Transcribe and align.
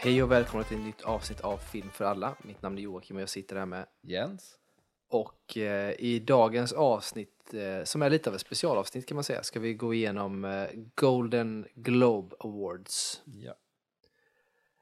Hej 0.00 0.22
och 0.22 0.30
välkomna 0.30 0.64
till 0.64 0.76
ett 0.76 0.84
nytt 0.84 1.02
avsnitt 1.02 1.40
av 1.40 1.56
Film 1.56 1.90
för 1.90 2.04
alla. 2.04 2.36
Mitt 2.42 2.62
namn 2.62 2.78
är 2.78 2.82
Joakim 2.82 3.16
och 3.16 3.22
jag 3.22 3.28
sitter 3.28 3.56
här 3.56 3.66
med. 3.66 3.86
Jens? 4.02 4.58
Och 5.08 5.56
eh, 5.56 5.94
i 5.98 6.18
dagens 6.18 6.72
avsnitt, 6.72 7.54
eh, 7.54 7.84
som 7.84 8.02
är 8.02 8.10
lite 8.10 8.30
av 8.30 8.34
ett 8.34 8.40
specialavsnitt 8.40 9.06
kan 9.06 9.14
man 9.14 9.24
säga, 9.24 9.42
ska 9.42 9.60
vi 9.60 9.74
gå 9.74 9.94
igenom 9.94 10.44
eh, 10.44 10.66
Golden 10.94 11.66
Globe 11.74 12.36
Awards. 12.40 13.22
Ja. 13.24 13.54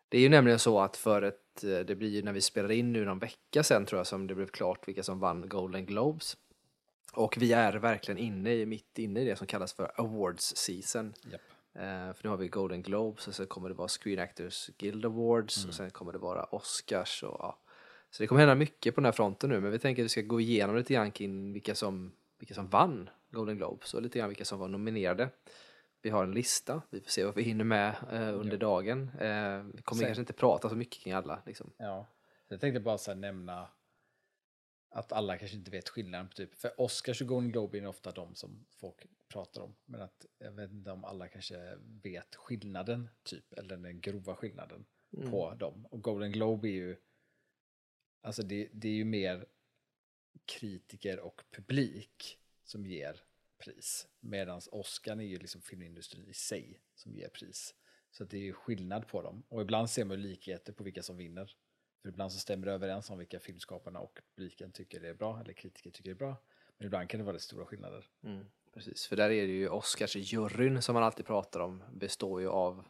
Det 0.08 0.18
är 0.18 0.20
ju 0.20 0.28
nämligen 0.28 0.58
så 0.58 0.80
att 0.80 0.96
för 0.96 1.22
ett, 1.22 1.64
eh, 1.64 1.78
det 1.78 1.94
blir 1.94 2.08
ju 2.08 2.22
när 2.22 2.32
vi 2.32 2.40
spelar 2.40 2.70
in 2.70 2.92
nu 2.92 3.04
någon 3.04 3.18
vecka 3.18 3.62
sen 3.62 3.86
tror 3.86 3.98
jag 3.98 4.06
som 4.06 4.26
det 4.26 4.34
blev 4.34 4.46
klart 4.46 4.88
vilka 4.88 5.02
som 5.02 5.20
vann 5.20 5.48
Golden 5.48 5.86
Globes. 5.86 6.36
Och 7.12 7.36
vi 7.40 7.52
är 7.52 7.72
verkligen 7.72 8.18
inne 8.18 8.54
i, 8.54 8.66
mitt 8.66 8.98
inne 8.98 9.20
i 9.20 9.24
det 9.24 9.36
som 9.36 9.46
kallas 9.46 9.72
för 9.72 9.92
Awards 9.96 10.56
season. 10.56 11.14
Japp. 11.32 11.40
Eh, 11.78 12.12
för 12.14 12.18
nu 12.22 12.28
har 12.28 12.36
vi 12.36 12.48
Golden 12.48 12.82
Globes 12.82 13.28
och 13.28 13.34
sen 13.34 13.46
kommer 13.46 13.68
det 13.68 13.74
vara 13.74 13.88
Screen 13.88 14.18
Actors 14.18 14.66
Guild 14.78 15.04
Awards 15.06 15.56
Mm. 15.58 15.68
och 15.68 15.74
sen 15.74 15.90
kommer 15.90 16.12
det 16.12 16.18
vara 16.18 16.44
Oscars 16.44 17.22
och 17.22 17.36
ja. 17.40 17.58
Så 18.10 18.22
det 18.22 18.26
kommer 18.26 18.40
hända 18.40 18.54
mycket 18.54 18.94
på 18.94 19.00
den 19.00 19.04
här 19.04 19.12
fronten 19.12 19.50
nu 19.50 19.60
men 19.60 19.70
vi 19.70 19.78
tänker 19.78 20.02
att 20.02 20.04
vi 20.04 20.08
ska 20.08 20.20
gå 20.22 20.40
igenom 20.40 20.76
lite 20.76 20.94
grann 20.94 21.10
kring 21.10 21.52
vilka 21.52 21.74
som, 21.74 22.12
vilka 22.38 22.54
som 22.54 22.68
vann 22.68 23.10
Golden 23.30 23.56
Globes 23.56 23.94
och 23.94 24.02
lite 24.02 24.18
grann 24.18 24.28
vilka 24.28 24.44
som 24.44 24.58
var 24.58 24.68
nominerade. 24.68 25.28
Vi 26.02 26.10
har 26.10 26.24
en 26.24 26.32
lista, 26.32 26.82
vi 26.90 27.00
får 27.00 27.10
se 27.10 27.24
vad 27.24 27.34
vi 27.34 27.42
hinner 27.42 27.64
med 27.64 27.94
eh, 28.12 28.34
under 28.40 28.56
dagen. 28.56 29.10
Eh, 29.20 29.62
vi 29.74 29.82
kommer 29.82 29.98
Sen- 30.00 30.06
kanske 30.06 30.20
inte 30.20 30.32
prata 30.32 30.68
så 30.68 30.74
mycket 30.76 31.02
kring 31.02 31.12
alla. 31.12 31.42
Liksom. 31.46 31.70
ja. 31.76 32.06
Jag 32.48 32.60
tänkte 32.60 32.80
bara 32.80 32.98
så 32.98 33.14
nämna 33.14 33.68
att 34.96 35.12
alla 35.12 35.38
kanske 35.38 35.56
inte 35.56 35.70
vet 35.70 35.88
skillnaden 35.88 36.28
på 36.28 36.34
typ, 36.34 36.54
för 36.54 36.80
Oscars 36.80 37.20
och 37.20 37.28
Golden 37.28 37.52
Globe 37.52 37.78
är 37.78 37.86
ofta 37.86 38.12
de 38.12 38.34
som 38.34 38.66
folk 38.70 39.06
pratar 39.28 39.60
om, 39.60 39.76
men 39.84 40.00
att 40.00 40.26
jag 40.38 40.52
vet 40.52 40.70
inte 40.70 40.90
om 40.90 41.04
alla 41.04 41.28
kanske 41.28 41.78
vet 42.02 42.34
skillnaden 42.34 43.08
typ, 43.22 43.52
eller 43.52 43.76
den 43.76 44.00
grova 44.00 44.36
skillnaden 44.36 44.86
på 45.30 45.54
dem. 45.54 45.86
Och 45.86 46.02
Golden 46.02 46.32
Globe 46.32 46.68
är 46.68 46.72
ju, 46.72 46.96
alltså 48.20 48.42
det, 48.42 48.68
det 48.72 48.88
är 48.88 48.92
ju 48.92 49.04
mer 49.04 49.46
kritiker 50.44 51.20
och 51.20 51.42
publik 51.50 52.38
som 52.64 52.86
ger 52.86 53.24
pris, 53.58 54.08
medan 54.20 54.60
Oscar 54.70 55.16
är 55.16 55.22
ju 55.22 55.38
liksom 55.38 55.62
filmindustrin 55.62 56.28
i 56.28 56.34
sig 56.34 56.80
som 56.94 57.14
ger 57.14 57.28
pris. 57.28 57.74
Så 58.10 58.24
det 58.24 58.36
är 58.36 58.42
ju 58.42 58.52
skillnad 58.52 59.08
på 59.08 59.22
dem. 59.22 59.42
Och 59.48 59.62
ibland 59.62 59.90
ser 59.90 60.04
man 60.04 60.22
likheter 60.22 60.72
på 60.72 60.84
vilka 60.84 61.02
som 61.02 61.16
vinner. 61.16 61.56
För 62.02 62.08
ibland 62.08 62.32
så 62.32 62.38
stämmer 62.38 62.66
det 62.66 62.72
överens 62.72 63.10
om 63.10 63.18
vilka 63.18 63.40
filmskaparna 63.40 64.00
och 64.00 64.20
publiken 64.34 64.72
tycker 64.72 65.00
det 65.00 65.08
är 65.08 65.14
bra, 65.14 65.40
eller 65.40 65.52
kritiker 65.52 65.90
tycker 65.90 66.10
det 66.10 66.14
är 66.14 66.18
bra. 66.18 66.36
Men 66.78 66.86
ibland 66.86 67.08
kan 67.08 67.20
det 67.20 67.26
vara 67.26 67.38
stora 67.38 67.66
skillnader. 67.66 68.06
Mm, 68.22 68.46
precis, 68.74 69.06
för 69.06 69.16
där 69.16 69.30
är 69.30 69.46
det 69.46 69.52
ju 69.52 69.68
Oscarsjuryn 69.68 70.82
som 70.82 70.94
man 70.94 71.02
alltid 71.02 71.26
pratar 71.26 71.60
om 71.60 71.82
består 71.92 72.40
ju 72.40 72.48
av 72.48 72.84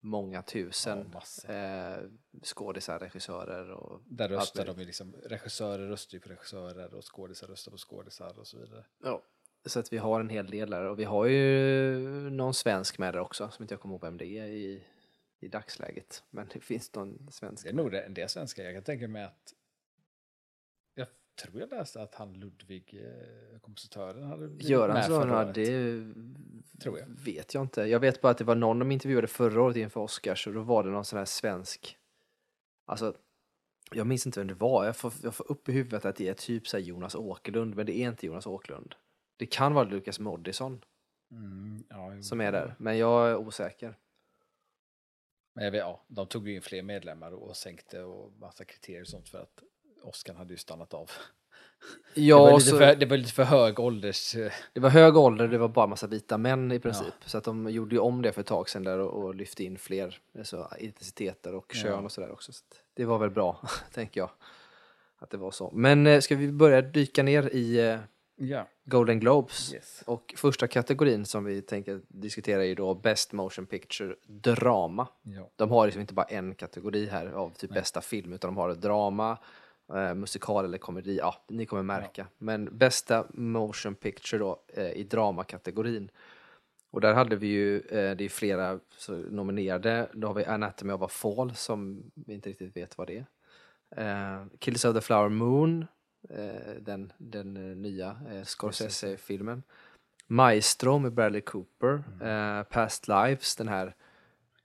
många 0.00 0.42
tusen 0.42 1.14
Ja, 1.48 1.54
eh, 1.54 2.04
skådisar, 2.42 2.98
regissörer 2.98 3.70
och 3.70 4.02
Där 4.04 4.28
röstar 4.28 4.66
de 4.66 4.78
ju 4.78 4.84
liksom, 4.84 5.12
regissörer 5.12 5.88
röstar 5.88 6.14
ju 6.14 6.20
på 6.20 6.28
regissörer 6.28 6.94
och 6.94 7.14
skådisar 7.14 7.46
röstar 7.46 7.72
på 7.72 7.78
skådisar 7.78 8.38
och 8.38 8.46
så 8.46 8.58
vidare. 8.58 8.84
Ja, 9.02 9.22
så 9.66 9.80
att 9.80 9.92
vi 9.92 9.98
har 9.98 10.20
en 10.20 10.28
hel 10.28 10.46
del 10.46 10.70
där 10.70 10.84
och 10.84 10.98
vi 10.98 11.04
har 11.04 11.26
ju 11.26 12.30
någon 12.30 12.54
svensk 12.54 12.98
med 12.98 13.14
där 13.14 13.20
också 13.20 13.50
som 13.50 13.62
inte 13.62 13.74
jag 13.74 13.80
kommer 13.80 13.94
ihåg 13.94 14.02
vem 14.02 14.16
det 14.16 14.26
är 14.26 14.46
i, 14.46 14.84
i 15.40 15.48
dagsläget. 15.48 16.24
Men 16.30 16.48
det 16.52 16.60
finns 16.60 16.94
någon 16.94 17.28
svensk. 17.30 17.64
Det 17.64 17.70
är 17.70 17.74
nog 17.74 17.94
en 17.94 18.14
del 18.14 18.28
svenskar. 18.28 18.64
Jag 18.64 18.74
kan 18.74 18.82
tänka 18.82 19.08
mig 19.08 19.24
att 19.24 19.54
jag 20.94 21.06
tror 21.42 21.60
jag 21.60 21.70
läste 21.70 22.02
att 22.02 22.14
han 22.14 22.32
Ludvig, 22.32 23.02
eh, 23.04 23.58
kompositören, 23.60 24.22
hade 24.22 24.48
blivit 24.48 24.62
med 24.62 24.70
Göransson, 24.70 25.22
förra 25.22 25.46
ja, 25.46 25.52
det 25.52 26.14
Tror 26.80 26.98
jag. 26.98 27.06
vet 27.06 27.54
jag 27.54 27.64
inte. 27.64 27.82
Jag 27.82 28.00
vet 28.00 28.20
bara 28.20 28.30
att 28.30 28.38
det 28.38 28.44
var 28.44 28.54
någon 28.54 28.78
de 28.78 28.92
intervjuade 28.92 29.26
förra 29.26 29.62
året 29.62 29.76
inför 29.76 30.00
Oscars 30.00 30.46
och 30.46 30.52
då 30.52 30.60
var 30.60 30.84
det 30.84 30.90
någon 30.90 31.04
sån 31.04 31.18
här 31.18 31.26
svensk, 31.26 31.98
alltså 32.86 33.16
jag 33.92 34.06
minns 34.06 34.26
inte 34.26 34.40
vem 34.40 34.46
det 34.48 34.54
var, 34.54 34.84
jag 34.84 34.96
får, 34.96 35.12
jag 35.22 35.34
får 35.34 35.50
upp 35.50 35.68
i 35.68 35.72
huvudet 35.72 36.04
att 36.04 36.16
det 36.16 36.28
är 36.28 36.34
typ 36.34 36.68
så 36.68 36.78
Jonas 36.78 37.14
Åkerlund, 37.14 37.76
men 37.76 37.86
det 37.86 37.98
är 37.98 38.08
inte 38.08 38.26
Jonas 38.26 38.46
Åkerlund. 38.46 38.94
Det 39.36 39.46
kan 39.46 39.74
vara 39.74 39.84
Lukas 39.84 40.20
Moodysson 40.20 40.80
Mm, 41.32 41.84
ja, 41.88 42.22
som 42.22 42.40
är 42.40 42.52
där, 42.52 42.74
men 42.78 42.98
jag 42.98 43.30
är 43.30 43.36
osäker. 43.36 43.96
Men 45.60 45.64
jag 45.64 45.72
vet, 45.72 45.78
ja, 45.80 46.02
de 46.08 46.26
tog 46.26 46.48
ju 46.48 46.54
in 46.54 46.62
fler 46.62 46.82
medlemmar 46.82 47.32
och 47.32 47.56
sänkte 47.56 48.02
och 48.02 48.32
massa 48.40 48.64
kriterier 48.64 49.00
och 49.00 49.06
sånt 49.08 49.28
för 49.28 49.38
att 49.38 49.62
Oscar 50.02 50.34
hade 50.34 50.52
ju 50.52 50.56
stannat 50.56 50.94
av. 50.94 51.10
det, 52.14 52.20
Ja, 52.20 52.38
var 52.38 52.52
lite 52.58 52.70
så, 52.70 52.78
för, 52.78 52.94
det 52.96 53.06
var 53.06 53.16
lite 53.16 53.32
för 53.32 53.44
hög 53.44 53.80
ålders... 53.80 54.34
eh, 54.34 54.52
det 54.72 54.80
var 54.80 54.90
hög 54.90 55.16
ålder, 55.16 55.48
det 55.48 55.58
var 55.58 55.68
bara 55.68 55.86
massa 55.86 56.06
vita 56.06 56.38
män 56.38 56.72
i 56.72 56.78
princip. 56.80 57.14
Så 57.26 57.38
att 57.38 57.44
de 57.44 57.70
gjorde 57.70 57.94
ju 57.94 57.98
om 57.98 58.22
det 58.22 58.32
för 58.32 58.40
ett 58.40 58.46
tag 58.46 58.68
sedan 58.68 58.84
där 58.84 58.98
och, 58.98 59.24
och 59.24 59.34
lyfte 59.34 59.64
in 59.64 59.78
fler 59.78 60.18
alltså, 60.38 60.68
etniciteter 60.78 61.54
och 61.54 61.72
Ja. 61.74 61.82
kön 61.82 62.04
och 62.04 62.12
sådär 62.12 62.30
också. 62.32 62.52
Så 62.52 62.64
det 62.94 63.04
var 63.04 63.18
väl 63.18 63.30
bra, 63.30 63.60
tänker 63.92 64.20
jag. 64.20 64.30
Att 65.18 65.30
det 65.30 65.36
var 65.36 65.50
så. 65.50 65.70
Men 65.74 66.06
eh, 66.06 66.20
ska 66.20 66.36
vi 66.36 66.52
börja 66.52 66.82
dyka 66.82 67.22
ner 67.22 67.48
i 67.54 67.98
Ja. 68.42 68.68
Golden 68.84 69.20
Globes? 69.20 69.74
Yes. 69.74 70.02
Och 70.06 70.34
första 70.36 70.66
kategorin 70.66 71.24
som 71.24 71.44
vi 71.44 71.62
tänker 71.62 72.00
diskutera 72.08 72.64
är 72.64 72.74
då 72.74 72.94
Best 72.94 73.32
Motion 73.32 73.66
Picture 73.66 74.14
Drama. 74.26 75.08
ja. 75.22 75.50
De 75.56 75.70
har 75.70 75.86
liksom 75.86 76.00
inte 76.00 76.14
bara 76.14 76.26
en 76.26 76.54
kategori 76.54 77.06
här 77.06 77.26
av 77.26 77.50
typ 77.50 77.70
bästa 77.70 78.00
film 78.00 78.32
utan 78.32 78.48
de 78.48 78.56
har 78.56 78.74
drama, 78.74 79.38
eh, 79.94 80.14
musikal 80.14 80.64
eller 80.64 80.78
komedi. 80.78 81.16
Ja, 81.16 81.34
ni 81.48 81.66
kommer 81.66 81.82
märka. 81.82 82.26
Men 82.38 82.78
bästa 82.78 83.26
motion 83.34 83.94
picture 83.94 84.38
då 84.38 84.62
eh, 84.68 84.90
i 84.90 85.02
dramakategorin. 85.02 86.10
Och 86.90 87.00
där 87.00 87.14
hade 87.14 87.36
vi 87.36 87.46
ju, 87.46 87.80
eh, 87.80 88.16
det 88.16 88.24
är 88.24 88.28
flera 88.28 88.80
nominerade. 89.30 90.08
Då 90.12 90.26
har 90.26 90.34
vi 90.34 90.44
Anatomy 90.44 90.92
of 90.92 91.02
a 91.02 91.08
Fall 91.08 91.54
som 91.54 92.10
vi 92.14 92.34
inte 92.34 92.50
riktigt 92.50 92.76
vet 92.76 92.98
vad 92.98 93.06
det 93.06 93.16
är. 93.16 93.26
Eh, 93.96 94.46
Kills 94.58 94.84
of 94.84 94.94
the 94.94 95.00
Flower 95.00 95.28
Moon, 95.28 95.86
den, 96.80 97.12
den 97.18 97.56
eh, 97.56 97.76
nya 97.76 98.20
eh, 98.30 98.44
Scorsese-filmen. 98.44 99.62
Maestro 100.26 100.98
med 100.98 101.12
Bradley 101.12 101.40
Cooper. 101.40 102.02
Eh, 102.22 102.62
Past 102.62 103.08
Lives, 103.08 103.56
den 103.56 103.68
här 103.68 103.94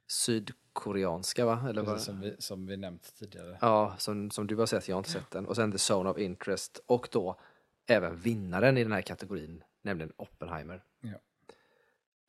sydkoreanska 0.07 1.45
va? 1.45 1.65
Eller 1.69 1.81
vad? 1.81 1.93
Precis 1.93 2.05
som 2.05 2.21
vi, 2.21 2.35
som 2.39 2.65
vi 2.65 2.77
nämnt 2.77 3.15
tidigare. 3.19 3.57
Ja, 3.61 3.95
som, 3.97 4.31
som 4.31 4.47
du 4.47 4.55
har 4.55 4.65
sett, 4.65 4.87
jag 4.87 4.95
har 4.95 4.99
inte 4.99 5.09
sett 5.09 5.31
den. 5.31 5.45
Och 5.45 5.55
sen 5.55 5.71
The 5.71 5.93
Zone 5.93 6.09
of 6.09 6.17
Interest 6.17 6.81
och 6.85 7.07
då 7.11 7.39
även 7.87 8.17
vinnaren 8.17 8.77
i 8.77 8.83
den 8.83 8.91
här 8.91 9.01
kategorin, 9.01 9.63
nämligen 9.81 10.13
Oppenheimer. 10.15 10.83
Ja. 11.01 11.19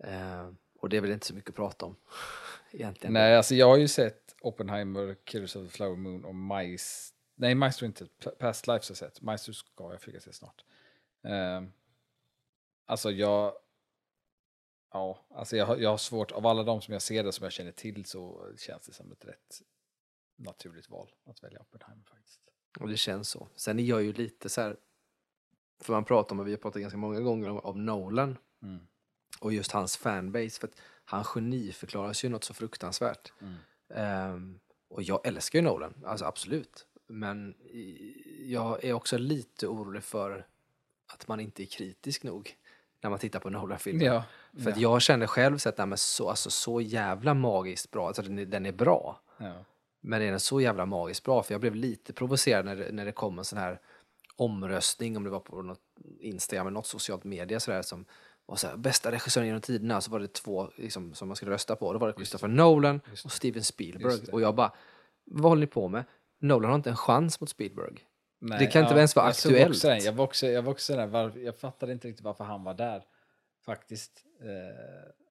Eh, 0.08 0.48
och 0.80 0.88
det 0.88 0.96
är 0.96 1.00
väl 1.00 1.10
inte 1.10 1.26
så 1.26 1.34
mycket 1.34 1.50
att 1.50 1.56
prata 1.56 1.86
om 1.86 1.96
egentligen. 2.72 3.12
Nej, 3.12 3.36
alltså 3.36 3.54
jag 3.54 3.68
har 3.68 3.76
ju 3.76 3.88
sett 3.88 4.34
Oppenheimer, 4.40 5.16
Killers 5.24 5.56
of 5.56 5.62
the 5.64 5.68
Flower 5.68 5.96
Moon 5.96 6.24
och 6.24 6.34
Majs... 6.34 7.12
Nej, 7.38 7.54
Maestro 7.54 7.86
inte. 7.86 8.06
Past 8.38 8.66
Lives 8.66 8.88
har 8.88 8.92
jag 8.92 8.96
sett. 8.98 9.20
Maestro 9.22 9.52
ska 9.52 9.92
jag 9.92 10.00
försöka 10.00 10.20
se 10.20 10.32
snart. 10.32 10.64
Ehm, 11.22 11.72
alltså 12.86 13.10
jag... 13.10 13.52
Ja, 14.92 15.26
alltså 15.30 15.56
jag 15.56 15.80
jag 15.80 15.90
har 15.90 15.96
svårt. 15.98 16.32
Av 16.32 16.46
alla 16.46 16.62
de 16.62 16.82
som 16.82 16.92
jag 16.92 17.02
ser 17.02 17.24
det 17.24 17.32
som 17.32 17.44
jag 17.44 17.52
känner 17.52 17.72
till 17.72 18.04
så 18.04 18.52
känns 18.58 18.86
det 18.86 18.92
som 18.92 19.12
ett 19.12 19.24
rätt 19.24 19.62
naturligt 20.36 20.90
val 20.90 21.14
att 21.24 21.42
välja 21.42 21.60
Oppenheimer 21.60 22.04
faktiskt. 22.04 22.40
Och 22.80 22.88
det 22.88 22.96
känns 22.96 23.28
så. 23.28 23.48
Sen 23.56 23.78
är 23.78 23.84
jag 23.84 24.02
ju 24.02 24.12
lite 24.12 24.48
så 24.48 24.60
här, 24.60 24.76
för 25.80 25.92
man 25.92 26.04
pratar 26.04 26.34
om, 26.34 26.40
och 26.40 26.46
vi 26.46 26.50
har 26.50 26.58
pratat 26.58 26.82
ganska 26.82 26.96
många 26.98 27.20
gånger 27.20 27.48
om, 27.48 27.58
om 27.58 27.86
Nolan 27.86 28.38
Mm. 28.62 28.86
och 29.40 29.52
just 29.52 29.72
hans 29.72 29.96
fanbase. 29.96 30.60
För 30.60 30.68
att 30.68 30.80
han 31.04 31.24
geniförklaras 31.24 32.24
ju 32.24 32.28
något 32.28 32.44
så 32.44 32.54
fruktansvärt. 32.54 33.32
Mm. 33.40 33.54
Ehm, 33.88 34.60
och 34.88 35.02
jag 35.02 35.26
älskar 35.26 35.58
ju 35.58 35.62
Nolan, 35.64 36.04
alltså 36.06 36.24
absolut. 36.24 36.86
Men 37.08 37.54
jag 38.44 38.84
är 38.84 38.92
också 38.92 39.18
lite 39.18 39.66
orolig 39.66 40.02
för 40.02 40.46
att 41.12 41.28
man 41.28 41.40
inte 41.40 41.62
är 41.62 41.66
kritisk 41.66 42.22
nog 42.22 42.56
när 43.00 43.10
man 43.10 43.18
tittar 43.18 43.40
på 43.40 43.50
Nolan-filmer. 43.50 44.04
Ja, 44.04 44.24
För 44.62 44.70
att 44.70 44.76
ja. 44.76 44.82
jag 44.92 45.02
känner 45.02 45.26
själv 45.26 45.58
så 45.58 45.68
att 45.68 45.78
är 45.78 45.96
så, 45.96 46.28
alltså, 46.30 46.50
så 46.50 46.80
jävla 46.80 47.34
magiskt 47.34 47.90
bra, 47.90 48.06
alltså 48.06 48.22
den 48.22 48.38
är, 48.38 48.46
den 48.46 48.66
är 48.66 48.72
bra. 48.72 49.20
ja. 49.36 49.64
Men 50.00 50.22
är 50.22 50.30
den 50.30 50.40
så 50.40 50.60
jävla 50.60 50.86
magiskt 50.86 51.24
bra? 51.24 51.42
För 51.42 51.54
jag 51.54 51.60
blev 51.60 51.74
lite 51.74 52.12
provocerad 52.12 52.64
när 52.64 52.76
det, 52.76 52.92
när 52.92 53.04
det 53.04 53.12
kom 53.12 53.38
en 53.38 53.44
sån 53.44 53.58
här 53.58 53.80
omröstning, 54.36 55.16
om 55.16 55.24
det 55.24 55.30
var 55.30 55.40
på 55.40 55.62
något 55.62 55.80
Instagram 56.20 56.66
eller 56.66 56.74
något 56.74 56.86
socialt 56.86 57.24
media 57.24 57.60
sådär 57.60 57.82
som 57.82 58.04
var 58.46 58.56
så 58.56 58.66
här, 58.66 58.76
bästa 58.76 59.12
regissören 59.12 59.46
genom 59.46 59.60
tiderna, 59.60 60.00
så 60.00 60.10
var 60.10 60.20
det 60.20 60.32
två 60.32 60.70
liksom, 60.76 61.14
som 61.14 61.28
man 61.28 61.36
skulle 61.36 61.50
rösta 61.50 61.76
på. 61.76 61.92
Då 61.92 61.98
var 61.98 62.08
det 62.08 62.14
Christopher 62.14 62.48
Nolan 62.48 63.00
och. 63.24 63.32
Steven 63.32 63.64
Spielberg. 63.64 64.32
Och 64.32 64.40
jag 64.40 64.54
bara, 64.54 64.72
vad 65.24 65.50
håller 65.50 65.60
ni 65.60 65.66
på 65.66 65.88
med? 65.88 66.04
Nolan 66.38 66.70
har 66.70 66.76
inte 66.76 66.90
en 66.90 66.96
chans 66.96 67.40
mot 67.40 67.50
Spielberg. 67.50 67.98
Nej, 68.40 68.58
Det 68.58 68.66
kan 68.66 68.82
inte 68.82 68.94
ens 68.94 69.16
vara 69.16 69.26
jag 69.26 69.30
aktuellt. 69.30 69.70
Också, 69.70 69.88
jag 69.88 70.12
var 70.12 70.24
också, 70.24 70.46
jag 70.46 70.62
var 70.62 70.72
också 70.72 70.96
där, 70.96 71.06
var, 71.06 71.32
jag 71.36 71.56
fattade 71.56 71.92
inte 71.92 72.08
riktigt 72.08 72.24
varför 72.24 72.44
han 72.44 72.64
var 72.64 72.74
där. 72.74 73.02
Faktiskt. 73.64 74.24
Eh, 74.42 74.48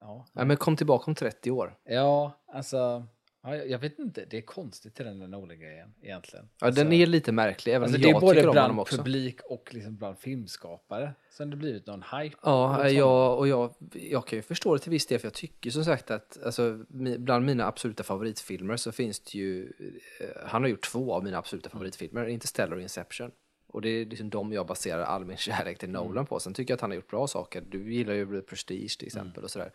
ja. 0.00 0.26
Nej, 0.32 0.46
men 0.46 0.56
kom 0.56 0.76
tillbaka 0.76 1.04
om 1.06 1.14
30 1.14 1.50
år. 1.50 1.78
ja, 1.84 2.32
alltså. 2.52 3.06
Ja, 3.46 3.56
jag 3.56 3.70
jag 3.70 3.78
vet 3.78 3.98
inte, 3.98 4.24
det 4.30 4.36
är 4.36 4.42
konstigt 4.42 4.94
till 4.94 5.04
den 5.04 5.18
där 5.18 5.26
Nolan-grejen 5.26 5.94
egentligen. 6.02 6.48
Ja, 6.60 6.70
den 6.70 6.92
är 6.92 7.06
lite 7.06 7.32
märklig, 7.32 7.72
även 7.72 7.82
Alltså 7.82 7.96
om 7.96 8.02
det 8.02 8.08
är 8.08 8.12
jag 8.12 8.20
både 8.20 8.40
tycker 8.40 8.52
bland 8.52 8.80
också. 8.80 8.96
publik 8.96 9.40
och 9.40 9.74
liksom 9.74 9.96
bland 9.96 10.18
filmskapare 10.18 11.12
som 11.30 11.50
det 11.50 11.56
blivit 11.56 11.86
någon 11.86 12.02
hype. 12.02 12.36
Ja, 12.42 12.88
jag, 12.88 13.38
och 13.38 13.48
jag, 13.48 13.74
jag 13.92 14.26
kan 14.26 14.38
ju 14.38 14.42
förstå 14.42 14.74
det 14.74 14.80
till 14.80 14.90
viss 14.90 15.06
del, 15.06 15.18
för 15.18 15.26
jag 15.26 15.34
tycker 15.34 15.70
som 15.70 15.84
sagt 15.84 16.10
att 16.10 16.38
alltså, 16.44 16.84
bland 17.18 17.46
mina 17.46 17.66
absoluta 17.66 18.02
favoritfilmer 18.02 18.76
så 18.76 18.92
finns 18.92 19.20
det 19.20 19.38
ju, 19.38 19.72
eh, 20.20 20.26
han 20.46 20.62
har 20.62 20.68
gjort 20.68 20.84
två 20.84 21.14
av 21.14 21.24
mina 21.24 21.38
absoluta 21.38 21.70
favoritfilmer, 21.70 22.26
Interstellar 22.26 22.76
och 22.76 22.82
Inception. 22.82 23.30
Och 23.68 23.82
det 23.82 23.88
är 23.88 24.06
liksom 24.06 24.30
de 24.30 24.52
jag 24.52 24.66
baserar 24.66 25.02
all 25.02 25.24
min 25.24 25.36
kärlek 25.46 25.78
till 25.78 25.90
Nolan 25.90 26.26
på. 26.26 26.40
Sen 26.40 26.54
tycker 26.54 26.72
jag 26.72 26.76
att 26.76 26.80
han 26.80 26.90
har 26.90 26.96
gjort 26.96 27.10
bra 27.10 27.26
saker. 27.26 27.60
Du 27.68 27.94
gillar 27.94 28.14
ju 28.14 28.42
Prestige 28.42 28.98
till 28.98 29.06
exempel 29.06 29.44
och 29.44 29.50
sådär. 29.50 29.72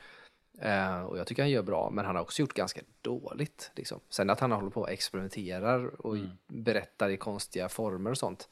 Eh, 0.60 1.02
och 1.04 1.18
jag 1.18 1.28
tycker 1.28 1.42
han 1.44 1.50
gör 1.50 1.62
bra, 1.64 1.90
men 1.90 2.06
han 2.06 2.16
har 2.16 2.22
också 2.22 2.42
gjort 2.42 2.54
ganska 2.54 2.82
dåligt. 3.02 3.72
Liksom. 3.76 4.00
Sen 4.10 4.30
att 4.30 4.40
han 4.40 4.52
håller 4.52 4.70
på 4.70 4.82
och 4.82 4.90
experimenterar 4.92 6.06
och 6.06 6.18
berättar 6.48 7.10
i 7.10 7.18
konstiga 7.18 7.70
former 7.70 8.12
och 8.12 8.18
sånt, 8.18 8.50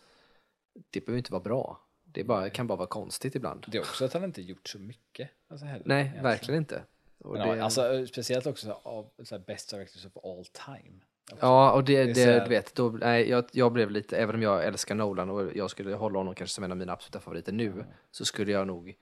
det 0.90 1.06
behöver 1.06 1.18
inte 1.18 1.32
vara 1.32 1.44
bra. 1.44 1.82
Det 2.04 2.24
bara, 2.24 2.50
kan 2.50 2.68
bara 2.68 2.76
vara 2.78 2.88
konstigt 2.88 3.36
ibland. 3.36 3.66
Det 3.68 3.78
är 3.78 3.82
också 3.82 4.06
att 4.06 4.14
han 4.14 4.24
inte 4.24 4.42
gjort 4.42 4.68
så 4.68 4.80
mycket. 4.80 5.30
Alltså 5.48 5.66
heller, 5.66 5.84
Nej, 5.86 6.00
egentligen. 6.00 6.24
verkligen 6.24 6.58
inte. 6.62 6.84
Men, 7.18 7.48
det, 7.58 7.64
alltså, 7.64 8.06
speciellt 8.08 8.46
också 8.46 8.80
av 8.84 9.10
så 9.24 9.36
här, 9.36 9.44
Best 9.48 9.70
Directors 9.70 10.06
of 10.06 10.18
All 10.26 10.46
Time. 10.46 11.00
Också. 11.32 11.46
ja, 11.46 11.72
och 11.72 11.84
det, 11.84 12.04
det 12.06 12.14
det, 12.14 12.26
här- 12.26 12.44
du 12.44 12.50
vet, 12.50 12.76
då, 12.76 12.90
nej, 12.90 13.30
jag, 13.30 13.46
jag 13.52 13.72
blev 13.72 13.92
lite, 13.92 14.18
även 14.18 14.36
om 14.36 14.42
jag 14.42 14.66
älskar 14.66 14.96
Nolan 14.96 15.30
och 15.30 15.56
jag 15.56 15.70
skulle 15.72 15.96
hålla 15.96 16.20
honom 16.20 16.36
kanske 16.36 16.54
som 16.56 16.64
en 16.64 16.72
av 16.72 16.78
mina 16.78 16.94
absoluta 16.94 17.20
favoriter 17.20 17.52
nu, 17.52 17.86
så 18.12 18.26
skulle 18.26 18.52
jag 18.52 18.68
nog 18.68 18.96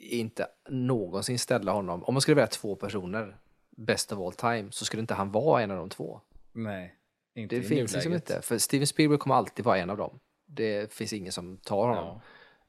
inte 0.00 0.46
någonsin 0.68 1.38
ställa 1.38 1.72
honom, 1.72 2.04
om 2.04 2.14
man 2.14 2.20
skulle 2.20 2.34
välja 2.34 2.46
två 2.46 2.76
personer, 2.76 3.36
best 3.70 4.12
of 4.12 4.18
all 4.18 4.32
time, 4.32 4.72
så 4.72 4.84
skulle 4.84 5.00
inte 5.00 5.14
han 5.14 5.32
vara 5.32 5.62
en 5.62 5.70
av 5.70 5.76
de 5.76 5.88
två. 5.88 6.20
Nej, 6.52 6.94
inte 7.34 7.56
Det 7.56 7.64
i 7.64 7.68
finns 7.68 7.92
liksom 7.92 8.12
inte, 8.12 8.42
för 8.42 8.58
Steven 8.58 8.86
Spielberg 8.86 9.18
kommer 9.18 9.34
alltid 9.34 9.64
vara 9.64 9.78
en 9.78 9.90
av 9.90 9.96
dem. 9.96 10.20
Det 10.46 10.92
finns 10.92 11.12
ingen 11.12 11.32
som 11.32 11.56
tar 11.56 11.88
honom. 11.88 12.20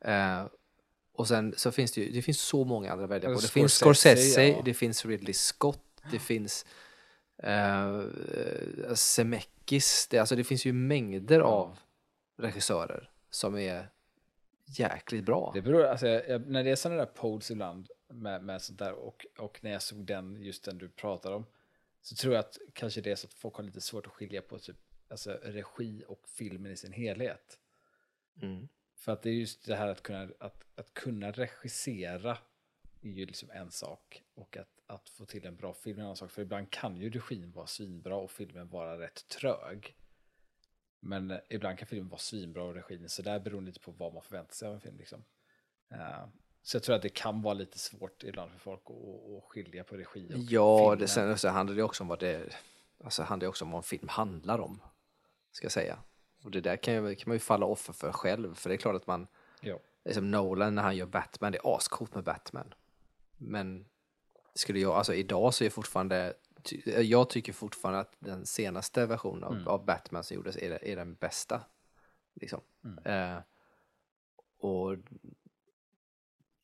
Eh, 0.01 0.45
och 1.13 1.27
sen 1.27 1.53
så 1.57 1.71
finns 1.71 1.91
det 1.91 2.01
ju, 2.01 2.11
det 2.11 2.21
finns 2.21 2.41
så 2.41 2.63
många 2.63 2.91
andra 2.91 3.03
att 3.03 3.11
välja 3.11 3.29
på. 3.29 3.41
Det 3.41 3.47
finns 3.47 3.73
Scorsese, 3.73 4.15
Scorsese, 4.15 4.47
ja. 4.47 4.61
det 4.65 4.73
finns 4.73 5.05
Ridley 5.05 5.33
Scott, 5.33 6.01
det 6.11 6.19
finns 6.19 6.65
eh, 7.43 8.01
Zemeckis. 8.93 10.07
Det, 10.07 10.19
alltså 10.19 10.35
det 10.35 10.43
finns 10.43 10.65
ju 10.65 10.73
mängder 10.73 11.39
av 11.39 11.79
regissörer 12.37 13.09
som 13.29 13.57
är 13.57 13.89
jäkligt 14.79 15.25
bra. 15.25 15.51
Det 15.53 15.61
beror, 15.61 15.83
alltså, 15.83 16.07
jag, 16.07 16.47
när 16.47 16.63
det 16.63 16.71
är 16.71 16.75
sådana 16.75 17.05
där 17.05 17.11
pods 17.11 17.51
ibland 17.51 17.89
med, 18.07 18.43
med 18.43 18.61
sånt 18.61 18.79
där 18.79 18.93
och, 18.93 19.25
och 19.37 19.59
när 19.63 19.71
jag 19.71 19.81
såg 19.81 20.05
den, 20.05 20.41
just 20.41 20.65
den 20.65 20.77
du 20.77 20.89
pratar 20.89 21.31
om, 21.31 21.45
så 22.01 22.15
tror 22.15 22.33
jag 22.33 22.39
att 22.39 22.57
kanske 22.73 23.01
det 23.01 23.11
är 23.11 23.15
så 23.15 23.27
att 23.27 23.33
folk 23.33 23.55
har 23.55 23.63
lite 23.63 23.81
svårt 23.81 24.07
att 24.07 24.13
skilja 24.13 24.41
på 24.41 24.59
typ, 24.59 24.77
alltså, 25.09 25.39
regi 25.43 26.03
och 26.07 26.27
filmen 26.27 26.71
i 26.71 26.77
sin 26.77 26.93
helhet. 26.93 27.59
Mm. 28.41 28.67
För 28.95 29.11
att 29.11 29.21
det 29.21 29.29
är 29.29 29.33
just 29.33 29.65
det 29.65 29.75
här 29.75 29.87
att 29.87 30.03
kunna, 30.03 30.29
att, 30.39 30.65
att 30.75 30.93
kunna 30.93 31.31
regissera 31.31 32.37
är 33.01 33.09
ju 33.09 33.25
liksom 33.25 33.49
en 33.51 33.71
sak 33.71 34.23
och 34.33 34.57
att, 34.57 34.79
att 34.85 35.09
få 35.09 35.25
till 35.25 35.45
en 35.45 35.55
bra 35.55 35.73
film 35.73 35.97
är 35.97 36.01
en 36.01 36.05
annan 36.05 36.17
sak. 36.17 36.31
För 36.31 36.41
ibland 36.41 36.71
kan 36.71 36.97
ju 36.97 37.09
regin 37.09 37.51
vara 37.51 37.67
svinbra 37.67 38.15
och 38.15 38.31
filmen 38.31 38.69
vara 38.69 38.99
rätt 38.99 39.27
trög. 39.27 39.95
Men 41.03 41.31
eh, 41.31 41.37
ibland 41.49 41.77
kan 41.79 41.87
filmen 41.87 42.09
vara 42.09 42.19
svinbra 42.19 42.63
och 42.63 42.73
regin 42.73 43.09
så 43.09 43.21
där 43.21 43.39
beror 43.39 43.61
lite 43.61 43.79
på 43.79 43.91
vad 43.91 44.13
man 44.13 44.23
förväntar 44.23 44.53
sig 44.53 44.67
av 44.67 44.73
en 44.73 44.81
film. 44.81 44.97
Liksom. 44.97 45.23
Eh, 45.91 46.25
så 46.63 46.75
jag 46.75 46.83
tror 46.83 46.95
att 46.95 47.01
det 47.01 47.09
kan 47.09 47.41
vara 47.41 47.53
lite 47.53 47.79
svårt 47.79 48.23
ibland 48.23 48.51
för 48.51 48.59
folk 48.59 48.81
att, 48.85 49.37
att 49.37 49.43
skilja 49.49 49.83
på 49.83 49.95
regi 49.97 50.33
och 50.33 50.39
Ja, 50.39 50.89
film. 50.91 50.99
det, 50.99 51.07
sen 51.07 51.37
så 51.37 51.49
handlar 51.49 51.75
det 51.75 51.83
också 51.83 52.03
om 52.03 52.07
vad 52.07 52.19
det 52.19 52.55
alltså 53.03 53.23
handlar 53.23 53.47
också 53.49 53.65
om 53.65 53.71
vad 53.71 53.79
en 53.79 53.83
film 53.83 54.07
handlar 54.07 54.59
om. 54.59 54.81
Ska 55.51 55.65
jag 55.65 55.71
säga. 55.71 55.97
Och 56.43 56.51
det 56.51 56.61
där 56.61 56.75
kan, 56.77 56.93
ju, 56.93 57.15
kan 57.15 57.29
man 57.29 57.35
ju 57.35 57.39
falla 57.39 57.65
offer 57.65 57.93
för 57.93 58.11
själv. 58.11 58.55
För 58.55 58.69
det 58.69 58.75
är 58.75 58.77
klart 58.77 58.95
att 58.95 59.07
man, 59.07 59.27
Ja. 59.61 59.79
det 60.03 60.09
är 60.09 60.13
som 60.13 60.31
Nolan 60.31 60.75
när 60.75 60.83
han 60.83 60.95
gör 60.97 61.05
Batman, 61.05 61.51
det 61.51 61.57
är 61.57 61.75
ascoolt 61.75 62.15
med 62.15 62.23
Batman. 62.23 62.73
Men 63.37 63.85
skulle 64.53 64.79
jag, 64.79 64.91
alltså 64.93 65.13
idag 65.13 65.53
så 65.53 65.63
är 65.63 65.69
fortfarande, 65.69 66.33
ty- 66.63 66.81
jag 67.01 67.29
tycker 67.29 67.53
fortfarande 67.53 67.99
att 67.99 68.15
den 68.19 68.45
senaste 68.45 69.05
versionen 69.05 69.43
av, 69.43 69.69
av 69.69 69.85
Batman 69.85 70.23
som 70.23 70.35
gjordes 70.35 70.57
är, 70.57 70.83
är 70.83 70.95
den 70.95 71.13
bästa. 71.15 71.61
Liksom. 72.33 72.61
Eh, 73.05 73.37
och 74.59 74.97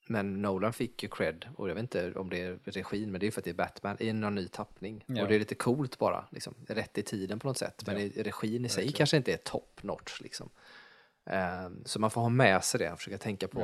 men 0.10 0.42
Nolan 0.42 0.74
fick 0.74 1.04
ju 1.04 1.10
cred, 1.10 1.50
och 1.58 1.70
jag 1.70 1.76
vet 1.76 1.82
inte 1.82 2.14
om 2.14 2.30
det 2.30 2.42
är 2.42 2.60
regin, 2.64 3.12
men 3.12 3.20
det 3.22 3.28
är 3.28 3.32
för 3.32 3.42
att 3.42 3.46
det 3.46 3.50
är 3.50 3.54
Batman 3.54 3.98
i 4.00 4.14
någon 4.14 4.36
ny 4.36 4.48
tappning. 4.48 5.04
Ja. 5.08 5.22
Och 5.22 5.28
det 5.28 5.36
är 5.36 5.40
lite 5.40 5.56
coolt 5.56 5.98
bara, 5.98 6.28
liksom. 6.32 6.54
rätt 6.68 6.98
i 6.98 7.04
tiden 7.04 7.40
på 7.40 7.48
något 7.48 7.58
sätt. 7.58 7.84
Men 7.86 7.96
Ja, 7.96 8.02
i- 8.02 8.24
regin 8.24 8.66
i 8.66 8.70
sig 8.70 8.82
verkligen. 8.84 8.98
kanske 8.98 9.18
inte 9.18 9.34
är 9.34 9.38
top 9.38 9.84
notch. 9.84 10.22
Liksom. 10.22 10.50
Eh, 11.26 11.70
så 11.86 12.00
man 12.00 12.12
får 12.12 12.22
ha 12.22 12.30
med 12.30 12.64
sig 12.64 12.80
det 12.80 12.92
och 12.92 12.98
försöka 12.98 13.18
tänka 13.18 13.48
på, 13.48 13.62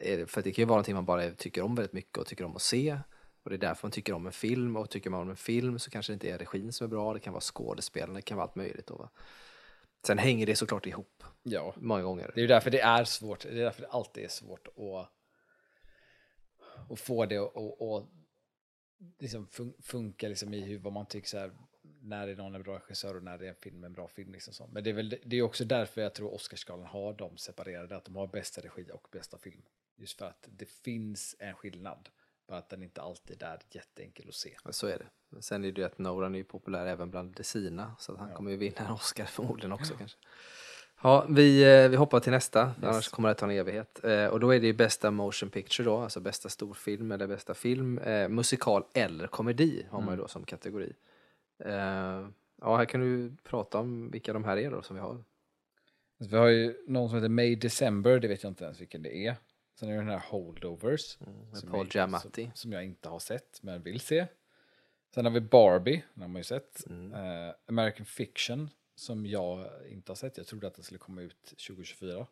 Ja. 0.00 0.26
för 0.26 0.42
det 0.42 0.52
kan 0.52 0.62
ju 0.62 0.66
vara 0.66 0.76
någonting 0.76 0.94
man 0.94 1.04
bara 1.04 1.30
tycker 1.30 1.62
om 1.62 1.74
väldigt 1.74 1.92
mycket 1.92 2.18
och 2.18 2.26
tycker 2.26 2.44
om 2.44 2.56
att 2.56 2.62
se. 2.62 2.98
Och 3.42 3.50
det 3.50 3.56
är 3.56 3.58
därför 3.58 3.86
man 3.86 3.92
tycker 3.92 4.12
om 4.12 4.26
en 4.26 4.32
film, 4.32 4.76
och 4.76 4.90
tycker 4.90 5.10
man 5.10 5.20
om 5.20 5.30
en 5.30 5.36
film 5.36 5.78
så 5.78 5.90
kanske 5.90 6.12
det 6.12 6.14
inte 6.14 6.30
är 6.30 6.38
regin 6.38 6.72
som 6.72 6.84
är 6.84 6.88
bra, 6.88 7.14
det 7.14 7.20
kan 7.20 7.32
vara 7.32 7.40
skådespelarna, 7.40 8.14
det 8.14 8.22
kan 8.22 8.36
vara 8.36 8.46
allt 8.46 8.56
möjligt. 8.56 8.86
Då, 8.86 8.96
va? 8.96 9.10
Sen 10.06 10.18
hänger 10.18 10.46
det 10.46 10.56
såklart 10.56 10.86
ihop 10.86 11.24
ja, 11.42 11.74
många 11.76 12.02
gånger. 12.02 12.32
Det 12.34 12.40
är 12.40 12.48
därför 12.48 12.70
det 12.70 12.80
är 12.80 13.04
svårt. 13.04 13.42
Det 13.42 13.48
är 13.48 13.64
därför 13.64 13.82
det 13.82 13.88
alltid 13.88 14.24
är 14.24 14.28
svårt 14.28 14.68
att, 14.68 15.08
att 16.90 17.00
få 17.00 17.26
det 17.26 17.38
att 17.38 18.08
liksom 19.18 19.46
fun, 19.46 19.74
funka 19.82 20.28
liksom 20.28 20.54
i 20.54 20.60
hur, 20.60 20.78
vad 20.78 20.92
man 20.92 21.06
tycker 21.06 21.28
så 21.28 21.38
här, 21.38 21.52
när 22.02 22.28
är 22.28 22.36
någon 22.36 22.54
en 22.54 22.62
bra 22.62 22.78
regissör 22.78 23.16
och 23.16 23.22
när 23.22 23.42
är 23.42 23.48
en 23.48 23.54
film 23.54 23.84
en 23.84 23.92
bra 23.92 24.08
film. 24.08 24.32
Liksom 24.32 24.54
så. 24.54 24.66
Men 24.66 24.84
det 24.84 24.90
är 24.90 24.94
väl 24.94 25.16
det 25.24 25.36
är 25.36 25.42
också 25.42 25.64
därför 25.64 26.00
jag 26.00 26.14
tror 26.14 26.34
Oscarsgalan 26.34 26.86
har 26.86 27.12
dem 27.12 27.36
separerade, 27.36 27.96
att 27.96 28.04
de 28.04 28.16
har 28.16 28.26
bästa 28.26 28.60
regi 28.60 28.90
och 28.92 29.08
bästa 29.12 29.38
film. 29.38 29.62
Just 29.96 30.18
för 30.18 30.26
att 30.26 30.48
det 30.50 30.68
finns 30.68 31.36
en 31.38 31.54
skillnad, 31.54 32.08
bara 32.50 32.58
att 32.58 32.68
den 32.68 32.82
inte 32.82 33.02
alltid 33.02 33.42
är 33.42 33.58
jätteenkel 33.70 34.28
att 34.28 34.34
se. 34.34 34.56
Ja, 34.64 34.72
Så 34.72 34.86
är 34.86 34.98
det. 34.98 35.06
Men 35.28 35.42
sen 35.42 35.64
är 35.64 35.72
det 35.72 35.80
ju 35.80 35.86
att 35.86 35.98
Nolan 35.98 36.34
är 36.34 36.38
ju 36.38 36.44
populär 36.44 36.86
även 36.86 37.10
bland 37.10 37.34
Desina, 37.34 37.96
så 37.98 38.12
att 38.12 38.18
han 38.18 38.32
kommer 38.32 38.50
ju 38.50 38.56
vinna 38.56 38.76
en 38.76 38.90
Oscar 38.90 39.24
förmodligen 39.24 39.72
också 39.72 39.94
kanske. 39.94 40.18
Ja, 41.02 41.26
vi, 41.28 41.62
eh, 41.62 41.88
vi 41.88 41.96
hoppar 41.96 42.20
till 42.20 42.32
nästa, 42.32 42.74
annars 42.82 43.08
kommer 43.08 43.28
det 43.28 43.34
ta 43.34 43.46
en 43.46 43.52
evighet. 43.52 44.04
Eh, 44.04 44.26
och 44.26 44.40
då 44.40 44.54
är 44.54 44.60
det 44.60 44.66
ju 44.66 44.72
bästa 44.72 45.10
motion 45.10 45.50
picture 45.50 45.84
då, 45.84 45.96
alltså 45.96 46.20
bästa 46.20 46.48
storfilm 46.48 47.12
eller 47.12 47.26
bästa 47.26 47.54
film, 47.54 47.98
eh, 47.98 48.28
musikal 48.28 48.84
eller 48.94 49.26
komedi 49.26 49.86
har 49.90 50.00
man 50.00 50.14
ju 50.14 50.20
då 50.20 50.28
som 50.28 50.44
kategori. 50.44 50.92
Eh, 51.64 52.28
ja, 52.60 52.76
här 52.76 52.84
kan 52.84 53.00
du 53.00 53.36
prata 53.44 53.78
om 53.78 54.10
vilka 54.10 54.32
de 54.32 54.44
här 54.44 54.56
är 54.56 54.70
då 54.70 54.82
som 54.82 54.96
vi 54.96 55.02
har. 55.02 55.24
Vi 56.18 56.36
har 56.36 56.48
ju 56.48 56.76
någon 56.86 57.08
som 57.08 57.18
heter 57.18 57.28
May 57.28 57.56
December, 57.56 58.18
det 58.18 58.28
vet 58.28 58.42
jag 58.42 58.50
inte 58.50 58.64
ens 58.64 58.80
vilken 58.80 59.02
det 59.02 59.26
är. 59.26 59.36
Sen 59.80 59.88
är 59.88 59.92
det 59.92 59.98
den 60.00 60.08
här 60.08 60.18
Holdovers. 60.30 61.18
med 61.20 61.58
som 61.58 61.70
Paul 61.70 61.86
jag- 61.86 61.94
Giamatti. 61.94 62.44
Som, 62.44 62.52
som 62.54 62.72
jag 62.72 62.84
inte 62.84 63.08
har 63.08 63.18
sett, 63.18 63.62
men 63.62 63.82
vill 63.82 64.00
se. 64.00 64.26
Sen 65.14 65.24
har 65.24 65.32
vi 65.32 65.40
Barbie, 65.40 66.04
den 66.14 66.22
har 66.22 66.28
man 66.28 66.40
ju 66.40 66.44
sett. 66.44 66.86
Mm. 66.86 67.12
Eh, 67.14 67.54
American 67.66 68.06
Fiction, 68.06 68.70
som 68.94 69.26
jag 69.26 69.70
inte 69.88 70.10
har 70.12 70.16
sett. 70.16 70.36
Jag 70.36 70.46
trodde 70.46 70.66
att 70.66 70.74
den 70.74 70.84
skulle 70.84 70.98
komma 70.98 71.20
ut 71.22 71.44
2024. 71.44 72.26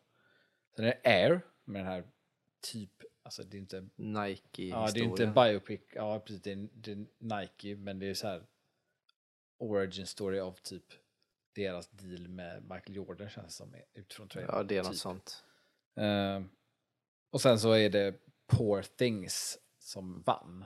Sen 0.75 0.85
är 0.85 0.89
det 0.89 1.09
Air, 1.09 1.41
med 1.63 1.79
den 1.81 1.87
här 1.87 2.03
typ, 2.61 2.91
alltså 3.23 3.43
det 3.43 3.57
är 3.57 3.59
inte, 3.59 3.87
Nike-historien. 3.95 4.85
ja, 4.85 4.91
det 4.93 4.99
är 4.99 5.03
inte 5.03 5.27
biopic, 5.27 5.81
ja 5.93 6.19
precis, 6.19 6.41
det 6.41 6.51
är, 6.51 6.67
det 6.73 6.91
är 6.91 7.05
Nike, 7.17 7.75
men 7.75 7.99
det 7.99 8.09
är 8.09 8.13
så 8.13 8.27
här 8.27 8.43
origin 9.57 10.07
story 10.07 10.39
av 10.39 10.51
typ 10.61 10.85
deras 11.53 11.87
deal 11.89 12.27
med 12.27 12.61
Michael 12.61 12.95
Jordan 12.95 13.29
känns 13.29 13.55
som 13.55 13.75
utifrån 13.93 14.27
trailern. 14.27 14.55
Ja, 14.55 14.63
det 14.63 14.77
är 14.77 14.83
något 14.83 14.91
typ. 14.91 14.99
sånt. 15.01 15.43
Eh, 15.95 16.41
och 17.31 17.41
sen 17.41 17.59
så 17.59 17.71
är 17.71 17.89
det 17.89 18.13
Poor 18.47 18.81
Things 18.97 19.57
som 19.79 20.21
vann. 20.25 20.65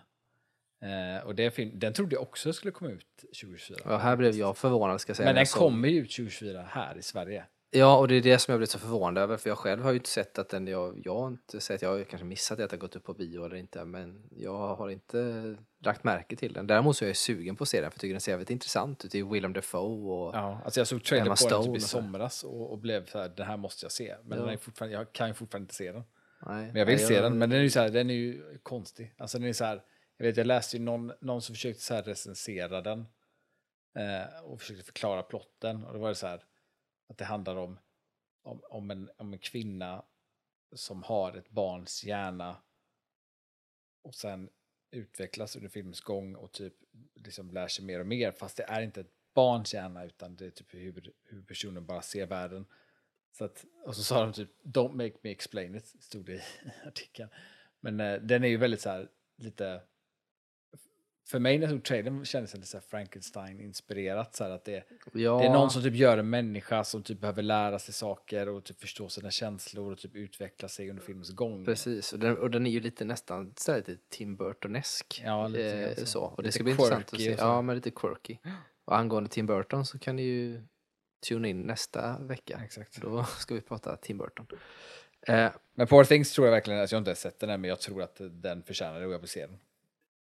Eh, 0.81 1.25
och 1.25 1.35
det 1.35 1.51
film, 1.51 1.79
den 1.79 1.93
trodde 1.93 2.15
jag 2.15 2.21
också 2.21 2.53
skulle 2.53 2.71
komma 2.71 2.91
ut 2.91 3.17
2024. 3.41 3.77
Ja, 3.85 3.97
här 3.97 4.15
blev 4.15 4.35
jag 4.35 4.57
förvånad 4.57 5.01
ska 5.01 5.09
jag 5.09 5.17
säga. 5.17 5.25
Men 5.27 5.35
den 5.35 5.45
såg- 5.45 5.59
kommer 5.59 5.87
ju 5.89 5.99
ut 5.99 6.11
2024 6.11 6.65
här 6.69 6.97
i 6.97 7.01
Sverige. 7.01 7.45
Ja, 7.75 7.97
och 7.97 8.07
det 8.07 8.15
är 8.15 8.21
det 8.21 8.39
som 8.39 8.51
jag 8.51 8.59
blivit 8.59 8.69
så 8.69 8.79
förvånad 8.79 9.23
över, 9.23 9.37
för 9.37 9.49
jag 9.49 9.57
själv 9.57 9.83
har 9.83 9.91
ju 9.91 9.97
inte 9.97 10.09
sett 10.09 10.39
att 10.39 10.49
den, 10.49 10.67
jag, 10.67 11.01
jag 11.05 11.15
har 11.19 11.27
inte 11.27 11.59
sett, 11.59 11.81
jag 11.81 11.89
har 11.89 12.03
kanske 12.03 12.25
missat 12.25 12.59
att 12.59 12.71
har 12.71 12.77
gått 12.77 12.95
upp 12.95 13.03
på 13.03 13.13
bio 13.13 13.45
eller 13.45 13.55
inte, 13.55 13.85
men 13.85 14.23
jag 14.31 14.75
har 14.75 14.89
inte 14.89 15.55
lagt 15.85 16.03
märke 16.03 16.35
till 16.35 16.53
den. 16.53 16.67
Däremot 16.67 16.97
så 16.97 17.05
är 17.05 17.09
jag 17.09 17.15
sugen 17.17 17.55
på 17.55 17.63
att 17.63 17.67
se 17.69 17.81
den, 17.81 17.91
för 17.91 17.95
jag 17.95 18.01
tycker 18.01 18.13
den 18.13 18.21
ser 18.21 18.31
väldigt 18.31 18.49
intressant 18.49 19.05
ut. 19.05 19.11
Det 19.11 19.19
är 19.19 19.23
Willem 19.23 19.53
Dafoe 19.53 20.11
och 20.11 20.35
Ja, 20.35 20.61
alltså 20.65 20.79
jag 20.79 20.87
såg 20.87 21.03
trailer 21.03 21.25
Emma 21.25 21.35
på 21.35 21.49
den 21.49 21.61
Stone 21.63 21.77
typ 21.79 21.83
i 21.83 21.87
somras 21.87 22.43
och, 22.43 22.71
och 22.71 22.77
blev 22.77 23.05
så 23.05 23.19
här, 23.19 23.29
den 23.29 23.47
här 23.47 23.57
måste 23.57 23.85
jag 23.85 23.91
se. 23.91 24.15
Men 24.23 24.39
Ja. 24.39 24.57
den 24.79 24.91
jag 24.91 25.13
kan 25.13 25.27
ju 25.27 25.33
fortfarande 25.33 25.63
inte 25.63 25.75
se 25.75 25.91
den. 25.91 26.03
Nej, 26.45 26.65
Men 26.65 26.75
jag 26.75 26.85
vill 26.85 26.95
nej, 26.95 27.05
se 27.05 27.21
den, 27.21 27.37
men 27.37 27.49
den 27.49 27.59
är 27.59 27.63
ju 27.63 27.69
så 27.69 27.79
här, 27.79 27.89
den 27.89 28.09
är 28.09 28.13
ju 28.13 28.57
konstig. 28.63 29.13
Alltså 29.17 29.39
den 29.39 29.49
är 29.49 29.53
så 29.53 29.65
här, 29.65 29.83
jag 30.17 30.25
vet 30.25 30.37
jag 30.37 30.47
läste 30.47 30.77
ju 30.77 30.83
någon, 30.83 31.11
någon 31.21 31.41
som 31.41 31.55
försökte 31.55 31.81
så 31.81 31.95
recensera 31.95 32.81
den 32.81 33.05
eh, 33.95 34.43
och 34.43 34.61
försökte 34.61 34.83
förklara 34.83 35.23
plotten 35.23 35.83
och 35.83 35.93
då 35.93 35.99
var 35.99 36.09
det 36.09 36.15
så 36.15 36.27
här 36.27 36.43
att 37.09 37.17
det 37.17 37.25
handlar 37.25 37.55
om, 37.55 37.79
om, 38.43 38.61
om, 38.69 38.91
en, 38.91 39.09
om 39.17 39.33
en 39.33 39.39
kvinna 39.39 40.05
som 40.75 41.03
har 41.03 41.37
ett 41.37 41.49
barns 41.49 42.03
hjärna 42.03 42.57
och 44.03 44.15
sen 44.15 44.49
utvecklas 44.91 45.55
under 45.55 45.69
filmens 45.69 46.01
gång 46.01 46.35
och 46.35 46.51
typ 46.51 46.73
liksom 47.15 47.51
lär 47.51 47.67
sig 47.67 47.85
mer 47.85 47.99
och 47.99 48.07
mer. 48.07 48.31
Fast 48.31 48.57
det 48.57 48.63
är 48.63 48.81
inte 48.81 49.01
ett 49.01 49.13
barns 49.33 49.73
hjärna 49.73 50.05
utan 50.05 50.35
det 50.35 50.45
är 50.45 50.49
typ 50.49 50.73
hur, 50.73 51.13
hur 51.23 51.41
personen 51.41 51.85
bara 51.85 52.01
ser 52.01 52.25
världen. 52.25 52.65
Så 53.37 53.45
att, 53.45 53.65
och 53.85 53.95
så 53.95 54.03
sa 54.03 54.21
de 54.23 54.33
typ 54.33 54.49
“Don't 54.63 54.93
make 54.93 55.13
me 55.21 55.31
explain 55.31 55.75
it” 55.75 55.85
stod 55.85 56.25
det 56.25 56.33
i 56.33 56.41
artikeln. 56.87 57.29
Men 57.79 57.99
eh, 57.99 58.21
den 58.21 58.43
är 58.43 58.47
ju 58.47 58.57
väldigt 58.57 58.81
så 58.81 58.89
här 58.89 59.09
lite 59.37 59.81
för 61.27 61.39
mig 61.39 61.57
när 61.57 61.67
jag 61.67 61.71
såg 61.71 61.83
trailern 61.83 62.25
kändes 62.25 62.51
det 62.51 62.57
lite 62.57 62.81
Frankenstein-inspirerat. 62.81 64.35
Så 64.35 64.43
här 64.43 64.51
att 64.51 64.65
det, 64.65 64.83
Ja, 65.13 65.37
det 65.37 65.45
är 65.45 65.53
någon 65.53 65.69
som 65.71 65.81
typ 65.81 65.95
gör 65.95 66.17
en 66.17 66.29
människa 66.29 66.83
som 66.83 67.03
typ 67.03 67.19
behöver 67.19 67.41
lära 67.41 67.79
sig 67.79 67.93
saker 67.93 68.49
och 68.49 68.63
typ 68.63 68.81
förstå 68.81 69.09
sina 69.09 69.31
känslor 69.31 69.91
och 69.91 69.97
typ 69.97 70.15
utveckla 70.15 70.67
sig 70.67 70.89
under 70.89 71.03
filmens 71.03 71.31
gång. 71.31 71.65
Precis, 71.65 72.13
och 72.13 72.19
den, 72.19 72.37
och 72.37 72.51
den 72.51 72.65
är 72.65 72.71
ju 72.71 72.79
lite 72.79 73.05
nästan 73.05 73.53
så 73.57 73.71
här 73.71 73.77
lite 73.77 73.97
Tim 74.09 74.35
Burton-esk. 74.35 75.21
Ja, 75.25 75.47
lite 75.47 75.89
eh, 75.89 75.95
så. 75.95 76.05
så. 76.05 76.21
Och 76.21 76.37
det 76.37 76.43
Lite 76.43 76.53
ska 76.53 76.63
bli 76.63 76.71
intressant 76.71 77.13
att 77.13 77.21
se. 77.21 77.35
Ja, 77.37 77.61
men 77.61 77.75
lite 77.75 77.91
quirky. 77.91 78.37
Och 78.85 78.97
angående 78.97 79.29
Tim 79.29 79.45
Burton 79.45 79.85
så 79.85 79.99
kan 79.99 80.15
ni 80.15 80.23
ju 80.23 80.61
tuna 81.23 81.47
in 81.47 81.61
nästa 81.61 82.19
vecka. 82.19 82.61
Exakt. 82.65 83.01
Då 83.01 83.23
ska 83.23 83.55
vi 83.55 83.61
prata 83.61 83.95
Tim 83.97 84.17
Burton. 84.17 84.47
Eh, 85.27 85.51
Men 85.75 85.87
Poor 85.87 86.03
Things 86.03 86.31
tror 86.31 86.47
jag 86.47 86.51
verkligen, 86.51 86.79
alltså 86.79 86.95
jag 86.95 86.97
har 86.97 87.09
inte 87.09 87.21
sett 87.21 87.39
den 87.39 87.49
än, 87.49 87.61
men 87.61 87.69
jag 87.69 87.79
tror 87.79 88.01
att 88.01 88.21
den 88.31 88.63
förtjänar 88.63 88.99
det 88.99 89.05
och 89.05 89.13
jag 89.13 89.19
vill 89.19 89.29
se 89.29 89.45
den. 89.47 89.59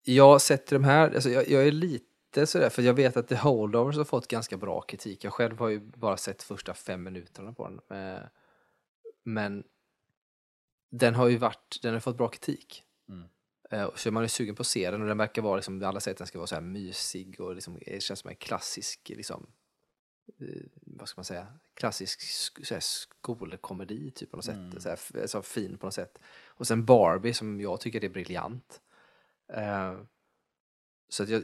jag 0.03 0.41
sätter 0.41 0.77
de 0.77 0.85
här, 0.85 1.15
alltså 1.15 1.31
jag, 1.31 1.49
jag 1.49 1.67
är 1.67 1.73
lite 1.73 2.47
sådär, 2.47 2.71
för 2.71 2.83
jag 2.83 2.95
vet 2.95 3.17
att 3.17 3.29
The 3.29 3.37
Holdovers 3.37 3.97
har 3.97 4.05
fått 4.05 4.29
ganska 4.29 4.57
bra 4.57 4.81
kritik. 4.81 5.25
Jag 5.25 5.33
själv 5.33 5.59
har 5.59 5.69
ju 5.69 5.81
bara 5.81 6.17
sett 6.17 6.43
första 6.43 6.75
fem 6.75 7.03
minuterna 7.03 7.53
på 7.53 7.69
den. 7.69 7.99
Eh, 7.99 8.23
men 9.25 9.65
den 10.91 11.15
har 11.15 11.29
ju 11.29 11.37
varit, 11.37 11.79
den 11.83 11.93
har 11.93 12.01
fått 12.01 12.17
bra 12.17 12.29
kritik. 12.29 12.83
Mm. 13.09 13.29
Eh, 13.71 13.91
så 13.95 14.11
man 14.11 14.23
är 14.23 14.29
sugen 14.29 14.55
på 14.55 14.61
att 14.61 14.67
se 14.67 14.91
den 14.91 15.03
och 15.03 15.09
den 15.09 15.19
verkar 15.19 15.43
vara, 15.43 15.57
liksom, 15.57 15.85
alla 15.85 16.01
säger 16.01 16.15
att 16.15 16.19
den 16.19 16.27
ska 16.27 16.39
vara 16.39 16.47
så 16.47 16.55
här 16.55 16.63
mysig 16.63 17.41
och 17.41 17.55
liksom, 17.55 17.79
det 17.87 18.03
känns 18.03 18.21
som 18.21 18.31
en 18.31 18.37
klassisk, 18.37 19.09
liksom, 19.09 19.47
vad 20.75 21.09
ska 21.09 21.19
man 21.19 21.25
säga, 21.25 21.47
klassisk 21.75 22.21
sk- 22.21 22.65
så 22.65 22.75
här, 22.75 22.81
skolkomedi 22.81 24.11
typ 24.11 24.31
på 24.31 24.37
något 24.37 24.45
sätt. 24.45 24.83
Så, 24.83 24.89
här, 24.89 25.27
så 25.27 25.43
fin 25.43 25.79
på 25.79 25.87
något 25.87 25.95
sätt. 25.95 26.19
Och 26.47 26.67
sen 26.67 26.85
Barbie 26.85 27.35
som 27.35 27.61
jag 27.61 27.81
tycker 27.81 28.05
är 28.05 28.09
briljant. 28.09 28.81
Eh, 29.53 29.95
så 31.09 31.23
att, 31.23 31.29
jag, 31.29 31.43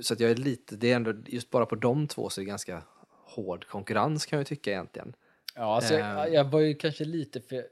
så 0.00 0.14
att 0.14 0.20
jag 0.20 0.30
är 0.30 0.34
lite, 0.34 0.76
det 0.76 0.90
är 0.92 0.96
ändå, 0.96 1.14
just 1.26 1.50
bara 1.50 1.66
på 1.66 1.74
de 1.74 2.08
två 2.08 2.30
så 2.30 2.40
är 2.40 2.44
det 2.44 2.48
ganska 2.48 2.82
hård 3.08 3.66
konkurrens 3.66 4.26
kan 4.26 4.38
jag 4.38 4.46
tycka 4.46 4.70
egentligen. 4.70 5.14
Ja, 5.54 5.74
alltså, 5.76 5.94
Eh. 5.94 6.00
jag, 6.00 6.32
jag 6.32 6.44
var 6.50 6.60
ju 6.60 6.74
kanske 6.74 7.04
lite 7.04 7.40
för... 7.40 7.66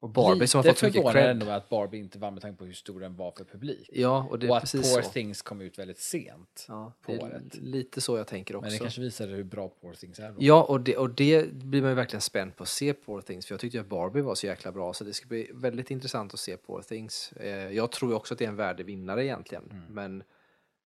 Och 0.00 0.10
Barbie 0.10 0.46
som 0.46 0.58
har 0.58 0.62
lite 0.64 0.72
fått 0.72 0.78
så 0.78 0.86
mycket 0.98 1.12
cred. 1.12 1.36
med 1.38 1.56
att 1.56 1.68
Barbie 1.68 1.98
inte 1.98 2.18
vann 2.18 2.34
med 2.34 2.42
tanke 2.42 2.58
på 2.58 2.64
hur 2.64 2.72
stor 2.72 3.00
den 3.00 3.16
var 3.16 3.32
för 3.32 3.44
publik. 3.44 3.90
Ja, 3.92 4.26
och 4.30 4.38
det 4.38 4.46
är 4.46 4.50
och 4.50 4.56
att 4.56 4.72
Poor 4.72 5.02
så. 5.02 5.10
Things 5.10 5.42
kom 5.42 5.60
ut 5.60 5.78
väldigt 5.78 5.98
sent 5.98 6.64
Ja, 6.68 6.92
på 7.02 7.12
året. 7.12 7.54
lite 7.54 8.00
så 8.00 8.16
jag 8.16 8.26
tänker 8.26 8.56
också. 8.56 8.64
Men 8.64 8.72
det 8.72 8.78
kanske 8.78 9.00
visade 9.00 9.32
hur 9.32 9.44
bra 9.44 9.68
Poor 9.68 9.94
Things 9.94 10.18
är 10.18 10.28
då. 10.30 10.36
Ja, 10.38 10.62
och 10.62 10.80
det, 10.80 10.96
och 10.96 11.10
det 11.10 11.52
blir 11.52 11.80
man 11.82 11.90
ju 11.90 11.94
verkligen 11.94 12.20
spänd 12.20 12.56
på 12.56 12.62
att 12.62 12.68
se 12.68 12.92
Poor 12.94 13.20
Things. 13.20 13.46
För 13.46 13.52
jag 13.52 13.60
tyckte 13.60 13.80
att 13.80 13.86
Barbie 13.88 14.20
var 14.20 14.34
så 14.34 14.46
jäkla 14.46 14.72
bra. 14.72 14.92
Så 14.92 15.04
det 15.04 15.12
ska 15.14 15.28
bli 15.28 15.50
väldigt 15.54 15.90
intressant 15.90 16.34
att 16.34 16.40
se 16.40 16.56
Poor 16.56 16.82
Things. 16.82 17.32
Eh, 17.32 17.48
jag 17.72 17.92
tror 17.92 18.10
ju 18.10 18.16
också 18.16 18.34
att 18.34 18.38
det 18.38 18.44
är 18.44 18.48
en 18.48 18.56
värdig 18.56 18.86
vinnare 18.86 19.24
egentligen. 19.24 19.64
Mm. 19.70 19.82
Men, 19.88 20.22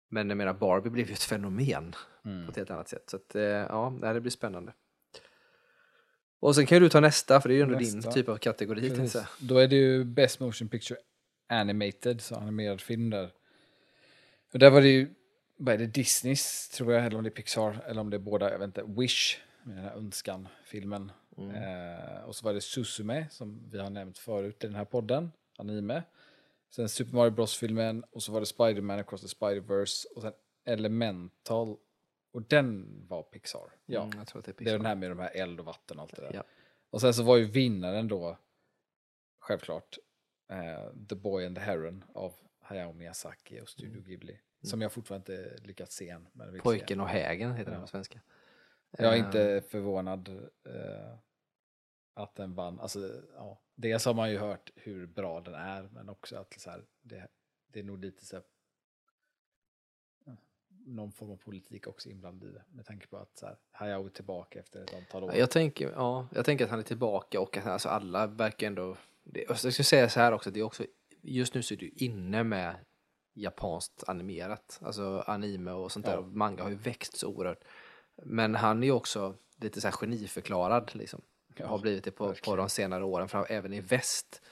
men 0.09 0.29
jag 0.29 0.37
menar, 0.37 0.53
Barbie 0.55 0.91
blev 0.91 1.07
ju 1.09 1.13
ett 1.13 1.23
fenomen 1.23 1.95
Mm. 2.27 2.45
på 2.47 2.51
ett 2.51 2.57
helt 2.57 2.71
annat 2.71 2.89
sätt. 2.89 3.11
Så 3.11 3.17
att, 3.17 3.35
eh, 3.35 3.43
ja, 3.43 3.93
det 4.01 4.21
blir 4.21 4.31
spännande. 4.31 4.73
Och 6.45 6.55
sen 6.55 6.67
kan 6.67 6.77
ju 6.77 6.81
du 6.81 6.89
ta 6.89 7.01
nästa, 7.01 7.41
för 7.41 7.49
det 7.49 7.55
är 7.55 7.57
ju 7.57 7.63
ändå 7.63 7.79
din 7.79 7.97
Nästa. 7.97 8.13
typ 8.13 8.29
av 8.29 8.37
kategori. 8.37 8.91
Precis. 8.91 9.23
Då 9.39 9.59
är 9.59 9.69
det 9.69 9.77
ju 9.77 10.05
Best 10.05 10.41
Motion 10.41 10.69
Picture 10.69 10.99
Animated, 11.49 12.21
så 12.21 12.35
animerad 12.35 12.81
film 12.81 13.11
där. 13.11 13.31
Och 14.53 14.59
där 14.59 14.71
var 14.71 14.81
det 14.81 14.89
ju, 14.89 15.15
vad 15.57 15.75
är 15.75 15.79
det, 15.79 15.87
Disneys 15.87 16.69
tror 16.69 16.93
jag, 16.93 17.07
eller 17.07 17.17
om 17.17 17.23
det 17.25 17.29
är 17.29 17.31
Pixar, 17.31 17.85
eller 17.87 18.01
om 18.01 18.11
det 18.11 18.17
är 18.17 18.19
båda, 18.19 18.51
jag 18.51 18.59
vet 18.59 18.67
inte, 18.67 18.85
Wish, 18.87 19.39
med 19.63 19.77
den 19.77 19.85
här 19.85 19.97
önskan-filmen. 19.97 21.13
Eh, 21.39 22.25
och 22.25 22.37
så 22.37 22.45
var 22.45 22.55
det 22.55 22.61
Suzume, 22.61 23.27
som 23.31 23.71
vi 23.71 23.79
har 23.79 23.91
nämnt 23.91 24.19
förut 24.19 24.65
i 24.65 24.67
den 24.67 24.77
här 24.77 24.85
podden, 24.85 25.33
anime. 25.59 26.03
Sen 26.75 26.89
Super 26.89 27.17
Mario 27.17 27.31
Bros-filmen, 27.31 28.05
och 28.11 28.23
så 28.23 28.33
var 28.33 28.41
det 28.41 28.47
Spider-Man 28.47 28.99
Across 28.99 29.21
the 29.21 29.27
Spider-Verse, 29.27 30.07
och 30.15 30.23
sen 30.23 30.33
Elemental, 30.65 31.77
och 32.35 32.43
den 32.43 32.87
var 33.09 33.23
Pixar. 33.23 33.73
Ja, 33.87 34.03
Mm, 34.05 34.19
jag 34.19 34.27
tror 34.27 34.39
att 34.39 34.45
det 34.45 34.51
är 34.51 34.53
det 34.53 34.63
är 34.63 34.65
Pixar. 34.65 34.77
den 34.79 34.87
här 34.87 34.95
med 34.95 35.11
de 35.11 35.19
här 35.19 35.31
eld 35.37 35.61
och 35.61 35.67
vatten 35.67 35.97
och 35.97 36.03
allt 36.03 36.17
det 36.17 36.23
där. 36.23 36.31
Ja. 36.35 36.45
Och 36.91 37.01
sen 37.01 37.15
så 37.15 37.23
var 37.23 37.37
ju 37.37 37.45
vinnaren 37.45 38.09
då, 38.09 38.39
självklart, 39.39 39.99
eh, 40.51 40.93
The 41.09 41.15
Boy 41.15 41.47
and 41.47 41.57
the 41.57 41.63
Heron 41.63 42.05
av 42.15 42.35
Hayao 42.61 42.93
Miyazaki 42.93 43.61
och 43.61 43.69
Studio 43.69 44.03
Ghibli. 44.03 44.41
Som 44.63 44.81
jag 44.83 44.93
fortfarande 44.93 45.33
inte 45.43 45.57
lyckats 45.63 45.95
se 45.97 46.09
än. 46.09 46.29
Men 46.33 46.61
Pojken 46.61 46.99
se. 46.99 47.03
och 47.03 47.09
hägen 47.09 47.53
heter 47.55 47.71
den 47.71 47.81
Ja. 47.81 47.87
på 47.87 47.91
svenska. 47.91 48.21
Jag 48.99 49.15
är 49.15 49.27
inte 49.27 49.63
förvånad 49.69 50.29
eh, 50.69 51.19
att 52.15 52.35
den 52.35 52.55
vann. 52.55 52.81
Alltså, 52.81 53.23
ja. 53.35 53.63
Dels 53.75 54.05
har 54.05 54.15
man 54.15 54.31
ju 54.31 54.39
hört 54.39 54.71
hur 54.77 55.07
bra 55.07 55.41
den 55.41 55.55
är, 55.55 55.83
men 55.83 56.09
också 56.09 56.37
att 56.37 56.61
så 56.61 56.71
här, 56.71 56.85
det, 57.03 57.29
det 57.67 57.81
är 57.81 57.85
nog 57.85 57.99
lite 57.99 58.25
så 58.27 58.37
här, 58.37 58.45
någon 60.87 61.13
form 61.13 61.31
av 61.31 61.37
politik 61.37 61.87
också 61.87 62.09
inblandad 62.09 62.49
i 62.49 62.53
det. 62.53 62.63
Med 62.69 62.87
tanke 62.87 63.07
på 63.07 63.17
att 63.17 63.39
så 63.39 63.47
här, 63.47 63.57
Hayao 63.73 64.07
är 64.07 64.11
tillbaka 64.11 64.59
efter 64.59 64.83
ett 64.83 64.95
antal 64.95 65.25
år. 65.25 65.35
Jag 65.35 65.51
tänker, 65.51 65.91
ja, 65.91 66.29
jag 66.35 66.45
tänker 66.45 66.65
att 66.65 66.71
han 66.71 66.79
är 66.79 66.85
tillbaka 66.85 67.41
och 67.41 67.57
att 67.57 67.67
alltså 67.67 67.89
alla 67.89 68.27
verkar 68.27 68.67
ändå... 68.67 68.97
Det, 69.25 69.45
jag 69.49 69.59
ska 69.59 69.83
säga 69.85 70.09
så 70.09 70.21
här 70.21 70.33
också, 70.33 70.51
det 70.51 70.61
är 70.61 70.65
också, 70.65 70.85
just 71.23 71.55
nu 71.55 71.63
så 71.63 71.75
är 71.75 71.79
du 71.79 71.89
inne 71.89 72.45
med 72.45 72.77
japanskt 73.35 74.05
animerat, 74.07 74.81
alltså 74.83 75.25
anime 75.27 75.71
och 75.71 75.93
sånt 75.93 76.07
där. 76.07 76.13
Ja. 76.13 76.19
Och 76.19 76.29
manga 76.29 76.63
har 76.63 76.71
ju 76.71 76.77
växt 76.77 77.17
så 77.17 77.29
oerhört. 77.29 77.65
Men 78.17 78.55
han 78.55 78.83
är 78.83 78.87
ju 78.87 78.93
också 78.93 79.35
lite 79.57 79.81
så 79.81 79.87
här 79.87 79.93
geniförklarad 79.93 80.91
liksom. 80.95 81.21
Ja, 81.57 81.67
har 81.67 81.79
blivit 81.79 82.05
det 82.05 82.11
på, 82.11 82.35
på 82.45 82.57
de 82.57 82.69
senare 82.69 83.05
åren, 83.05 83.29
fram, 83.29 83.45
även 83.49 83.73
i 83.73 83.81
väst. 83.81 84.43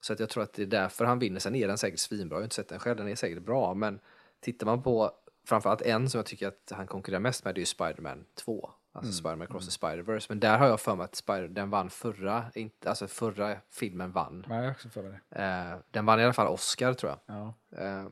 Så 0.00 0.12
att 0.12 0.20
jag 0.20 0.28
tror 0.30 0.42
att 0.42 0.52
det 0.52 0.62
är 0.62 0.66
därför 0.66 1.04
han 1.04 1.18
vinner. 1.18 1.40
Sen 1.40 1.54
är 1.54 1.68
den 1.68 1.78
säkert 1.78 1.98
svinbra, 1.98 2.36
jag 2.36 2.40
har 2.40 2.44
inte 2.44 2.56
sett 2.56 2.68
den 2.68 2.78
själv, 2.78 2.96
den 2.96 3.08
är 3.08 3.14
säkert 3.14 3.42
bra. 3.42 3.74
Men 3.74 4.00
tittar 4.40 4.66
man 4.66 4.82
på 4.82 5.12
framförallt 5.44 5.82
en 5.82 6.10
som 6.10 6.18
jag 6.18 6.26
tycker 6.26 6.48
att 6.48 6.72
han 6.74 6.86
konkurrerar 6.86 7.20
mest 7.20 7.44
med, 7.44 7.54
det 7.54 7.58
är 7.58 7.60
ju 7.62 7.66
Spider-Man 7.66 8.24
2. 8.34 8.70
Alltså 8.92 9.08
Mm, 9.08 9.12
Spider-Man 9.12 9.42
Across 9.42 9.66
the 9.78 9.86
Spider-Verse. 9.86 10.26
Men 10.28 10.40
där 10.40 10.58
har 10.58 10.66
jag 10.66 10.80
för 10.80 10.96
mig 10.96 11.04
att 11.04 11.14
Spider 11.14 11.48
den 11.48 11.70
vann 11.70 11.90
förra, 11.90 12.44
inte, 12.54 12.88
alltså 12.88 13.06
förra 13.08 13.56
filmen 13.70 14.12
vann. 14.12 14.44
Men 14.48 14.62
jag 14.64 14.70
också 14.72 14.88
för 14.88 15.02
mig 15.02 15.20
det. 15.30 15.42
Eh, 15.42 15.78
den 15.90 16.06
vann 16.06 16.20
i 16.20 16.24
alla 16.24 16.32
fall 16.32 16.46
Oscar 16.48 16.94
tror 16.94 17.12
jag. 17.12 17.36
Ja. 17.36 17.54
Eh, 17.82 18.06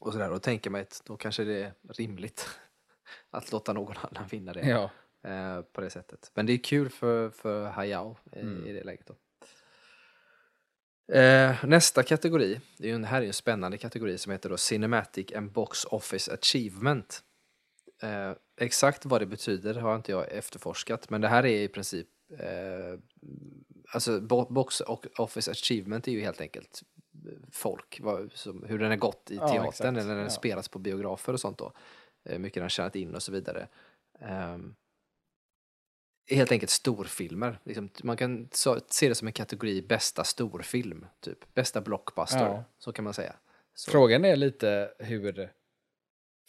och 0.00 0.12
sådär, 0.12 0.30
då 0.30 0.38
tänker 0.38 0.70
man 0.70 0.80
att 0.80 1.02
då 1.04 1.16
kanske 1.16 1.44
det 1.44 1.62
är 1.62 1.72
rimligt 1.88 2.48
att 3.30 3.52
låta 3.52 3.72
någon 3.72 3.96
annan 3.96 4.26
vinna 4.28 4.52
det 4.52 4.68
ja. 4.68 4.90
eh, 5.30 5.60
på 5.62 5.80
det 5.80 5.90
sättet. 5.90 6.30
Men 6.34 6.46
det 6.46 6.52
är 6.52 6.58
kul 6.58 6.88
för, 6.88 7.30
för 7.30 7.64
Hayao 7.66 8.16
i, 8.32 8.40
Mm. 8.40 8.66
i 8.66 8.72
det 8.72 8.84
läget 8.84 9.06
då. 9.06 9.14
Eh, 11.12 11.64
nästa 11.64 12.02
kategori, 12.02 12.60
det 12.76 12.90
är 12.90 12.94
en, 12.94 13.04
här 13.04 13.22
är 13.22 13.26
en 13.26 13.32
spännande 13.32 13.78
kategori 13.78 14.18
som 14.18 14.32
heter 14.32 14.48
då 14.50 14.56
Cinematic 14.56 15.32
and 15.32 15.52
Box 15.52 15.84
Office 15.84 16.32
Achievement. 16.34 17.22
Eh, 18.02 18.32
exakt 18.60 19.04
vad 19.06 19.20
det 19.20 19.26
betyder 19.26 19.74
har 19.74 19.96
inte 19.96 20.12
jag 20.12 20.32
efterforskat, 20.32 21.10
men 21.10 21.20
det 21.20 21.28
här 21.28 21.46
är 21.46 21.62
i 21.62 21.68
princip 21.68 22.08
eh, 22.38 22.98
alltså 23.92 24.20
bo- 24.20 24.52
Box 24.52 24.80
Office 25.18 25.50
Achievement 25.50 26.08
är 26.08 26.12
ju 26.12 26.20
helt 26.20 26.40
enkelt 26.40 26.82
folk, 27.52 27.98
vad, 28.02 28.32
som, 28.32 28.62
hur 28.68 28.78
den 28.78 28.90
har 28.90 28.96
gått 28.96 29.30
i 29.30 29.34
Ja, 29.36 29.48
teatern 29.48 29.66
exakt. 29.68 29.80
eller 29.88 30.04
när 30.04 30.14
den 30.14 30.24
Ja. 30.24 30.30
spelas 30.30 30.68
på 30.68 30.78
biografer 30.78 31.32
och 31.32 31.40
sånt 31.40 31.58
då. 31.58 31.72
Eh, 32.24 32.32
hur 32.32 32.38
mycket 32.38 32.54
den 32.54 32.62
har 32.62 32.68
tjänat 32.68 32.96
in 32.96 33.14
och 33.14 33.22
så 33.22 33.32
vidare. 33.32 33.68
Ehm, 34.20 34.74
helt 36.30 36.52
enkelt 36.52 36.70
storfilmer. 36.70 37.58
Liksom, 37.64 37.90
man 38.02 38.16
kan 38.16 38.48
se 38.52 39.08
det 39.08 39.14
som 39.14 39.26
en 39.26 39.32
kategori 39.32 39.82
bästa 39.82 40.24
storfilm, 40.24 41.06
typ. 41.20 41.54
Bästa 41.54 41.80
blockbuster, 41.80 42.38
Ja. 42.38 42.64
så 42.78 42.92
kan 42.92 43.04
man 43.04 43.14
säga. 43.14 43.36
Så, 43.74 43.90
Frågan 43.90 44.24
är 44.24 44.36
lite 44.36 44.94
hur... 44.98 45.52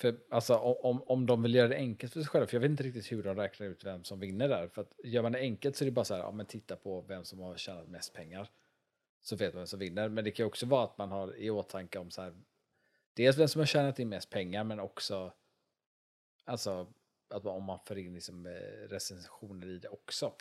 För, 0.02 0.18
alltså, 0.30 0.56
om, 0.58 1.04
om 1.04 1.26
de 1.26 1.44
vill 1.44 1.56
göra 1.56 1.68
det 1.68 1.76
enkelt 1.76 2.14
för 2.14 2.20
sig 2.22 2.30
själva, 2.30 2.48
för 2.48 2.56
jag 2.56 2.62
vet 2.62 2.72
inte 2.72 2.84
riktigt 2.84 3.12
hur 3.12 3.24
de 3.24 3.36
räknar 3.36 3.68
ut 3.68 3.86
vem 3.86 4.04
som 4.04 4.20
vinner 4.20 4.48
där. 4.50 4.68
För 4.68 4.82
att 4.82 4.94
gör 5.04 5.22
man 5.22 5.32
det 5.32 5.40
enkelt 5.40 5.76
så 5.76 5.84
är 5.84 5.86
det 5.86 5.92
bara 5.92 6.06
så 6.06 6.14
här, 6.14 6.22
ja 6.22 6.32
men 6.32 6.46
titta 6.46 6.76
på 6.76 7.02
vem 7.02 7.26
som 7.26 7.40
har 7.40 7.58
tjänat 7.58 7.88
mest 7.88 8.14
pengar. 8.14 8.50
Så 9.22 9.36
vet 9.36 9.54
man 9.54 9.60
vem 9.60 9.68
som 9.68 9.80
vinner. 9.80 10.10
Men 10.10 10.24
det 10.24 10.32
kan 10.32 10.46
också 10.46 10.66
vara 10.66 10.84
att 10.84 10.98
man 10.98 11.12
har 11.12 11.36
i 11.38 11.50
åtanke 11.50 12.00
om 12.00 12.12
så 12.12 12.22
här, 12.22 12.34
dels 13.14 13.38
vem 13.38 13.48
som 13.48 13.60
har 13.60 13.66
tjänat 13.66 14.00
in 14.00 14.10
mest 14.10 14.30
pengar, 14.30 14.64
men 14.64 14.80
också 14.80 15.34
alltså 16.46 16.88
att 17.34 17.46
om 17.46 17.64
man 17.64 17.80
får 17.86 17.98
in 17.98 18.14
liksom, 18.14 18.46
eh, 18.46 18.90
recensioner 18.90 19.68
i 19.68 19.78
det 19.78 19.88
också. 19.88 20.34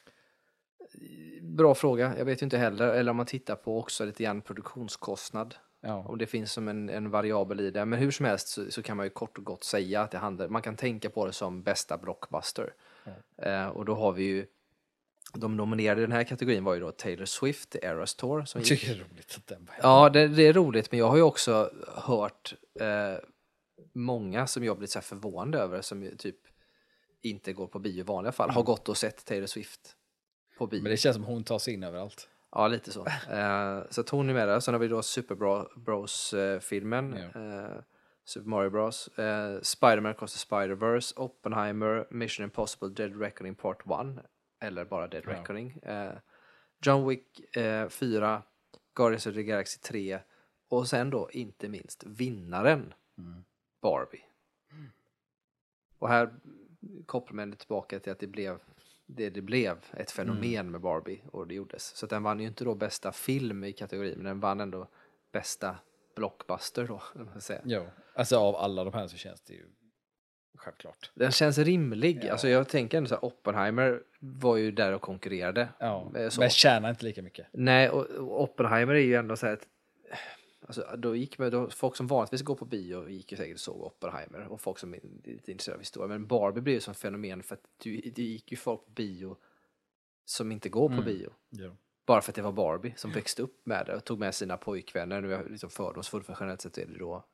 Bra 1.43 1.75
fråga, 1.75 2.15
jag 2.19 2.25
vet 2.25 2.43
ju 2.43 2.45
inte 2.45 2.59
heller. 2.59 2.89
Eller 2.89 3.11
om 3.11 3.17
man 3.17 3.27
tittar 3.27 3.57
på 3.57 3.79
också 3.79 4.05
lite 4.05 4.23
grann 4.23 4.41
produktionskostnad. 4.41 5.55
Ja, 5.81 6.05
Om 6.09 6.19
det 6.19 6.27
finns 6.27 6.53
som 6.53 6.69
en, 6.69 6.89
en 6.89 7.11
variabel 7.11 7.61
i 7.61 7.71
det. 7.71 7.85
Men 7.85 7.99
hur 7.99 8.11
som 8.11 8.27
helst 8.27 8.49
så, 8.49 8.71
så 8.71 8.83
kan 8.83 8.97
man 8.97 9.07
ju 9.07 9.11
kort 9.11 9.39
och 9.39 9.45
gott 9.45 9.65
säga 9.65 10.03
att 10.03 10.11
det 10.11 10.19
handlar, 10.19 10.49
man 10.49 10.63
kan 10.63 10.77
tänka 10.77 11.11
på 11.11 11.27
det 11.27 11.33
som 11.33 11.63
bästa 11.63 11.99
blockbuster. 11.99 12.75
Eh, 13.37 13.69
och 13.69 13.85
då 13.85 13.95
har 13.95 14.13
vi 14.13 14.25
ju 14.25 14.47
De 15.35 15.57
nominerade 15.57 16.01
i 16.01 16.05
den 16.05 16.13
här 16.13 16.25
kategorin 16.25 16.65
var 16.65 16.75
ju 16.75 16.81
då 16.81 16.93
Taylor 16.93 17.25
Swift, 17.25 17.77
Eras 17.83 18.15
Tour. 18.15 18.45
Som 18.45 18.61
gick. 18.61 18.87
det 18.87 18.93
är 18.93 18.95
roligt 18.95 19.35
att 19.37 19.47
den 19.47 19.71
Ja, 19.83 20.09
det, 20.09 20.29
det 20.29 20.43
är 20.43 20.53
roligt, 20.53 20.93
men 20.93 20.99
jag 20.99 21.09
har 21.09 21.17
ju 21.17 21.23
också 21.23 21.71
hört 21.95 22.55
eh, 22.81 23.19
många 23.93 24.47
som 24.47 24.65
jag 24.65 24.77
blivit 24.77 24.91
så 24.91 24.99
här 24.99 25.05
förvånade 25.05 25.59
över 25.59 25.81
som 25.81 26.11
typ 26.19 26.37
inte 27.23 27.53
går 27.53 27.67
på 27.67 27.79
bio 27.79 28.01
i 28.01 28.03
vanliga 28.03 28.33
fall, 28.33 28.51
har 28.51 28.63
gått 28.63 28.89
och 28.89 28.97
sett 28.97 29.25
Taylor 29.25 29.47
Swift 29.47 29.97
på 30.59 30.67
bio. 30.67 30.83
Men 30.83 30.91
det 30.91 30.97
känns 30.97 31.17
som 31.17 31.25
hon 31.25 31.45
tar 31.45 31.59
sig 31.59 31.75
in 31.75 31.83
överallt. 31.83 32.29
Ja, 32.51 32.69
lite 32.69 32.93
så. 32.93 33.07
Eh, 33.31 33.83
så 33.91 34.01
att 34.01 34.09
hon 34.09 34.29
är 34.31 34.35
med 34.35 34.49
där. 34.49 34.61
Sen 34.61 34.75
har 34.75 34.79
vi 34.79 34.89
då 34.89 35.03
Super 35.03 35.35
Bro- 35.35 35.69
Bros-filmen. 35.81 37.17
Ja. 37.35 37.41
Eh, 37.41 37.77
Super 38.25 38.49
Mario 38.49 38.71
Bros. 38.71 39.09
Eh, 39.19 39.61
Spider-Man 39.61 40.11
Across 40.13 40.33
the 40.45 40.55
Spider-Verse. 40.55 41.13
Oppenheimer. 41.17 42.07
Mission 42.11 42.45
Impossible 42.45 42.89
Dead 42.89 43.21
Reckoning 43.21 43.55
Part 43.55 43.81
1. 43.81 44.25
Eller 44.61 44.85
bara 44.85 45.09
Dead 45.09 45.23
Ja. 45.27 45.31
Reckoning. 45.33 45.71
Eh, 45.83 46.13
John 46.83 47.09
Wick 47.09 47.57
eh, 47.57 47.89
4. 47.89 48.43
Guardians 48.95 49.27
of 49.27 49.35
the 49.35 49.43
Galaxy 49.43 49.79
3. 49.81 50.19
Och 50.69 50.89
sen 50.89 51.11
då 51.11 51.31
inte 51.31 51.69
minst 51.69 52.05
vinnaren 52.07 52.95
Mm. 53.19 53.45
Barbie. 53.83 54.25
Och 55.99 56.09
här 56.09 56.35
kopplar 57.07 57.35
man 57.37 57.51
det 57.51 57.57
tillbaka 57.57 58.01
till 58.01 58.13
att 58.13 58.19
det 58.19 58.27
blev 58.27 58.59
det 59.07 59.31
det 59.31 59.41
blev, 59.43 59.79
ett 59.97 60.11
fenomen 60.11 60.45
Mm. 60.55 60.71
med 60.73 60.81
Barbie 60.81 61.21
och 61.33 61.47
det 61.47 61.55
gjordes. 61.55 61.97
Så 61.97 62.07
den 62.07 62.23
vann 62.23 62.41
ju 62.41 62.47
inte 62.47 62.65
då 62.65 62.75
bästa 62.75 63.13
film 63.13 63.65
i 63.65 63.73
kategorin, 63.73 64.15
men 64.17 64.25
den 64.25 64.41
vann 64.41 64.61
ändå 64.61 64.89
bästa 65.33 65.77
blockbuster 66.17 66.85
då, 66.87 67.03
säga. 67.41 67.61
Jo, 67.65 67.87
alltså 68.15 68.37
av 68.39 68.57
alla 68.57 68.85
de 68.85 68.95
här 68.95 69.07
så 69.09 69.17
känns 69.17 69.41
det 69.41 69.55
ju 69.55 69.67
självklart. 70.57 71.11
Den 71.15 71.33
känns 71.33 71.59
rimlig. 71.59 72.21
Ja. 72.25 72.33
Alltså 72.33 72.49
jag 72.49 72.69
tänker 72.69 72.99
ändå 72.99 73.09
så 73.09 73.15
här, 73.15 73.25
Oppenheimer 73.25 74.03
var 74.21 74.57
ju 74.57 74.71
där 74.71 74.93
och 74.93 75.03
konkurrerade. 75.03 75.69
Ja, 75.79 76.13
Eh, 76.17 76.29
så. 76.29 76.41
men 76.41 76.51
tjänar 76.51 76.91
inte 76.91 77.05
lika 77.05 77.23
mycket. 77.23 77.47
Nej, 77.53 77.91
och, 77.91 78.43
Oppenheimer 78.43 78.95
är 78.95 78.99
ju 79.01 79.15
ändå 79.15 79.37
så 79.37 79.47
här 79.47 79.53
att 79.53 79.67
Alltså, 80.69 80.97
då 80.99 81.17
gick 81.17 81.39
man, 81.39 81.51
då, 81.51 81.71
folk 81.71 81.97
som 81.97 82.07
vanligtvis 82.07 82.43
går 82.43 82.55
på 82.55 82.65
bio 82.65 83.09
gick 83.09 83.33
ju 83.33 83.37
säkert 83.39 83.55
och 83.55 83.61
såg 83.61 83.83
Oppenheimer 83.83 84.47
och 84.49 84.61
folk 84.61 84.79
som 84.79 84.95
är 84.95 85.01
lite 85.25 85.51
intresserade 85.53 85.77
av 85.77 85.81
historia. 85.81 86.09
Men 86.09 86.27
Barbie 86.27 86.61
blev 86.61 86.75
ju 86.75 86.81
som 86.81 86.95
fenomen 86.95 87.43
för 87.43 87.55
att 87.55 87.63
du, 87.83 88.01
det 88.01 88.23
gick 88.23 88.51
ju 88.51 88.57
folk 88.57 88.85
på 88.85 88.91
bio 88.91 89.37
som 90.25 90.53
inte 90.53 90.69
går 90.69 90.89
på 90.89 90.93
Mm. 90.95 91.05
bio. 91.05 91.31
Jo. 91.51 91.77
Bara 92.07 92.21
för 92.21 92.31
att 92.31 92.37
det 92.37 92.43
var 92.43 92.53
Barbie 92.53 92.95
som 92.97 93.13
växte 93.13 93.43
upp 93.43 93.67
med 93.67 93.87
det 93.87 93.97
och 93.97 94.05
tog 94.05 94.19
med 94.19 94.35
sina 94.35 94.57
pojkvänner. 94.57 95.21
Nu 95.21 95.33
är 95.35 95.39
jag 95.39 95.51
liksom 95.51 95.71
fördomsfull 95.71 96.23
för 96.23 96.37
generellt 96.41 96.61
sett 96.61 96.79
är 96.79 96.87
det 96.87 96.99
då 96.99 97.25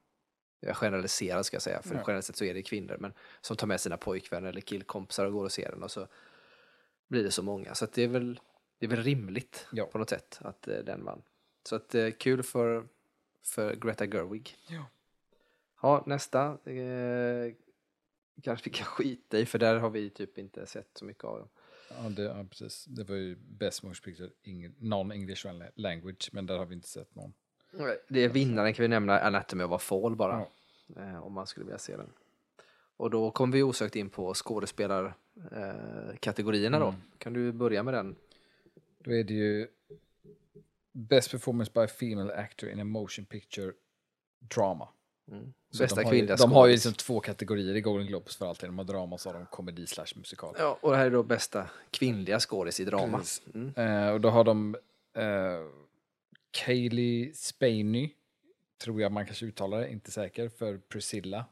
jag 0.60 0.76
generaliserar 0.76 1.42
ska 1.42 1.54
jag 1.54 1.62
säga, 1.62 1.82
för 1.82 1.94
Ja. 1.94 2.02
generellt 2.06 2.24
sett 2.24 2.36
så 2.36 2.44
är 2.44 2.54
det 2.54 2.62
kvinnor, 2.62 2.96
men 3.00 3.12
som 3.40 3.56
tar 3.56 3.66
med 3.66 3.80
sina 3.80 3.96
pojkvänner 3.96 4.48
eller 4.48 4.60
killkompisar 4.60 5.26
och 5.26 5.32
går 5.32 5.44
och 5.44 5.52
ser 5.52 5.70
den 5.70 5.82
och 5.82 5.90
så 5.90 6.06
blir 7.08 7.22
det 7.24 7.30
så 7.30 7.42
många. 7.42 7.74
Så 7.74 7.86
det 7.94 8.02
är 8.02 8.08
väl, 8.08 8.40
det 8.78 8.86
är 8.86 8.90
väl 8.90 9.02
rimligt 9.02 9.66
Ja. 9.72 9.86
på 9.86 9.98
något 9.98 10.10
sätt 10.10 10.38
att 10.40 10.68
eh, 10.68 10.78
den 10.78 11.04
vann. 11.04 11.22
Så 11.68 11.76
att 11.76 11.94
eh, 11.94 12.10
kul 12.10 12.42
för, 12.42 12.88
för 13.44 13.74
Greta 13.74 14.06
Gerwig. 14.06 14.56
Ja. 14.68 14.84
Ja, 15.82 16.02
nästa. 16.06 16.58
Eh, 16.70 17.52
kanske 18.42 18.70
vi 18.70 18.76
kan 18.76 18.86
skita 18.86 19.38
i, 19.38 19.46
för 19.46 19.58
där 19.58 19.76
har 19.76 19.90
vi 19.90 20.10
typ 20.10 20.38
inte 20.38 20.66
sett 20.66 20.88
så 20.94 21.04
mycket 21.04 21.24
av 21.24 21.38
dem. 21.38 21.48
Ja, 21.90 22.08
det, 22.08 22.22
ja, 22.22 22.44
precis. 22.50 22.84
Det 22.84 23.04
var 23.04 23.16
ju 23.16 23.36
Best 23.36 23.82
Motion 23.82 24.02
Picture 24.04 24.30
Eng- 24.44 24.74
Non-English 24.78 25.70
Language, 25.74 26.28
men 26.32 26.46
där 26.46 26.58
har 26.58 26.66
vi 26.66 26.74
inte 26.74 26.88
sett 26.88 27.14
någon. 27.14 27.34
Det 28.08 28.24
är 28.24 28.28
vinnaren 28.28 28.74
kan 28.74 28.82
vi 28.82 28.88
nämna, 28.88 29.20
Anatomy 29.20 29.64
of 29.64 29.72
a 29.72 29.78
Fall 29.78 30.16
bara. 30.16 30.46
Ja. 30.96 31.02
Eh, 31.02 31.18
om 31.26 31.32
man 31.32 31.46
skulle 31.46 31.66
vilja 31.66 31.78
se 31.78 31.96
den. 31.96 32.10
Och 32.96 33.10
då 33.10 33.30
kommer 33.30 33.52
vi 33.56 33.62
osökt 33.62 33.96
in 33.96 34.10
på 34.10 34.34
skådespelarkategorierna 34.34 36.10
eh, 36.10 36.16
kategorierna 36.16 36.78
då. 36.78 36.88
Mm. 36.88 37.00
Kan 37.18 37.32
du 37.32 37.52
börja 37.52 37.82
med 37.82 37.94
den? 37.94 38.16
Då 38.98 39.12
är 39.12 39.24
det 39.24 39.34
ju 39.34 39.68
Best 40.94 41.30
Performance 41.30 41.72
by 41.74 41.86
Female 41.86 42.34
Actor 42.34 42.70
in 42.70 42.80
a 42.80 42.84
Motion 42.84 43.24
Picture 43.24 43.72
Drama. 44.54 44.88
Så 45.70 45.82
Bästa 45.82 46.00
de 46.00 46.02
ju, 46.02 46.10
kvinnliga 46.10 46.36
De 46.36 46.52
har 46.52 46.66
ju 46.66 46.72
liksom 46.72 46.92
två 46.92 47.20
kategorier 47.20 47.74
i 47.74 47.80
Golden 47.80 48.06
Globes 48.06 48.36
för 48.36 48.46
alltid. 48.46 48.68
De 48.68 48.78
har 48.78 48.84
drama 48.84 49.14
och 49.14 49.20
så 49.20 49.28
har 49.28 49.34
de 49.34 49.46
komedi 49.46 49.86
slash 49.86 50.06
musikal. 50.16 50.54
Ja, 50.58 50.78
och 50.80 50.90
det 50.90 50.96
här 50.96 51.06
är 51.06 51.10
då 51.10 51.22
bästa 51.22 51.70
kvinnliga 51.90 52.40
skådis 52.40 52.80
i 52.80 52.84
drama. 52.84 53.22
Mm. 53.54 53.74
Eh, 53.76 54.12
och 54.12 54.20
då 54.20 54.30
har 54.30 54.44
de 54.44 54.76
eh, 55.14 55.24
Kaylee 56.50 57.32
Spaney, 57.34 58.10
tror 58.78 59.00
jag 59.00 59.12
man 59.12 59.26
kanske 59.26 59.47
uttalar 59.47 59.80
det, 59.80 59.90
inte 59.90 60.10
säker, 60.10 60.49
för 60.49 60.78
Priscilla. 60.78 61.45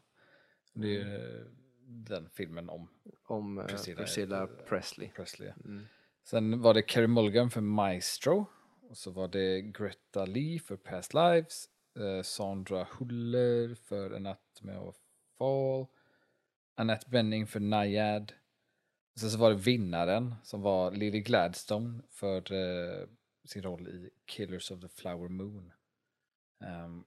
Det 0.73 0.87
är 0.87 0.91
ju 0.91 1.45
den 1.87 2.29
filmen 2.33 2.69
om 2.69 2.89
Om 3.25 3.65
Priscilla 3.69 3.97
Priscilla, 3.97 4.47
Presley. 4.69 5.09
Presley. 5.09 5.53
Mm. 5.65 5.87
Sen 6.25 6.61
var 6.61 6.75
det 6.75 6.83
Carey 6.83 7.07
Mulligan 7.07 7.51
för 7.51 7.61
Maestro. 7.61 8.47
Och 8.93 8.99
så 8.99 9.11
var 9.11 9.29
det 9.29 9.61
Greta 9.61 10.27
Lee 10.27 10.59
för 10.59 10.77
Past 10.77 11.15
Lives. 11.15 11.69
Eh, 11.99 12.23
Sandra 12.23 12.87
Huller 12.91 13.75
för 13.75 14.11
Anatomy 14.11 14.77
of 14.77 14.97
Fall. 15.39 15.87
Annette 16.75 17.11
Benning 17.11 17.47
för 17.47 17.61
Naiad. 17.61 18.33
Och 19.15 19.21
sen 19.21 19.31
så 19.31 19.39
var 19.39 19.51
det 19.51 19.57
vinnaren 19.57 20.35
som 20.43 20.63
var 20.63 20.91
Lily 20.91 21.21
Gladstone 21.21 22.03
för 22.09 22.53
eh, 22.53 23.09
sin 23.45 23.63
roll 23.63 23.89
i 23.89 24.11
Killers 24.27 24.71
of 24.71 24.81
the 24.81 24.89
Flower 24.89 25.29
Moon. 25.29 25.73
Um, 26.85 27.05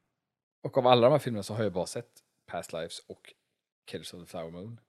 och 0.62 0.78
av 0.78 0.88
alla 0.88 1.08
de 1.08 1.12
här 1.12 1.20
filmerna 1.20 1.44
så 1.44 1.54
har 1.54 1.64
jag 1.64 1.74
bara 1.74 1.86
sett 1.86 2.24
Past 2.46 2.74
Lives 2.74 3.00
och 3.00 3.34
Killers 3.86 4.14
of 4.14 4.22
the 4.22 4.28
Flower 4.28 4.52
Moon. 4.52 4.80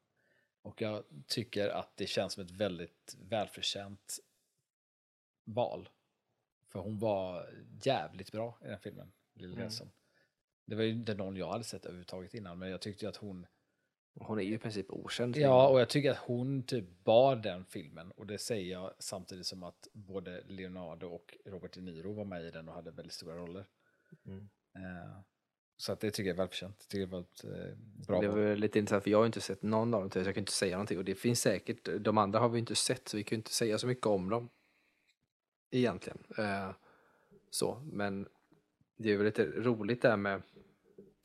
Och 0.62 0.82
jag 0.82 1.04
tycker 1.26 1.68
att 1.68 1.96
det 1.96 2.06
känns 2.06 2.32
som 2.32 2.44
ett 2.44 2.50
väldigt 2.50 3.16
välförtjänt 3.18 4.18
val. 5.44 5.88
För 6.76 6.82
hon 6.82 6.98
var 6.98 7.50
jävligt 7.82 8.32
bra 8.32 8.58
i 8.64 8.68
den 8.68 8.78
filmen, 8.78 9.12
Lily 9.34 9.54
Mm. 9.54 9.70
Det 10.64 10.76
var 10.76 10.82
ju 10.82 10.90
inte 10.90 11.14
någon 11.14 11.36
jag 11.36 11.52
hade 11.52 11.64
sett 11.64 11.84
överhuvudtaget 11.84 12.34
innan, 12.34 12.58
men 12.58 12.70
jag 12.70 12.80
tyckte 12.80 13.04
ju 13.04 13.08
att 13.08 13.16
hon... 13.16 13.46
Hon 14.14 14.38
är 14.38 14.42
ju 14.42 14.54
i 14.54 14.58
princip 14.58 14.90
okänd. 14.90 15.36
Ja, 15.36 15.68
och 15.68 15.80
jag 15.80 15.88
tycker 15.88 16.10
att 16.10 16.18
hon 16.18 16.62
typ 16.62 17.04
bar 17.04 17.36
den 17.36 17.64
filmen. 17.64 18.10
Och 18.10 18.26
det 18.26 18.38
säger 18.38 18.72
jag 18.72 18.94
samtidigt 18.98 19.46
som 19.46 19.62
att 19.62 19.88
både 19.92 20.42
Leonardo 20.46 21.06
och 21.06 21.36
Robert 21.44 21.74
De 21.74 21.80
Niro 21.80 22.12
var 22.12 22.24
med 22.24 22.44
i 22.44 22.50
den 22.50 22.68
och 22.68 22.74
hade 22.74 22.90
väldigt 22.90 23.12
stora 23.12 23.36
roller. 23.36 23.66
Mm. 24.26 24.48
Eh, 24.74 25.20
så 25.76 25.92
att 25.92 26.00
det 26.00 26.10
tycker 26.10 26.28
jag 26.28 26.34
är 26.34 26.38
välförtjänt. 26.38 26.86
Det 26.90 27.06
var 27.06 27.20
ett 27.20 27.44
eh, 27.44 27.76
bra 28.06 28.20
det 28.20 28.28
var 28.28 28.56
lite 28.56 28.78
intressant 28.78 29.04
för 29.04 29.10
jag 29.10 29.18
har 29.18 29.26
inte 29.26 29.40
sett 29.40 29.62
någon 29.62 29.94
av 29.94 30.00
dem 30.00 30.10
så 30.10 30.18
jag 30.18 30.34
kan 30.34 30.42
inte 30.42 30.52
säga 30.52 30.76
någonting 30.76 30.98
och 30.98 31.04
det 31.04 31.14
finns 31.14 31.40
säkert, 31.40 31.88
de 32.00 32.18
andra 32.18 32.38
har 32.38 32.48
vi 32.48 32.58
inte 32.58 32.74
sett 32.74 33.08
så 33.08 33.16
vi 33.16 33.24
kan 33.24 33.36
inte 33.36 33.52
säga 33.52 33.78
så 33.78 33.86
mycket 33.86 34.06
om 34.06 34.30
dem. 34.30 34.48
Egentligen. 35.70 36.18
Eh, 36.38 36.70
så, 37.50 37.82
men 37.92 38.28
det 38.96 39.12
är 39.12 39.16
väl 39.16 39.26
lite 39.26 39.44
roligt 39.44 40.02
där 40.02 40.16
med, 40.16 40.42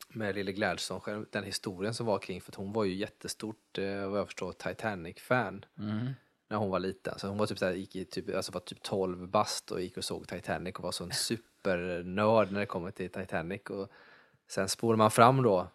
med 0.10 0.36
Lille 0.36 0.52
Gladstone, 0.52 1.26
den 1.32 1.44
historien 1.44 1.94
som 1.94 2.06
var 2.06 2.20
kring 2.20 2.42
för 2.42 2.54
hon 2.56 2.74
var 2.74 2.84
ju 2.84 2.94
jättestort, 2.94 3.78
eh, 3.78 4.10
vad 4.10 4.20
jag 4.20 4.28
förstår, 4.28 4.52
Titanic-fan 4.52 5.66
Mm. 5.78 6.08
när 6.48 6.58
hon 6.58 6.70
var 6.70 6.80
liten. 6.80 7.20
Så 7.20 7.28
hon 7.28 7.38
var 7.38 7.46
typ, 7.46 7.58
så 7.58 7.66
här, 7.66 7.74
gick 7.74 7.96
i 7.96 8.06
typ, 8.06 8.36
alltså 8.36 8.52
var 8.52 8.60
typ 8.62 8.82
12 8.82 9.28
bast 9.28 9.72
och 9.72 9.82
gick 9.82 9.98
och 9.98 10.04
såg 10.04 10.28
Titanic 10.28 10.76
och 10.76 10.84
var 10.84 10.92
sån 10.92 11.12
supernörd 11.14 12.52
när 12.52 12.60
det 12.60 12.66
kommer 12.66 12.92
till 12.92 13.10
Titanic. 13.10 13.62
Och 13.62 13.92
sen 14.48 14.70
spolar 14.70 14.98
man 14.98 15.12
fram 15.12 15.44
då 15.44 15.68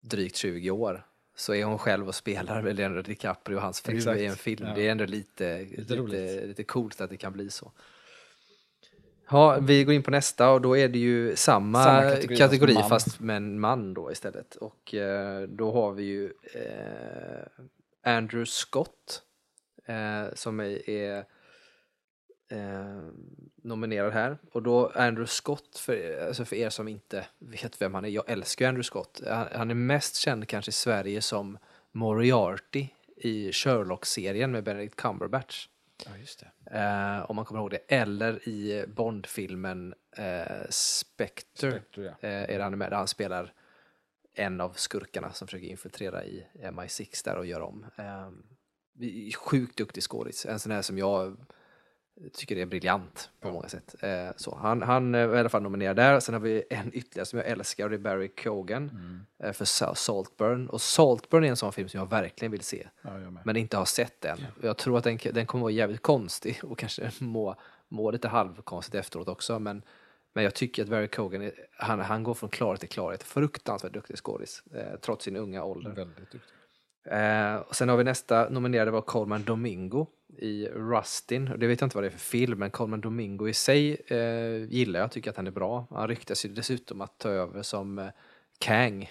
drygt 0.00 0.36
20 0.36 0.70
år 0.70 1.06
så 1.36 1.54
är 1.54 1.64
hon 1.64 1.78
själv 1.78 2.08
och 2.08 2.14
spelar 2.14 2.62
med 2.62 2.76
Leonardo 2.76 3.02
DiCaprio 3.02 3.56
och 3.56 3.62
hans 3.62 3.80
fru 3.80 3.96
Exakt, 3.96 4.20
i 4.20 4.26
en 4.26 4.36
film. 4.36 4.66
ja. 4.66 4.74
Det 4.74 4.86
är 4.86 4.90
ändå 4.90 5.04
lite, 5.04 5.58
lite, 5.58 5.96
roligt. 5.96 6.46
lite, 6.46 6.64
coolt 6.64 7.00
att 7.00 7.10
det 7.10 7.16
kan 7.16 7.32
bli 7.32 7.50
så. 7.50 7.72
Ja, 9.30 9.58
vi 9.60 9.84
går 9.84 9.94
in 9.94 10.02
på 10.02 10.10
nästa 10.10 10.50
och 10.50 10.60
då 10.60 10.76
är 10.76 10.88
det 10.88 10.98
ju 10.98 11.36
samma, 11.36 11.84
Samma 11.84 12.02
kategori, 12.02 12.36
kategori 12.36 12.74
fast 12.74 12.88
fast, 12.88 13.20
med 13.20 13.36
en 13.36 13.60
man 13.60 13.94
då 13.94 14.12
istället. 14.12 14.56
Och 14.56 14.94
eh, 14.94 15.42
då 15.42 15.72
har 15.72 15.92
vi 15.92 16.02
ju 16.02 16.24
eh, 16.54 17.46
Andrew 18.16 18.46
Scott 18.46 19.22
eh, 19.86 20.34
som 20.34 20.60
är, 20.60 20.90
är 20.90 21.18
eh, 22.50 23.08
nominerad 23.66 24.12
här. 24.12 24.38
Och 24.52 24.62
då 24.62 24.92
Andrew 24.94 25.26
Scott, 25.26 25.78
för, 25.78 26.26
alltså 26.26 26.44
för 26.44 26.56
er 26.56 26.70
som 26.70 26.88
inte 26.88 27.26
vet 27.38 27.82
vem 27.82 27.94
han 27.94 28.04
är, 28.04 28.08
jag 28.08 28.30
älskar 28.30 28.64
ju 28.64 28.68
Andrew 28.68 28.84
Scott. 28.84 29.20
Han, 29.26 29.46
han 29.52 29.70
är 29.70 29.74
mest 29.74 30.16
känd 30.16 30.48
kanske 30.48 30.68
i 30.68 30.72
Sverige 30.72 31.22
som 31.22 31.58
Moriarty 31.92 32.88
i 33.16 33.52
Sherlock-serien 33.52 34.50
med 34.50 34.64
Benedict 34.64 34.96
Cumberbatch. 34.96 35.68
Ja, 36.04 36.10
just 36.16 36.40
det. 36.40 36.78
Eh, 36.78 37.30
om 37.30 37.36
man 37.36 37.44
kommer 37.44 37.60
ihåg 37.60 37.70
det. 37.70 37.80
Eller 37.88 38.48
i 38.48 38.84
Bond-filmen 38.86 39.94
eh, 40.16 40.44
Spectre, 40.70 41.70
Spectre, 41.70 42.04
ja. 42.20 42.28
eh, 42.28 42.54
är 42.54 42.58
det 42.58 42.62
han 42.62 42.78
med, 42.78 42.92
där 42.92 42.96
han 42.96 43.08
spelar 43.08 43.52
en 44.34 44.60
av 44.60 44.72
skurkarna 44.76 45.32
som 45.32 45.48
försöker 45.48 45.66
infiltrera 45.66 46.24
i 46.24 46.46
MI6 46.54 47.24
där 47.24 47.36
och 47.36 47.46
göra 47.46 47.64
om. 47.64 47.86
Eh, 47.96 48.30
sjukt 49.36 49.78
duktig 49.78 50.02
skådis, 50.02 50.46
en 50.46 50.58
sån 50.58 50.72
här 50.72 50.82
som 50.82 50.98
jag 50.98 51.36
tycker 52.32 52.54
det 52.54 52.62
är 52.62 52.66
briljant 52.66 53.30
på 53.40 53.50
många 53.52 53.68
sätt. 53.68 53.94
Eh, 54.00 54.28
så 54.36 54.56
han, 54.56 54.82
han 54.82 55.14
är 55.14 55.36
i 55.36 55.38
alla 55.38 55.48
fall 55.48 55.62
nominerad 55.62 55.96
där. 55.96 56.20
Sen 56.20 56.34
har 56.34 56.40
vi 56.40 56.64
en 56.70 56.94
ytterligare 56.94 57.26
som 57.26 57.38
jag 57.38 57.48
älskar 57.48 57.84
och 57.84 57.90
det 57.90 57.96
är 57.96 58.00
Barry 58.00 58.28
Cogan 58.28 58.90
eh, 59.42 59.52
för 59.52 59.64
Sa- 59.64 59.94
Saltburn. 59.94 60.68
Och 60.68 60.80
Saltburn 60.80 61.44
är 61.44 61.48
en 61.48 61.56
sån 61.56 61.72
film 61.72 61.88
som 61.88 62.00
jag 62.00 62.10
verkligen 62.10 62.52
vill 62.52 62.60
se. 62.60 62.88
Ja. 63.02 63.10
Men 63.44 63.56
inte 63.56 63.76
har 63.76 63.84
sett 63.84 64.24
än. 64.24 64.38
Jag 64.62 64.76
tror 64.76 64.98
att 64.98 65.04
den, 65.04 65.18
den 65.32 65.46
kommer 65.46 65.62
vara 65.62 65.72
jävligt 65.72 66.02
konstig 66.02 66.60
och 66.64 66.78
kanske 66.78 67.10
må, 67.18 67.54
må 67.88 68.10
lite 68.10 68.28
halvkonstigt 68.28 68.94
efteråt 68.94 69.28
också. 69.28 69.58
Men, 69.58 69.82
men 70.34 70.44
jag 70.44 70.54
tycker 70.54 70.82
att 70.82 70.88
Barry 70.88 71.08
Cogan, 71.08 71.50
han, 71.78 72.00
han 72.00 72.22
går 72.22 72.34
från 72.34 72.50
klarhet 72.50 72.80
till 72.80 72.88
klarhet. 72.88 73.22
Fruktansvärt 73.22 73.92
duktig 73.92 74.16
skådis, 74.18 74.62
eh, 74.74 75.00
trots 75.00 75.24
sin 75.24 75.36
unga 75.36 75.64
ålder. 75.64 75.90
Väldigt 75.90 76.16
duktig. 76.16 76.40
Eh, 77.10 77.56
och 77.56 77.76
sen 77.76 77.88
har 77.88 77.96
vi 77.96 78.04
nästa 78.04 78.48
nominerade 78.48 78.90
var 78.90 79.02
Colman 79.02 79.44
Domingo 79.44 80.06
i 80.38 80.68
Rustin. 80.68 81.50
Det 81.56 81.66
vet 81.66 81.80
jag 81.80 81.86
inte 81.86 81.96
vad 81.96 82.04
det 82.04 82.08
är 82.08 82.10
för 82.10 82.18
film, 82.18 82.58
men 82.58 82.70
Colman 82.70 83.00
Domingo 83.00 83.48
i 83.48 83.52
sig 83.52 84.00
eh, 84.06 84.64
gillar 84.68 85.00
jag, 85.00 85.10
tycker 85.10 85.30
att 85.30 85.36
han 85.36 85.46
är 85.46 85.50
bra. 85.50 85.86
Han 85.90 86.08
ryktas 86.08 86.44
ju 86.44 86.48
dessutom 86.48 87.00
att 87.00 87.18
ta 87.18 87.28
över 87.28 87.62
som 87.62 87.98
eh, 87.98 88.08
Kang 88.58 89.10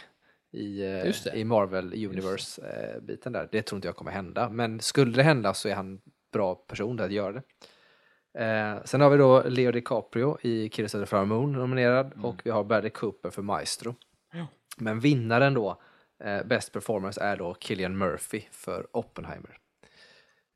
i, 0.51 0.82
eh, 0.82 1.36
i 1.36 1.43
Marvel 1.43 1.93
Universe-biten 1.93 3.34
där. 3.34 3.49
Det 3.51 3.62
tror 3.62 3.78
inte 3.78 3.88
jag 3.88 3.95
kommer 3.95 4.12
hända, 4.12 4.49
men 4.49 4.80
skulle 4.80 5.12
det 5.12 5.23
hända 5.23 5.54
så 5.54 5.69
är 5.69 5.75
han 5.75 6.01
bra 6.32 6.56
person 6.56 6.99
att 6.99 7.12
göra 7.12 7.32
det. 7.32 7.43
Eh, 8.43 8.84
sen 8.86 9.01
har 9.01 9.10
vi 9.10 9.17
då 9.17 9.43
Leo 9.43 9.71
DiCaprio 9.71 10.38
i 10.41 10.67
of 10.67 10.91
the 10.91 11.06
Flower 11.06 11.25
Moon 11.25 11.51
nominerad 11.51 12.12
och 12.23 12.41
vi 12.43 12.51
har 12.51 12.63
Bradley 12.63 12.89
Cooper 12.89 13.30
för 13.30 13.41
Maestro. 13.41 13.95
Men 14.78 14.99
vinnaren 14.99 15.54
då, 15.54 15.82
eh, 16.23 16.43
Best 16.43 16.71
Performance, 16.71 17.21
är 17.21 17.38
då 17.38 17.54
Killian 17.54 17.97
Murphy 17.97 18.41
för 18.51 18.88
Oppenheimer. 18.91 19.58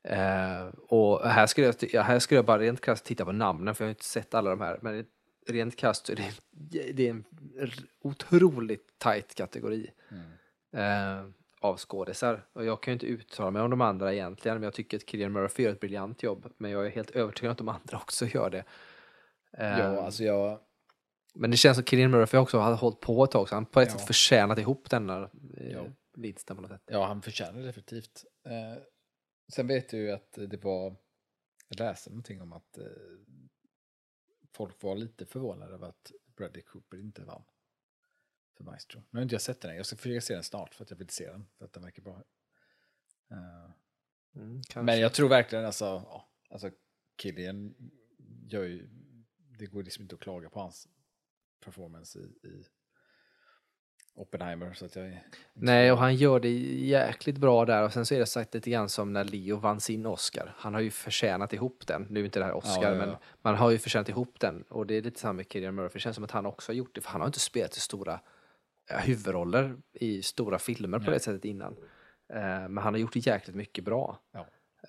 Eh, 0.02 0.66
och 0.88 1.28
här 1.28 1.46
skulle, 1.46 1.66
jag, 1.66 1.74
ja, 1.92 2.02
här 2.02 2.18
skulle 2.18 2.38
jag 2.38 2.44
bara 2.46 2.58
rent 2.58 2.80
krasst 2.80 3.04
titta 3.04 3.24
på 3.24 3.32
namnen, 3.32 3.74
för 3.74 3.84
jag 3.84 3.86
har 3.88 3.90
inte 3.90 4.04
sett 4.04 4.34
alla 4.34 4.50
de 4.50 4.60
här. 4.60 4.78
Men 4.82 5.04
rent 5.46 5.76
krasst 5.76 6.06
så 6.06 6.12
är 6.12 6.16
det, 6.16 6.92
det 6.92 7.06
är 7.06 7.10
en 7.10 7.24
otroligt 8.02 8.98
tight 8.98 9.34
kategori 9.34 9.90
eh, 10.76 11.24
av 11.60 11.76
skådisar. 11.76 12.46
Och 12.52 12.64
jag 12.64 12.82
kan 12.82 12.92
ju 12.92 12.94
inte 12.94 13.06
uttala 13.06 13.50
mig 13.50 13.62
om 13.62 13.70
de 13.70 13.80
andra 13.80 14.12
egentligen, 14.14 14.56
men 14.56 14.62
jag 14.64 14.74
tycker 14.74 14.96
att 14.96 15.06
Killian 15.06 15.32
Murphy 15.32 15.62
gör 15.62 15.72
ett 15.72 15.80
briljant 15.80 16.22
jobb. 16.22 16.52
Men 16.58 16.70
jag 16.70 16.86
är 16.86 16.90
helt 16.90 17.10
övertygad 17.10 17.48
om 17.48 17.52
att 17.52 17.58
de 17.58 17.68
andra 17.68 17.96
också 17.96 18.26
gör 18.26 18.50
det. 18.50 18.64
Eh, 19.58 19.78
Ja, 19.78 20.02
alltså 20.04 20.24
jag... 20.24 20.58
men 21.34 21.50
det 21.50 21.56
känns 21.56 21.76
som 21.76 21.84
Killian 21.84 22.10
Murphy 22.10 22.38
också 22.38 22.58
har 22.58 22.74
hållit 22.74 23.00
på 23.00 23.24
ett 23.24 23.30
tag, 23.30 23.48
så 23.48 23.54
han 23.54 23.66
på 23.66 23.80
ett 23.80 23.88
Ja. 23.92 23.98
sätt 23.98 24.06
förtjänat 24.06 24.58
ihop 24.58 24.90
denna 24.90 25.22
eh, 25.56 25.72
Ja. 25.72 25.80
vinsten 26.16 26.56
på 26.56 26.62
något 26.62 26.70
sätt. 26.70 26.82
Ja, 26.86 27.06
han 27.06 27.22
förtjänar 27.22 27.60
det 27.60 27.66
definitivt. 27.66 28.24
Eh, 28.46 28.82
sen 29.50 29.66
vet 29.66 29.92
jag 29.92 30.02
ju 30.02 30.10
att 30.10 30.32
det 30.32 30.64
var... 30.64 30.96
Jag 31.68 31.78
läste 31.78 32.10
någonting 32.10 32.42
om 32.42 32.52
att 32.52 32.78
eh, 32.78 32.84
folk 34.52 34.82
var 34.82 34.96
lite 34.96 35.26
förvånade 35.26 35.74
över 35.74 35.88
att 35.88 36.12
Bradley 36.36 36.62
Cooper 36.62 37.00
inte 37.00 37.24
vann 37.24 37.42
för 38.56 38.64
Maestro. 38.64 39.02
Nu 39.10 39.18
har 39.18 39.22
inte 39.22 39.34
jag 39.34 39.42
sett 39.42 39.60
den 39.60 39.70
än. 39.70 39.76
Jag 39.76 39.86
ska 39.86 39.96
försöka 39.96 40.20
se 40.20 40.34
den 40.34 40.42
snart 40.42 40.74
för 40.74 40.84
att 40.84 40.90
jag 40.90 40.98
vill 40.98 41.08
se 41.08 41.30
den. 41.30 41.46
För 41.58 41.64
att 41.64 41.72
den 41.72 41.82
verkar 41.82 42.02
bra. 42.02 42.22
Eh, 43.30 43.70
Mm, 44.36 44.62
men 44.74 45.00
jag 45.00 45.14
tror 45.14 45.28
verkligen 45.28 45.64
alltså, 45.64 45.84
ja, 45.84 46.28
alltså 46.50 46.70
Killian 47.16 47.74
gör 48.48 48.64
ju... 48.64 48.88
Det 49.58 49.66
går 49.66 49.82
liksom 49.82 50.02
inte 50.02 50.14
att 50.14 50.20
klaga 50.20 50.50
på 50.50 50.60
hans 50.60 50.88
performance 51.64 52.18
i, 52.18 52.22
i 52.22 52.64
Oppenheimer. 54.14 54.72
Så 54.72 54.84
att 54.84 54.96
jag 54.96 55.06
är 55.06 55.22
Nej, 55.52 55.92
och 55.92 55.98
han 55.98 56.14
gör 56.14 56.40
det 56.40 56.48
jäkligt 56.78 57.38
bra 57.38 57.64
där. 57.64 57.84
Och 57.84 57.92
sen 57.92 58.06
så 58.06 58.14
är 58.14 58.18
det 58.18 58.26
sagt 58.26 58.54
lite 58.54 58.70
grann 58.70 58.88
som 58.88 59.12
när 59.12 59.24
Leo 59.24 59.56
vann 59.56 59.80
sin 59.80 60.06
Oscar. 60.06 60.54
Han 60.56 60.74
har 60.74 60.80
ju 60.80 60.90
förtjänat 60.90 61.52
ihop 61.52 61.86
den. 61.86 62.06
Nu 62.10 62.20
är 62.20 62.24
inte 62.24 62.38
det 62.38 62.44
här 62.44 62.56
Oscar, 62.56 62.82
Ja, 62.82 62.88
ja, 62.88 62.94
ja. 62.94 63.06
men 63.06 63.16
man 63.42 63.56
har 63.56 63.70
ju 63.70 63.78
förtjänat 63.78 64.08
ihop 64.08 64.40
den. 64.40 64.64
Och 64.68 64.86
det 64.86 64.94
är 64.94 65.02
lite 65.02 65.20
samma 65.20 65.32
med 65.32 65.46
Cillian 65.52 65.74
Murphy. 65.74 65.92
Det 65.92 66.00
känns 66.00 66.14
som 66.14 66.24
att 66.24 66.30
han 66.30 66.46
också 66.46 66.72
har 66.72 66.76
gjort 66.76 66.94
det. 66.94 67.00
För 67.00 67.10
han 67.10 67.20
har 67.20 67.28
inte 67.28 67.40
spelat 67.40 67.76
i 67.76 67.80
stora 67.80 68.20
huvudroller 68.98 69.76
i 69.92 70.22
stora 70.22 70.58
filmer 70.58 70.98
på 70.98 71.04
Nej. 71.04 71.14
det 71.14 71.20
sättet 71.20 71.44
innan. 71.44 71.76
Eh, 72.28 72.68
men 72.68 72.78
han 72.78 72.94
har 72.94 72.98
gjort 72.98 73.12
det 73.12 73.26
jäkligt 73.26 73.56
mycket 73.56 73.84
bra. 73.84 74.18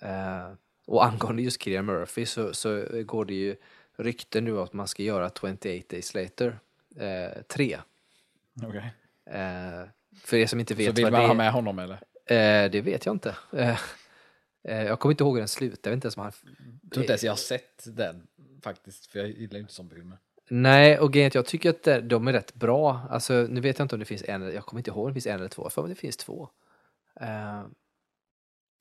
Eh, 0.00 0.52
och 0.86 1.04
angående 1.04 1.42
just 1.42 1.62
Cillian 1.62 1.84
Murphy 1.84 2.26
så, 2.26 2.54
så 2.54 2.84
går 3.04 3.24
det 3.24 3.34
ju 3.34 3.56
rykten 3.96 4.44
nu 4.44 4.58
att 4.58 4.72
man 4.72 4.88
ska 4.88 5.02
göra 5.02 5.30
28 5.40 5.68
Days 5.88 6.14
Later 6.14 6.58
eh, 6.96 7.42
3. 7.42 7.78
Okej. 8.62 8.78
Eh, 8.78 8.86
för 10.16 10.36
er 10.36 10.46
som 10.46 10.60
inte 10.60 10.74
Så 10.74 10.78
vet 10.78 10.98
vill 10.98 11.04
vad 11.04 11.12
man 11.12 11.20
det 11.20 11.26
ha 11.26 11.34
med 11.34 11.52
honom 11.52 11.78
eller? 11.78 11.94
Eh, 12.26 12.70
det 12.70 12.80
vet 12.80 13.06
jag 13.06 13.14
inte. 13.14 13.36
Eh, 13.52 13.80
eh, 14.68 14.82
jag 14.82 15.00
kommer 15.00 15.12
inte 15.12 15.24
ihåg 15.24 15.34
hur 15.34 15.40
den 15.40 15.48
slutade. 15.48 15.80
Jag 15.82 15.90
vet 15.90 15.96
inte 15.96 16.06
ens 16.06 16.16
om 16.16 16.22
han... 16.22 16.32
Jag 16.82 16.92
tror 16.92 17.02
inte 17.02 17.12
ens 17.12 17.24
jag 17.24 17.32
har 17.32 17.36
sett 17.36 17.84
den 17.86 18.26
faktiskt, 18.62 19.06
för 19.06 19.18
jag 19.18 19.28
gillar 19.28 19.60
inte 19.60 19.72
zombiefilmer. 19.72 20.18
Nej, 20.50 20.98
och 20.98 21.12
grejen 21.12 21.30
jag 21.34 21.46
tycker 21.46 21.70
att 21.70 22.08
de 22.08 22.28
är 22.28 22.32
rätt 22.32 22.54
bra. 22.54 23.00
Alltså, 23.10 23.46
nu 23.50 23.60
vet 23.60 23.78
jag 23.78 23.84
inte 23.84 23.94
om 23.94 24.00
det 24.00 24.04
finns 24.04 24.24
en, 24.28 24.42
jag 24.42 24.64
kommer 24.66 24.80
inte 24.80 24.90
ihåg 24.90 25.04
om 25.04 25.10
det 25.10 25.14
finns 25.14 25.26
en 25.26 25.38
eller 25.38 25.48
två, 25.48 25.70
för 25.70 25.88
det 25.88 25.94
finns 25.94 26.16
två. 26.16 26.48
Eh, 27.20 27.62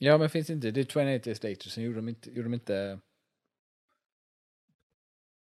Ja, 0.04 0.18
men 0.18 0.30
finns 0.30 0.50
inte, 0.50 0.72
det 0.72 0.80
är 0.80 0.86
28 0.86 1.06
days 1.06 1.44
later, 1.44 1.70
sen 1.70 1.84
gjorde 1.84 1.98
de 1.98 2.10
inte, 2.10 2.30
gjorde 2.30 2.44
de 2.44 2.54
inte 2.54 3.00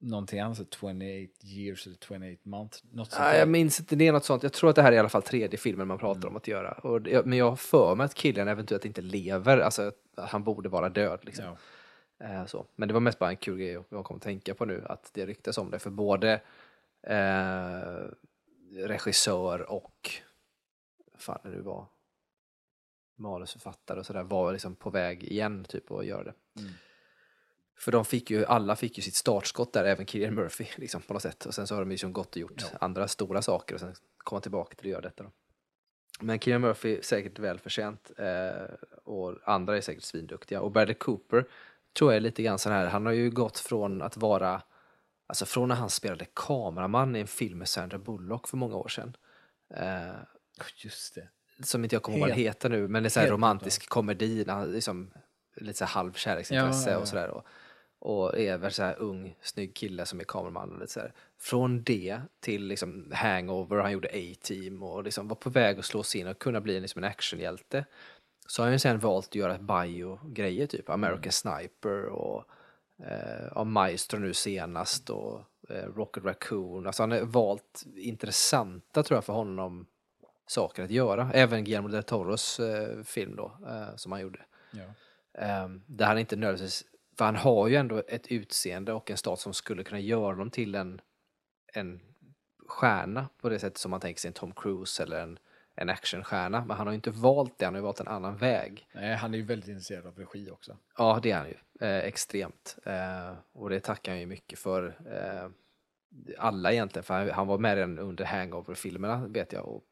någonting 0.00 0.40
annat, 0.40 0.56
så 0.56 0.64
28 0.80 1.04
years 1.42 1.86
eller 1.86 1.96
28 1.96 2.40
months, 2.42 2.84
något 2.90 3.10
sånt 3.10 3.24
där. 3.24 3.38
jag 3.38 3.48
minns 3.48 3.80
inte, 3.80 3.96
det 3.96 4.08
är 4.08 4.12
något 4.12 4.24
sånt. 4.24 4.42
Jag 4.42 4.52
tror 4.52 4.70
att 4.70 4.76
det 4.76 4.82
här 4.82 4.92
är 4.92 4.96
i 4.96 4.98
alla 4.98 5.08
fall 5.08 5.22
tredje 5.22 5.58
filmen 5.58 5.88
man 5.88 5.98
pratar 5.98 6.28
om 6.28 6.36
att 6.36 6.48
göra. 6.48 6.72
Och 6.72 7.00
men 7.24 7.38
jag 7.38 7.50
har 7.50 7.56
för 7.56 7.94
mig 7.94 8.04
att 8.04 8.14
killen 8.14 8.48
eventuellt 8.48 8.84
inte 8.84 9.02
lever, 9.02 9.58
alltså 9.58 9.82
att 9.82 10.30
han 10.30 10.44
borde 10.44 10.68
vara 10.68 10.88
död. 10.88 11.20
Liksom. 11.22 11.44
Ja. 11.44 11.56
Eh, 12.20 12.46
så. 12.46 12.66
Men 12.76 12.88
det 12.88 12.94
var 12.94 13.00
mest 13.00 13.18
bara 13.18 13.30
en 13.30 13.36
kul 13.36 13.58
grej 13.58 13.78
jag 13.88 14.04
kom 14.04 14.16
att 14.16 14.22
tänka 14.22 14.54
på 14.54 14.64
nu, 14.64 14.84
att 14.88 15.10
det 15.14 15.26
ryktas 15.26 15.58
om 15.58 15.70
det. 15.70 15.78
För 15.78 15.90
både 15.90 16.40
eh, 17.02 18.08
regissör 18.72 19.70
och, 19.70 20.10
vad 21.12 21.20
fan 21.20 21.38
det 21.42 21.50
nu 21.50 21.60
var, 21.60 21.86
manusförfattare 23.16 24.00
och 24.00 24.06
sådär 24.06 24.22
var 24.22 24.52
liksom 24.52 24.76
på 24.76 24.90
väg 24.90 25.24
igen 25.24 25.64
typ 25.64 25.90
att 25.90 26.06
göra 26.06 26.24
det. 26.24 26.34
Mm. 26.58 26.72
För 27.80 27.92
de 27.92 28.04
fick 28.04 28.30
ju, 28.30 28.44
alla 28.44 28.76
fick 28.76 28.96
ju 28.98 29.02
sitt 29.02 29.14
startskott 29.14 29.72
där, 29.72 29.84
även 29.84 30.06
Cillian 30.06 30.34
Murphy 30.34 30.66
liksom, 30.76 31.02
på 31.02 31.12
något 31.12 31.22
sätt. 31.22 31.46
Och 31.46 31.54
sen 31.54 31.66
så 31.66 31.74
har 31.74 31.80
de 31.82 31.88
ju 31.90 31.94
liksom 31.94 32.12
gått 32.12 32.30
och 32.30 32.36
gjort 32.36 32.62
Ja. 32.72 32.78
andra 32.80 33.08
stora 33.08 33.42
saker 33.42 33.74
och 33.74 33.80
sen 33.80 33.94
komma 34.18 34.40
tillbaka 34.40 34.74
till 34.76 34.86
att 34.86 34.90
göra 34.90 35.00
detta. 35.00 35.22
Då. 35.24 35.30
Men 36.20 36.38
Cillian 36.40 36.60
Murphy 36.60 36.96
är 36.98 37.02
säkert 37.02 37.38
väl 37.38 37.58
förtjänt 37.58 38.10
eh, 38.18 38.74
och 39.04 39.36
andra 39.44 39.76
är 39.76 39.80
säkert 39.80 40.02
svinduktiga. 40.04 40.60
Och 40.60 40.70
Bradley 40.72 40.94
Cooper 40.94 41.44
tror 41.98 42.10
jag 42.12 42.16
är 42.16 42.20
lite 42.20 42.42
grann 42.42 42.58
sån 42.58 42.72
här, 42.72 42.86
han 42.86 43.06
har 43.06 43.12
ju 43.12 43.30
gått 43.30 43.58
från 43.58 44.02
att 44.02 44.16
vara, 44.16 44.62
alltså 45.26 45.46
från 45.46 45.68
när 45.68 45.76
han 45.76 45.90
spelade 45.90 46.26
kameraman 46.34 47.16
i 47.16 47.20
en 47.20 47.26
film 47.26 47.58
med 47.58 47.68
Sandra 47.68 47.98
Bullock 47.98 48.48
för 48.48 48.56
många 48.56 48.76
år 48.76 48.88
sedan. 48.88 49.16
Eh, 49.74 50.14
Just 50.76 51.14
det. 51.14 51.28
som 51.62 51.84
inte 51.84 51.96
jag 51.96 52.02
kommer 52.02 52.18
ihåg 52.18 52.28
vad 52.28 52.36
den 52.36 52.44
heter 52.44 52.68
nu, 52.68 52.88
men 52.88 53.02
det 53.02 53.06
är 53.06 53.10
så 53.10 53.20
här 53.20 53.28
romantisk 53.28 53.88
komedi, 53.88 54.44
liksom, 54.66 55.10
lite 55.56 55.78
så 55.78 55.84
halv 55.84 56.12
kärleksintresse 56.12 56.80
Ja, 56.90 56.92
ja, 56.92 56.92
ja. 56.92 56.98
och 57.02 57.08
sådär. 57.08 57.28
Och, 57.28 57.46
och 58.00 58.38
är 58.38 58.58
väl 58.58 58.72
så 58.72 58.82
här 58.82 58.98
ung, 58.98 59.36
snygg 59.42 59.74
kille 59.74 60.06
som 60.06 60.20
är 60.20 60.24
kameraman 60.24 60.72
och 60.72 60.78
lite 60.78 60.92
så 60.92 61.00
här. 61.00 61.12
Från 61.38 61.82
det 61.82 62.20
till 62.40 62.64
liksom 62.64 63.12
Hangover, 63.14 63.76
han 63.76 63.92
gjorde 63.92 64.08
A-Team 64.08 64.82
och 64.82 65.04
liksom 65.04 65.28
var 65.28 65.36
på 65.36 65.50
väg 65.50 65.78
att 65.78 65.84
slå 65.84 66.02
sig 66.02 66.20
in 66.20 66.26
och 66.26 66.38
kunna 66.38 66.60
bli 66.60 66.80
liksom 66.80 67.04
en 67.04 67.10
actionhjälte. 67.10 67.84
Så 68.46 68.62
har 68.62 68.70
han 68.70 68.80
sen 68.80 68.98
valt 68.98 69.26
att 69.26 69.34
göra 69.34 69.58
bio-grejer, 69.58 70.66
typ 70.66 70.90
American. 70.90 71.32
Sniper 71.32 72.06
och 72.06 72.44
eh, 73.06 73.64
Maestro 73.64 74.18
nu 74.18 74.34
senast 74.34 75.10
och 75.10 75.40
eh, 75.68 75.84
Rocket 75.96 76.24
Raccoon. 76.24 76.86
Alltså 76.86 77.02
han 77.02 77.10
har 77.10 77.20
valt 77.20 77.84
intressanta, 77.96 79.02
tror 79.02 79.16
jag, 79.16 79.24
för 79.24 79.32
honom 79.32 79.86
saker 80.46 80.82
att 80.84 80.90
göra. 80.90 81.30
Även 81.34 81.64
Guillermo 81.64 81.88
del 81.88 82.02
Toros 82.02 82.60
eh, 82.60 83.02
film 83.02 83.36
då, 83.36 83.58
eh, 83.66 83.96
som 83.96 84.12
han 84.12 84.20
gjorde. 84.20 84.40
Ja. 84.70 84.84
Eh, 85.44 85.68
där 85.86 86.06
han 86.06 86.18
inte 86.18 86.36
nödvändigtvis, 86.36 86.84
för 87.20 87.24
han 87.24 87.36
har 87.36 87.68
ju 87.68 87.76
ändå 87.76 88.02
ett 88.08 88.26
utseende 88.26 88.92
och 88.92 89.10
en 89.10 89.16
stat 89.16 89.40
som 89.40 89.54
skulle 89.54 89.84
kunna 89.84 90.00
göra 90.00 90.26
honom 90.26 90.50
till 90.50 90.74
en, 90.74 91.00
en 91.72 92.00
stjärna 92.66 93.28
på 93.40 93.48
det 93.48 93.58
sättet 93.58 93.78
som 93.78 93.90
man 93.90 94.00
tänker 94.00 94.20
sig 94.20 94.28
en 94.28 94.34
Tom 94.34 94.52
Cruise 94.52 95.02
eller 95.02 95.20
en, 95.22 95.38
en 95.74 95.88
actionstjärna. 95.88 96.64
Men 96.64 96.76
han 96.76 96.86
har 96.86 96.92
ju 96.92 96.96
inte 96.96 97.10
valt 97.10 97.58
det, 97.58 97.64
han 97.64 97.74
har 97.74 97.78
ju 97.80 97.84
valt 97.84 98.00
en 98.00 98.08
annan 98.08 98.36
väg. 98.36 98.88
Nej, 98.94 99.14
han 99.14 99.34
är 99.34 99.38
ju 99.38 99.44
väldigt 99.44 99.68
intresserad 99.68 100.06
av 100.06 100.18
regi 100.18 100.50
också. 100.50 100.76
Ja, 100.98 101.20
det 101.22 101.30
är 101.30 101.38
han 101.38 101.48
ju. 101.48 101.86
Eh, 101.86 102.04
extremt. 102.04 102.78
Eh, 102.84 103.32
och 103.52 103.70
det 103.70 103.80
tackar 103.80 104.12
han 104.12 104.20
ju 104.20 104.26
mycket 104.26 104.58
för. 104.58 104.86
Eh, 104.86 105.50
alla 106.38 106.72
egentligen, 106.72 107.04
för 107.04 107.14
han, 107.14 107.30
han 107.30 107.46
var 107.46 107.58
med 107.58 107.74
redan 107.74 107.98
under 107.98 108.24
Hangover-filmerna 108.24 109.26
vet 109.26 109.52
jag 109.52 109.68
och, 109.68 109.84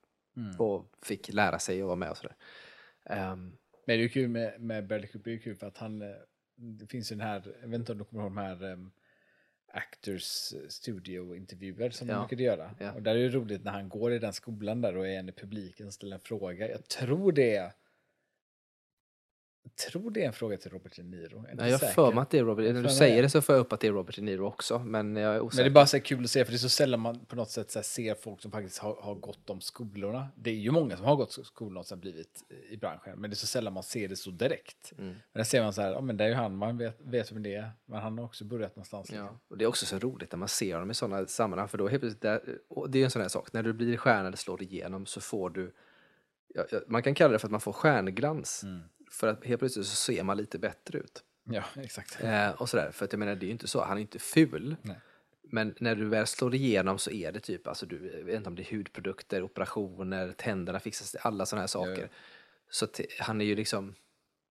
och 0.59 0.93
fick 1.03 1.33
lära 1.33 1.59
sig 1.59 1.81
att 1.81 1.87
vara 1.87 1.97
med 1.97 2.11
och 2.11 2.17
sådär. 2.17 2.37
Ehm, 3.05 3.39
Men 3.41 3.57
det 3.87 3.93
är 3.93 3.97
ju 3.97 4.09
kul 4.09 4.29
med, 4.29 4.61
med 4.61 4.87
Bradley 4.87 5.09
Cooper, 5.11 5.31
det 5.31 5.37
är 5.37 5.41
kul 5.41 5.57
för 5.57 5.67
att 5.67 5.79
han, 5.79 6.03
eh, 6.03 6.09
det 6.59 6.87
finns 6.87 7.13
ju 7.13 7.17
den 7.17 7.27
här, 7.27 7.43
jag 7.61 7.69
vet 7.69 7.79
inte 7.79 7.93
om 7.93 7.99
du 7.99 8.05
kommer 8.05 8.23
ihåg 8.23 8.31
de 8.33 8.39
här 8.39 8.73
um, 8.73 8.91
Actors 9.73 10.53
Studio-intervjuer 10.69 11.91
som 11.91 12.09
Ja. 12.09 12.15
de 12.15 12.21
brukade 12.21 12.43
göra. 12.43 12.75
Ja. 12.79 12.93
Och 12.93 13.03
där 13.03 13.15
är 13.17 13.23
det 13.23 13.29
roligt 13.29 13.65
när 13.65 13.73
han 13.73 13.89
går 13.89 14.13
i 14.13 14.19
den 14.19 14.33
skolan 14.33 14.81
där 14.81 14.97
och 14.97 15.09
är 15.09 15.19
en 15.19 15.29
i 15.29 15.33
publiken 15.33 15.87
och 15.87 15.95
ställer 15.95 16.15
en 16.15 16.21
fråga. 16.21 16.69
Jag 16.71 16.89
tror 16.89 17.33
det 17.33 17.57
är 17.57 17.73
tror 19.77 20.11
det 20.11 20.23
är 20.23 20.27
en 20.27 20.33
fråga 20.33 20.57
till 20.57 20.71
Robert 20.71 20.97
De 20.97 21.03
Niro. 21.03 21.45
Jag 21.49 21.57
Nej, 21.57 21.71
jag 21.71 21.95
för 21.95 22.13
mig 22.13 22.23
att 22.23 22.31
det 22.31 22.39
är 22.39 22.45
Robert, 22.45 22.75
när 22.75 22.83
du 22.83 22.89
säger 22.89 23.17
det. 23.17 23.23
det 23.23 23.31
så 23.31 23.41
får 23.43 23.55
jag 23.55 23.61
upp 23.61 23.73
att 23.73 23.81
det 23.81 23.87
är 23.87 23.93
Robert 23.93 24.17
De 24.17 24.23
Niro 24.23 24.47
också, 24.47 24.79
men 24.79 25.17
jag 25.17 25.35
är 25.35 25.41
osäker. 25.41 25.63
Men 25.65 25.65
det 25.65 25.71
är 25.71 25.81
bara 25.81 25.87
så 25.87 26.01
kul 26.01 26.25
att 26.25 26.31
se, 26.31 26.45
för 26.45 26.53
det 26.53 26.57
är 26.57 26.59
så 26.59 26.69
sällan 26.69 27.01
man 27.01 27.25
på 27.25 27.37
något 27.37 27.51
sätt 27.51 27.87
ser 27.87 28.15
folk 28.15 28.43
som 28.43 28.51
faktiskt 28.51 28.79
har, 28.79 28.97
har 29.03 29.15
gått 29.15 29.47
de 29.47 29.61
skolorna. 29.61 30.29
Det 30.37 30.51
är 30.51 30.55
ju 30.55 30.71
många 30.71 30.97
som 30.97 31.05
har 31.07 31.17
gått 31.17 31.33
skolorna 31.33 31.81
och 31.81 31.87
sen 31.87 32.01
blivit 32.01 32.43
i 32.71 32.77
branschen, 32.77 33.19
men 33.19 33.31
det 33.31 33.35
är 33.35 33.37
så 33.37 33.47
sällan 33.47 33.73
man 33.73 33.83
ser 33.83 34.09
det 34.09 34.17
så 34.17 34.31
direkt. 34.31 34.93
Mm. 34.99 35.09
Men 35.09 35.19
där 35.33 35.45
ser 35.45 35.63
man 35.63 35.73
så 35.73 35.83
här, 35.83 35.93
ja 35.93 36.01
men 36.01 36.17
det 36.17 36.25
är 36.25 36.29
ju 36.29 36.35
han, 36.35 36.57
man 36.57 36.79
vet, 36.79 36.97
vet 37.01 37.33
vem 37.33 37.43
det 37.43 37.55
är, 37.55 37.71
men 37.87 38.01
han 38.01 38.19
har 38.19 38.25
också 38.25 38.45
börjat 38.45 38.77
någonstans. 38.77 39.09
liksom. 39.11 39.27
Ja, 39.27 39.39
och 39.49 39.59
det 39.59 39.65
är 39.65 39.69
också 39.69 39.87
så 39.87 39.99
roligt 39.99 40.33
när 40.33 40.39
man 40.39 40.49
ser 40.49 40.75
honom 40.75 40.91
i 40.91 40.95
sådana 40.95 41.27
sammanhang, 41.27 41.69
för 41.69 41.79
då 41.79 41.89
helt 41.89 42.01
plötsligt, 42.03 42.25
och 42.69 42.91
det 42.91 42.99
är 43.01 43.05
en 43.05 43.11
sån 43.11 43.23
här 43.23 43.29
sak, 43.29 43.53
när 43.53 43.63
du 43.63 43.73
blir 43.73 43.97
stjärna 43.97 44.27
eller 44.27 44.37
slår 44.37 44.63
igenom 44.63 45.07
så 45.07 45.21
får 45.21 45.51
du, 45.51 45.73
man 46.87 47.03
kan 47.03 47.15
kalla 47.15 47.33
det 47.33 47.39
för 47.39 47.47
att 47.47 47.53
man 47.53 47.61
får 47.61 47.73
stjärnglans, 47.73 48.63
Mm. 48.63 48.81
För 49.19 49.27
att 49.27 49.45
helt 49.45 49.59
plötsligt 49.59 49.87
så 49.87 49.97
ser 49.97 50.23
man 50.23 50.37
lite 50.37 50.59
bättre 50.59 50.99
ut. 50.99 51.25
Ja, 51.45 51.65
exakt. 51.77 52.19
Eh, 52.25 52.51
och 52.51 52.69
sådär, 52.69 52.91
för 52.93 53.05
att 53.05 53.13
jag 53.13 53.19
menar, 53.19 53.35
det 53.35 53.45
är 53.45 53.49
ju 53.49 53.53
inte 53.53 53.69
så, 53.69 53.85
han 53.85 53.97
är 53.97 54.01
inte 54.01 54.19
ful, 54.19 54.77
Nej. 54.83 54.97
men 55.43 55.75
när 55.79 55.95
du 55.95 56.05
väl 56.05 56.27
slår 56.27 56.55
igenom 56.55 56.99
så 56.99 57.11
är 57.11 57.33
det 57.33 57.41
typ, 57.41 57.67
alltså 57.67 57.87
du 57.87 58.13
jag 58.19 58.25
vet 58.25 58.37
inte 58.37 58.49
om 58.49 58.57
det 58.57 58.63
är 58.63 58.77
hudprodukter, 58.77 59.43
operationer, 59.43 60.33
tänderna 60.33 60.81
fixas, 60.81 61.15
alla 61.15 61.47
sådana 61.47 61.63
här 61.63 61.67
saker. 61.67 62.03
ja. 62.03 62.09
Så 62.71 62.85
att, 62.85 63.01
han 63.19 63.41
är 63.41 63.45
ju 63.45 63.55
liksom, 63.55 63.95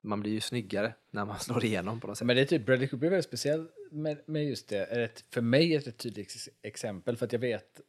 man 0.01 0.19
blir 0.19 0.31
ju 0.31 0.41
snyggare 0.41 0.93
när 1.11 1.25
man 1.25 1.39
slår 1.47 1.65
igenom 1.65 1.99
på 1.99 2.07
något 2.07 2.17
sätt. 2.17 2.27
Men 2.27 2.35
det 2.35 2.41
är 2.41 2.45
typ, 2.45 2.65
Bradley 2.65 2.87
Cooper 2.87 3.05
är 3.05 3.11
väldigt 3.11 3.25
speciell 3.25 3.67
med, 3.91 4.17
med 4.25 4.45
just 4.45 4.69
det. 4.69 4.85
Är 4.85 4.99
ett, 4.99 5.23
för 5.29 5.41
mig 5.41 5.75
ett 5.75 5.97
tydligt 5.97 6.27
ex- 6.27 6.49
exempel, 6.61 7.17
för 7.17 7.25
att 7.25 7.31
jag 7.33 7.39
vet 7.39 7.81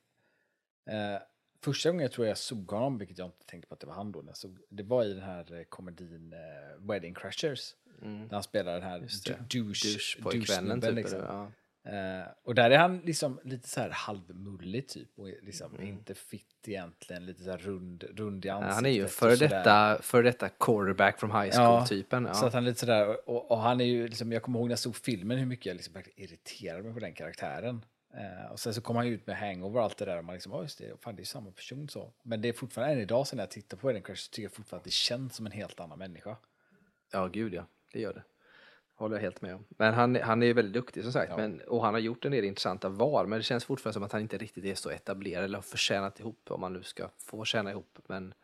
eh, 0.86 1.22
Första 1.64 1.88
gången 1.90 2.02
jag 2.02 2.12
tror 2.12 2.26
jag 2.26 2.38
såg 2.38 2.70
honom, 2.70 2.98
vilket 2.98 3.18
jag 3.18 3.26
inte 3.28 3.46
tänkte 3.46 3.68
på 3.68 3.74
att 3.74 3.80
det 3.80 3.86
var 3.86 3.94
han 3.94 4.12
då, 4.12 4.24
såg, 4.34 4.58
det 4.68 4.82
var 4.82 5.04
i 5.04 5.14
den 5.14 5.22
här 5.22 5.52
eh, 5.58 5.62
komedin 5.64 6.32
eh, 6.32 6.86
Wedding 6.88 7.14
Crashers. 7.14 7.74
Där 8.02 8.28
han 8.30 8.42
spelar 8.42 8.72
den 8.72 8.82
här 8.82 8.96
Mm. 8.96 9.08
Douche, 9.08 9.38
Douchepojkvännen 9.48 10.80
douche-snubben, 10.80 10.80
typ. 10.80 10.94
liksom. 10.96 11.20
Ja. 11.20 11.50
Eh, 11.92 12.26
och 12.42 12.54
där 12.54 12.70
är 12.70 12.78
han 12.78 12.98
liksom 12.98 13.40
lite 13.44 13.68
så 13.68 13.80
här 13.80 13.90
halvmullig 13.90 14.88
typ 14.88 15.08
och 15.18 15.28
liksom 15.42 15.74
Mm. 15.74 15.88
inte 15.88 16.14
fit 16.14 16.44
egentligen, 16.66 17.26
lite 17.26 17.42
så 17.44 17.50
här 17.50 17.58
rund, 17.58 18.04
rund 18.16 18.44
i 18.44 18.48
Ja, 18.48 18.54
ansiktet. 18.54 18.74
han 18.74 18.86
är 18.86 18.90
ju 18.90 19.06
före 19.06 19.36
detta, 19.36 19.98
före 20.02 20.22
detta 20.22 20.48
quarterback 20.48 21.20
from 21.20 21.30
high 21.30 21.56
school-typen. 21.56 22.24
Ja, 22.24 22.34
Så 22.34 22.46
att 22.46 22.52
han 22.52 22.62
är 22.64 22.68
lite 22.68 22.80
sådär, 22.80 23.28
och, 23.30 23.50
och 23.50 23.58
han 23.58 23.80
är 23.80 23.84
ju 23.84 24.08
liksom, 24.08 24.32
jag 24.32 24.42
kommer 24.42 24.58
ihåg 24.58 24.68
när 24.68 24.72
jag 24.72 24.78
såg 24.78 24.96
filmen 24.96 25.38
hur 25.38 25.46
mycket 25.46 25.66
jag 25.66 25.76
liksom 25.76 25.94
irriterade 26.16 26.82
mig 26.82 26.92
på 26.94 27.00
den 27.00 27.14
karaktären. 27.14 27.84
Eh, 28.18 28.52
och 28.52 28.60
sen 28.60 28.74
så 28.74 28.80
kom 28.80 28.96
han 28.96 29.06
ut 29.06 29.26
med 29.26 29.36
hangover 29.36 29.78
och 29.78 29.84
allt 29.84 29.96
det 29.96 30.04
där 30.04 30.18
och 30.18 30.24
man 30.24 30.34
liksom, 30.34 30.52
ja 30.52 30.62
just 30.62 30.78
det, 30.78 31.00
fan 31.00 31.16
det 31.16 31.22
är 31.22 31.24
samma 31.24 31.50
person 31.50 31.88
så. 31.88 32.12
Men 32.22 32.40
det 32.40 32.48
är 32.48 32.52
fortfarande, 32.52 32.94
än 32.94 33.00
idag 33.00 33.26
sen 33.26 33.36
när 33.36 33.42
jag 33.42 33.50
tittar 33.50 33.76
på 33.76 33.86
Wedding 33.86 34.02
Crash 34.02 34.16
så 34.16 34.30
tycker 34.30 34.42
jag 34.42 34.52
fortfarande 34.52 34.80
att 34.80 34.84
det 34.84 34.90
känns 34.90 35.36
som 35.36 35.46
en 35.46 35.52
helt 35.52 35.80
annan 35.80 35.98
människa. 35.98 36.36
ja, 37.12 37.26
gud 37.26 37.54
ja. 37.54 37.64
Det 37.92 38.00
gör 38.00 38.14
det. 38.14 38.22
Håller 38.94 39.16
jag 39.16 39.22
helt 39.22 39.42
med 39.42 39.54
om. 39.54 39.64
Men 39.68 39.94
han, 39.94 40.16
han 40.16 40.42
är 40.42 40.46
ju 40.46 40.52
väldigt 40.52 40.74
duktig 40.74 41.02
som 41.02 41.12
sagt. 41.12 41.30
Ja. 41.30 41.36
Men, 41.36 41.60
och 41.60 41.84
han 41.84 41.94
har 41.94 42.00
gjort 42.00 42.24
en 42.24 42.32
del 42.32 42.44
intressanta 42.44 42.88
val. 42.88 43.26
Men 43.26 43.38
det 43.38 43.42
känns 43.42 43.64
fortfarande 43.64 43.94
som 43.94 44.02
att 44.02 44.12
han 44.12 44.20
inte 44.20 44.38
riktigt 44.38 44.64
är 44.64 44.74
så 44.74 44.90
etablerad 44.90 45.44
eller 45.44 45.58
har 45.58 45.62
förtjänat 45.62 46.20
ihop 46.20 46.50
om 46.50 46.60
man 46.60 46.72
nu 46.72 46.82
ska 46.82 47.08
få 47.18 47.44
tjäna 47.44 47.70
ihop. 47.70 47.98
Men 48.06 48.34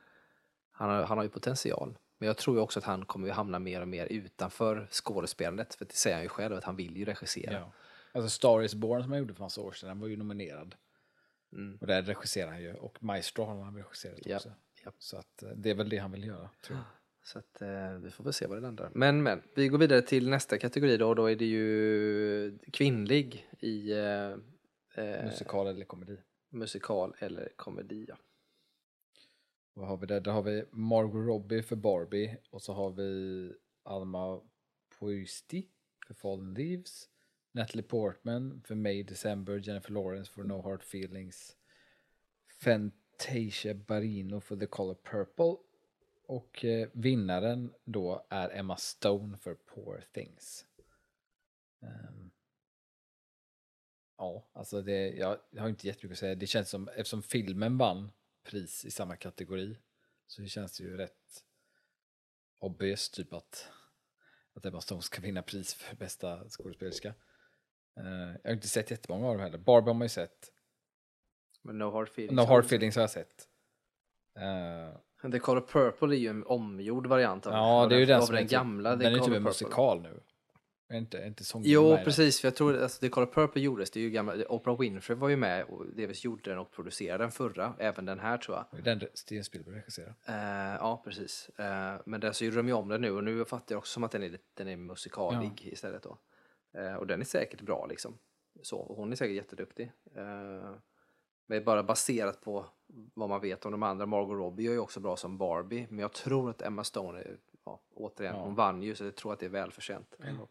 han 0.73 0.91
har, 0.91 1.03
han 1.03 1.19
har 1.19 1.25
ju 1.25 1.31
potential. 1.31 1.99
Men 2.19 2.27
jag 2.27 2.37
tror 2.37 2.57
ju 2.57 2.63
också 2.63 2.79
att 2.79 2.85
han 2.85 3.05
kommer 3.05 3.27
ju 3.27 3.33
hamna 3.33 3.59
mer 3.59 3.81
och 3.81 3.89
mer 3.89 4.07
utanför 4.07 4.89
skådespelandet. 4.91 5.75
För 5.75 5.85
det 5.85 5.95
säger 5.95 6.17
han 6.17 6.23
ju 6.23 6.29
själv 6.29 6.57
att 6.57 6.65
han 6.65 6.77
vill 6.77 6.97
ju 6.97 7.05
regissera. 7.05 7.53
Ja. 7.53 7.73
Alltså 8.15 8.31
Star 8.31 8.63
is 8.63 8.75
Born 8.75 9.03
som 9.03 9.13
han 9.13 9.19
gjorde 9.21 9.35
för 9.35 9.43
massa 9.43 9.61
år 9.61 9.73
sedan, 9.73 9.89
den 9.89 10.01
var 10.01 10.09
ju 10.09 10.17
nominerad. 10.17 10.75
Mm. 11.53 11.79
Och 11.81 11.87
där 11.87 12.03
regisserar 12.03 12.51
han 12.51 12.63
ju, 12.63 12.75
och 12.75 13.03
Maestro 13.03 13.45
har 13.45 13.63
han 13.63 13.77
regisserat 13.77 14.19
Ja, 14.25 14.37
också. 14.37 14.53
ja. 14.85 14.93
Så 14.99 15.17
att 15.17 15.43
eh, 15.43 15.51
det 15.51 15.71
är 15.71 15.75
väl 15.75 15.89
det 15.89 15.99
han 15.99 16.13
vill 16.13 16.25
göra, 16.25 16.51
tror 16.63 16.79
jag. 16.79 16.85
Så 17.27 17.39
att, 17.39 17.63
eh, 17.63 17.93
vi 17.95 18.11
får 18.11 18.25
väl 18.25 18.33
se 18.33 18.47
vad 18.47 18.57
det 18.57 18.61
landar. 18.61 18.91
Men, 18.95 19.23
men, 19.23 19.43
vi 19.55 19.69
går 19.69 19.79
vidare 19.79 20.03
till 20.03 20.29
nästa 20.29 20.59
kategori 20.59 20.97
då. 20.97 21.09
Och 21.09 21.17
då 21.17 21.27
är 21.31 21.37
det 21.37 21.45
ju 21.45 22.59
kvinnlig 22.73 23.51
i 23.61 23.93
eh, 23.93 24.31
eh, 24.95 25.25
Musikal 25.25 25.67
eller 25.67 25.85
komedi. 25.85 26.19
musikal 26.51 27.15
eller 27.19 27.49
komedi. 27.57 28.05
Ja. 28.09 28.17
Vad 29.75 29.89
har 29.89 29.97
vi 29.97 30.07
där? 30.07 30.21
Där 30.21 30.33
har 30.33 30.43
vi 30.43 30.65
Margot 30.71 31.27
Robbie 31.27 31.63
för 31.63 31.77
Barbie 31.77 32.37
och 32.51 32.63
så 32.63 32.73
har 32.73 32.91
vi 32.91 33.53
Alma 33.83 34.41
Poisti 34.99 35.69
för 36.07 36.15
Fallen 36.15 36.55
Leaves. 36.55 37.09
Natalie 37.55 37.83
Portman 37.83 38.63
för 38.65 38.75
May 38.75 39.03
December, 39.03 39.59
Jennifer 39.59 39.93
Lawrence 39.93 40.33
för 40.33 40.43
No 40.43 40.63
Hard 40.63 40.83
Feelings. 40.83 41.57
Fantasia 42.61 43.75
Barino, 43.75 44.41
för 44.41 44.57
The 44.57 44.67
Color 44.67 44.95
Purple. 44.95 45.57
Och 46.27 46.65
eh, 46.65 46.89
vinnaren 46.93 47.75
då 47.85 48.27
är 48.29 48.51
Emma 48.51 48.77
Stone 48.77 49.37
för 49.37 49.55
Poor 49.55 50.05
Things. 50.13 50.67
Um, 51.81 52.31
ja, 54.17 54.49
alltså 54.53 54.83
det, 54.83 55.09
jag, 55.09 55.39
jag 55.51 55.63
har 55.63 55.69
inte 55.69 55.87
jättemycket 55.87 56.15
att 56.15 56.19
säga. 56.19 56.35
Det 56.35 56.47
känns 56.47 56.71
som, 56.71 56.89
eftersom 56.89 57.23
filmen 57.23 57.79
vann 57.79 58.11
pris 58.43 58.85
i 58.85 58.91
samma 58.91 59.17
kategori 59.17 59.77
så 60.27 60.43
det 60.43 60.49
känns 60.49 60.79
det 60.79 60.85
ju 60.85 60.97
rätt 60.97 61.45
obvious 62.59 63.11
typ 63.11 63.33
att, 63.33 63.69
att 64.55 64.67
Emma 64.67 64.81
Stone 64.81 65.03
ska 65.03 65.21
vinna 65.21 65.43
pris 65.43 65.75
för 65.75 65.97
bästa 65.97 66.49
skådespelerska. 66.49 67.15
Eh, 67.97 68.37
jag 68.43 68.51
har 68.51 68.55
inte 68.55 68.69
sett 68.69 68.91
jättemånga 68.91 69.27
av 69.27 69.35
dem 69.35 69.43
heller. 69.43 69.59
Barbie 69.59 69.87
har 69.87 69.95
man 69.95 70.05
ju 70.05 70.09
sett. 70.09 70.51
Men 71.63 71.79
No 71.79 71.91
Hard 71.91 72.09
Feelings. 72.09 72.37
No 72.37 72.43
Hard 72.43 72.65
Feelings 72.65 72.95
har 72.97 73.03
jag 73.03 73.11
sett. 73.11 73.49
Eh, 74.37 75.31
The 75.31 75.39
Color 75.39 75.61
Purple 75.61 76.17
är 76.17 76.19
ju 76.19 76.29
en 76.29 76.47
omgjord 76.47 77.07
variant 77.07 77.47
av 77.47 77.53
ja, 77.53 77.87
det 77.87 77.95
är 77.95 77.99
ju 77.99 78.07
den 78.07 78.23
som 78.23 78.35
den 78.35 78.45
är 78.45 78.49
gamla. 78.49 78.97
The 78.97 79.05
Den 79.05 79.15
är 79.15 79.19
Color 79.19 79.27
typ 79.27 79.37
en 79.37 79.43
musikal 79.43 80.03
nu. 80.03 80.21
Är 80.89 80.99
inte, 80.99 81.19
är 81.19 81.27
inte 81.27 81.45
Jo, 81.55 81.91
den? 81.91 82.05
precis. 82.05 82.41
För 82.41 82.49
jag 82.49 82.55
tror 82.55 82.83
alltså, 82.83 83.01
The 83.01 83.09
Color 83.09 83.27
Purple 83.27 83.63
gjordes. 83.63 83.91
Det 83.91 84.01
är 84.01 84.03
ju 84.03 84.11
gamla, 84.11 84.35
Oprah 84.49 84.79
Winfrey 84.81 85.19
var 85.19 85.29
ju 85.29 85.37
med 85.37 85.65
och 85.65 85.87
delvis 85.87 86.25
gjorde 86.25 86.51
den 86.51 86.59
och 86.59 86.71
producerade 86.73 87.25
den 87.25 87.31
förra. 87.31 87.75
Även 87.79 88.05
den 88.05 88.21
här 88.21 88.39
tror 88.39 88.57
jag. 88.57 88.85
Den 88.85 89.03
Steven 89.15 89.45
Spielberg 89.45 89.75
regisserar. 89.75 90.15
Eh, 90.27 90.77
ja, 90.81 91.03
precis. 91.05 91.51
Eh, 91.59 91.95
men 92.07 92.21
där 92.21 92.33
så 92.33 92.45
gjorde 92.45 92.57
de 92.57 92.69
ju 92.69 92.75
om 92.75 92.89
den 92.89 93.01
nu 93.01 93.11
och 93.11 93.25
nu 93.25 93.45
fattar 93.45 93.75
jag 93.75 93.79
också 93.79 93.93
som 93.93 94.05
att 94.05 94.11
den 94.11 94.23
är, 94.23 94.39
den 94.55 94.69
är 94.69 94.77
musikalig 94.77 95.69
istället 95.73 96.03
då. 96.03 96.19
Eh, 96.75 96.95
och 96.95 97.07
den 97.07 97.21
är 97.21 97.25
säkert 97.25 97.61
bra 97.61 97.87
liksom. 97.87 98.19
Så, 98.63 98.79
och 98.79 98.97
hon 98.97 99.13
är 99.13 99.17
säkert 99.17 99.37
jätteduktig. 99.37 99.93
Eh, 100.17 100.75
men 101.47 101.65
bara 101.65 101.83
baserat 101.83 102.41
på 102.41 102.67
vad 103.15 103.29
man 103.29 103.41
vet 103.41 103.65
om 103.67 103.73
de 103.73 103.83
andra. 103.83 104.07
Margot 104.07 104.37
Robbie 104.37 104.67
är 104.67 104.73
ju 104.73 104.79
också 104.79 105.01
bra 105.01 105.17
som 105.17 105.39
Barbie. 105.39 105.87
Men 105.91 105.99
jag 105.99 106.13
tror 106.13 106.51
att 106.51 106.63
Emma 106.63 106.85
Stone, 106.85 107.21
är, 107.21 107.39
ja, 107.65 107.81
återigen, 107.95 108.35
Ja. 108.37 108.43
hon 108.43 108.55
vann 108.55 108.83
ju 108.83 108.95
så 108.95 109.05
jag 109.05 109.17
tror 109.17 109.33
att 109.33 109.39
det 109.41 109.47
är 109.47 109.51
välförtjänt. 109.51 110.15
ändå. 110.19 110.49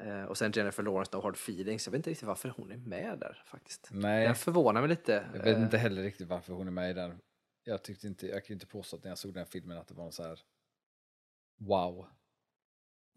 Eh, 0.00 0.24
och 0.24 0.38
sen 0.38 0.52
Jennifer 0.52 0.82
Lawrence, 0.82 1.16
No 1.16 1.20
Hard 1.22 1.34
Feelings. 1.34 1.86
Jag 1.86 1.92
vet 1.92 1.98
inte 1.98 2.10
riktigt 2.10 2.26
varför 2.28 2.48
hon 2.48 2.72
är 2.72 2.76
med 2.76 3.18
där 3.18 3.42
faktiskt. 3.46 3.88
Nej, 3.92 4.26
Den 4.26 4.34
förvånar 4.34 4.80
mig 4.80 4.90
lite. 4.90 5.26
jag 5.34 5.42
vet 5.44 5.58
inte 5.58 5.78
heller 5.78 6.02
riktigt 6.02 6.28
varför 6.28 6.52
hon 6.52 6.66
är 6.66 6.70
med 6.70 6.90
i 6.90 6.94
den. 6.94 7.20
Jag 7.64 7.82
tyckte 7.82 8.06
inte, 8.06 8.26
jag 8.26 8.44
kan 8.44 8.54
inte 8.54 8.66
påstå 8.66 8.96
att 8.96 9.02
när 9.04 9.10
jag 9.10 9.18
såg 9.18 9.34
den 9.34 9.46
filmen 9.46 9.78
att 9.78 9.88
det 9.88 9.94
var 9.94 10.02
någon 10.04 10.12
så 10.12 10.22
här 10.22 10.40
wow. 11.58 12.06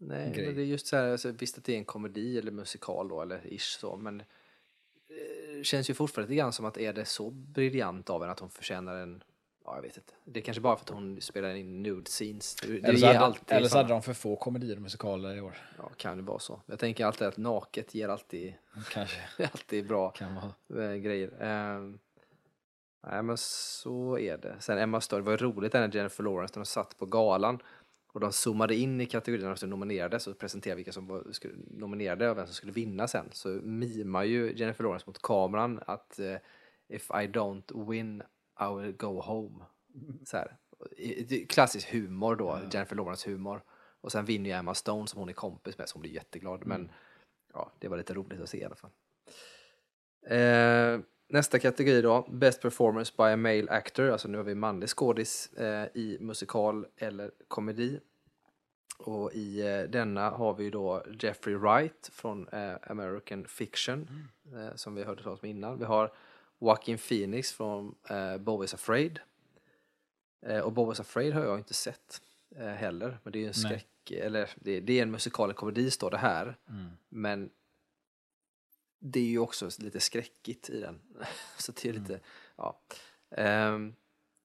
Nej, 0.08 0.32
grej. 0.32 0.46
men 0.46 0.54
det 0.54 0.62
är 0.62 0.66
just 0.66 0.86
så 0.86 0.96
här, 0.96 1.12
alltså, 1.12 1.30
visst 1.30 1.58
att 1.58 1.64
det 1.64 1.72
är 1.74 1.78
en 1.78 1.84
komedi 1.84 2.38
eller 2.38 2.50
musikal 2.52 3.08
då, 3.08 3.22
eller 3.22 3.52
ish 3.52 3.78
så, 3.80 3.96
men 3.96 4.20
eh, 4.20 5.56
det 5.56 5.64
känns 5.64 5.90
ju 5.90 5.94
fortfarande 5.94 6.30
lite 6.30 6.38
grann 6.38 6.52
som 6.52 6.64
att 6.64 6.78
är 6.78 6.92
det 6.92 7.04
så 7.04 7.30
briljant 7.30 8.10
av 8.10 8.20
henne 8.20 8.32
att 8.32 8.40
hon 8.40 8.50
förtjänar 8.50 8.94
en, 8.96 9.22
ja 9.64 9.74
jag 9.74 9.82
vet 9.82 9.96
inte. 9.96 10.12
Det 10.24 10.40
är 10.40 10.44
kanske 10.44 10.60
bara 10.60 10.76
för 10.76 10.84
att 10.84 10.90
hon 10.90 11.20
spelar 11.20 11.54
in 11.54 11.82
nude 11.82 12.10
scenes. 12.10 12.54
Det, 12.56 12.68
Eller 12.84 12.98
så, 12.98 13.06
hade, 13.06 13.18
alltid 13.18 13.56
eller 13.56 13.68
så 13.68 13.76
hade 13.76 13.88
de 13.88 14.02
för 14.02 14.12
få 14.14 14.36
komedier 14.36 14.76
och 14.76 14.82
musikaler 14.82 15.36
i 15.36 15.40
år. 15.40 15.56
Ja, 15.78 15.90
kan 15.96 16.16
det 16.16 16.22
vara 16.22 16.38
så. 16.38 16.60
Jag 16.66 16.78
tänker 16.78 17.06
alltid 17.06 17.26
att 17.26 17.36
naket 17.36 17.94
ger 17.94 18.08
alltid, 18.08 18.54
Kanske 18.90 19.20
alltid 19.52 19.86
bra 19.88 20.10
kan 20.10 20.34
vara. 20.34 20.84
eh, 20.84 20.96
grejer. 20.96 21.42
Ehm, 21.42 21.98
nej 23.06 23.22
men 23.22 23.36
så 23.38 24.18
är 24.18 24.38
det. 24.38 24.56
Sen 24.60 24.78
Emma 24.78 25.00
Stone, 25.00 25.22
det 25.22 25.30
var 25.30 25.36
roligt 25.36 25.72
när 25.72 25.94
Jennifer 25.94 26.24
Lawrence, 26.24 26.52
när 26.54 26.60
de 26.64 26.66
satt 26.66 26.98
på 26.98 27.06
galan 27.06 27.62
och 28.12 28.20
de 28.20 28.32
zoomade 28.32 28.74
in 28.74 29.00
i 29.00 29.06
kategorierna 29.06 29.50
de 29.50 29.56
skulle 29.56 29.70
nominerade 29.70 30.20
så 30.20 30.34
presenterade 30.34 30.76
vilka 30.76 30.92
som 30.92 31.06
var, 31.06 31.24
nominerade 31.70 32.30
och 32.30 32.36
vem 32.38 32.46
som 32.46 32.54
skulle 32.54 32.72
vinna 32.72 33.08
sen. 33.08 33.28
Så 33.32 33.48
mimar 33.48 34.24
ju 34.24 34.52
Jennifer 34.56 34.84
Lawrence 34.84 35.04
mot 35.06 35.22
kameran 35.22 35.80
att 35.86 36.18
eh, 36.18 36.36
if 36.88 37.10
I 37.10 37.26
don't 37.26 37.88
win 37.90 38.22
I 38.60 38.82
will 38.82 38.92
go 38.92 39.20
home. 39.20 39.64
Så 40.24 40.36
här. 40.36 40.56
Klassisk 41.48 41.92
humor 41.92 42.36
då, 42.36 42.58
Jennifer 42.72 42.96
Lawrence 42.96 43.30
humor. 43.30 43.62
Och 44.00 44.12
sen 44.12 44.24
vinner 44.24 44.50
ju 44.50 44.56
Emma 44.56 44.74
Stone 44.74 45.06
som 45.06 45.18
hon 45.18 45.28
är 45.28 45.32
kompis 45.32 45.78
med 45.78 45.88
så 45.88 45.94
hon 45.94 46.00
blir 46.02 46.12
jätteglad. 46.12 46.66
Men 46.66 46.90
ja, 47.52 47.72
det 47.78 47.88
var 47.88 47.96
lite 47.96 48.14
roligt 48.14 48.40
att 48.40 48.48
se 48.48 48.58
i 48.58 48.64
alla 48.64 48.76
fall. 48.76 48.90
Eh, 50.26 51.00
nästa 51.32 51.58
kategori 51.58 52.02
då, 52.02 52.26
Best 52.30 52.62
Performance 52.62 53.12
by 53.16 53.22
a 53.22 53.36
Male 53.36 53.70
Actor. 53.70 54.10
Alltså 54.10 54.28
nu 54.28 54.38
har 54.38 54.44
vi 54.44 54.54
manlig 54.54 54.88
skådis 54.88 55.52
eh, 55.52 55.86
i 55.94 56.18
musikal 56.20 56.86
eller 56.96 57.30
komedi. 57.48 58.00
Och 58.98 59.32
i 59.32 59.60
eh, 59.60 59.90
denna 59.90 60.30
har 60.30 60.54
vi 60.54 60.70
då 60.70 61.04
Jeffrey 61.20 61.56
Wright 61.56 62.10
från 62.12 62.48
eh, 62.48 62.74
American 62.82 63.44
Fiction, 63.44 64.28
eh, 64.54 64.74
som 64.74 64.94
vi 64.94 65.04
hörde 65.04 65.22
talas 65.22 65.42
om 65.42 65.48
innan. 65.48 65.78
Vi 65.78 65.84
har 65.84 66.12
Joaquin 66.60 66.98
Phoenix 66.98 67.52
från 67.52 67.94
eh, 68.10 68.38
Bo 68.38 68.64
is 68.64 68.74
Afraid. 68.74 69.20
Eh, 70.46 70.58
och 70.58 70.72
Bo 70.72 70.92
is 70.92 71.00
Afraid 71.00 71.34
har 71.34 71.44
jag 71.44 71.58
inte 71.58 71.74
sett. 71.74 72.20
heller. 72.56 73.18
Men 73.22 73.32
det 73.32 73.38
är 73.38 73.40
ju 73.40 73.46
en 73.46 73.54
skräck, 73.54 74.10
eller 74.10 74.50
det, 74.56 74.80
det 74.80 74.98
är 74.98 75.02
en 75.02 75.10
musikalisk 75.10 75.56
komedi 75.56 75.90
står 75.90 76.10
det 76.10 76.18
här. 76.18 76.56
Mm. 76.68 76.90
Men 77.08 77.50
det 79.04 79.20
är 79.20 79.24
ju 79.24 79.38
också 79.38 79.70
lite 79.78 80.00
skräckigt 80.00 80.70
i 80.70 80.80
den. 80.80 81.00
Så 81.58 81.72
det 81.72 81.88
är 81.88 81.92
lite, 81.92 82.20
ja. 82.56 82.80
Ehm, 83.30 83.94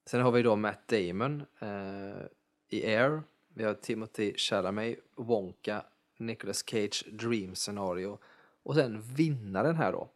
sen 0.05 0.21
har 0.21 0.31
vi 0.31 0.41
då 0.41 0.55
Matt 0.55 0.87
Damon 0.87 1.45
eh, 1.59 2.25
i 2.67 2.95
Air. 2.95 3.23
Vi 3.47 3.63
har 3.63 3.73
Timothy 3.73 4.33
Chalamet, 4.37 4.99
Wonka, 5.15 5.85
Nicolas 6.17 6.63
Cage, 6.69 7.05
Dream 7.11 7.55
Scenario. 7.55 8.19
Och 8.63 8.75
sen 8.75 9.01
vinnaren 9.01 9.75
här 9.75 9.91
då 9.91 10.09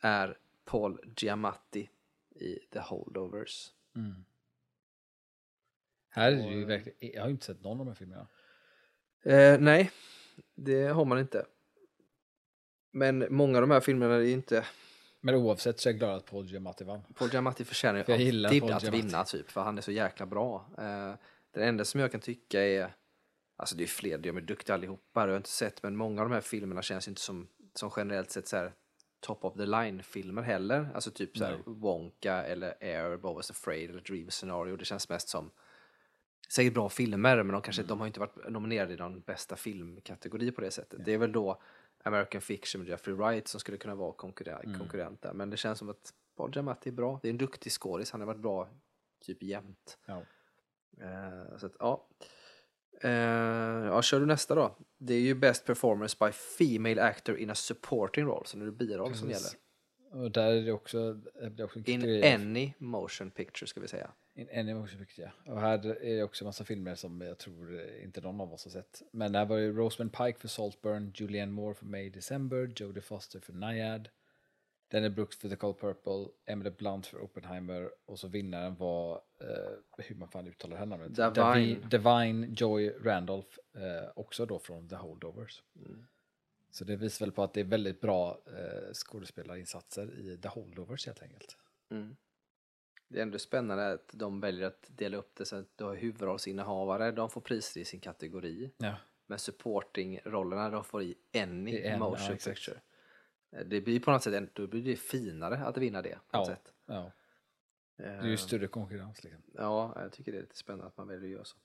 är 0.00 0.38
Paul 0.64 1.14
Giamatti 1.16 1.90
i 2.34 2.58
The 2.70 2.78
Holdovers. 2.78 3.72
Här 6.08 6.32
är 6.32 6.36
det 6.36 6.54
ju 6.54 6.64
verkligen, 6.64 7.14
jag 7.14 7.22
har 7.22 7.28
ju 7.28 7.32
inte 7.32 7.46
sett 7.46 7.62
någon 7.62 7.80
av 7.80 7.86
de 7.86 7.88
här 7.88 7.94
filmerna. 7.94 8.26
Eh, 9.22 9.60
nej, 9.60 9.90
det 10.54 10.86
har 10.86 11.04
man 11.04 11.18
inte. 11.18 11.46
Men 12.94 13.26
många 13.30 13.58
av 13.58 13.60
de 13.60 13.70
här 13.70 13.80
filmerna 13.80 14.14
är 14.14 14.20
ju 14.20 14.30
inte... 14.32 14.64
Men 15.20 15.34
oavsett 15.34 15.80
så 15.80 15.88
är 15.88 15.92
jag 15.92 15.98
glad 15.98 16.16
att 16.16 16.26
Paul 16.26 16.46
Giamatti 16.46 16.84
vann. 16.84 17.00
Paul 17.14 17.30
Giamatti 17.32 17.64
förtjänar 17.64 18.02
För 18.02 18.12
jag 18.12 18.18
ju 18.20 18.24
gillar 18.26 18.48
alltid 18.50 18.70
att 18.70 18.94
vinna 18.94 19.24
typ, 19.24 19.50
för 19.50 19.60
han 19.60 19.78
är 19.78 19.82
så 19.82 19.92
jäkla 19.92 20.26
bra. 20.26 20.66
Eh, 20.78 21.14
det 21.50 21.64
enda 21.64 21.84
som 21.84 22.00
jag 22.00 22.12
kan 22.12 22.20
tycka 22.20 22.62
är, 22.62 22.94
alltså 23.56 23.76
det 23.76 23.82
är 23.82 23.86
fler, 23.86 24.18
de 24.18 24.36
är 24.36 24.40
duktiga 24.40 24.74
allihopa, 24.74 25.20
det 25.20 25.20
har 25.20 25.28
jag 25.28 25.38
inte 25.38 25.48
sett, 25.48 25.82
men 25.82 25.96
många 25.96 26.22
av 26.22 26.28
de 26.28 26.34
här 26.34 26.40
filmerna 26.40 26.82
känns 26.82 27.08
inte 27.08 27.20
som, 27.20 27.48
som 27.74 27.90
generellt 27.96 28.30
sett 28.30 28.48
så 28.48 28.56
här 28.56 28.72
top 29.20 29.44
of 29.44 29.54
the 29.54 29.66
line-filmer 29.66 30.42
heller. 30.42 30.88
Alltså 30.94 31.10
typ 31.10 31.36
så 31.36 31.44
här 31.44 31.52
Nej. 31.52 31.62
Wonka 31.66 32.34
eller 32.44 32.74
Air, 32.80 33.16
Bo 33.16 33.34
was 33.34 33.50
afraid 33.50 33.90
eller 33.90 34.00
Dream 34.00 34.30
Scenario. 34.30 34.76
Det 34.76 34.84
känns 34.84 35.08
mest 35.08 35.28
som 35.28 35.50
säkert 36.48 36.74
bra 36.74 36.88
filmer, 36.88 37.36
men 37.36 37.52
de, 37.52 37.62
kanske, 37.62 37.82
Mm. 37.82 37.88
de 37.88 38.00
har 38.00 38.06
inte 38.06 38.20
varit 38.20 38.50
nominerade 38.50 38.94
i 38.94 38.96
någon 38.96 39.20
bästa 39.20 39.56
filmkategori 39.56 40.50
på 40.50 40.60
det 40.60 40.70
sättet. 40.70 41.04
Det 41.04 41.12
är 41.12 41.18
väl 41.18 41.32
då 41.32 41.60
American 42.04 42.40
Fiction 42.40 42.80
med 42.80 42.88
Jeffrey 42.88 43.14
Wright 43.16 43.48
som 43.48 43.60
skulle 43.60 43.76
kunna 43.78 43.94
vara 43.94 44.12
konkurrent, 44.12 44.64
Mm. 44.64 44.78
konkurrent 44.78 45.22
där. 45.22 45.32
Men 45.32 45.50
det 45.50 45.56
känns 45.56 45.78
som 45.78 45.88
att 45.88 46.12
Paul 46.36 46.50
Giamatti 46.54 46.88
är 46.90 46.92
bra. 46.92 47.18
Det 47.22 47.28
är 47.28 47.30
en 47.30 47.38
duktig 47.38 47.72
skådis, 47.72 48.10
han 48.10 48.20
har 48.20 48.26
varit 48.26 48.40
bra 48.40 48.68
typ 49.24 49.42
jämt. 49.42 49.98
Ja. 50.06 50.22
Eh, 51.00 51.56
så 51.58 51.66
att, 51.66 51.72
ja. 51.78 52.08
Eh, 53.00 53.10
ja, 53.86 54.02
kör 54.02 54.20
du 54.20 54.26
nästa 54.26 54.54
då. 54.54 54.76
Det 54.98 55.14
är 55.14 55.20
ju 55.20 55.34
Best 55.34 55.64
Performance 55.66 56.16
by 56.20 56.32
Female 56.32 57.02
Actor 57.02 57.36
in 57.36 57.50
a 57.50 57.54
Supporting 57.54 58.24
Role, 58.26 58.46
så 58.46 58.58
nu 58.58 58.64
är 58.66 58.70
det 58.70 58.76
biroll 58.76 59.14
som 59.14 59.28
Precis. 59.28 59.56
gäller. 60.12 60.24
Och 60.24 60.30
där 60.30 60.52
är 60.52 60.62
det 60.62 60.72
också, 60.72 61.12
det 61.14 61.50
blir 61.50 61.64
också 61.64 61.78
In 61.78 62.24
any 62.24 62.72
motion 62.78 63.30
picture 63.30 63.66
ska 63.66 63.80
vi 63.80 63.88
säga. 63.88 64.10
Motion 64.36 64.98
picture, 64.98 65.32
ja. 65.44 65.52
Och 65.52 65.60
här 65.60 65.86
är 66.02 66.16
det 66.16 66.22
också 66.22 66.44
massa 66.44 66.64
filmer 66.64 66.94
som 66.94 67.20
jag 67.20 67.38
tror 67.38 67.80
inte 68.02 68.20
någon 68.20 68.40
av 68.40 68.52
oss 68.52 68.64
har 68.64 68.70
sett. 68.70 69.02
Men 69.12 69.34
här 69.34 69.44
var 69.44 69.56
ju 69.56 69.72
Rosamund 69.72 70.12
Pike 70.12 70.38
för 70.38 70.48
Saltburn, 70.48 71.12
Julianne 71.14 71.52
Moore 71.52 71.74
för 71.74 71.86
May 71.86 72.10
December, 72.10 72.72
Jodie 72.76 73.02
Foster 73.02 73.40
för 73.40 73.52
Nyad, 73.52 74.08
Danny 74.88 75.08
Brooks 75.08 75.36
för 75.36 75.48
The 75.48 75.56
Cold 75.56 75.78
Purple, 75.78 76.26
Emily 76.46 76.70
Blunt 76.70 77.06
för 77.06 77.22
Oppenheimer 77.22 77.90
och 78.04 78.18
så 78.18 78.28
vinnaren 78.28 78.76
var, 78.76 79.22
eh, 79.40 80.04
hur 80.04 80.16
man 80.16 80.28
fan 80.28 80.48
uttalar 80.48 80.74
det 80.74 80.78
här 80.78 80.86
namnet? 80.86 81.34
Divine. 81.34 81.88
Divine 81.88 82.54
Joy 82.54 82.92
Randolph, 83.04 83.58
eh, 83.74 84.10
också 84.16 84.46
då 84.46 84.58
från 84.58 84.88
The 84.88 84.96
Holdovers. 84.96 85.62
Mm. 85.76 86.06
Så 86.70 86.84
det 86.84 86.96
visar 86.96 87.26
väl 87.26 87.32
på 87.32 87.42
att 87.42 87.54
det 87.54 87.60
är 87.60 87.64
väldigt 87.64 88.00
bra 88.00 88.38
eh, 88.46 88.92
skådespelarinsatser 88.92 90.18
i 90.18 90.38
The 90.38 90.48
Holdovers 90.48 91.06
helt 91.06 91.22
enkelt. 91.22 91.56
Mm. 91.90 92.16
Det 93.14 93.20
är 93.20 93.22
ändå 93.22 93.38
spännande 93.38 93.92
att 93.92 94.08
de 94.12 94.40
väljer 94.40 94.66
att 94.66 94.86
dela 94.88 95.16
upp 95.16 95.34
det 95.34 95.44
så 95.44 95.56
att 95.56 95.66
du 95.78 95.84
har 95.84 95.94
huvudrollsinnehavare, 95.94 97.12
de 97.12 97.30
får 97.30 97.40
priser 97.40 97.80
i 97.80 97.84
sin 97.84 98.00
kategori. 98.00 98.70
Ja. 98.76 98.94
Men 99.26 99.38
supporting-rollerna 99.38 100.70
de 100.70 100.84
får 100.84 101.02
i 101.02 101.14
any 101.36 101.78
I 101.78 101.96
motion 101.98 102.26
ja, 102.30 102.36
picture. 102.52 102.80
Eh, 103.56 103.64
Det 103.66 103.80
blir 103.80 104.00
på 104.00 104.10
något 104.10 104.22
sätt, 104.22 104.54
då 104.54 104.66
blir 104.66 104.82
det 104.84 104.96
finare 104.96 105.56
att 105.58 105.76
vinna 105.76 106.02
det. 106.02 106.18
På 106.30 106.38
något 106.38 106.48
Ja. 106.48 106.54
sätt. 106.54 106.72
ja. 106.86 107.04
Eh, 107.04 107.12
Det 108.04 108.04
är 108.04 108.26
ju 108.26 108.36
större 108.36 108.66
konkurrens 108.66 109.24
liksom. 109.24 109.42
Ja, 109.54 109.92
jag 110.02 110.12
tycker 110.12 110.32
det 110.32 110.38
är 110.38 110.42
lite 110.42 110.56
spännande 110.56 110.86
att 110.86 110.96
man 110.96 111.08
väljer 111.08 111.24
att 111.24 111.32
göra 111.32 111.44
så. 111.44 111.56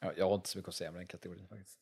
Ja, 0.00 0.12
jag 0.16 0.28
har 0.28 0.34
inte 0.34 0.48
så 0.48 0.58
mycket 0.58 0.68
att 0.68 0.74
säga 0.74 0.90
med 0.90 1.00
den 1.00 1.06
kategorin 1.08 1.48
faktiskt. 1.48 1.78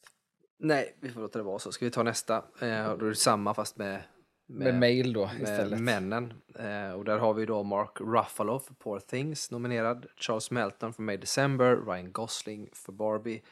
Nej, 0.59 0.97
vi 1.01 1.11
får 1.11 1.21
låta 1.21 1.39
det 1.39 1.43
vara 1.43 1.59
så. 1.59 1.73
Ska 1.73 1.85
vi 1.85 1.91
ta 1.91 2.03
nästa? 2.03 2.37
Eh, 2.37 2.97
då 2.97 3.05
är 3.07 3.09
det 3.09 3.15
samma 3.15 3.55
fast 3.55 3.77
med, 3.77 4.03
Med, 4.51 4.75
mail 4.75 5.13
då 5.13 5.27
med 5.27 5.43
istället. 5.43 5.81
männen. 5.81 6.33
Eh, 6.55 6.93
och 6.93 7.05
där 7.05 7.19
har 7.19 7.35
vi 7.35 7.47
då 7.47 7.63
Mark 7.63 8.01
Ruffalo 8.01 8.59
för 8.59 8.75
Poor 8.75 9.01
Things 9.01 9.51
nominerad, 9.51 10.07
Charles 10.17 10.51
Melton 10.51 10.93
för 10.93 11.03
May 11.03 11.17
December, 11.17 11.77
Ryan 11.77 12.13
Gosling 12.13 12.69
för 12.73 12.93
Barbie, 12.93 13.43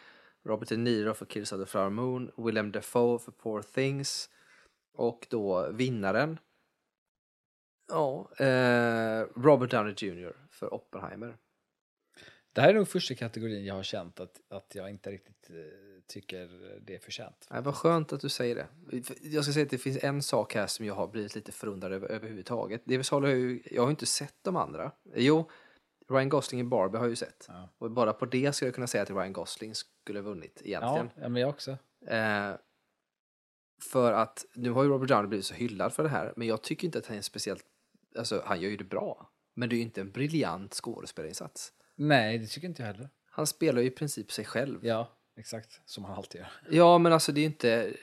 Robert 0.45 0.69
De 0.69 0.77
Niro 0.77 1.15
för 1.15 1.27
Kills 1.27 1.53
of 1.53 1.61
the 1.61 1.67
Flower 1.67 1.91
Moon, 1.91 2.31
Willem 2.37 2.73
Dafoe 2.73 3.19
för 3.19 3.33
Poor 3.33 3.63
Things 3.63 4.31
och 4.93 5.27
då 5.31 5.71
vinnaren 5.73 6.39
Ja, 7.89 8.31
eh, 8.39 9.27
Robert 9.37 9.71
Downey 9.71 9.95
Jr 9.99 10.37
för 10.51 10.75
Oppenheimer. 10.75 11.37
Det 12.53 12.61
här 12.61 12.69
är 12.69 12.75
nog 12.75 12.89
första 12.89 13.15
kategorin 13.15 13.65
jag 13.65 13.75
har 13.75 13.83
känt 13.83 14.21
att, 14.21 14.41
att 14.49 14.75
jag 14.75 14.91
inte 14.91 15.11
riktigt 15.11 15.51
eh, 15.51 15.86
tycker 16.07 16.49
det 16.87 16.95
är 16.95 16.99
förtjänt. 16.99 17.47
Nej, 17.51 17.63
vad 17.63 17.75
skönt 17.75 18.13
att 18.13 18.21
du 18.21 18.29
säger 18.29 18.55
det. 18.55 18.67
Jag 19.23 19.45
ska 19.45 19.53
säga 19.53 19.65
att 19.65 19.71
det 19.71 19.79
finns 19.79 20.05
en 20.05 20.23
sak 20.23 20.55
här 20.55 20.67
som 20.67 20.87
jag 20.87 20.95
har 20.95 21.07
blivit 21.07 21.35
lite 21.35 21.53
förundrad 21.53 21.93
över 21.93 22.09
överhuvudtaget. 22.09 22.83
Det 22.85 23.11
jag, 23.11 23.25
ju, 23.31 23.63
jag 23.71 23.83
har 23.83 23.89
ju 23.89 23.91
inte 23.91 24.07
sett 24.07 24.35
de 24.43 24.57
andra. 24.57 24.93
Jo, 25.15 25.51
Ryan 26.09 26.29
Gosling 26.29 26.61
i 26.61 26.65
Barbie 26.65 26.97
har 26.99 27.05
jag 27.05 27.11
ju 27.11 27.17
sett. 27.17 27.45
Ja. 27.49 27.69
Och 27.79 27.91
bara 27.91 28.13
på 28.13 28.27
det 28.27 28.53
skulle 28.53 28.69
jag 28.69 28.75
kunna 28.75 28.87
säga 28.87 29.03
att 29.03 29.11
Ryan 29.11 29.33
Gosling 29.33 29.75
skulle 29.75 30.19
ha 30.19 30.25
vunnit 30.25 30.63
Ja, 30.65 30.69
egentligen. 30.69 31.11
ja, 31.23 31.29
men 31.29 31.43
jag 31.43 31.49
också. 31.51 31.71
Eh, 32.07 32.51
för 33.83 34.13
att 34.13 34.45
nu 34.55 34.71
har 34.71 34.83
ju 34.83 34.89
Robert 34.89 35.09
Downey 35.09 35.27
blivit 35.29 35.47
så 35.47 35.55
hyllad 35.55 35.93
för 35.93 36.03
det 36.03 36.09
här, 36.09 36.33
men 36.37 36.49
jag 36.49 36.63
tycker 36.63 36.87
inte 36.87 36.99
att 36.99 37.07
han 37.07 37.17
är 37.17 37.23
speciellt, 37.23 37.65
alltså 38.19 38.43
han 38.47 38.61
gör 38.61 38.71
ju 38.71 38.77
det 38.77 38.85
bra. 38.85 39.31
Men 39.55 39.69
det 39.69 39.75
är 39.75 39.77
ju 39.77 39.83
inte 39.83 40.01
en 40.01 40.11
briljant 40.11 40.75
skådespelarinsats. 40.75 41.73
Nej, 41.95 42.39
det 42.39 42.47
tycker 42.47 42.69
inte 42.69 42.83
jag 42.83 42.87
heller. 42.87 43.11
Han 43.31 43.47
spelar 43.47 43.81
ju 43.83 43.87
i 43.87 43.91
princip 43.91 44.33
sig 44.33 44.45
själv. 44.45 44.87
Ja, 44.87 45.16
exakt. 45.37 45.81
Som 45.85 46.05
han 46.05 46.17
alltid 46.17 46.41
gör. 46.41 46.49
Ja, 46.71 46.99
men 46.99 47.13
alltså 47.13 47.33
det 47.33 47.41
är 47.41 47.45
inte... 47.45 47.95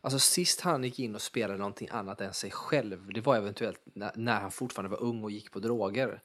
Alltså 0.00 0.18
sist 0.18 0.60
han 0.60 0.84
gick 0.84 0.98
in 0.98 1.14
och 1.14 1.22
spelade 1.22 1.58
någonting 1.58 1.88
annat 1.90 2.20
än 2.20 2.34
sig 2.34 2.50
själv, 2.50 3.12
det 3.12 3.20
var 3.20 3.36
eventuellt 3.36 3.80
när, 3.84 4.12
när 4.14 4.40
han 4.40 4.50
fortfarande 4.50 4.90
var 4.96 5.02
ung 5.02 5.24
och 5.24 5.30
gick 5.30 5.50
på 5.52 5.58
droger 5.58 6.22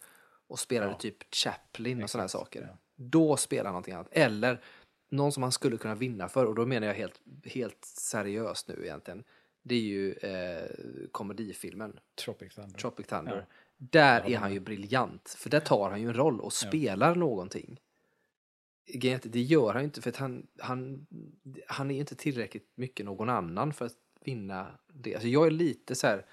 och 0.47 0.60
spelade 0.60 0.91
Ja. 0.91 0.97
typ 0.97 1.36
Chaplin 1.36 2.03
och 2.03 2.10
sådana 2.10 2.27
saker. 2.27 2.62
ja. 2.62 2.77
Då 2.95 3.38
spelar 3.38 3.63
han 3.63 3.73
någonting 3.73 3.93
annat. 3.93 4.08
Eller 4.12 4.62
någon 5.10 5.32
som 5.32 5.43
han 5.43 5.51
skulle 5.51 5.77
kunna 5.77 5.95
vinna 5.95 6.30
för, 6.30 6.45
och 6.45 6.56
då 6.56 6.65
menar 6.65 6.88
jag 6.88 6.93
helt, 6.93 7.21
helt 7.45 7.86
seriöst 7.86 8.67
nu 8.67 8.80
egentligen. 8.84 9.23
Det 9.63 9.75
är 9.75 9.82
ju 9.82 10.13
eh, 10.13 10.69
komedifilmen 11.12 11.99
Tropic 12.25 12.56
Thunder. 12.56 12.80
Tropic 12.80 13.08
Thunder. 13.08 13.36
Ja. 13.36 13.56
Där 13.77 14.30
är 14.30 14.38
han 14.38 14.53
ju 14.53 14.60
briljant, 14.60 15.36
för 15.38 15.49
där 15.49 15.60
tar 15.60 15.89
han 15.89 16.01
ju 16.01 16.08
en 16.08 16.13
roll 16.13 16.39
och 16.41 16.53
spelar 16.53 17.15
någonting. 17.15 17.80
Det 19.23 19.41
gör 19.41 19.73
han 19.73 19.84
inte 19.84 20.02
för 20.02 20.10
att 20.10 20.15
han, 20.17 20.47
han, 20.60 21.08
han 21.67 21.91
är 21.91 22.00
inte 22.00 22.15
tillräckligt 22.15 22.71
mycket 22.76 23.06
någon 23.06 23.30
annan 23.30 23.73
för 23.73 23.86
att 23.86 23.95
vinna 24.21 24.80
det. 24.88 25.13
Alltså 25.13 25.28
jag 25.28 25.47
är 25.47 25.52
lite 25.52 25.95
så 25.95 26.08
här, 26.08 26.26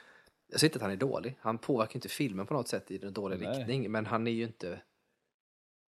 jag 0.46 0.60
säger 0.60 0.68
inte 0.68 0.78
att 0.78 0.82
han 0.82 0.92
är 0.92 0.96
dålig, 0.96 1.36
han 1.40 1.58
påverkar 1.58 1.94
inte 1.96 2.08
filmen 2.08 2.46
på 2.46 2.54
något 2.54 2.68
sätt 2.68 2.90
i 2.90 3.04
en 3.04 3.12
dålig 3.12 3.40
Nej. 3.40 3.58
riktning, 3.58 3.90
men 3.90 4.06
han 4.06 4.26
är 4.26 4.30
ju 4.30 4.44
inte, 4.44 4.82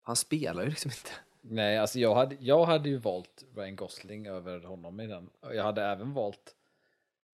han 0.02 0.16
spelar 0.16 0.62
ju 0.62 0.68
liksom 0.68 0.90
inte. 0.90 1.10
Nej, 1.42 1.78
alltså 1.78 1.98
jag 1.98 2.14
hade, 2.14 2.36
jag 2.40 2.64
hade 2.64 2.88
ju 2.88 2.96
valt 2.96 3.44
Ryan 3.56 3.76
Gosling 3.76 4.26
över 4.26 4.60
honom 4.60 5.00
i 5.00 5.06
den. 5.06 5.30
Och 5.40 5.54
Jag 5.54 5.64
hade 5.64 5.82
även 5.82 6.12
valt 6.12 6.56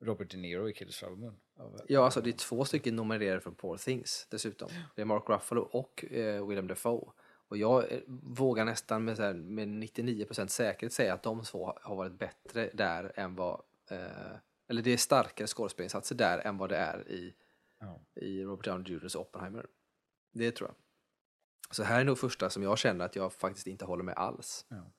Robert 0.01 0.31
De 0.31 0.37
Niro 0.37 0.69
i 0.69 0.73
Killers 0.73 0.99
Flower 0.99 1.17
Moon. 1.17 1.37
Ja, 1.89 2.05
alltså 2.05 2.21
det 2.21 2.31
är 2.31 2.33
två 2.33 2.65
stycken 2.65 2.97
nominerade 2.97 3.41
från 3.41 3.55
Poor 3.55 3.77
Things 3.77 4.27
dessutom. 4.31 4.69
Det 4.95 5.01
är 5.01 5.07
Mark 5.07 5.29
Ruffalo 5.29 5.61
och 5.61 6.05
eh, 6.13 6.47
Willem 6.49 6.67
Dafoe. 6.67 7.13
Och 7.49 7.57
jag 7.57 7.93
eh, 7.93 8.01
vågar 8.23 8.65
nästan 8.65 9.05
med, 9.05 9.17
så 9.17 9.23
här, 9.23 9.35
med 9.35 9.69
99% 9.69 10.47
säkerhet 10.47 10.93
säga 10.93 11.15
att 11.15 11.23
de 11.23 11.43
två 11.43 11.73
har 11.83 11.97
varit 11.97 12.19
bättre 12.19 12.71
där 12.75 13.13
än 13.15 13.35
vad... 13.35 13.63
Eh, 13.91 14.37
eller 14.69 14.83
det 14.83 14.93
är 14.93 14.97
starkare 14.97 15.47
skådespelarinsatser 15.47 16.15
där 16.15 16.39
än 16.39 16.59
vad 16.59 16.69
det 16.69 16.77
är 16.77 17.09
i, 17.11 17.35
Ja. 17.79 18.01
i 18.15 18.45
Robert 18.45 18.65
Downey 18.65 18.93
Jr.'s 18.93 19.15
Oppenheimer. 19.15 19.67
Det 20.33 20.51
tror 20.53 20.69
jag. 20.69 20.77
Så 21.75 21.83
här 21.83 22.01
är 22.01 22.05
nog 22.05 22.19
första 22.19 22.51
som 22.51 22.63
jag 22.63 22.79
känner 22.79 23.05
att 23.05 23.17
jag 23.17 23.33
faktiskt 23.33 23.67
inte 23.67 23.85
håller 23.85 24.05
med 24.05 24.15
alls. 24.15 24.67
Ja. 24.69 24.93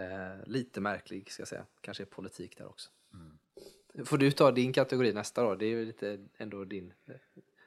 Eh, 0.00 0.46
lite 0.46 0.80
märklig 0.80 1.30
ska 1.30 1.40
jag 1.40 1.48
säga. 1.48 1.66
Kanske 1.80 2.02
är 2.02 2.06
politik 2.06 2.58
där 2.58 2.66
också. 2.66 2.90
Mm. 3.14 3.38
Får 4.06 4.18
du 4.18 4.30
ta 4.30 4.50
din 4.50 4.72
kategori 4.72 5.12
nästa 5.12 5.42
då? 5.42 5.54
Det 5.54 5.66
är 5.66 5.70
ju 5.70 5.84
lite 5.84 6.28
ändå 6.36 6.64
din 6.64 6.92
eh, 7.06 7.14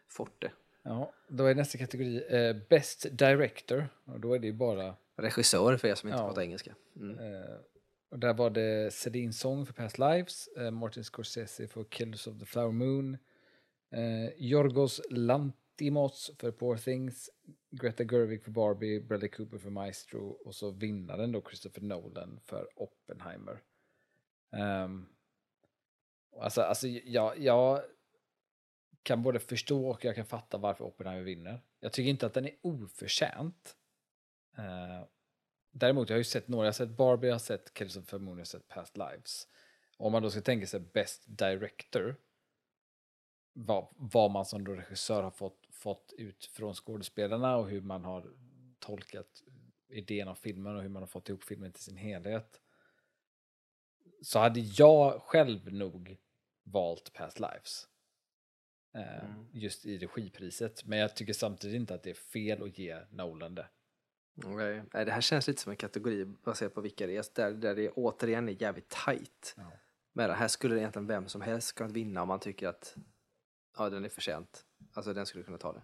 forte. 0.07 0.51
Ja, 0.87 1.13
då 1.27 1.45
är 1.45 1.55
nästa 1.55 1.77
kategori 1.77 2.23
eh, 2.29 2.55
Best 2.69 3.05
Director. 3.11 3.89
Och 4.05 4.19
då 4.19 4.33
är 4.33 4.39
det 4.39 4.47
ju 4.47 4.53
bara... 4.53 4.95
Regissör 5.15 5.77
för 5.77 5.87
er 5.87 5.95
som 5.95 6.09
inte 6.09 6.21
Ja. 6.21 6.27
pratar 6.27 6.41
engelska. 6.41 6.75
Mm. 6.95 7.19
Eh, 7.19 7.55
och 8.09 8.19
där 8.19 8.33
var 8.33 8.49
det 8.49 8.93
Celine 8.93 9.33
Song 9.33 9.65
för 9.65 9.73
Past 9.73 9.97
Lives, 9.97 10.47
eh, 10.47 10.71
Martin 10.71 11.03
Scorsese 11.03 11.67
för 11.67 11.83
Killers 11.83 12.27
of 12.27 12.39
the 12.39 12.45
Flower 12.45 12.71
Moon, 12.71 13.17
eh, 13.91 14.29
Yorgos 14.37 15.01
Lantimos 15.09 16.31
för 16.39 16.51
Poor 16.51 16.77
Things, 16.77 17.29
Greta 17.71 18.03
Gerwig 18.03 18.43
för 18.43 18.51
Barbie, 18.51 18.99
Bradley 18.99 19.29
Cooper 19.29 19.57
för 19.57 19.69
Maestro 19.69 20.27
och 20.45 20.55
så 20.55 20.71
vinnaren 20.71 21.31
då 21.31 21.41
Christopher 21.41 21.81
Nolan 21.81 22.39
för 22.43 22.67
Oppenheimer. 22.75 23.61
Um, 24.85 25.09
alltså, 26.41 26.61
alltså 26.61 26.87
jag, 26.87 27.39
jag 27.39 27.81
kan 29.07 29.23
både 29.23 29.39
förstå 29.39 29.89
och 29.89 30.05
jag 30.05 30.15
kan 30.15 30.25
fatta 30.25 30.57
varför 30.57 30.85
Oppenheimer 30.85 31.23
vinner. 31.23 31.61
Jag 31.79 31.93
tycker 31.93 32.09
inte 32.09 32.25
att 32.25 32.33
den 32.33 32.45
är 32.45 32.55
oförtjänt. 32.61 33.77
Uh, 34.59 35.05
däremot, 35.71 36.09
jag 36.09 36.15
har 36.15 36.19
ju 36.19 36.23
sett 36.23 36.47
några, 36.47 36.65
jag 36.65 36.67
har 36.67 36.73
sett 36.73 36.89
Barbie, 36.89 37.27
jag 37.27 37.33
har 37.33 37.39
sett 37.39 37.73
Kills 37.77 37.97
of 37.97 38.11
Moon, 38.13 38.27
jag 38.27 38.37
har 38.37 38.43
sett 38.43 38.67
Past 38.67 38.97
Lives. 38.97 39.47
Om 39.97 40.11
man 40.11 40.23
då 40.23 40.29
ska 40.29 40.41
tänka 40.41 40.67
sig 40.67 40.79
Best 40.79 41.23
Director, 41.25 42.15
vad, 43.53 43.87
vad 43.91 44.31
man 44.31 44.45
som 44.45 44.67
regissör 44.67 45.23
har 45.23 45.31
fått, 45.31 45.67
fått 45.71 46.13
ut 46.17 46.45
från 46.45 46.73
skådespelarna 46.73 47.57
och 47.57 47.69
hur 47.69 47.81
man 47.81 48.05
har 48.05 48.33
tolkat 48.79 49.43
idén 49.89 50.27
av 50.27 50.35
filmen 50.35 50.75
och 50.75 50.81
hur 50.81 50.89
man 50.89 51.01
har 51.01 51.07
fått 51.07 51.29
ihop 51.29 51.43
filmen 51.43 51.71
till 51.71 51.83
sin 51.83 51.97
helhet. 51.97 52.61
Så 54.21 54.39
hade 54.39 54.59
jag 54.59 55.21
själv 55.21 55.73
nog 55.73 56.17
valt 56.63 57.13
Past 57.13 57.39
Lives. 57.39 57.87
Eh, 58.95 59.25
mm. 59.25 59.47
Just 59.51 59.85
i 59.85 59.97
regipriset. 59.97 60.85
Men 60.85 60.99
jag 60.99 61.15
tycker 61.15 61.33
samtidigt 61.33 61.75
inte 61.75 61.95
att 61.95 62.03
det 62.03 62.09
är 62.09 62.13
fel 62.13 62.63
att 62.63 62.77
ge 62.77 62.99
Nolan 63.09 63.55
det. 63.55 63.67
Okay. 64.45 64.81
Det 64.91 65.11
här 65.11 65.21
känns 65.21 65.47
lite 65.47 65.61
som 65.61 65.69
en 65.69 65.75
kategori 65.75 66.25
baserat 66.25 66.73
på 66.73 66.81
vilka 66.81 67.07
det 67.07 67.17
är. 67.17 67.25
Där, 67.35 67.51
där 67.51 67.75
det 67.75 67.89
återigen 67.89 68.49
är 68.49 68.61
jävligt 68.61 68.89
tight. 69.05 69.53
Ja. 69.57 69.71
Men 70.13 70.31
här 70.31 70.47
skulle 70.47 70.75
det 70.75 70.81
egentligen 70.81 71.07
vem 71.07 71.27
som 71.27 71.41
helst 71.41 71.75
kunna 71.75 71.89
vinna 71.89 72.21
om 72.21 72.27
man 72.27 72.39
tycker 72.39 72.67
att 72.67 72.95
ja, 73.77 73.89
den 73.89 74.05
är 74.05 74.09
förtjänt. 74.09 74.65
Alltså 74.93 75.13
den 75.13 75.25
skulle 75.25 75.43
kunna 75.43 75.57
ta 75.57 75.73
det. 75.73 75.81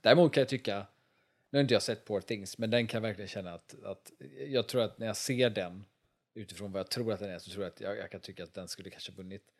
Däremot 0.00 0.32
kan 0.32 0.40
jag 0.40 0.48
tycka, 0.48 0.86
nu 1.50 1.58
har 1.58 1.62
inte 1.62 1.74
jag 1.74 1.82
sett 1.82 2.04
Poor 2.04 2.20
Things, 2.20 2.58
men 2.58 2.70
den 2.70 2.86
kan 2.86 3.02
jag 3.02 3.08
verkligen 3.08 3.28
känna 3.28 3.52
att, 3.52 3.84
att 3.84 4.12
jag 4.48 4.68
tror 4.68 4.82
att 4.82 4.98
när 4.98 5.06
jag 5.06 5.16
ser 5.16 5.50
den 5.50 5.84
utifrån 6.34 6.72
vad 6.72 6.80
jag 6.80 6.90
tror 6.90 7.12
att 7.12 7.20
den 7.20 7.30
är 7.30 7.38
så 7.38 7.50
tror 7.50 7.64
jag 7.64 7.72
att 7.72 7.80
jag, 7.80 7.96
jag 7.96 8.10
kan 8.10 8.20
tycka 8.20 8.44
att 8.44 8.54
den 8.54 8.68
skulle 8.68 8.90
kanske 8.90 9.12
vunnit. 9.12 9.52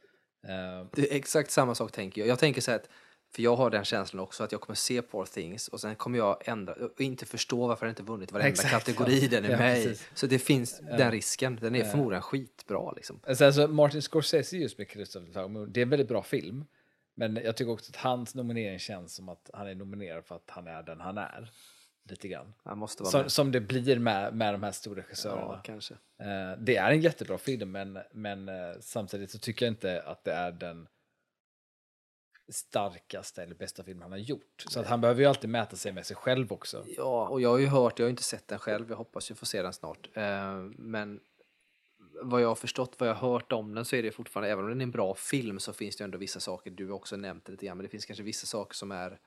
Uh, 0.44 0.86
det 0.92 1.12
är 1.12 1.16
exakt 1.16 1.50
samma 1.50 1.74
sak 1.74 1.92
tänker 1.92 2.20
jag. 2.20 2.28
Jag 2.28 2.38
tänker 2.38 2.60
så 2.60 2.70
här 2.70 2.78
att 2.78 2.88
för 3.34 3.42
jag 3.42 3.56
har 3.56 3.70
den 3.70 3.84
känslan 3.84 4.20
också 4.20 4.44
att 4.44 4.52
jag 4.52 4.60
kommer 4.60 4.74
se 4.74 5.02
Poor 5.02 5.24
Things 5.24 5.68
och 5.68 5.80
sen 5.80 5.96
kommer 5.96 6.18
jag 6.18 6.48
ändra 6.48 6.74
och 6.74 7.00
inte 7.00 7.26
förstå 7.26 7.66
varför 7.66 7.86
den 7.86 7.90
inte 7.90 8.02
vunnit 8.02 8.32
varenda 8.32 8.48
Exakt, 8.48 8.70
kategori 8.70 9.18
ja. 9.22 9.28
den 9.30 9.44
är 9.44 9.50
ja, 9.50 9.58
med 9.58 9.78
i. 9.78 9.96
Så 10.14 10.26
det 10.26 10.38
finns 10.38 10.80
ja. 10.90 10.96
den 10.96 11.10
risken. 11.10 11.58
Den 11.60 11.74
är 11.74 11.84
förmodligen 11.84 12.22
skitbra 12.22 12.92
liksom. 12.92 13.20
Alltså, 13.26 13.68
Martin 13.68 14.02
Scorsese 14.02 14.56
just 14.56 14.78
med 14.78 14.90
Christopher 14.90 15.48
Moon, 15.48 15.72
det 15.72 15.80
är 15.80 15.82
en 15.82 15.90
väldigt 15.90 16.08
bra 16.08 16.22
film. 16.22 16.64
Men 17.14 17.36
jag 17.36 17.56
tycker 17.56 17.72
också 17.72 17.90
att 17.90 17.96
hans 17.96 18.34
nominering 18.34 18.78
känns 18.78 19.14
som 19.14 19.28
att 19.28 19.50
han 19.52 19.66
är 19.66 19.74
nominerad 19.74 20.24
för 20.24 20.34
att 20.34 20.50
han 20.50 20.66
är 20.66 20.82
den 20.82 21.00
han 21.00 21.18
är. 21.18 21.50
Lite 22.04 22.28
grann. 22.28 22.54
Han 22.64 22.78
måste 22.78 23.02
vara 23.02 23.10
som, 23.10 23.30
som 23.30 23.52
det 23.52 23.60
blir 23.60 23.98
med, 23.98 24.34
med 24.34 24.54
de 24.54 24.62
här 24.62 24.72
stora 24.72 25.02
regissörerna. 25.02 25.40
Ja, 25.40 25.60
kanske. 25.64 25.94
Eh, 25.94 26.58
det 26.58 26.76
är 26.76 26.90
en 26.90 27.00
jättebra 27.00 27.38
film 27.38 27.70
men, 27.70 27.98
men 28.12 28.48
eh, 28.48 28.74
samtidigt 28.80 29.30
så 29.30 29.38
tycker 29.38 29.66
jag 29.66 29.72
inte 29.72 30.02
att 30.02 30.24
det 30.24 30.32
är 30.32 30.52
den 30.52 30.88
starkaste 32.48 33.42
eller 33.42 33.54
bästa 33.54 33.84
film 33.84 34.02
han 34.02 34.10
har 34.10 34.18
gjort. 34.18 34.64
Så 34.68 34.80
att 34.80 34.86
han 34.86 35.00
behöver 35.00 35.20
ju 35.20 35.26
alltid 35.26 35.50
mäta 35.50 35.76
sig 35.76 35.92
med 35.92 36.06
sig 36.06 36.16
själv 36.16 36.52
också. 36.52 36.84
Ja, 36.96 37.28
och 37.28 37.40
jag 37.40 37.48
har 37.48 37.58
ju 37.58 37.66
hört, 37.66 37.98
jag 37.98 38.06
har 38.06 38.10
inte 38.10 38.22
sett 38.22 38.48
den 38.48 38.58
själv, 38.58 38.90
jag 38.90 38.96
hoppas 38.96 39.30
ju 39.30 39.34
få 39.34 39.46
se 39.46 39.62
den 39.62 39.72
snart. 39.72 40.08
Eh, 40.14 40.54
men 40.76 41.20
vad 42.22 42.42
jag 42.42 42.48
har 42.48 42.54
förstått, 42.54 42.94
vad 42.98 43.08
jag 43.08 43.14
har 43.14 43.32
hört 43.32 43.52
om 43.52 43.74
den 43.74 43.84
så 43.84 43.96
är 43.96 44.02
det 44.02 44.10
fortfarande, 44.10 44.50
även 44.50 44.64
om 44.64 44.70
den 44.70 44.80
är 44.80 44.84
en 44.84 44.90
bra 44.90 45.14
film 45.14 45.60
så 45.60 45.72
finns 45.72 45.96
det 45.96 46.04
ändå 46.04 46.18
vissa 46.18 46.40
saker, 46.40 46.70
du 46.70 46.86
har 46.86 46.94
också 46.94 47.16
nämnt 47.16 47.44
det 47.44 47.52
lite 47.52 47.66
grann, 47.66 47.76
men 47.76 47.84
det 47.84 47.90
finns 47.90 48.06
kanske 48.06 48.22
vissa 48.22 48.46
saker 48.46 48.74
som 48.74 48.92
är 48.92 49.18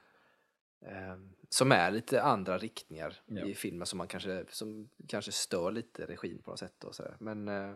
eh, 0.86 1.18
som 1.50 1.72
är 1.72 1.92
lite 1.92 2.22
andra 2.22 2.58
riktningar 2.58 3.20
ja. 3.26 3.46
i 3.46 3.56
filmen 3.56 3.88
som 3.88 3.98
man 3.98 4.08
kanske, 4.08 4.46
som 4.50 4.90
kanske 5.08 5.32
stör 5.32 5.72
lite 5.72 6.06
regin 6.06 6.42
på 6.42 6.52
något 6.52 6.60
sätt. 6.60 6.84
Och 6.84 6.96
så 6.96 7.04
Men 7.20 7.48
eh, 7.48 7.76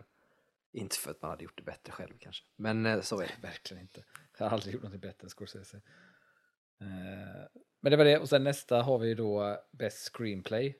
inte 0.72 0.96
för 0.96 1.10
att 1.10 1.22
man 1.22 1.30
hade 1.30 1.44
gjort 1.44 1.56
det 1.56 1.62
bättre 1.62 1.92
själv 1.92 2.12
kanske. 2.18 2.44
Men 2.56 2.86
eh, 2.86 3.00
så 3.00 3.20
är 3.20 3.26
det. 3.26 3.46
Verkligen 3.48 3.82
inte. 3.82 4.04
Jag 4.38 4.46
har 4.46 4.50
aldrig 4.50 4.74
gjort 4.74 4.82
något 4.82 5.00
bättre 5.00 5.24
än 5.24 5.30
Scorsese. 5.30 5.80
Eh, 6.80 7.60
men 7.80 7.90
det 7.90 7.96
var 7.96 8.04
det. 8.04 8.18
Och 8.18 8.28
sen 8.28 8.44
nästa 8.44 8.82
har 8.82 8.98
vi 8.98 9.14
då 9.14 9.60
Best 9.72 10.16
Screenplay. 10.16 10.78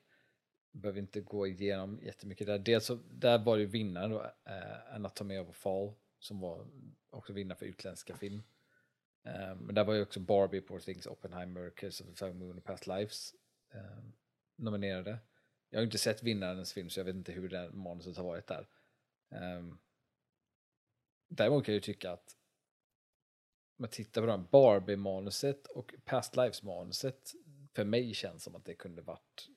Behöver 0.73 1.01
inte 1.01 1.21
gå 1.21 1.47
igenom 1.47 2.01
jättemycket 2.03 2.47
där. 2.47 2.59
Dels 2.59 2.87
så, 2.87 2.95
där 3.11 3.39
var 3.39 3.57
ju 3.57 3.67
vinnaren 3.67 4.11
då, 4.11 4.19
uh, 4.21 4.95
Anatomy 4.95 5.39
of 5.39 5.49
a 5.49 5.53
Fall, 5.53 5.93
som 6.19 6.41
var 6.41 6.67
också 7.11 7.33
vinnare 7.33 7.59
för 7.59 7.67
utländska 7.67 8.17
film. 8.17 8.43
Um, 9.23 9.59
men 9.59 9.75
där 9.75 9.85
var 9.85 9.95
ju 9.95 10.03
också 10.03 10.21
Barbie, 10.21 10.61
Poor 10.61 10.79
Things, 10.79 11.07
Oppenheimer, 11.07 11.71
Kiss 11.71 12.01
of 12.01 12.07
the 12.07 12.15
Flower 12.15 12.35
Moon 12.35 12.59
och 12.59 12.65
Past 12.65 12.87
Lives 12.87 13.35
um, 13.75 14.13
nominerade. 14.57 15.19
Jag 15.71 15.79
har 15.79 15.85
inte 15.85 15.99
sett 15.99 16.23
vinnarens 16.23 16.73
film 16.73 16.91
så 16.91 17.01
jag 17.01 17.05
vet 17.05 17.15
inte 17.15 17.33
hur 17.33 17.49
det 17.49 17.71
manuset 17.73 18.17
har 18.17 18.25
varit 18.25 18.47
där. 18.47 18.69
Um, 19.29 19.79
däremot 21.29 21.65
kan 21.65 21.73
jag 21.73 21.77
ju 21.77 21.93
tycka 21.93 22.13
att 22.13 22.37
om 23.79 23.83
man 23.83 23.91
tittar 23.91 24.21
på 24.21 24.27
de 24.27 24.47
Barbie-manuset 24.51 25.67
och 25.67 25.95
Past 26.05 26.37
Lives-manuset 26.37 27.35
för 27.75 27.85
mig 27.85 28.15
känns 28.15 28.45
som 28.45 28.55
att 28.55 28.65
det 28.65 28.75
kunde 28.75 29.03
varit 29.03 29.49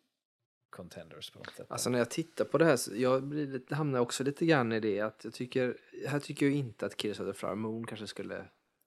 contenders 0.70 1.32
på 1.32 1.40
något 1.40 1.54
sätt. 1.56 1.72
Alltså 1.72 1.90
när 1.90 2.00
jag 2.00 2.10
tittar 2.10 2.46
på 2.46 2.58
det 2.58 2.66
här 2.66 2.78
så 2.78 2.96
jag 2.96 3.24
blir 3.24 3.48
lite, 3.48 3.76
hamnar 3.76 4.00
också 4.00 4.24
lite 4.24 4.46
grann 4.46 4.72
i 4.72 4.80
det 4.80 5.00
att 5.00 5.24
jag 5.24 5.34
tycker, 5.34 5.78
här 6.08 6.20
tycker 6.20 6.46
jag 6.46 6.56
inte 6.56 6.86
att 6.86 6.98
Killers 6.98 7.20
of 7.20 7.28
the 7.28 7.34
Flower 7.34 7.56
Moon 7.56 7.88
kanske 7.88 8.08
skulle 8.08 8.46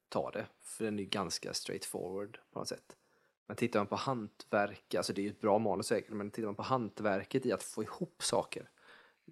ta 0.09 0.31
det. 0.31 0.47
För 0.63 0.85
den 0.85 0.99
är 0.99 1.05
ganska 1.05 1.55
straightforward 1.55 2.39
på 2.53 2.59
något 2.59 2.69
sätt. 2.69 2.97
Men 3.47 3.57
tittar 3.57 3.81
man 3.81 3.87
på 3.87 3.97
hantverk, 3.97 4.95
alltså 4.95 5.13
det 5.13 5.21
är 5.21 5.23
ju 5.23 5.31
ett 5.31 5.41
bra 5.41 5.59
manus 5.59 5.87
säkert, 5.87 6.13
men 6.13 6.31
tittar 6.31 6.47
man 6.47 6.55
på 6.55 6.63
hantverket 6.63 7.47
i 7.47 7.53
att 7.53 7.63
få 7.63 7.83
ihop 7.83 8.23
saker. 8.23 8.71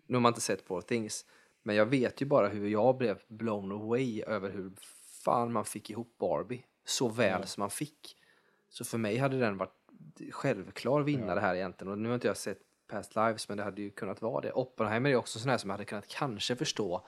Nu 0.07 0.17
har 0.17 0.21
man 0.21 0.31
inte 0.31 0.41
sett 0.41 0.67
på 0.67 0.83
Things, 0.83 1.27
men 1.63 1.77
jag 1.77 1.87
vet 1.87 2.23
ju 2.23 2.27
bara 2.27 2.49
hur 2.49 2.69
jag 2.69 2.97
blev 2.97 3.23
blown 3.29 3.73
away 3.73 4.23
över 4.23 4.51
hur 4.51 4.73
fan 5.25 5.53
man 5.53 5.65
fick 5.65 5.91
ihop 5.91 6.19
Barbie 6.19 6.65
så 6.85 7.09
väl 7.09 7.41
ja. 7.41 7.47
som 7.47 7.61
man 7.61 7.71
fick. 7.71 8.17
Så 8.69 8.85
för 8.85 8.99
mig 8.99 9.17
hade 9.17 9.39
den 9.39 9.57
varit 9.57 9.85
självklar 10.31 11.03
vinnare 11.03 11.41
här 11.41 11.55
egentligen. 11.55 11.93
Och 11.93 11.99
nu 11.99 12.09
har 12.09 12.15
inte 12.15 12.27
jag 12.27 12.37
sett 12.37 12.61
Past 12.89 13.17
Lives, 13.17 13.49
men 13.49 13.59
det 13.59 13.65
hade 13.65 13.83
ju 13.83 13.91
kunnat 13.91 14.23
vara 14.23 14.41
det. 14.41 14.53
Oppenheimer 14.53 15.11
är 15.11 15.17
också 15.17 15.39
sån 15.39 15.51
här 15.51 15.59
som 15.59 15.71
jag 15.71 15.75
hade 15.75 15.85
kunnat 15.85 16.09
kanske 16.09 16.57
förstå 16.57 17.07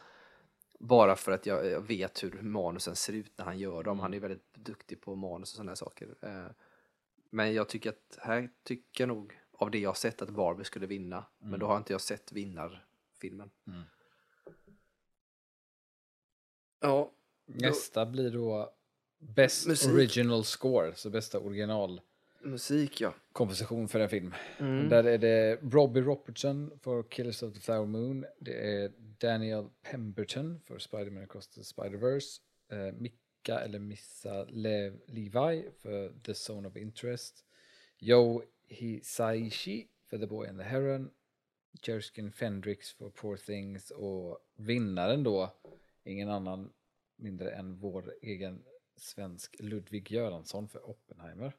bara 0.79 1.16
för 1.16 1.33
att 1.33 1.47
jag, 1.47 1.66
jag 1.66 1.81
vet 1.81 2.24
hur 2.24 2.43
manusen 2.43 2.97
ser 2.97 3.12
ut 3.12 3.33
när 3.39 3.45
han 3.45 3.59
gör 3.59 3.83
dem. 3.83 3.93
Mm. 3.93 4.03
Han 4.03 4.14
är 4.14 4.20
väldigt 4.20 4.55
duktig 4.55 5.01
på 5.01 5.14
manus 5.14 5.53
och 5.53 5.57
sådana 5.57 5.70
här 5.70 5.77
saker. 5.77 6.14
Eh, 6.22 6.47
men 7.31 7.55
jag 7.55 7.68
tycker 7.68 7.91
att 7.91 8.18
här 8.18 8.51
tycker 8.62 9.05
jag 9.05 9.09
nog 9.09 9.41
av 9.53 9.70
det 9.70 9.79
jag 9.79 9.91
har 9.91 9.95
sett 9.95 10.22
att 10.22 10.31
Barbie 10.31 10.64
skulle 10.64 10.87
vinna. 10.87 11.16
Mm. 11.16 11.51
Men 11.51 11.61
då 11.61 11.66
har 11.66 11.77
inte 11.77 11.93
jag 11.93 12.01
sett 12.01 12.33
vinnarfilmen. 12.33 13.51
Mm. 13.66 13.83
Ja. 16.81 17.12
Nästa 17.47 18.07
blir 18.07 18.31
då 18.31 18.74
Best 19.18 19.66
Musik. 19.66 19.93
Original 19.93 20.45
Score, 20.45 20.95
så 20.95 21.11
bästa 21.11 21.39
original 21.41 22.01
Musik, 22.47 23.01
ja. 23.01 23.14
Komposition 23.32 23.88
för 23.88 24.01
en 24.01 24.09
film. 24.09 24.34
Mm. 24.59 24.88
Där 24.88 25.05
är 25.05 25.18
det 25.18 25.59
Robbie 25.62 26.01
Robertson 26.01 26.78
för 26.82 27.03
Killers 27.03 27.42
of 27.42 27.55
the 27.55 27.61
Flower 27.61 27.86
Moon. 27.86 28.24
Det 28.40 28.72
är 28.72 28.92
Daniel 29.18 29.68
Pemberton 29.82 30.61
för 30.61 30.78
Spider-Man 30.78 31.22
Across 31.24 31.49
the 31.49 31.61
Spider-Verse. 31.61 32.40
Eh, 32.72 32.94
Mika 32.94 33.61
eller 33.61 33.78
Missa 33.78 34.44
Le 34.44 34.92
Levi 35.07 35.70
för 35.78 36.12
The 36.22 36.32
Zone 36.53 36.68
of 36.68 36.76
Interest. 36.76 37.44
Joe 37.99 38.42
Hisaishi 38.68 39.88
för 40.11 40.18
The 40.18 40.26
Boy 40.26 40.49
and 40.49 40.59
the 40.59 40.64
Heron. 40.64 41.11
Jerskin 41.82 42.32
Fendrix 42.32 42.92
för 42.92 43.11
Poor 43.11 43.36
Things 43.36 43.90
och 43.90 44.38
vinnaren 44.57 45.22
då, 45.22 45.55
ingen 46.05 46.28
annan 46.28 46.72
mindre 47.16 47.51
än 47.51 47.76
vår 47.76 48.14
egen 48.22 48.64
svensk 48.97 49.57
Ludvig 49.59 50.11
Göransson 50.11 50.68
för 50.68 50.90
Oppenheimer. 50.90 51.53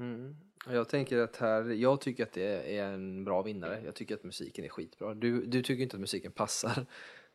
Mm. 0.00 0.36
Jag 0.66 0.88
tänker 0.88 1.18
att 1.18 1.36
här, 1.36 1.70
jag 1.70 2.00
tycker 2.00 2.22
att 2.22 2.32
det 2.32 2.76
är 2.78 2.84
en 2.84 3.24
bra 3.24 3.42
vinnare. 3.42 3.80
Jag 3.84 3.94
tycker 3.94 4.14
att 4.14 4.24
musiken 4.24 4.64
är 4.64 4.68
skitbra. 4.68 5.14
Du, 5.14 5.46
du 5.46 5.62
tycker 5.62 5.82
inte 5.82 5.96
att 5.96 6.00
musiken 6.00 6.32
passar. 6.32 6.86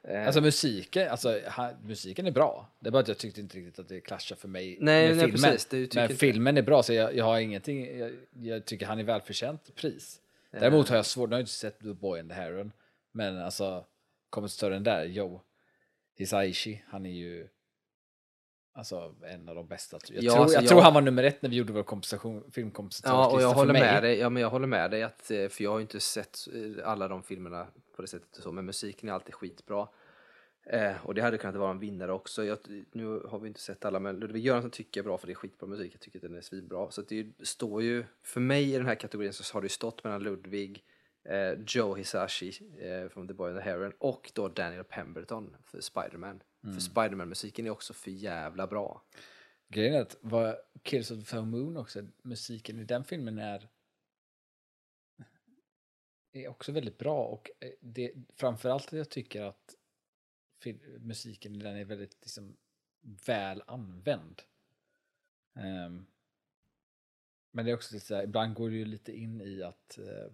Eh. 0.08 0.26
Alltså 0.26 0.42
musiken, 0.42 1.10
alltså, 1.10 1.40
ha, 1.48 1.72
musiken 1.84 2.28
är 2.28 2.32
bra. 2.32 2.68
Det 2.80 2.88
är 2.88 2.92
bara 2.92 3.00
att 3.00 3.08
jag 3.08 3.18
tyckte 3.18 3.42
inte 3.42 3.58
riktigt 3.58 3.80
att 3.80 3.88
det 3.88 4.02
clashar 4.02 4.36
för 4.36 4.48
mig 4.48 4.78
nej, 4.80 5.08
med 5.08 5.18
nej, 5.18 5.32
filmen. 5.32 5.52
Precis, 5.52 5.96
Men 5.96 6.10
filmen 6.10 6.58
är 6.58 6.62
bra 6.62 6.84
så 6.84 6.94
jag, 6.94 7.16
jag 7.16 7.26
har 7.26 7.40
ingenting, 7.40 7.98
jag, 8.00 8.12
jag, 8.34 8.66
tycker 8.66 8.86
han 8.86 9.00
är 9.00 9.04
välförtjänt 9.04 9.76
pris. 9.76 10.22
Däremot 10.52 10.90
har 10.90 10.96
jag 10.96 11.06
svårt, 11.06 11.30
nu 11.30 11.34
har 11.34 11.40
jag 11.40 11.44
inte 11.44 11.52
sett 11.52 11.80
The 11.80 11.94
Boy 11.94 12.20
and 12.20 12.30
the 12.30 12.36
Heron, 12.36 12.72
men 13.12 13.38
alltså 13.38 13.86
kompositören 14.30 14.84
där, 14.84 15.06
Joe 15.06 15.42
Hisaishi, 16.18 16.84
han 16.88 17.06
är 17.06 17.12
ju 17.12 17.48
Alltså 18.78 19.16
en 19.22 19.50
av 19.50 19.56
de 19.56 19.68
bästa. 19.68 20.00
Jag, 20.10 20.24
ja, 20.24 20.32
tror, 20.32 20.42
alltså, 20.42 20.56
jag, 20.56 20.64
jag, 20.64 20.70
tror 20.70 20.82
han 20.82 20.94
var 20.94 21.02
nummer 21.02 21.24
ett 21.24 21.42
när 21.42 21.50
vi 21.50 21.56
gjorde 21.56 21.74
vår 21.74 21.84
kompensation, 21.84 22.44
filmkompensationslista 22.52 23.10
Ja, 23.10 23.36
och 23.36 23.42
jag 23.42 23.54
håller, 23.54 23.74
med 23.74 24.04
dig, 24.04 24.18
ja, 24.18 24.30
men 24.30 24.42
jag 24.42 24.50
håller 24.50 24.68
med 24.68 24.92
dig, 24.92 25.04
att, 25.04 25.22
för 25.28 25.62
jag 25.64 25.72
har 25.72 25.82
inte 25.82 26.00
sett 26.00 26.38
alla 26.84 27.08
de 27.08 27.24
filmerna 27.24 27.68
på 27.96 28.02
det 28.02 28.08
sättet 28.08 28.38
och 28.38 28.44
så, 28.44 28.52
men 28.52 28.66
musiken 28.66 29.10
är 29.10 29.14
alltid 29.14 29.34
skitbra. 29.34 29.88
Eh, 30.70 31.06
och 31.06 31.16
det 31.16 31.22
hade 31.22 31.38
kunnat 31.38 31.56
vara 31.56 31.72
en 31.72 31.80
vinnare 31.80 32.12
också. 32.12 32.46
Jag, 32.46 32.58
nu 32.92 33.22
har 33.30 33.40
vi 33.40 33.48
inte 33.48 33.60
sett 33.60 33.86
alla, 33.86 34.00
men 34.00 34.20
Ludvig 34.20 34.46
Göransson 34.46 34.72
tycker 34.72 35.00
jag 35.00 35.04
är 35.04 35.08
bra 35.08 35.18
för 35.18 35.28
det 35.28 35.34
är 35.34 35.36
skitbra 35.36 35.68
musik. 35.68 35.94
Jag 35.94 36.02
tycker 36.02 36.18
att 36.18 36.24
den 36.24 36.36
är 36.36 36.42
svinbra. 36.42 36.92
Så 36.92 37.02
det 37.02 37.28
står 37.44 37.82
ju, 37.82 38.06
för 38.24 38.40
mig 38.40 38.74
i 38.74 38.78
den 38.78 38.86
här 38.86 38.96
kategorin 38.96 39.34
så 39.34 39.54
har 39.54 39.62
det 39.62 39.66
ju 39.66 39.70
stått 39.70 40.04
mellan 40.04 40.24
Ludvig, 40.24 40.84
eh, 41.30 41.60
Joe 41.68 41.96
Hisashi 41.96 42.52
eh, 42.80 43.10
från 43.10 43.28
The 43.28 43.34
Boy 43.34 43.52
and 43.52 43.60
the 43.60 43.66
Heron 43.66 43.94
och 43.98 44.32
då 44.34 44.48
Daniel 44.48 44.84
Pemberton 44.84 45.56
för 45.66 45.82
Spiderman. 45.82 46.42
För 46.74 46.82
Spiderman-musiken 46.82 47.66
är 47.66 47.70
också 47.70 47.94
för 47.94 48.12
jävla 48.12 48.68
bra. 48.68 49.04
Grejen 49.68 49.96
är 49.96 50.02
att 50.02 50.18
vad 50.22 50.56
Kills 50.84 51.12
of 51.12 51.20
the 51.20 51.26
Flower 51.26 51.46
Moon 51.46 51.78
också, 51.78 52.08
musiken 52.22 52.80
i 52.80 52.84
den 52.84 53.04
filmen 53.04 53.38
är 53.38 53.70
är 56.32 56.48
också 56.48 56.72
väldigt 56.72 56.98
bra 56.98 57.26
och 57.26 57.50
eh, 57.60 57.72
det, 57.80 58.14
framförallt 58.36 58.94
jag 58.94 59.10
tycker 59.10 59.42
att 59.42 59.76
musiken 61.00 61.56
i 61.56 61.60
den 61.60 61.76
är 61.76 61.86
väldigt 61.86 62.18
liksom, 62.22 62.58
väl 63.26 63.64
använd. 63.68 64.42
Ehm, 65.54 66.06
men 67.52 67.66
det 67.66 67.72
är 67.72 67.76
också 67.76 67.94
lite 67.94 68.06
så 68.06 68.16
här, 68.16 68.24
ibland 68.24 68.54
går 68.54 68.70
det 68.70 68.76
ju 68.76 68.86
lite 68.86 69.18
in 69.18 69.42
i 69.42 69.64
att, 69.64 69.98
eh, 69.98 70.32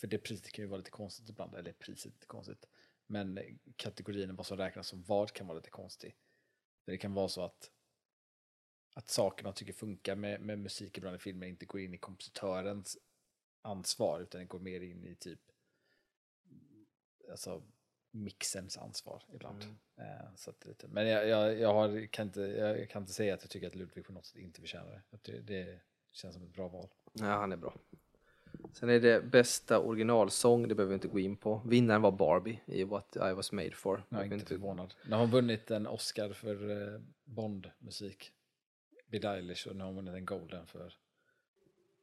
för 0.00 0.06
det 0.06 0.18
priset 0.18 0.52
kan 0.52 0.62
ju 0.62 0.68
vara 0.68 0.78
lite 0.78 0.90
konstigt 0.90 1.28
ibland, 1.28 1.54
eller 1.54 1.72
priset 1.72 2.06
är 2.06 2.10
lite 2.10 2.26
konstigt, 2.26 2.68
men 3.12 3.58
kategorin 3.76 4.36
vad 4.36 4.46
som 4.46 4.56
räknas 4.56 4.88
som 4.88 5.02
vad 5.02 5.32
kan 5.32 5.46
vara 5.46 5.56
lite 5.56 5.70
konstig. 5.70 6.16
Det 6.86 6.98
kan 6.98 7.14
vara 7.14 7.28
så 7.28 7.44
att 7.44 7.70
att 8.94 9.08
saker 9.08 9.44
man 9.44 9.54
tycker 9.54 9.72
funkar 9.72 10.16
med, 10.16 10.40
med 10.40 10.58
musik 10.58 10.98
ibland 10.98 11.16
i 11.16 11.18
filmer 11.18 11.46
inte 11.46 11.66
går 11.66 11.80
in 11.80 11.94
i 11.94 11.98
kompositörens 11.98 12.98
ansvar 13.62 14.20
utan 14.20 14.40
det 14.40 14.44
går 14.44 14.58
mer 14.58 14.80
in 14.80 15.04
i 15.04 15.14
typ 15.14 15.40
alltså 17.30 17.62
mixens 18.10 18.78
ansvar 18.78 19.24
ibland. 19.32 19.62
Eh, 19.96 20.34
så 20.36 20.50
att 20.50 20.60
det 20.60 20.68
lite, 20.68 20.88
men 20.88 21.08
jag, 21.08 21.28
jag, 21.28 21.58
jag, 21.58 21.74
har, 21.74 22.06
kan 22.06 22.26
inte, 22.26 22.40
jag 22.40 22.90
kan 22.90 23.02
inte 23.02 23.12
säga 23.12 23.34
att 23.34 23.42
jag 23.42 23.50
tycker 23.50 23.66
att 23.66 23.74
Ludvig 23.74 24.06
på 24.06 24.12
något 24.12 24.26
sätt 24.26 24.36
inte 24.36 24.60
förtjänar 24.60 25.02
det. 25.10 25.18
Tycker 25.18 25.42
Det 25.42 25.80
känns 26.10 26.34
som 26.34 26.44
ett 26.44 26.52
bra 26.52 26.68
val. 26.68 26.88
Ja, 27.12 27.24
han 27.26 27.52
är 27.52 27.56
bra. 27.56 27.74
Sen 28.72 28.88
är 28.88 29.00
det 29.00 29.24
bästa 29.24 29.78
originalsång, 29.78 30.68
det 30.68 30.74
behöver 30.74 30.88
vi 30.90 30.94
inte 30.94 31.08
gå 31.08 31.18
in 31.18 31.36
på. 31.36 31.62
Vinnaren 31.66 32.02
var 32.02 32.12
Barbie 32.12 32.60
i 32.66 32.84
What 32.84 33.16
I 33.16 33.32
was 33.32 33.52
made 33.52 33.70
for. 33.70 34.04
Jag 34.08 34.20
är 34.20 34.32
inte 34.32 34.46
förvånad. 34.46 34.94
Nu 35.04 35.12
har 35.12 35.20
hon 35.20 35.30
vunnit 35.30 35.70
en 35.70 35.86
Oscar 35.86 36.32
för 36.32 36.70
eh, 36.70 37.00
Bond-musik. 37.24 38.32
Billie 39.10 39.26
Eilish 39.28 39.68
och 39.68 39.76
nu 39.76 39.80
har 39.80 39.86
hon 39.86 39.96
vunnit 39.96 40.14
en 40.14 40.24
Golden 40.26 40.66
för 40.66 40.92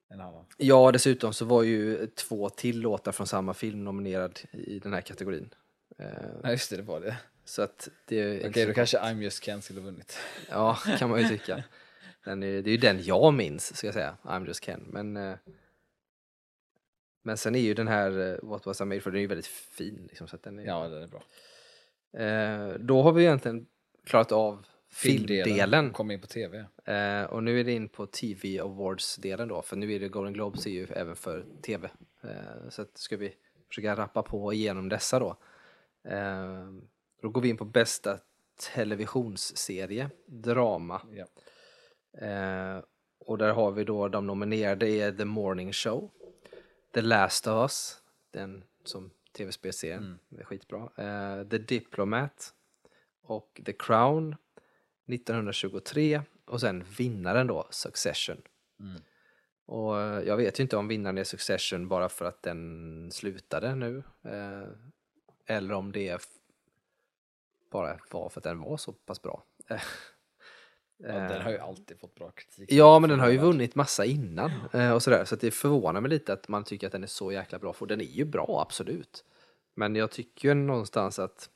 en 0.09 0.21
annan. 0.21 0.45
Ja, 0.57 0.91
dessutom 0.91 1.33
så 1.33 1.45
var 1.45 1.63
ju 1.63 2.07
två 2.07 2.49
till 2.49 2.79
låtar 2.81 3.11
från 3.11 3.27
samma 3.27 3.53
film 3.53 3.83
nominerad 3.83 4.39
i 4.51 4.79
den 4.79 4.93
här 4.93 5.01
kategorin. 5.01 5.53
Eh, 5.97 6.05
Ja 6.43 6.51
just 6.51 6.69
det, 6.69 6.77
det 6.77 6.83
var 6.83 6.99
det. 6.99 7.17
Så 7.45 7.61
att 7.61 7.89
det 8.05 8.35
Okej, 8.37 8.47
inte 8.47 8.65
då 8.65 8.73
kanske 8.73 8.97
I'm 8.97 9.21
just 9.21 9.43
Ken 9.43 9.61
skulle 9.61 9.79
ha 9.79 9.85
vunnit. 9.85 10.17
Ja, 10.49 10.73
kan 10.99 11.09
man 11.09 11.21
ju 11.21 11.27
tycka. 11.27 11.63
Den 12.25 12.43
är, 12.43 12.61
det 12.61 12.69
är 12.69 12.71
ju 12.71 12.77
den 12.77 13.03
jag 13.03 13.33
minns, 13.33 13.77
ska 13.77 13.87
jag 13.87 13.93
säga. 13.93 14.17
I'm 14.23 14.47
just 14.47 14.63
Ken. 14.63 14.85
Men, 14.87 15.17
eh, 15.17 15.35
men 17.29 17.37
sen 17.37 17.55
är 17.55 17.59
ju 17.59 17.73
den 17.73 17.87
här 17.87 18.19
eh, 18.19 18.49
What 18.49 18.65
was 18.65 18.81
I 18.81 18.85
made 18.85 19.01
for, 19.01 19.11
den 19.11 19.17
är 19.17 19.21
ju 19.21 19.27
väldigt 19.27 19.47
fin. 19.47 20.05
Liksom, 20.09 20.27
så 20.27 20.37
den 20.43 20.59
är, 20.59 20.65
Ja, 20.65 20.87
den 20.87 21.03
är 21.03 21.07
bra. 21.07 21.23
eh, 22.23 22.73
då 22.79 23.01
har 23.01 23.11
vi 23.11 23.23
egentligen 23.23 23.65
klarat 24.05 24.31
av 24.31 24.65
filmdelen. 24.91 25.93
Kom 25.93 26.11
in 26.11 26.21
på 26.21 26.27
tv. 26.27 26.65
Eh, 26.85 27.23
och 27.23 27.43
nu 27.43 27.59
är 27.59 27.63
det 27.63 27.71
in 27.71 27.89
på 27.89 28.05
TV 28.05 28.59
Awards-delen 28.59 29.47
då, 29.47 29.61
för 29.61 29.75
nu 29.75 29.93
är 29.93 29.99
det 29.99 30.07
Golden 30.07 30.33
Globes 30.33 30.65
är 30.65 30.71
ju 30.71 30.87
även 30.89 31.15
för 31.15 31.45
TV. 31.61 31.89
Eh, 32.23 32.69
så 32.69 32.85
ska 32.93 33.17
vi 33.17 33.33
försöka 33.67 33.95
rappa 33.95 34.23
på 34.23 34.53
igenom 34.53 34.89
dessa 34.89 35.19
då. 35.19 35.37
Eh, 36.03 36.67
då 37.21 37.29
går 37.29 37.41
vi 37.41 37.49
in 37.49 37.57
på 37.57 37.65
bästa 37.65 38.19
televisionsserie, 38.73 40.09
drama. 40.25 41.01
Ja. 41.11 41.25
Eh, 42.27 42.83
och 43.25 43.37
där 43.37 43.53
har 43.53 43.71
vi 43.71 43.83
då 43.83 44.07
de 44.07 44.27
nominerade 44.27 44.87
är 44.89 45.11
The 45.11 45.25
Morning 45.25 45.73
Show, 45.73 46.11
The 46.91 47.01
Last 47.01 47.47
of 47.47 47.61
Us, 47.61 48.01
den 48.31 48.63
som 48.83 49.11
tv-spelserien, 49.31 50.19
det 50.29 50.41
är 50.41 50.45
skitbra. 50.45 50.89
Eh, 50.95 51.47
The 51.47 51.57
Diplomat 51.57 52.53
och 53.21 53.61
The 53.65 53.73
Crown 53.73 54.35
1923 55.07 56.21
och 56.45 56.61
sen 56.61 56.83
vinnaren 56.97 57.47
då, 57.47 57.67
Succession. 57.69 58.41
Och 59.65 60.01
eh, 60.01 60.23
jag 60.23 60.37
vet 60.37 60.59
ju 60.59 60.61
inte 60.61 60.77
om 60.77 60.87
vinnaren 60.87 61.17
är 61.17 61.23
Succession 61.23 61.87
bara 61.87 62.09
för 62.09 62.25
att 62.25 62.43
den 62.43 63.11
slutade 63.11 63.75
nu. 63.75 64.03
Eh, 64.23 64.67
eller 65.45 65.73
om 65.73 65.91
det 65.91 66.21
bara 67.71 67.99
var 68.11 68.29
för 68.29 68.39
att 68.39 68.43
den 68.43 68.59
var 68.59 68.77
så 68.77 68.91
pass 68.93 69.21
bra. 69.21 69.43
Ja, 71.03 71.07
den 71.07 71.41
har 71.41 71.51
ju 71.51 71.57
alltid 71.57 71.99
fått 71.99 72.15
bra 72.15 72.31
kritik. 72.31 72.71
Ja, 72.71 72.99
men 72.99 73.09
den 73.09 73.19
har 73.19 73.29
ju 73.29 73.37
vunnit 73.37 73.75
massa 73.75 74.05
innan 74.05 74.51
eh, 74.73 74.91
och 74.91 75.03
sådär. 75.03 75.25
Så 75.25 75.35
det 75.35 75.51
förvånar 75.51 76.01
mig 76.01 76.09
lite 76.09 76.33
att 76.33 76.47
man 76.47 76.63
tycker 76.63 76.87
att 76.87 76.91
den 76.93 77.03
är 77.03 77.07
så 77.07 77.31
jäkla 77.31 77.59
bra. 77.59 77.73
För 77.73 77.85
den 77.85 78.01
är 78.01 78.05
ju 78.05 78.25
bra, 78.25 78.61
absolut. 78.67 79.25
Men 79.73 79.95
jag 79.95 80.11
tycker 80.11 80.47
ju 80.47 80.53
någonstans 80.53 81.19
att 81.19 81.49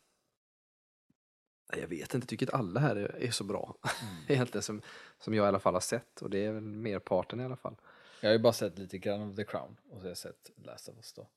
jag 1.78 1.88
vet 1.88 2.14
inte, 2.14 2.18
jag 2.18 2.28
tycker 2.28 2.48
att 2.48 2.54
alla 2.54 2.80
här 2.80 2.96
är, 2.96 3.24
är 3.24 3.32
så 3.32 3.44
bra. 3.44 3.76
Egentligen 4.28 4.64
som, 4.64 4.82
som 5.20 5.34
jag 5.34 5.46
i 5.46 5.48
alla 5.48 5.60
fall 5.60 5.74
har 5.74 5.82
sett. 5.82 6.22
Och 6.22 6.30
det 6.30 6.46
är 6.46 6.52
väl 6.52 6.64
merparten 6.64 7.39
i 7.39 7.46
alla 7.46 7.56
fall. 7.56 7.76
Jag 8.22 8.30
har 8.30 8.34
ju 8.34 8.39
bara 8.39 8.54
sett 8.54 8.78
lite 8.78 8.98
grann 8.98 9.22
av 9.22 9.36
The 9.36 9.44
Crown 9.44 9.76
och 9.89 9.98
så 9.98 10.04
har 10.04 10.08
jag 10.08 10.18
sett 10.18 10.52
Last 10.56 10.89
of 10.89 10.96
Us 10.96 11.14
då. 11.14 11.28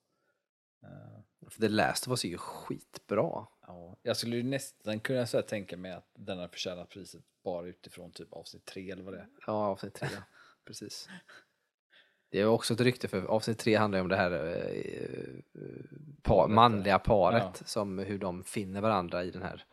För 1.51 1.61
The 1.61 1.69
Last 1.69 2.07
of 2.07 2.11
Us 2.11 2.25
är 2.25 2.29
ju 2.29 2.39
skitbra. 2.39 3.47
Ja. 3.67 3.97
Jag 4.03 4.17
skulle 4.17 4.37
ju 4.37 4.43
nästan 4.43 5.01
kunna 5.01 5.27
så 5.27 5.43
tänka 5.43 5.77
mig 5.77 5.93
att 5.93 6.09
den 6.15 6.39
har 6.39 6.49
förtjänat 6.49 6.89
priset 6.89 7.23
bara 7.45 7.67
utifrån 7.67 8.13
typ 8.13 8.33
avsnitt 8.33 8.65
tre 8.65 8.91
eller 8.91 9.03
vad 9.03 9.15
det 9.15 9.19
är. 9.19 9.29
Ja, 9.47 9.53
avsnitt 9.53 9.95
tre. 9.95 10.09
ja. 10.13 10.23
Precis. 10.65 11.09
Det 12.29 12.41
är 12.41 12.47
också 12.47 12.75
ett 12.75 12.81
rykte 12.81 13.09
för 13.09 13.25
avsnitt 13.25 13.59
tre 13.59 13.77
handlar 13.77 13.99
ju 13.99 14.03
om 14.03 14.09
det 14.09 14.17
här 14.17 14.33
eh, 14.33 15.61
par, 16.23 16.49
manliga 16.49 16.99
paret 16.99 17.63
som 17.67 17.99
hur 17.99 18.19
de 18.19 18.45
finner 18.45 18.81
varandra 18.81 19.25
i 19.25 19.31
den 19.31 19.43
här 19.43 19.65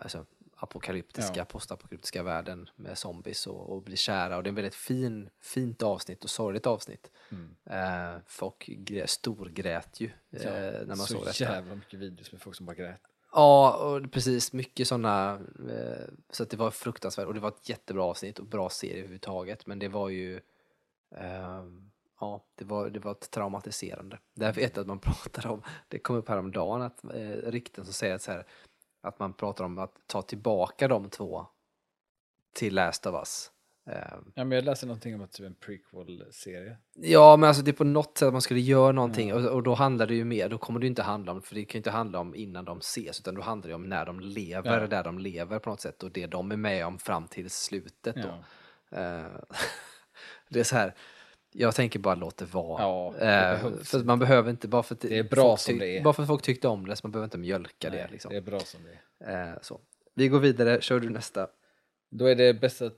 alltså, 0.00 0.26
apokalyptiska, 0.60 1.38
Ja. 1.38 1.44
postapokalyptiska 1.44 2.22
världen 2.22 2.68
med 2.76 2.98
zombies 2.98 3.46
och, 3.46 3.70
och 3.72 3.82
blir 3.82 3.96
kära 3.96 4.36
och 4.36 4.42
det 4.42 4.48
är 4.48 4.50
en 4.50 4.54
väldigt 4.54 4.74
fin, 4.74 5.30
fint 5.40 5.82
avsnitt 5.82 6.24
och 6.24 6.30
sorgligt 6.30 6.66
avsnitt. 6.66 7.10
Eh, 7.70 8.16
folk 8.26 8.64
grä, 8.66 9.06
storgrät 9.06 10.00
ju 10.00 10.06
eh, 10.30 10.42
när 10.42 10.86
man 10.86 10.96
så 10.96 11.06
såg 11.06 11.24
detta. 11.24 11.44
jävla 11.44 11.74
mycket 11.74 11.98
videos 11.98 12.32
med 12.32 12.40
folk 12.42 12.56
som 12.56 12.66
bara 12.66 12.74
grät. 12.76 13.00
Ja, 13.32 13.76
och 13.76 14.12
precis. 14.12 14.52
Mycket 14.52 14.88
sådana. 14.88 15.34
Eh, 15.70 16.06
så 16.30 16.44
det 16.44 16.56
var 16.56 16.70
fruktansvärt. 16.70 17.26
Och 17.26 17.34
det 17.34 17.40
var 17.40 17.48
ett 17.48 17.68
jättebra 17.68 18.04
avsnitt 18.04 18.38
och 18.38 18.46
bra 18.46 18.70
serie 18.70 18.94
överhuvudtaget. 18.98 19.66
Men 19.66 19.78
det 19.78 19.88
var 19.88 20.08
ju... 20.08 20.40
ehm, 21.16 21.90
ja, 22.20 22.44
det 22.54 22.64
var, 22.64 22.90
det 22.90 22.98
var 22.98 23.12
ett 23.12 23.30
traumatiserande. 23.30 24.18
Därför 24.34 24.60
vet 24.60 24.76
jag 24.76 24.80
att 24.82 24.86
man 24.88 24.98
pratar 25.22 25.46
om, 25.46 25.62
det 25.88 25.98
kom 25.98 26.16
upp 26.16 26.28
häromdagen, 26.28 26.82
att 26.82 27.04
eh, 27.04 27.28
rykten 27.28 27.84
som 27.84 27.94
säger 27.94 28.14
att, 28.14 28.22
så 28.22 28.32
här, 28.32 28.46
att 29.00 29.18
man 29.18 29.32
pratar 29.32 29.64
om 29.64 29.78
att 29.78 29.94
ta 30.06 30.22
tillbaka 30.22 30.88
de 30.88 31.10
två 31.10 31.46
till 32.54 32.74
Last 32.74 33.06
of 33.06 33.14
Us. 33.14 33.50
Ehm, 33.86 34.32
Ja, 34.34 34.44
men 34.44 34.50
jag 34.56 34.64
läste 34.64 34.86
någonting 34.86 35.14
om 35.14 35.20
att 35.20 35.32
typ 35.32 35.46
en 35.46 35.54
prequel-serie. 35.54 36.76
Ja, 36.94 37.36
men 37.36 37.48
alltså 37.48 37.62
det 37.62 37.70
är 37.70 37.72
på 37.72 37.84
något 37.84 38.18
sätt 38.18 38.26
att 38.26 38.32
man 38.32 38.42
skulle 38.42 38.60
göra 38.60 38.92
någonting 38.92 39.34
och, 39.34 39.44
och 39.44 39.62
då 39.62 39.74
handlar 39.74 40.06
det 40.06 40.14
ju 40.14 40.24
mer, 40.24 40.48
då 40.48 40.58
kommer 40.58 40.80
det 40.80 40.84
ju 40.84 40.88
inte 40.88 41.02
handla 41.02 41.32
om, 41.32 41.42
för 41.42 41.54
det 41.54 41.64
kan 41.64 41.72
ju 41.76 41.78
inte 41.78 41.90
handla 41.90 42.18
om 42.18 42.34
innan 42.34 42.64
de 42.64 42.78
ses, 42.78 43.20
utan 43.20 43.34
då 43.34 43.42
handlar 43.42 43.68
det 43.68 43.74
om 43.74 43.82
när 43.88 44.06
de 44.06 44.20
lever, 44.20 44.80
Ja. 44.80 44.86
där 44.86 45.04
de 45.04 45.18
lever 45.18 45.58
på 45.58 45.70
något 45.70 45.80
sätt 45.80 46.02
och 46.02 46.10
det 46.10 46.26
de 46.26 46.52
är 46.52 46.56
med 46.56 46.86
om 46.86 46.98
fram 46.98 47.26
till 47.28 47.50
slutet 47.50 48.16
då. 48.16 48.28
Eh, 48.96 49.26
det 50.48 50.60
är 50.60 50.64
så 50.64 50.76
här, 50.76 50.94
jag 51.60 51.74
tänker 51.74 51.98
bara 51.98 52.14
låt 52.14 52.36
det 52.36 52.44
vara. 52.44 52.82
Ja, 52.82 53.14
det 53.18 53.26
Eh, 53.26 53.82
för 53.84 54.04
man 54.04 54.18
behöver 54.18 54.50
inte, 54.50 54.68
bara 54.68 54.82
för 54.82 54.94
att 54.94 55.00
Det 55.00 55.18
är 55.18 55.22
bra 55.22 55.56
som 55.56 55.78
det 55.78 55.98
är. 55.98 56.02
Bara 56.02 56.14
för 56.14 56.22
att 56.22 56.28
folk 56.28 56.42
tyckte 56.42 56.68
om 56.68 56.86
det, 56.86 56.96
så 56.96 57.06
man 57.06 57.12
behöver 57.12 57.24
inte 57.24 57.38
mjölka 57.38 57.90
Nej, 57.90 57.98
det. 57.98 58.12
Liksom. 58.12 58.30
det 58.30 58.36
är 58.36 58.40
bra 58.40 58.60
som 58.60 58.80
det 58.84 59.24
är. 59.24 59.52
Eh, 59.52 59.58
så. 59.62 59.80
Vi 60.14 60.28
går 60.28 60.40
vidare, 60.40 60.80
kör 60.80 61.00
du 61.00 61.10
nästa. 61.10 61.48
Då 62.10 62.26
är 62.26 62.34
det 62.34 62.54
bästa 62.54 62.84
eh, 62.86 62.90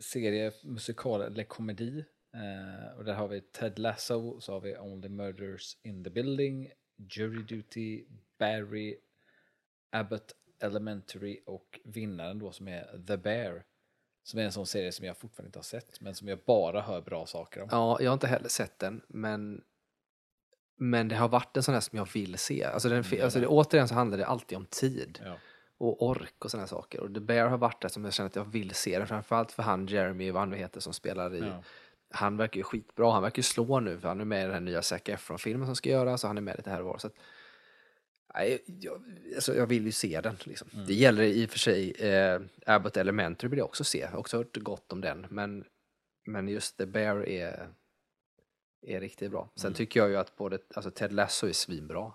serie, 0.00 0.52
musikal 0.64 1.22
eller 1.22 1.44
komedi. 1.44 2.04
Eh, 2.34 2.98
och 2.98 3.04
där 3.04 3.14
har 3.14 3.28
vi 3.28 3.40
Ted 3.40 3.78
Lasso, 3.78 4.40
så 4.40 4.52
har 4.52 4.60
vi 4.60 4.76
Only 4.76 5.08
Murders 5.08 5.76
in 5.82 6.04
the 6.04 6.10
Building, 6.10 6.70
Jury 7.10 7.42
Duty, 7.42 8.04
Barry, 8.38 8.96
Abbott 9.92 10.34
Elementary 10.62 11.40
och 11.46 11.80
vinnaren 11.84 12.38
då 12.38 12.52
som 12.52 12.68
är 12.68 13.04
The 13.06 13.16
Bear. 13.16 13.64
Som 14.22 14.40
är 14.40 14.44
en 14.44 14.52
sån 14.52 14.66
serie 14.66 14.92
som 14.92 15.06
jag 15.06 15.16
fortfarande 15.16 15.46
inte 15.48 15.58
har 15.58 15.64
sett, 15.64 16.00
men 16.00 16.14
som 16.14 16.28
jag 16.28 16.38
bara 16.46 16.80
hör 16.82 17.00
bra 17.00 17.26
saker 17.26 17.62
om. 17.62 17.68
Ja, 17.72 17.98
jag 18.00 18.10
har 18.10 18.14
inte 18.14 18.26
heller 18.26 18.48
sett 18.48 18.78
den, 18.78 19.00
men, 19.08 19.62
men 20.76 21.08
det 21.08 21.16
har 21.16 21.28
varit 21.28 21.56
en 21.56 21.62
sån 21.62 21.74
här 21.74 21.80
som 21.80 21.98
jag 21.98 22.08
vill 22.12 22.38
se. 22.38 22.64
Alltså, 22.64 22.88
den, 22.88 23.04
Mm, 23.04 23.24
alltså 23.24 23.40
det, 23.40 23.46
återigen 23.46 23.88
så 23.88 23.94
handlar 23.94 24.18
det 24.18 24.26
alltid 24.26 24.58
om 24.58 24.66
tid 24.66 25.20
Ja. 25.24 25.36
och 25.78 26.02
ork 26.08 26.44
och 26.44 26.50
sådana 26.50 26.66
saker. 26.66 27.00
Och 27.00 27.14
The 27.14 27.20
Bear 27.20 27.48
har 27.48 27.58
varit 27.58 27.82
det 27.82 27.88
som 27.88 28.04
jag 28.04 28.12
känner 28.14 28.30
att 28.30 28.36
jag 28.36 28.44
vill 28.44 28.74
se 28.74 28.98
den, 28.98 29.06
framförallt 29.06 29.52
för 29.52 29.62
han 29.62 29.86
Jeremy, 29.86 30.30
vad 30.30 30.42
han 30.42 30.50
nu 30.50 30.56
heter, 30.56 30.80
som 30.80 30.92
spelar 30.92 31.34
i. 31.34 31.40
Ja. 31.40 31.62
Han 32.12 32.36
verkar 32.36 32.56
ju 32.56 32.62
skitbra, 32.64 33.12
han 33.12 33.22
verkar 33.22 33.38
ju 33.38 33.42
slå 33.42 33.80
nu, 33.80 33.98
för 34.00 34.08
han 34.08 34.20
är 34.20 34.24
med 34.24 34.40
i 34.40 34.44
den 34.44 34.52
här 34.52 34.60
nya 34.60 34.82
Zac 34.82 35.00
Efron-filmen 35.04 35.66
som 35.66 35.76
ska 35.76 35.88
göras, 35.90 36.24
och 36.24 36.28
han 36.28 36.36
är 36.36 36.42
med 36.42 36.56
lite 36.56 36.70
här 36.70 36.80
och 36.80 36.86
var. 36.86 36.98
Så 36.98 37.06
att, 37.06 37.14
Nej, 38.34 38.62
jag, 38.66 39.02
alltså 39.34 39.54
jag 39.54 39.66
vill 39.66 39.86
ju 39.86 39.92
se 39.92 40.20
den. 40.20 40.36
Liksom. 40.44 40.68
Mm. 40.74 40.86
Det 40.86 40.94
gäller 40.94 41.22
i 41.22 41.46
och 41.46 41.50
för 41.50 41.58
sig 41.58 41.90
eh, 41.92 42.40
Abbott 42.66 42.96
Elementary 42.96 43.48
vill 43.50 43.58
jag 43.58 43.66
också 43.66 43.84
se. 43.84 43.98
Jag 43.98 44.08
har 44.08 44.18
också 44.18 44.36
hört 44.36 44.56
gott 44.56 44.92
om 44.92 45.00
den. 45.00 45.26
Men, 45.30 45.64
men 46.26 46.48
just 46.48 46.76
The 46.76 46.86
Bear 46.86 47.28
är, 47.28 47.68
är 48.86 49.00
riktigt 49.00 49.30
bra. 49.30 49.50
Sen 49.56 49.68
Mm. 49.68 49.76
tycker 49.76 50.00
jag 50.00 50.08
ju 50.10 50.16
att 50.16 50.36
både 50.36 50.58
alltså 50.74 50.90
Ted 50.90 51.12
Lasso 51.12 51.46
är 51.48 51.52
svinbra. 51.52 52.12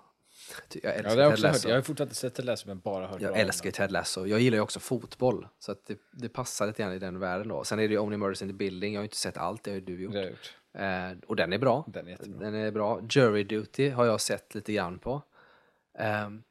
Jag 0.74 0.84
Ja, 0.84 0.90
älskar 0.92 1.16
det 1.16 1.24
har 1.24 1.30
jag 1.30 1.30
Ted 1.30 1.34
också 1.34 1.48
hört. 1.48 1.54
Lasso. 1.54 1.70
Jag 1.70 1.76
har 1.76 1.82
fortfarande 1.82 2.10
inte 2.10 2.16
sett 2.16 2.34
Ted 2.36 2.46
Lasso 2.46 2.68
men 2.68 2.80
bara 2.80 3.08
hört 3.08 3.22
Jag 3.22 3.40
älskar. 3.40 3.72
Ted 3.72 3.92
Lasso. 3.92 4.26
Jag 4.26 4.40
gillar 4.40 4.58
ju 4.58 4.62
också 4.62 4.80
fotboll. 4.80 5.48
Så 5.60 5.72
att 5.72 5.86
det, 5.86 5.98
det 6.12 6.30
passar 6.30 6.68
lite 6.68 6.84
grann 6.84 6.94
i 6.94 7.00
den 7.00 7.20
världen 7.20 7.48
då. 7.48 7.64
Sen 7.64 7.80
är 7.80 7.88
det 7.88 7.92
ju 7.94 8.00
Only 8.00 8.18
Murders 8.18 8.42
in 8.42 8.48
the 8.48 8.54
Building. 8.54 8.94
Jag 8.94 9.00
har 9.00 9.04
ju 9.04 9.08
inte 9.08 9.18
sett 9.18 9.38
allt, 9.38 9.64
det 9.64 9.72
har 9.72 9.76
ju 9.76 9.82
du 9.82 10.02
gjort. 10.04 10.14
Det 10.14 10.18
har 10.20 10.24
jag 10.24 10.32
gjort. 10.32 11.22
Eh, 11.24 11.30
och 11.30 11.36
den 11.36 11.54
är 11.54 11.58
bra. 11.58 11.86
Den 11.88 12.08
är 12.08 12.12
jättebra. 12.12 12.40
Den 12.40 12.56
är 12.56 12.72
bra. 12.72 13.02
Jury 13.10 13.44
Duty 13.44 13.90
har 13.90 14.06
jag 14.06 14.22
sett 14.22 14.56
lite 14.56 14.74
grann 14.74 15.00
på. 15.00 15.22
Ehm, 15.98 16.44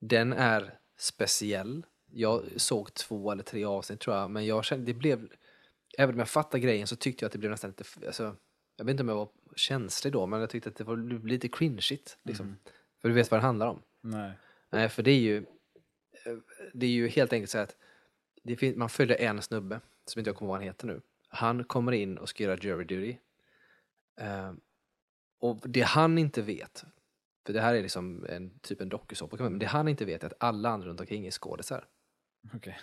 den 0.00 0.32
är 0.32 0.78
speciell. 0.96 1.86
Jag 2.12 2.44
såg 2.56 2.94
två 2.94 3.32
eller 3.32 3.42
tre 3.42 3.64
avsnitt 3.64 4.00
tror 4.00 4.16
jag, 4.16 4.30
men 4.30 4.46
jag 4.46 4.64
kände 4.64 4.86
det 4.86 4.94
blev, 4.94 5.28
även 5.98 6.14
om 6.14 6.18
jag 6.18 6.28
fattar 6.28 6.58
grejen 6.58 6.86
så 6.86 6.96
tyckte 6.96 7.24
jag 7.24 7.26
att 7.26 7.32
det 7.32 7.38
blev 7.38 7.50
nästan 7.50 7.70
lite, 7.70 8.06
alltså, 8.06 8.36
jag 8.76 8.84
vet 8.84 8.90
inte 8.90 9.02
om 9.02 9.08
jag 9.08 9.16
var 9.16 9.28
känslig 9.56 10.12
då, 10.12 10.26
men 10.26 10.40
jag 10.40 10.50
tyckte 10.50 10.68
att 10.68 10.76
det 10.76 10.84
var 10.84 11.26
lite 11.26 11.48
cringeigt. 11.48 12.18
Liksom. 12.22 12.46
För 13.00 13.08
du 13.08 13.14
vet 13.14 13.30
vad 13.30 13.40
det 13.40 13.44
handlar 13.46 13.66
om. 13.66 13.82
Nej. 14.00 14.32
Nej, 14.70 14.88
för 14.88 15.02
det 15.02 15.10
är 15.10 15.20
ju, 15.20 15.36
eh, 16.26 16.36
det 16.74 16.86
är 16.86 16.90
ju 16.90 17.08
helt 17.08 17.32
enkelt 17.32 17.50
så 17.50 17.58
att 17.58 17.76
det 18.42 18.56
fin- 18.56 18.78
man 18.78 18.88
följer 18.88 19.16
en 19.20 19.42
snubbe, 19.42 19.80
som 20.04 20.18
inte 20.18 20.28
jag 20.28 20.36
kommer 20.36 20.46
ihåg 20.48 20.52
vad 20.54 20.60
han 20.60 20.66
heter 20.68 20.86
nu. 20.86 21.00
Han 21.28 21.64
kommer 21.64 21.92
in 21.92 22.18
och 22.18 22.28
ska 22.28 22.44
göra 22.44 22.56
jury 22.56 22.84
duty. 22.84 23.16
Eh, 24.20 24.52
och 25.38 25.60
det 25.70 25.80
han 25.80 26.18
inte 26.18 26.42
vet, 26.42 26.84
för 27.46 27.52
det 27.52 27.60
här 27.60 27.74
är 27.74 27.82
liksom 27.82 28.26
en 28.28 28.58
typ 28.58 28.80
en 28.80 28.88
dokusåpa, 28.88 29.36
men 29.36 29.58
det 29.58 29.66
han 29.66 29.88
inte 29.88 30.04
vet 30.04 30.22
är 30.22 30.26
att 30.26 30.34
alla 30.38 30.68
andra 30.68 30.88
runt 30.88 31.00
omkring 31.00 31.26
är 31.26 31.30
skådisar. 31.30 31.84
Okej. 32.54 32.78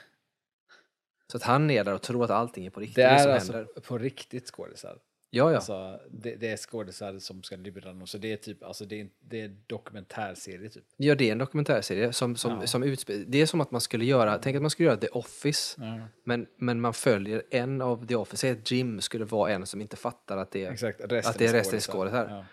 Så 1.31 1.37
att 1.37 1.43
han 1.43 1.69
är 1.71 1.83
där 1.83 1.93
och 1.93 2.01
tror 2.01 2.23
att 2.23 2.31
allting 2.31 2.65
är 2.65 2.69
på 2.69 2.79
riktigt. 2.79 2.95
Det 2.95 3.03
är 3.03 3.17
som 3.23 3.31
alltså 3.31 3.53
händer. 3.53 3.81
på 3.81 3.97
riktigt 3.97 4.47
skådisar. 4.47 4.99
Ja, 5.29 5.49
ja. 5.51 5.55
Alltså, 5.55 5.99
det, 6.11 6.35
det 6.35 6.47
är 6.47 6.57
skådisar 6.57 7.19
som 7.19 7.43
ska 7.43 7.55
lura 7.55 7.93
någon. 7.93 8.07
Så 8.07 8.17
det 8.17 8.31
är 8.33 8.37
typ, 8.37 8.63
alltså 8.63 8.85
det 8.85 9.01
är, 9.01 9.09
det 9.19 9.41
är 9.41 9.55
dokumentärserie 9.67 10.69
typ. 10.69 10.83
ja, 10.97 11.15
det 11.15 11.27
är 11.27 11.31
en 11.31 11.37
dokumentärserie 11.37 12.13
som, 12.13 12.35
som, 12.35 12.51
Ja. 12.61 12.67
som 12.67 12.83
utspelar, 12.83 13.23
det 13.27 13.41
är 13.41 13.45
som 13.45 13.61
att 13.61 13.71
man 13.71 13.81
skulle 13.81 14.05
göra, 14.05 14.37
tänk 14.37 14.55
att 14.55 14.61
man 14.61 14.71
skulle 14.71 14.87
göra 14.89 14.97
The 14.97 15.07
Office, 15.07 15.81
Ja. 15.81 15.99
men, 16.23 16.47
men 16.57 16.81
man 16.81 16.93
följer 16.93 17.43
en 17.49 17.81
av 17.81 18.07
The 18.07 18.15
Office, 18.15 18.37
säg 18.37 18.51
att 18.51 18.71
Jim 18.71 19.01
skulle 19.01 19.25
vara 19.25 19.51
en 19.51 19.65
som 19.65 19.81
inte 19.81 19.95
fattar 19.95 20.37
att 20.37 20.51
det 20.51 20.65
är 20.65 20.71
Exakt, 20.71 21.01
resten 21.01 21.31
Att 21.31 21.39
det 21.39 21.47
är 21.47 21.53
resten 21.53 21.75
är 21.75 21.81
skådisar. 21.81 22.27
Ja. 22.29 22.45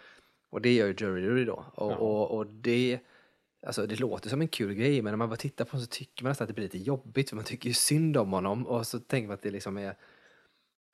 Och 0.51 0.61
det 0.63 0.75
gör 0.75 0.87
ju 0.87 0.95
Jury 0.99 1.21
Duty 1.23 1.45
då. 1.45 1.65
Och, 1.75 1.93
Ja. 1.93 1.97
och, 1.97 2.31
och 2.37 2.47
det, 2.47 2.99
alltså 3.67 3.87
det 3.87 4.01
låter 4.01 4.29
som 4.31 4.41
en 4.41 4.49
kul 4.49 4.75
grej, 4.75 5.03
men 5.03 5.13
när 5.13 5.17
man 5.17 5.29
bara 5.29 5.37
tittar 5.37 5.65
på 5.65 5.71
den 5.77 5.81
så 5.81 5.87
tycker 5.91 6.25
man 6.25 6.31
nästan 6.31 6.45
att 6.45 6.49
det 6.49 6.55
blir 6.55 6.65
lite 6.65 6.79
jobbigt, 6.79 7.29
för 7.29 7.37
man 7.37 7.45
tycker 7.45 7.69
ju 7.69 7.75
synd 7.75 8.17
om 8.17 8.33
honom. 8.33 8.67
Och 8.67 8.87
så 8.87 8.99
tänker 8.99 9.29
man 9.29 9.35
att 9.35 9.43
det 9.43 9.51
liksom 9.51 9.77
är 9.79 9.95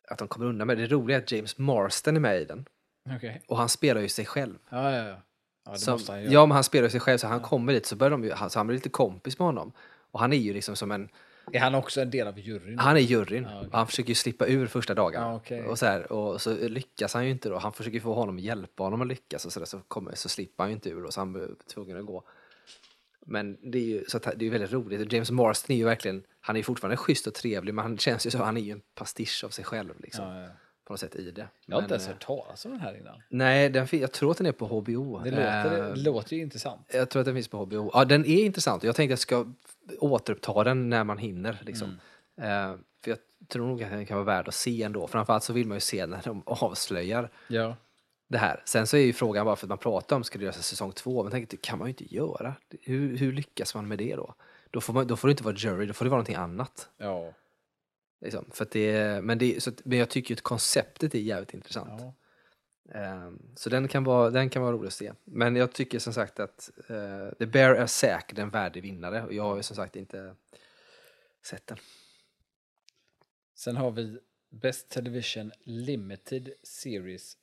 att 0.08 0.18
de 0.18 0.28
kommer 0.28 0.46
undan 0.46 0.66
med 0.66 0.78
det. 0.78 0.86
Det 0.86 0.94
roliga 0.94 1.16
är 1.18 1.22
att 1.22 1.32
James 1.32 1.58
Marston 1.58 2.16
är 2.16 2.20
med 2.20 2.40
i 2.40 2.44
den. 2.44 2.64
Okej. 3.16 3.42
Och 3.48 3.56
han 3.56 3.68
spelar 3.68 4.00
ju 4.00 4.08
sig 4.08 4.24
själv. 4.26 4.58
Ja, 4.70 4.92
ja, 4.96 5.08
ja. 5.08 5.16
Ja, 5.64 5.72
det 5.72 5.78
Som, 5.78 5.98
han 6.08 6.22
göra. 6.22 6.32
ja, 6.32 6.46
men 6.46 6.54
han 6.54 6.64
spelar 6.64 6.88
sig 6.88 7.00
själv, 7.00 7.18
så 7.18 7.26
han 7.26 7.40
kommer 7.40 7.72
dit 7.72 7.86
så 7.86 7.96
börjar 7.96 8.10
de 8.10 8.24
ju, 8.24 8.32
han- 8.32 8.50
så 8.50 8.58
han 8.58 8.66
blir 8.66 8.74
lite 8.76 8.88
kompis 8.88 9.38
med 9.38 9.46
honom. 9.46 9.72
Och 10.10 10.20
han 10.20 10.32
är 10.32 10.36
ju 10.36 10.52
liksom 10.52 10.76
som 10.76 10.90
en, 10.90 11.08
Är 11.52 11.60
han 11.60 11.74
också 11.74 12.00
en 12.00 12.10
del 12.10 12.26
av 12.26 12.38
juryn? 12.38 12.78
han 12.78 12.96
är 12.96 13.00
juryn. 13.00 13.46
Okej. 13.46 13.68
och 13.68 13.78
han 13.78 13.86
försöker 13.86 14.08
ju 14.08 14.14
slippa 14.14 14.46
ur 14.46 14.66
första 14.66 14.94
dagarna. 14.94 15.26
Ja, 15.26 15.34
okej. 15.34 15.62
och, 15.66 15.78
så 15.78 15.86
här, 15.86 16.12
och 16.12 16.40
så 16.42 16.54
lyckas 16.68 17.14
han 17.14 17.24
ju 17.24 17.30
inte 17.30 17.48
då. 17.48 17.58
Han 17.58 17.72
försöker 17.72 18.00
få 18.00 18.14
honom 18.14 18.36
att 18.36 18.42
hjälpa 18.42 18.82
honom 18.82 19.00
att 19.02 19.08
lyckas 19.08 19.46
och 19.46 19.52
så, 19.52 19.60
där, 19.60 19.66
så, 19.66 19.80
kommer, 19.88 20.14
så 20.14 20.28
slipper 20.28 20.62
han 20.64 20.70
ju 20.70 20.74
inte 20.74 20.90
ur 20.90 21.04
och 21.04 21.14
så 21.14 21.20
han 21.20 21.32
blir 21.32 21.48
tvungen 21.74 21.98
att 21.98 22.06
gå. 22.06 22.24
Men 23.26 23.58
det 23.72 23.78
är 23.78 23.82
ju 23.82 24.04
så 24.08 24.16
att 24.16 24.28
det 24.36 24.46
är 24.46 24.50
väldigt 24.50 24.72
roligt. 24.72 25.12
James 25.12 25.30
Marston 25.30 25.74
är 25.74 25.78
ju 25.78 25.84
verkligen, 25.84 26.24
han 26.40 26.56
är 26.56 26.62
fortfarande 26.62 26.96
schysst 26.96 27.26
och 27.26 27.34
trevlig 27.34 27.74
men 27.74 27.82
han 27.82 27.98
känns 27.98 28.26
ju 28.26 28.30
så, 28.30 28.38
han 28.38 28.56
är 28.56 28.60
ju 28.60 28.72
en 28.72 28.82
pastisch 28.94 29.44
av 29.44 29.48
sig 29.48 29.64
själv 29.64 29.94
liksom. 29.98 30.24
Ja, 30.24 30.40
ja. 30.42 30.48
På 30.84 30.92
något 30.92 31.00
sätt 31.00 31.16
i 31.16 31.30
det. 31.30 31.48
Jag 31.66 31.76
har 31.76 31.82
inte 31.82 31.94
ens 31.94 32.06
eh, 32.06 32.12
hört 32.12 32.24
talas 32.26 32.64
om 32.64 32.70
den 32.70 32.80
här 32.80 32.96
innan. 33.00 33.22
Nej, 33.28 33.68
den, 33.68 33.88
jag 33.90 34.12
tror 34.12 34.30
att 34.30 34.36
den 34.38 34.46
är 34.46 34.52
på 34.52 34.66
HBO. 34.66 35.18
Det 35.18 35.30
låter, 35.30 35.78
Eh, 35.78 35.94
det 35.94 36.00
låter 36.00 36.36
ju 36.36 36.42
intressant. 36.42 36.80
jag 36.92 37.10
tror 37.10 37.20
att 37.20 37.26
den 37.26 37.34
finns 37.34 37.48
på 37.48 37.64
HBO. 37.64 37.90
Ja, 37.94 38.04
den 38.04 38.24
är 38.24 38.44
intressant 38.44 38.82
jag 38.84 38.96
tänkte 38.96 39.04
att 39.04 39.10
jag 39.10 39.18
ska 39.18 39.52
återuppta 39.98 40.64
den 40.64 40.88
när 40.88 41.04
man 41.04 41.18
hinner. 41.18 41.58
Liksom. 41.62 41.98
Mm. 42.36 42.70
Eh, 42.72 42.78
för 43.04 43.10
jag 43.10 43.18
tror 43.48 43.66
nog 43.66 43.82
att 43.82 43.90
den 43.90 44.06
kan 44.06 44.16
vara 44.16 44.24
värd 44.26 44.48
att 44.48 44.54
se 44.54 44.82
ändå. 44.82 45.06
Framförallt 45.06 45.44
så 45.44 45.52
vill 45.52 45.66
man 45.66 45.76
ju 45.76 45.80
se 45.80 46.06
när 46.06 46.22
de 46.24 46.42
avslöjar 46.46 47.30
Ja. 47.48 47.76
det 48.28 48.38
här. 48.38 48.62
Sen 48.64 48.86
så 48.86 48.96
är 48.96 49.00
ju 49.00 49.12
frågan 49.12 49.46
bara 49.46 49.56
för 49.56 49.66
att 49.66 49.68
man 49.68 49.78
pratar 49.78 50.16
om 50.16 50.24
ska 50.24 50.38
det 50.38 50.44
göras 50.44 50.66
säsong 50.66 50.92
två, 50.92 51.22
men 51.22 51.32
tänk, 51.32 51.50
det 51.50 51.56
kan 51.62 51.78
man 51.78 51.88
ju 51.88 51.90
inte 51.90 52.14
göra. 52.14 52.54
Hur, 52.82 53.16
hur 53.16 53.32
lyckas 53.32 53.74
man 53.74 53.88
med 53.88 53.98
det 53.98 54.16
då? 54.16 54.34
Då 54.70 54.80
får, 54.80 54.92
man, 54.92 55.06
då 55.06 55.16
får 55.16 55.28
det 55.28 55.32
inte 55.32 55.44
vara 55.44 55.54
jury, 55.56 55.86
då 55.86 55.92
får 55.92 56.04
det 56.04 56.08
vara 56.10 56.18
någonting 56.18 56.34
annat. 56.36 56.88
Ja. 56.96 57.32
Liksom. 58.20 58.44
För 58.52 58.66
det, 58.70 59.24
men, 59.24 59.38
det, 59.38 59.62
så 59.62 59.72
men 59.84 59.98
jag 59.98 60.08
tycker 60.08 60.30
ju 60.30 60.34
att 60.36 60.42
konceptet 60.42 61.14
är 61.14 61.18
jävligt 61.18 61.54
intressant. 61.54 62.00
ja. 62.00 62.12
Ehm, 62.94 63.38
så 63.56 63.70
den 63.70 63.88
kan, 63.88 64.04
vara, 64.04 64.30
den 64.30 64.50
kan 64.50 64.62
vara 64.62 64.72
rolig 64.72 64.86
att 64.86 64.92
se. 64.92 65.12
Men 65.24 65.56
jag 65.56 65.72
tycker 65.72 65.98
som 65.98 66.12
sagt 66.12 66.40
att 66.40 66.70
uh, 66.90 67.30
The 67.38 67.46
Bear 67.46 67.74
är 67.74 67.86
säkert 67.86 68.38
en 68.38 68.50
värdig 68.50 68.82
vinnare 68.82 69.22
och 69.22 69.32
jag 69.32 69.42
har 69.42 69.56
ju 69.56 69.62
som 69.62 69.76
sagt 69.76 69.96
inte 69.96 70.34
sett 71.46 71.66
den. 71.66 71.78
Sen 73.54 73.76
har 73.76 73.90
vi 73.90 74.18
Best 74.50 74.88
Television 74.88 75.52
Limited 75.64 76.50
Series 76.62 77.36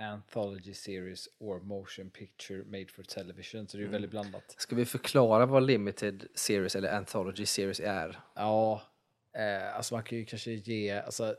Anthology 0.00 0.74
Series 0.74 1.28
or 1.38 1.60
Motion 1.60 2.10
Picture 2.10 2.64
Made 2.64 2.88
for 2.88 3.02
Television. 3.02 3.68
Så 3.68 3.76
det 3.76 3.82
är 3.82 3.84
ju 3.84 3.90
väldigt 3.90 4.10
blandat. 4.10 4.54
Ska 4.58 4.76
vi 4.76 4.84
förklara 4.84 5.46
vad 5.46 5.62
Limited 5.62 6.26
Series 6.34 6.76
eller 6.76 6.92
Anthology 6.92 7.46
Series 7.46 7.80
är? 7.80 8.20
Ja, 8.34 8.82
eh, 9.32 9.76
alltså 9.76 9.94
man 9.94 10.04
kan 10.04 10.18
ju 10.18 10.24
kanske 10.24 10.50
ge, 10.50 10.90
alltså 10.90 11.36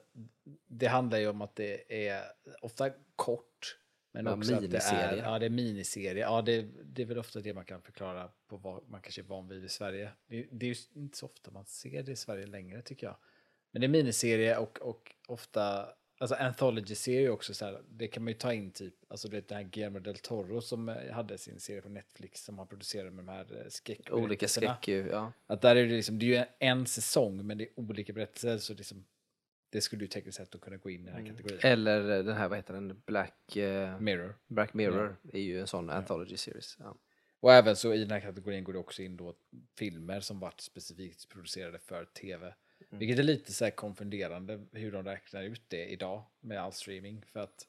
det 0.68 0.88
handlar 0.88 1.18
ju 1.18 1.28
om 1.28 1.42
att 1.42 1.56
det 1.56 2.08
är 2.08 2.24
ofta 2.62 2.90
kort. 3.26 3.78
Men 4.14 4.26
Ja, 4.26 4.34
också 4.34 4.56
att 4.56 4.72
det 4.72 4.78
är, 4.78 5.18
ja, 5.18 5.40
det 5.40 5.46
är 5.46 5.50
miniserie. 5.50 6.22
Ja, 6.22 6.42
det, 6.42 6.62
det 6.84 7.02
är 7.02 7.06
väl 7.06 7.18
ofta 7.18 7.40
det 7.40 7.54
man 7.54 7.66
kan 7.66 7.82
förklara 7.82 8.30
på 8.48 8.58
vad 8.58 8.90
man 8.90 9.02
kanske 9.02 9.22
är 9.22 9.26
van 9.26 9.48
vid 9.48 9.66
i 9.66 9.70
Sverige. 9.70 10.12
Det, 10.28 10.48
det 10.52 10.66
är 10.66 10.68
ju 10.68 10.76
inte 11.02 11.18
så 11.18 11.26
ofta 11.26 11.52
man 11.52 11.66
ser 11.66 12.04
det 12.04 12.12
i 12.12 12.16
Sverige 12.16 12.46
längre 12.46 12.82
tycker 12.82 13.08
jag. 13.08 13.16
Men 13.72 13.82
det 13.82 13.88
är 13.88 13.90
miniserie 13.90 14.58
och, 14.58 14.82
och 14.82 15.16
ofta, 15.28 15.90
alltså 16.20 16.36
anthology-serie 16.36 17.30
också 17.30 17.54
så 17.54 17.66
här, 17.66 17.82
det 17.90 18.08
kan 18.08 18.24
man 18.24 18.34
ju 18.34 18.40
ta 18.40 18.54
in 18.54 18.72
typ, 18.72 18.94
alltså 19.08 19.28
du 19.28 19.36
vet 19.36 19.48
den 19.48 19.58
här 19.58 19.64
Guillermo 19.64 20.00
del 20.00 20.18
Toro 20.18 20.62
som 20.62 20.90
eh, 20.90 21.12
hade 21.12 21.38
sin 21.38 21.60
serie 21.60 21.82
på 21.82 21.90
Netflix 21.90 22.44
som 22.44 22.58
han 22.58 22.68
producerade 22.68 23.12
med 23.12 23.26
de 23.26 23.32
här 23.32 23.62
eh, 23.62 23.70
skräck 23.70 24.12
Olika 24.12 24.48
skräck 24.48 24.88
ja. 24.88 25.32
att 25.48 25.62
där 25.62 25.76
är 25.76 25.88
det 25.88 25.96
liksom, 25.96 26.20
det 26.20 26.26
är 26.26 26.40
ju 26.40 26.46
en 26.60 26.86
säsong 26.86 27.48
men 27.48 27.58
det 27.58 27.64
är 27.64 27.80
olika 27.80 28.14
berättelser 28.14 28.58
så 28.58 28.74
liksom, 28.74 29.06
det 29.72 29.82
skulle 29.82 30.04
ju 30.04 30.08
tekniskt 30.08 30.38
sett 30.38 30.56
att 30.56 30.62
kunna 30.62 30.78
gå 30.78 30.90
in 30.90 31.02
i 31.02 31.06
den 31.06 31.14
här 31.16 31.26
kategorin. 31.26 31.60
Eller 31.64 32.18
eh, 32.18 32.24
den 32.24 32.38
här, 32.38 32.48
vad 32.48 32.58
heter 32.58 32.74
den, 32.74 33.02
Black, 33.06 33.56
eh, 33.56 34.00
Mirror. 34.00 34.36
Black 34.48 34.74
Mirror 34.74 35.16
är 35.34 35.40
ju 35.40 35.60
en 35.60 35.68
sån 35.68 35.90
Anthology 35.90 36.38
Series. 36.38 36.78
Ja. 36.80 36.96
Och 37.40 37.54
även 37.54 37.76
så 37.76 37.94
i 37.94 38.00
den 38.00 38.12
här 38.12 38.20
kategorin 38.20 38.64
går 38.64 38.74
det 38.74 38.80
också 38.80 39.02
in 39.02 39.18
då 39.18 39.36
filmer 39.78 40.20
som 40.20 40.40
varit 40.40 40.62
specifikt 40.62 41.30
producerade 41.30 41.80
för 41.80 42.06
tv. 42.06 42.54
Vilket 42.90 43.20
är 43.20 43.24
lite 43.24 43.54
så 43.54 43.64
här 43.64 43.72
konfunderande 43.72 44.66
hur 44.72 44.92
de 44.92 45.06
räknar 45.06 45.44
ut 45.44 45.62
det 45.68 45.86
idag 45.86 46.24
med 46.40 46.62
all 46.62 46.74
streaming. 46.74 47.26
För 47.28 47.40
att 47.40 47.68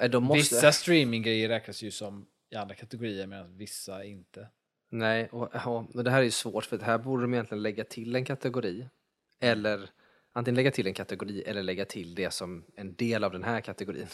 Eh, 0.00 0.10
De 0.10 0.24
måste... 0.24 0.54
vissa 0.54 0.72
streaminggrejer 0.72 1.48
räknas 1.48 1.82
ju 1.82 1.90
som 1.90 2.26
i 2.50 2.56
andra 2.56 2.74
kategorier 2.74 3.26
medan 3.26 3.56
vissa 3.56 4.04
inte. 4.04 4.48
Nej, 4.90 5.28
och, 5.28 5.50
ja, 5.52 5.86
och 5.94 6.04
det 6.04 6.10
här 6.10 6.18
är 6.18 6.22
ju 6.22 6.30
svårt 6.30 6.64
för 6.64 6.76
att 6.76 6.82
här 6.82 6.98
borde 6.98 7.22
de 7.22 7.34
egentligen 7.34 7.62
lägga 7.62 7.84
till 7.84 8.16
en 8.16 8.24
kategori. 8.24 8.88
Eller 9.40 9.90
antingen 10.38 10.56
lägga 10.56 10.70
till 10.70 10.86
en 10.86 10.94
kategori 10.94 11.42
eller 11.42 11.62
lägga 11.62 11.84
till 11.84 12.14
det 12.14 12.30
som 12.30 12.64
en 12.74 12.94
del 12.94 13.24
av 13.24 13.32
den 13.32 13.44
här 13.44 13.60
kategorin. 13.60 14.08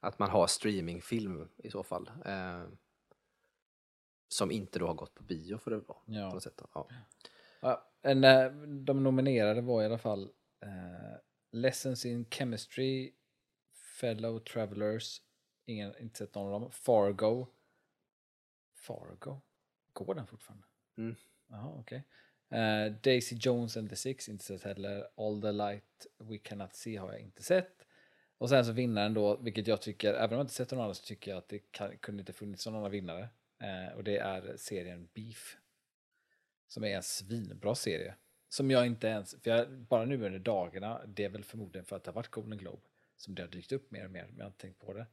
Att 0.00 0.18
man 0.18 0.30
har 0.30 0.46
streamingfilm 0.46 1.48
i 1.56 1.70
så 1.70 1.82
fall. 1.82 2.10
Eh, 2.24 2.64
som 4.28 4.50
inte 4.50 4.78
då 4.78 4.86
har 4.86 4.94
gått 4.94 5.14
på 5.14 5.22
bio 5.22 5.58
för 5.58 5.70
det 5.70 5.78
vara. 5.78 5.98
Ja. 6.06 6.28
På 6.28 6.34
något 6.34 6.42
sätt. 6.42 6.62
Ja. 6.74 6.88
Ja, 7.60 7.90
en, 8.02 8.24
eh, 8.24 8.52
de 8.84 9.02
nominerade 9.02 9.60
var 9.60 9.82
i 9.82 9.86
alla 9.86 9.98
fall 9.98 10.22
eh, 10.62 11.18
Lessons 11.52 12.04
in 12.06 12.24
Chemistry, 12.30 13.12
Fellow 14.00 14.38
Travelers, 14.38 15.22
ingen, 15.66 15.98
inte 15.98 16.18
sett 16.18 16.34
någon 16.34 16.54
av 16.54 16.60
dem, 16.60 16.70
Fargo. 16.70 17.46
Fargo? 18.74 19.40
Går 19.92 20.14
den 20.14 20.26
fortfarande? 20.26 20.66
Mm. 20.96 21.14
Jaha, 21.46 21.74
okej. 21.78 22.06
Eh, 22.52 22.92
Daisy 23.02 23.36
Jones 23.36 23.76
and 23.76 23.90
the 23.90 23.96
Six, 23.96 24.28
inte 24.28 24.44
sett 24.44 24.62
heller. 24.62 25.06
All 25.16 25.42
the 25.42 25.52
Light 25.52 26.06
We 26.18 26.38
Cannot 26.38 26.74
See 26.74 26.96
har 26.96 27.12
jag 27.12 27.20
inte 27.20 27.42
sett. 27.42 27.86
Och 28.38 28.48
sen 28.48 28.64
så 28.64 28.72
vinnaren 28.72 29.14
då, 29.14 29.36
vilket 29.36 29.66
jag 29.66 29.82
tycker, 29.82 30.14
även 30.14 30.30
om 30.30 30.36
jag 30.36 30.44
inte 30.44 30.54
sett 30.54 30.70
någon 30.70 30.80
annan 30.80 30.94
så 30.94 31.04
tycker 31.04 31.30
jag 31.30 31.38
att 31.38 31.48
det 31.48 31.58
kan, 31.58 31.98
kunde 31.98 32.20
inte 32.20 32.32
funnits 32.32 32.66
någon 32.66 32.76
annan 32.76 32.90
vinnare. 32.90 33.28
Eh, 33.60 33.96
och 33.96 34.04
det 34.04 34.18
är 34.18 34.56
serien 34.56 35.08
Beef. 35.14 35.56
Som 36.68 36.84
är 36.84 36.96
en 36.96 37.02
svinbra 37.02 37.74
serie. 37.74 38.14
Som 38.48 38.70
jag 38.70 38.86
inte 38.86 39.06
ens, 39.06 39.42
för 39.42 39.50
jag, 39.50 39.70
bara 39.70 40.04
nu 40.04 40.14
under 40.14 40.38
dagarna, 40.38 41.06
det 41.06 41.24
är 41.24 41.28
väl 41.28 41.44
förmodligen 41.44 41.84
för 41.84 41.96
att 41.96 42.04
det 42.04 42.10
har 42.10 42.14
varit 42.14 42.30
Golden 42.30 42.58
Globe, 42.58 42.82
som 43.16 43.34
det 43.34 43.42
har 43.42 43.48
dykt 43.48 43.72
upp 43.72 43.90
mer 43.90 44.04
och 44.04 44.10
mer, 44.10 44.26
men 44.26 44.36
jag 44.36 44.44
har 44.44 44.50
inte 44.50 44.60
tänkt 44.60 44.78
på 44.78 44.92
det. 44.92 45.06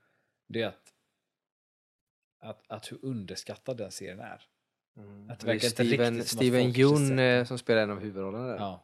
Det 0.47 0.61
är 0.61 0.67
att 0.67 0.93
att, 2.39 2.63
att 2.67 2.91
hur 2.91 3.05
underskattad 3.05 3.77
den 3.77 3.91
serien 3.91 4.19
är. 4.19 4.47
Att 5.29 5.39
det 5.39 5.47
verkar 5.47 5.67
inte 5.67 5.85
Steven, 5.85 6.13
riktigt 6.15 6.31
Steven 6.31 6.61
Yeun 6.61 7.15
den. 7.15 7.39
eh, 7.39 7.45
som 7.45 7.57
spelar 7.57 7.81
en 7.81 7.91
av 7.91 7.99
huvudrollerna 7.99 8.47
där. 8.47 8.55
Ja. 8.55 8.83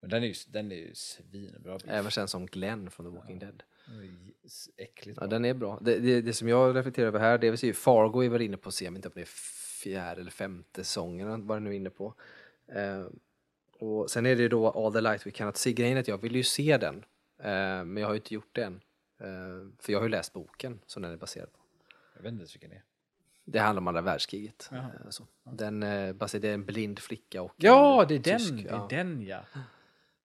Men 0.00 0.10
den 0.10 0.22
är 0.22 0.26
ju, 0.26 0.34
den 0.48 0.72
är 0.72 0.76
ju 0.76 0.94
svinbra. 0.94 1.78
Även 1.86 2.10
känd 2.10 2.30
som 2.30 2.46
Glenn 2.46 2.90
från 2.90 3.06
The 3.06 3.16
Walking 3.16 3.38
Dead. 3.38 3.62
Den 3.86 3.98
är 3.98 4.02
ju 4.02 4.32
Äckligt 4.76 5.18
Ja, 5.20 5.26
den 5.26 5.44
är 5.44 5.54
bra. 5.54 5.78
Det, 5.82 5.98
det, 5.98 6.20
det 6.20 6.32
som 6.32 6.48
jag 6.48 6.76
reflekterar 6.76 7.06
över 7.06 7.20
här, 7.20 7.38
det 7.38 7.46
är 7.46 7.64
ju 7.64 7.72
Fargo 7.72 8.24
är 8.24 8.28
väl 8.28 8.42
inne 8.42 8.56
på 8.56 8.70
se, 8.70 8.88
vet 8.90 8.96
inte 8.96 9.08
om 9.08 9.12
det 9.14 9.20
är 9.20 9.24
fjärde 9.82 10.20
eller 10.20 10.30
femte 10.30 10.84
säsongen, 10.84 11.46
vad 11.46 11.56
det 11.56 11.60
nu 11.60 11.70
är 11.70 11.74
inne 11.74 11.90
på. 11.90 12.14
Eh, 12.68 13.06
och 13.78 14.10
sen 14.10 14.26
är 14.26 14.36
det 14.36 14.42
ju 14.42 14.48
då 14.48 14.70
All 14.70 14.92
the 14.92 15.00
light 15.00 15.26
we 15.26 15.30
cannot 15.30 15.56
see. 15.56 15.72
Grejen 15.72 15.98
att 15.98 16.08
jag 16.08 16.18
vill 16.18 16.36
ju 16.36 16.42
se 16.42 16.78
den, 16.78 17.04
eh, 17.38 17.84
men 17.84 17.96
jag 17.96 18.06
har 18.06 18.14
ju 18.14 18.18
inte 18.18 18.34
gjort 18.34 18.54
det 18.54 18.64
än. 18.64 18.80
Eh, 19.20 19.68
för 19.78 19.92
jag 19.92 19.98
har 19.98 20.04
ju 20.04 20.10
läst 20.10 20.32
boken 20.32 20.80
som 20.86 21.02
den 21.02 21.12
är 21.12 21.16
baserad 21.16 21.52
på. 21.52 21.58
Jag 22.16 22.22
vet 22.22 22.32
inte 22.32 22.40
ens 22.40 22.54
vilken 22.54 22.70
det 22.70 22.76
är. 22.76 22.82
Det 23.44 23.58
handlar 23.58 23.80
om 23.80 23.88
andra 23.88 24.02
världskriget. 24.02 24.68
Jaha. 24.70 24.90
Eh, 25.04 25.10
så. 25.10 25.26
Den 25.44 25.82
eh, 25.82 26.14
det 26.16 26.44
är 26.44 26.54
en 26.54 26.64
blind 26.64 26.98
flicka 26.98 27.42
och 27.42 27.52
Ja, 27.56 28.04
det 28.08 28.14
är 28.14 28.18
den! 28.18 28.38
tysk, 28.38 28.52
det 28.54 28.62
ja. 28.62 28.84
är 28.84 28.88
den 28.88 29.22
ja. 29.22 29.40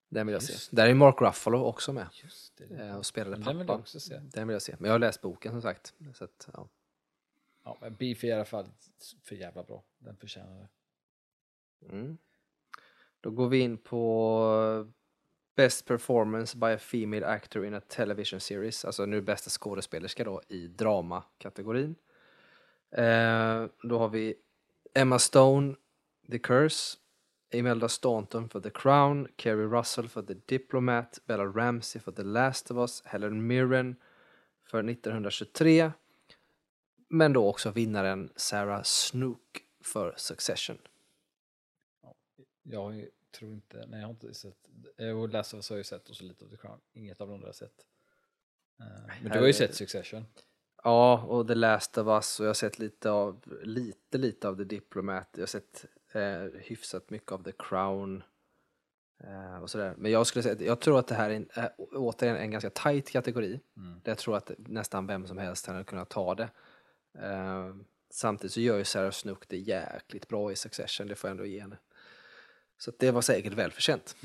Den 0.09 0.28
vill 0.28 0.34
jag 0.34 0.41
Just 0.41 0.63
se. 0.70 0.76
Där 0.76 0.88
är 0.89 0.93
Mark 0.93 1.22
Ruffalo 1.22 1.63
också 1.63 1.93
med 1.93 2.07
Just 2.24 2.57
det. 2.57 2.88
eh, 2.88 2.95
och 2.97 3.05
spelade 3.05 3.36
pappan. 3.38 3.47
den 3.47 3.57
vill 3.57 3.68
jag 3.68 3.80
också 3.80 3.99
se. 3.99 4.18
Den 4.20 4.47
vill 4.47 4.53
jag 4.55 4.61
se. 4.61 4.76
Men 4.80 4.88
jag 4.88 4.93
har 4.93 4.99
läst 4.99 5.22
boken 5.22 5.51
som 5.51 5.61
sagt. 5.61 5.93
Så 6.13 6.24
att, 6.24 6.49
ja. 6.53 6.68
Ja, 7.63 7.78
men 7.82 7.95
Beef 7.95 8.24
är 8.24 8.28
i 8.28 8.32
alla 8.32 8.45
fall 8.45 8.65
för 9.24 9.36
jävla 9.36 9.63
bra. 9.63 9.84
Den 9.97 10.15
förtjänar 10.18 10.59
det. 10.59 10.70
Mm. 11.95 12.18
Då 13.22 13.32
går 13.32 13.49
vi 13.49 13.59
in 13.59 13.78
på 13.78 14.88
Best 15.55 15.86
performance 15.86 16.57
by 16.57 16.65
a 16.68 16.78
female 16.78 17.26
actor 17.28 17.65
in 17.65 17.74
a 17.74 17.82
television 17.88 18.39
series. 18.39 18.86
Alltså 18.86 19.05
nu 19.05 19.22
bästa 19.22 19.49
skådespelerska 19.49 20.24
då 20.24 20.41
i 20.47 20.68
dramakategorin. 20.68 21.95
Eh, 22.92 23.66
då 23.84 23.98
har 24.00 24.10
vi 24.10 24.36
Emma 24.94 25.20
Stone, 25.20 25.76
The 26.32 26.40
Curse, 26.40 26.98
Imelda 27.54 27.90
Staunton 27.90 28.50
för 28.50 28.60
The 28.60 28.70
Crown, 28.70 29.28
Kerry 29.38 29.66
Russell 29.66 30.10
för 30.10 30.22
The 30.22 30.34
Diplomat, 30.46 31.20
Bella 31.26 31.46
Ramsey 31.46 32.02
för 32.02 32.12
The 32.12 32.24
Last 32.24 32.72
of 32.72 32.78
Us, 32.78 33.02
Helen 33.06 33.48
Mirren 33.48 33.96
för 34.64 34.90
1923. 34.90 35.92
Men 37.10 37.34
då 37.34 37.50
också 37.50 37.72
vinnaren 37.72 38.32
Sarah 38.36 38.84
Snook 38.84 39.64
för 39.84 40.14
Succession. 40.18 40.78
Jag 42.64 43.08
tror 43.32 43.54
inte, 43.54 43.86
nej 43.88 44.00
jag 44.00 44.08
har 44.08 44.14
inte 44.14 44.34
sett, 44.34 44.58
eh, 44.98 45.20
och 45.20 45.30
Last 45.30 45.54
of 45.54 45.58
Us 45.58 45.70
har 45.70 45.76
jag 45.76 45.80
ju 45.80 45.84
sett 45.84 46.10
och 46.10 46.16
så 46.16 46.24
lite 46.24 46.46
av 46.46 46.50
The 46.50 46.58
Crown. 46.58 46.80
Inget 46.94 47.22
av 47.22 47.28
de 47.28 47.34
andra 47.34 47.46
har 47.46 47.50
jag 47.50 47.56
sett. 47.56 47.86
Eh, 48.80 48.86
Men 49.22 49.32
du 49.32 49.40
har 49.40 49.48
ju 49.48 49.54
sett 49.54 49.76
Succession. 49.76 50.26
Ja, 50.88 51.22
och 51.22 51.48
The 51.48 51.56
Last 51.56 51.98
of 51.98 52.08
Us 52.08 52.40
och 52.40 52.46
jag 52.46 52.50
har 52.50 52.54
sett 52.54 52.80
lite 52.80 53.10
av, 53.12 53.44
lite, 53.62 54.18
lite 54.18 54.48
av 54.48 54.56
The 54.56 54.64
Diplomat. 54.64 55.30
Jag 55.32 55.42
har 55.42 55.48
sett 55.48 55.86
eh, 56.12 56.62
hyfsat 56.62 57.10
mycket 57.10 57.32
av 57.32 57.44
The 57.44 57.52
Crown. 57.60 58.24
Eh, 59.24 59.62
och 59.62 59.70
sådär. 59.70 59.94
Men 59.98 60.12
jag 60.12 60.28
skulle 60.28 60.44
säga 60.44 60.56
jag 60.60 60.80
tror 60.80 61.00
att 61.00 61.08
det 61.08 61.16
här 61.16 61.30
är 61.30 61.36
en, 61.36 61.50
äh, 61.56 61.66
återigen 61.78 62.38
en 62.38 62.52
ganska 62.52 62.70
tight 62.70 63.10
kategori. 63.10 63.60
Mm. 63.78 64.02
Där 64.04 64.12
jag 64.12 64.18
tror 64.18 64.38
att 64.38 64.52
nästan 64.58 65.08
vem 65.08 65.28
som 65.28 65.38
helst 65.38 65.68
hade 65.68 65.84
kunnat 65.84 66.10
ta 66.10 66.36
det. 66.36 66.50
Eh, 67.20 67.76
samtidigt 68.10 68.54
så 68.54 68.60
gör 68.62 68.78
ju 68.78 68.84
Sarah 68.84 69.12
Snook 69.12 69.48
det 69.48 69.58
jäkligt 69.58 70.28
bra 70.28 70.52
i 70.52 70.56
Succession, 70.56 71.08
det 71.08 71.16
får 71.16 71.28
jag 71.28 71.32
ändå 71.32 71.46
ge 71.46 71.62
henne. 71.62 71.78
Så 72.78 72.92
det 73.00 73.12
var 73.12 73.22
säkert 73.22 73.54
välförtjänt. 73.54 74.16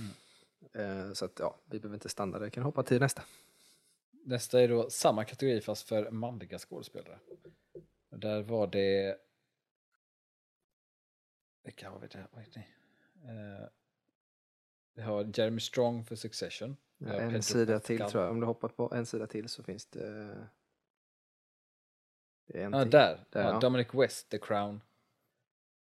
Eh, 0.72 1.12
så 1.12 1.24
att 1.24 1.38
ja, 1.38 1.58
vi 1.64 1.80
behöver 1.80 1.96
inte 1.96 2.08
stanna 2.08 2.38
där, 2.38 2.44
vi 2.44 2.50
kan 2.50 2.62
hoppa 2.62 2.82
till 2.82 3.00
nästa. 3.00 3.22
Nästa 4.24 4.60
är 4.60 4.68
då 4.68 4.90
samma 4.90 5.24
kategori 5.24 5.60
fast 5.60 5.88
för 5.88 6.10
manliga 6.10 6.58
skådespelare. 6.58 7.18
Där 8.10 8.42
var 8.42 8.66
det... 8.66 9.18
Vilka 11.62 11.90
har 11.90 11.98
vi 11.98 12.06
där? 12.06 12.28
Heter 12.36 12.58
ni? 12.58 12.66
Eh, 13.30 13.68
Vi 14.94 15.02
har 15.02 15.30
Jeremy 15.38 15.60
Strong 15.60 16.04
för 16.04 16.16
Succession. 16.16 16.76
Har 17.04 17.12
en 17.12 17.28
Pedro 17.28 17.42
sida 17.42 17.80
till 17.80 17.98
Pascal. 17.98 18.10
tror 18.10 18.24
jag. 18.24 18.32
Om 18.32 18.40
du 18.40 18.46
hoppar 18.46 18.68
på 18.68 18.92
en 18.94 19.06
sida 19.06 19.26
till 19.26 19.48
så 19.48 19.62
finns 19.62 19.86
det... 19.86 20.34
Det 22.46 22.60
Ja, 22.60 22.82
till. 22.82 22.90
där. 22.90 23.24
Där, 23.30 23.42
ja, 23.42 23.48
ja. 23.52 23.58
Dominic 23.60 23.88
West, 23.94 24.28
The 24.28 24.38
Crown. 24.38 24.82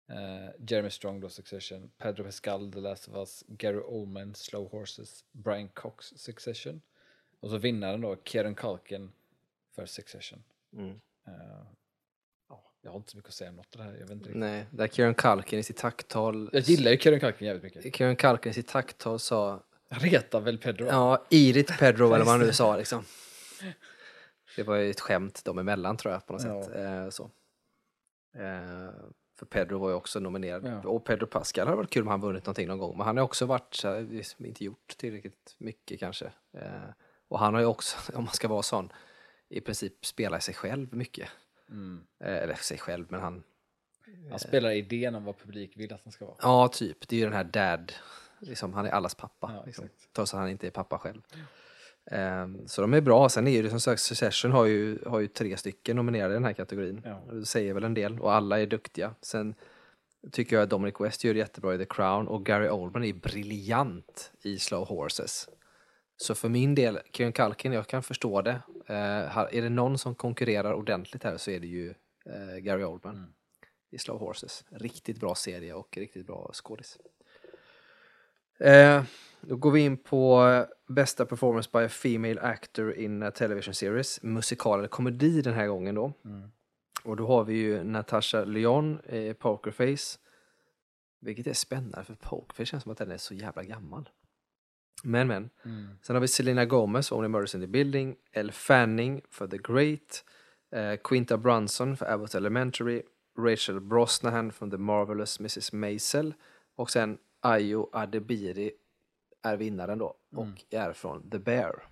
Eh, 0.08 0.50
Jeremy 0.68 0.90
Strong, 0.90 1.20
då 1.20 1.28
Succession. 1.28 1.90
Pedro 1.98 2.24
Pascal, 2.24 2.72
The 2.72 2.80
Last 2.80 3.08
of 3.08 3.14
Us. 3.14 3.44
Gary 3.48 3.80
Oldman, 3.80 4.34
Slow 4.34 4.68
Horses. 4.70 5.24
Brian 5.32 5.68
Cox, 5.68 6.06
Succession. 6.16 6.82
Och 7.44 7.50
så 7.50 7.58
vinnaren 7.58 8.00
då, 8.00 8.16
Kieran 8.24 8.54
Culkin 8.54 9.12
för 9.74 9.86
Succession. 9.86 10.42
Mm. 10.76 11.00
Ja, 12.48 12.62
jag 12.82 12.90
har 12.90 12.96
inte 12.96 13.10
så 13.10 13.16
mycket 13.16 13.28
att 13.28 13.34
säga 13.34 13.50
om 13.50 13.56
något 13.56 13.76
av 13.76 13.78
det 13.78 13.84
här. 13.84 13.92
Jag, 13.92 14.00
vet 14.00 14.10
inte 14.10 14.24
riktigt. 14.24 14.40
Nej, 14.40 14.66
där 14.70 14.88
Kieran 14.88 15.14
Culkin 15.14 15.58
i 15.58 15.62
sitt 15.62 15.76
tacktal... 15.76 16.50
jag 16.52 16.62
gillar 16.62 16.90
ju 16.90 16.98
Kieran 16.98 17.20
Culkin 17.20 17.46
jävligt 17.46 17.62
mycket. 17.62 17.96
Kieran 17.96 18.16
Culkin 18.16 18.50
i 18.50 18.54
sitt 18.54 18.68
tacktal 18.68 19.18
sa 19.18 19.62
Han 19.88 20.00
retar 20.00 20.40
väl 20.40 20.58
Pedro? 20.58 20.86
Ja, 20.86 21.24
Irit 21.30 21.78
Pedro 21.78 22.06
eller 22.06 22.24
vad 22.24 22.34
han 22.34 22.40
nu 22.40 22.52
sa 22.52 22.76
liksom. 22.76 23.04
Det 24.56 24.62
var 24.62 24.76
ju 24.76 24.90
ett 24.90 25.00
skämt 25.00 25.44
dem 25.44 25.58
emellan 25.58 25.96
tror 25.96 26.12
jag 26.14 26.26
på 26.26 26.32
något 26.32 26.44
Ja. 26.44 26.64
sätt. 26.64 26.76
Eh, 26.76 27.08
så. 27.08 27.30
Eh, 28.34 28.90
för 29.38 29.46
Pedro 29.46 29.78
var 29.78 29.88
ju 29.88 29.94
också 29.94 30.20
nominerad. 30.20 30.66
Ja. 30.66 30.88
Och 30.88 31.04
Pedro 31.04 31.26
Pascal 31.26 31.68
har 31.68 31.76
varit 31.76 31.90
kul 31.90 32.02
om 32.02 32.08
han 32.08 32.20
vunnit 32.20 32.44
någonting 32.46 32.68
någon 32.68 32.78
gång. 32.78 32.96
Men 32.96 33.06
han 33.06 33.16
har 33.16 33.24
också 33.24 33.46
varit, 33.46 33.74
så 33.74 33.88
här, 33.88 34.00
liksom 34.00 34.46
inte 34.46 34.64
gjort 34.64 34.94
tillräckligt 34.96 35.54
mycket 35.58 36.00
kanske. 36.00 36.32
Eh, 36.52 36.90
och 37.28 37.38
han 37.38 37.54
har 37.54 37.60
ju 37.60 37.66
också, 37.66 37.96
om 38.14 38.24
man 38.24 38.34
ska 38.34 38.48
vara 38.48 38.62
sån, 38.62 38.92
i 39.48 39.60
princip 39.60 40.06
spelat 40.06 40.42
sig 40.42 40.54
själv 40.54 40.94
mycket. 40.94 41.28
Mm. 41.70 42.06
Eh, 42.20 42.36
eller 42.36 42.54
sig 42.54 42.78
själv, 42.78 43.06
men 43.08 43.20
han, 43.20 43.42
Han 44.30 44.38
spelar 44.38 44.70
idén 44.70 45.14
om 45.14 45.24
vad 45.24 45.38
publik 45.38 45.76
vill 45.76 45.92
att 45.92 46.00
han 46.04 46.12
ska 46.12 46.24
vara. 46.24 46.36
ja 46.42 46.68
typ, 46.68 47.08
det 47.08 47.16
är 47.16 47.18
ju 47.18 47.24
den 47.24 47.34
här 47.34 47.44
dad, 47.44 47.92
liksom, 48.38 48.74
han 48.74 48.86
är 48.86 48.90
allas 48.90 49.14
pappa. 49.14 49.52
Ja, 49.56 49.64
liksom, 49.66 49.88
trots 50.12 50.34
att 50.34 50.40
han 50.40 50.48
inte 50.48 50.66
är 50.66 50.70
pappa 50.70 50.98
själv. 50.98 51.22
Ehm, 52.10 52.68
så 52.68 52.80
de 52.80 52.94
är 52.94 53.00
bra. 53.00 53.28
Sen 53.28 53.46
är 53.46 53.62
det 53.62 53.70
som 53.70 53.80
sagt, 53.80 54.00
Succession 54.00 54.52
har 54.52 54.64
ju, 54.64 54.98
har 55.06 55.20
ju 55.20 55.28
tre 55.28 55.56
stycken 55.56 55.96
nominerade 55.96 56.34
i 56.34 56.36
den 56.36 56.44
här 56.44 56.52
kategorin. 56.52 57.02
Ja. 57.04 57.22
Det 57.32 57.46
säger 57.46 57.74
väl 57.74 57.84
en 57.84 57.94
del 57.94 58.20
och 58.20 58.34
alla 58.34 58.60
är 58.60 58.66
duktiga. 58.66 59.14
Sen 59.20 59.54
tycker 60.32 60.56
jag 60.56 60.62
att 60.62 60.70
Dominic 60.70 60.94
West 61.00 61.24
gör 61.24 61.34
det 61.34 61.40
jättebra 61.40 61.74
i 61.74 61.78
The 61.78 61.84
Crown 61.84 62.28
och 62.28 62.46
Gary 62.46 62.68
Oldman 62.68 63.04
är 63.04 63.12
briljant 63.12 64.32
i 64.42 64.58
Slow 64.58 64.88
Horses. 64.88 65.48
Så 66.16 66.34
för 66.34 66.48
min 66.48 66.74
del, 66.74 66.98
Kieran 67.12 67.32
Culkin, 67.32 67.72
jag 67.72 67.86
kan 67.86 68.02
förstå 68.02 68.42
det. 68.42 68.62
Eh, 68.86 69.38
är 69.38 69.62
det 69.62 69.68
någon 69.68 69.98
som 69.98 70.14
konkurrerar 70.14 70.72
ordentligt 70.72 71.24
här 71.24 71.36
så 71.36 71.50
är 71.50 71.60
det 71.60 71.66
ju 71.66 71.94
eh, 72.26 72.56
Gary 72.58 72.84
Oldman 72.84 73.16
Mm. 73.16 73.30
i 73.90 73.98
Slow 73.98 74.18
Horses. 74.18 74.64
Riktigt 74.70 75.20
bra 75.20 75.34
serie 75.34 75.74
och 75.74 75.96
riktigt 75.96 76.26
bra 76.26 76.50
skådis. 76.52 76.98
Eh, 78.58 79.02
då 79.40 79.56
går 79.56 79.70
vi 79.70 79.80
in 79.80 79.96
på 79.96 80.46
eh, 80.46 80.94
bästa 80.94 81.26
performance 81.26 81.70
by 81.72 81.78
a 81.78 81.88
female 81.88 82.40
actor 82.40 82.94
in 82.94 83.22
a 83.22 83.30
television 83.30 83.74
series. 83.74 84.22
Musikal 84.22 84.78
eller 84.78 84.88
komedi 84.88 85.42
den 85.42 85.54
här 85.54 85.66
gången 85.66 85.94
då. 85.94 86.12
Mm. 86.24 86.50
Och 87.04 87.16
då 87.16 87.26
har 87.26 87.44
vi 87.44 87.54
ju 87.54 87.84
Natasha 87.84 88.44
Lyon 88.44 89.00
i 89.08 89.34
Pokerface. 89.34 90.18
Vilket 91.20 91.46
är 91.46 91.52
spännande 91.52 92.04
för 92.04 92.14
Pokerface 92.14 92.66
känns 92.66 92.82
som 92.82 92.92
att 92.92 92.98
den 92.98 93.10
är 93.10 93.16
så 93.18 93.34
jävla 93.34 93.62
gammal. 93.62 94.08
Men 95.04 95.28
men. 95.28 95.50
Mm. 95.64 95.88
Sen 96.02 96.16
har 96.16 96.20
vi 96.20 96.28
Selena 96.28 96.64
Gomez 96.64 97.08
för 97.08 97.16
Only 97.16 97.28
Murders 97.28 97.54
in 97.54 97.60
the 97.60 97.66
Building. 97.66 98.16
Elle 98.32 98.52
Fanning 98.52 99.22
för 99.30 99.46
The 99.46 99.58
Great. 99.58 100.24
Eh, 100.70 100.96
Quinta 101.04 101.36
Brunson 101.36 101.96
för 101.96 102.06
Abbott 102.06 102.34
Elementary. 102.34 103.02
Rachel 103.38 103.80
Brosnahan 103.80 104.52
från 104.52 104.70
The 104.70 104.76
Marvelous 104.76 105.40
Mrs. 105.40 105.72
Maisel. 105.72 106.34
Och 106.74 106.90
sen 106.90 107.18
Ayo 107.40 107.88
Adebiri 107.92 108.72
är 109.42 109.56
vinnaren 109.56 109.98
då 109.98 110.16
och 110.36 110.64
är 110.70 110.92
från 110.92 111.30
The 111.30 111.38
Bear. 111.38 111.88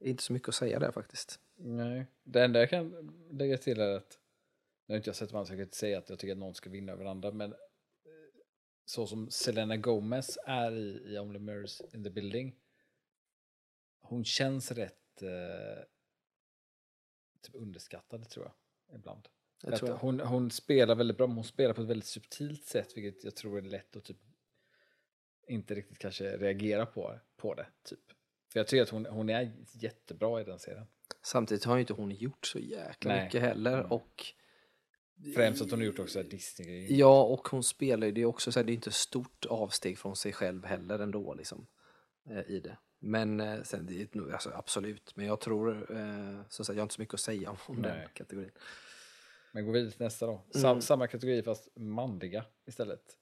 Inte 0.00 0.22
så 0.22 0.32
mycket 0.32 0.48
att 0.48 0.54
säga 0.54 0.78
där 0.78 0.90
faktiskt. 0.90 1.40
Nej, 1.56 2.06
det 2.24 2.44
enda 2.44 2.60
jag 2.60 2.70
kan 2.70 3.12
lägga 3.30 3.58
till 3.58 3.80
är 3.80 3.96
att, 3.96 4.18
nu 4.86 4.92
har 4.92 4.96
inte 4.96 5.08
jag 5.08 5.16
sett 5.16 5.32
vad 5.32 5.50
jag 5.50 5.60
inte 5.60 5.76
säga 5.76 5.98
att 5.98 6.10
jag 6.10 6.18
tycker 6.18 6.32
att 6.32 6.38
någon 6.38 6.54
ska 6.54 6.70
vinna 6.70 6.92
över 6.92 7.04
andra, 7.04 7.30
men 7.30 7.54
så 8.84 9.06
som 9.06 9.30
Selena 9.30 9.76
Gomez 9.76 10.38
är 10.44 10.72
i, 10.76 11.14
i 11.14 11.18
Only 11.18 11.38
Mirrors 11.38 11.80
in 11.80 12.04
the 12.04 12.10
Building, 12.10 12.56
hon 14.00 14.24
känns 14.24 14.72
rätt 14.72 15.22
eh, 15.22 15.84
typ 17.42 17.54
underskattad 17.54 18.28
tror 18.28 18.44
jag, 18.44 18.96
ibland. 18.98 19.28
För 19.60 19.76
tror 19.76 19.90
jag. 19.90 19.96
Hon, 19.96 20.20
hon 20.20 20.50
spelar 20.50 20.94
väldigt 20.94 21.16
bra, 21.16 21.26
men 21.26 21.36
hon 21.36 21.44
spelar 21.44 21.74
på 21.74 21.82
ett 21.82 21.88
väldigt 21.88 22.08
subtilt 22.08 22.64
sätt, 22.64 22.96
vilket 22.96 23.24
jag 23.24 23.36
tror 23.36 23.58
är 23.58 23.62
lätt 23.62 23.96
att 23.96 24.04
typ 24.04 24.18
inte 25.46 25.74
riktigt 25.74 25.98
kanske 25.98 26.36
reagera 26.36 26.86
på, 26.86 27.18
på 27.36 27.54
det. 27.54 27.66
Typ. 27.82 28.00
För 28.52 28.60
jag 28.60 28.66
tycker 28.66 28.82
att 28.82 28.88
hon, 28.88 29.06
hon 29.06 29.30
är 29.30 29.52
jättebra 29.72 30.40
i 30.40 30.44
den 30.44 30.58
serien. 30.58 30.86
Samtidigt 31.22 31.64
har 31.64 31.76
ju 31.76 31.80
inte 31.80 31.92
hon 31.92 32.10
gjort 32.10 32.46
så 32.46 32.58
jäkla 32.58 33.14
Nej. 33.14 33.24
mycket 33.24 33.40
heller. 33.40 33.78
Mm. 33.78 33.92
Och 33.92 34.34
Främst 35.34 35.62
att 35.62 35.70
hon 35.70 35.80
har 35.80 35.86
gjort 35.86 35.98
också 35.98 36.22
Disney-grejer. 36.22 36.98
Ja, 36.98 37.22
och 37.22 37.48
hon 37.48 37.64
spelar 37.64 38.06
ju, 38.06 38.12
det 38.12 38.20
är 38.20 38.26
också 38.26 38.52
så 38.52 38.58
här, 38.58 38.64
det 38.64 38.72
är 38.72 38.74
inte 38.74 38.92
stort 38.92 39.46
avsteg 39.46 39.98
från 39.98 40.16
sig 40.16 40.32
själv 40.32 40.64
heller 40.64 40.98
ändå 40.98 41.34
liksom. 41.34 41.66
eh, 42.30 42.50
I 42.50 42.60
det. 42.60 42.78
Men 42.98 43.40
eh, 43.40 43.62
sen, 43.62 43.86
det, 43.86 44.16
är 44.16 44.32
alltså, 44.32 44.50
absolut, 44.54 45.16
men 45.16 45.26
jag 45.26 45.40
tror, 45.40 45.96
eh, 45.96 46.40
som 46.48 46.64
sagt, 46.64 46.76
jag 46.76 46.80
har 46.80 46.84
inte 46.84 46.94
så 46.94 47.00
mycket 47.00 47.14
att 47.14 47.20
säga 47.20 47.50
om, 47.50 47.56
om 47.66 47.82
den 47.82 48.08
kategorin. 48.14 48.50
Men 49.52 49.66
gå 49.66 49.72
vidare 49.72 49.90
till 49.90 50.02
nästa 50.02 50.26
då. 50.26 50.32
Mm. 50.32 50.62
Sam, 50.62 50.80
Samma 50.80 51.06
kategori 51.06 51.42
fast 51.42 51.68
manliga 51.74 52.44
istället. 52.66 53.18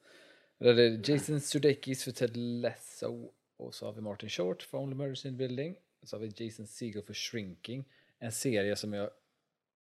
Där 0.58 0.68
är 0.68 0.74
det 0.74 1.08
Jason 1.08 1.40
Sudeikis 1.40 2.04
för 2.04 2.12
Ted 2.12 2.36
Lasso 2.36 3.32
och 3.56 3.74
så 3.74 3.86
har 3.86 3.92
vi 3.92 4.00
Martin 4.00 4.28
Short 4.28 4.62
för 4.62 4.78
Only 4.78 4.94
Murders 4.94 5.26
in 5.26 5.32
the 5.32 5.36
Building. 5.36 5.76
Så 6.02 6.16
har 6.16 6.20
vi 6.20 6.44
Jason 6.44 6.66
Segel 6.66 7.02
för 7.02 7.14
Shrinking. 7.14 7.84
En 8.18 8.32
serie 8.32 8.76
som 8.76 8.92
jag 8.92 9.10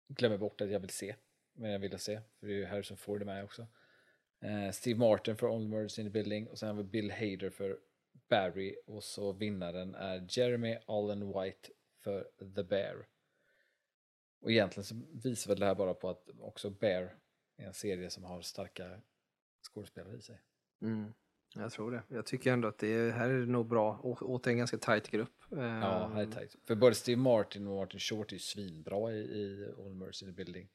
glömmer 0.08 0.38
bort 0.38 0.60
att 0.60 0.70
jag 0.70 0.80
vill 0.80 0.90
se. 0.90 1.14
Men 1.52 1.70
jag 1.70 1.78
vill 1.78 1.98
se, 1.98 2.20
för 2.40 2.46
det 2.46 2.52
är 2.52 2.56
ju 2.56 2.64
Harrison 2.64 2.96
Ford 2.96 3.26
med 3.26 3.44
också. 3.44 3.66
Eh, 4.40 4.70
Steve 4.70 4.98
Martin 4.98 5.36
för 5.36 5.46
Only 5.46 5.68
Murders 5.68 5.98
in 5.98 6.06
the 6.06 6.10
Building 6.10 6.48
och 6.48 6.58
sen 6.58 6.68
har 6.68 6.76
vi 6.76 6.84
Bill 6.84 7.10
Hader 7.10 7.50
för 7.50 7.78
Barry 8.28 8.76
och 8.86 9.04
så 9.04 9.32
vinnaren 9.32 9.94
är 9.94 10.26
Jeremy 10.28 10.78
Allen 10.86 11.26
White 11.26 11.68
för 12.02 12.30
The 12.56 12.62
Bear. 12.62 13.06
Och 14.40 14.50
egentligen 14.50 14.84
så 14.84 14.94
visar 15.12 15.50
väl 15.50 15.60
det 15.60 15.66
här 15.66 15.74
bara 15.74 15.94
på 15.94 16.08
att 16.08 16.28
också 16.40 16.70
Bear 16.70 17.16
är 17.56 17.66
en 17.66 17.74
serie 17.74 18.10
som 18.10 18.24
har 18.24 18.42
starka 18.42 19.00
skådespelare 19.62 20.16
i 20.16 20.22
sig. 20.22 20.40
Mm. 20.82 21.12
Jag 21.54 21.72
tror 21.72 21.90
det. 21.90 22.02
Jag 22.08 22.26
tycker 22.26 22.52
ändå 22.52 22.68
att 22.68 22.78
det 22.78 22.88
är, 22.88 23.10
här 23.10 23.30
är 23.30 23.46
nog 23.46 23.66
bra. 23.66 24.00
Å, 24.02 24.18
återigen 24.20 24.58
ganska 24.58 24.78
tajt 24.78 25.08
grupp. 25.08 25.44
Ja, 25.50 26.10
här 26.14 26.22
är 26.22 26.26
tajt. 26.26 26.56
För 26.64 26.74
både 26.74 26.94
Steve 26.94 27.20
Martin 27.20 27.66
och 27.66 27.76
Martin 27.76 28.00
Short 28.00 28.32
är 28.32 28.32
ju 28.32 28.38
svinbra 28.38 29.12
i, 29.12 29.18
i 29.18 29.72
All 29.78 29.94
Mercy 29.94 30.26
in 30.26 30.32
the 30.32 30.44
Building. 30.44 30.68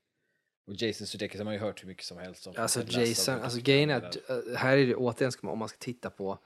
Och 0.65 0.73
Jason 0.73 1.07
Sudeikis 1.07 1.39
har 1.39 1.45
man 1.45 1.53
ju 1.53 1.59
hört 1.59 1.83
hur 1.83 1.87
mycket 1.87 2.05
som 2.05 2.17
helst 2.17 2.47
om. 2.47 2.53
Alltså 2.57 2.83
Jason, 2.87 3.39
alltså 3.39 3.59
grejen 3.61 3.89
är 3.89 3.95
att 3.95 4.29
eh, 4.29 4.55
här 4.57 4.77
är 4.77 4.85
det 4.87 4.95
återigen, 4.95 5.31
ska 5.31 5.47
man, 5.47 5.53
om 5.53 5.59
man 5.59 5.69
ska 5.69 5.77
titta 5.77 6.09
på 6.09 6.39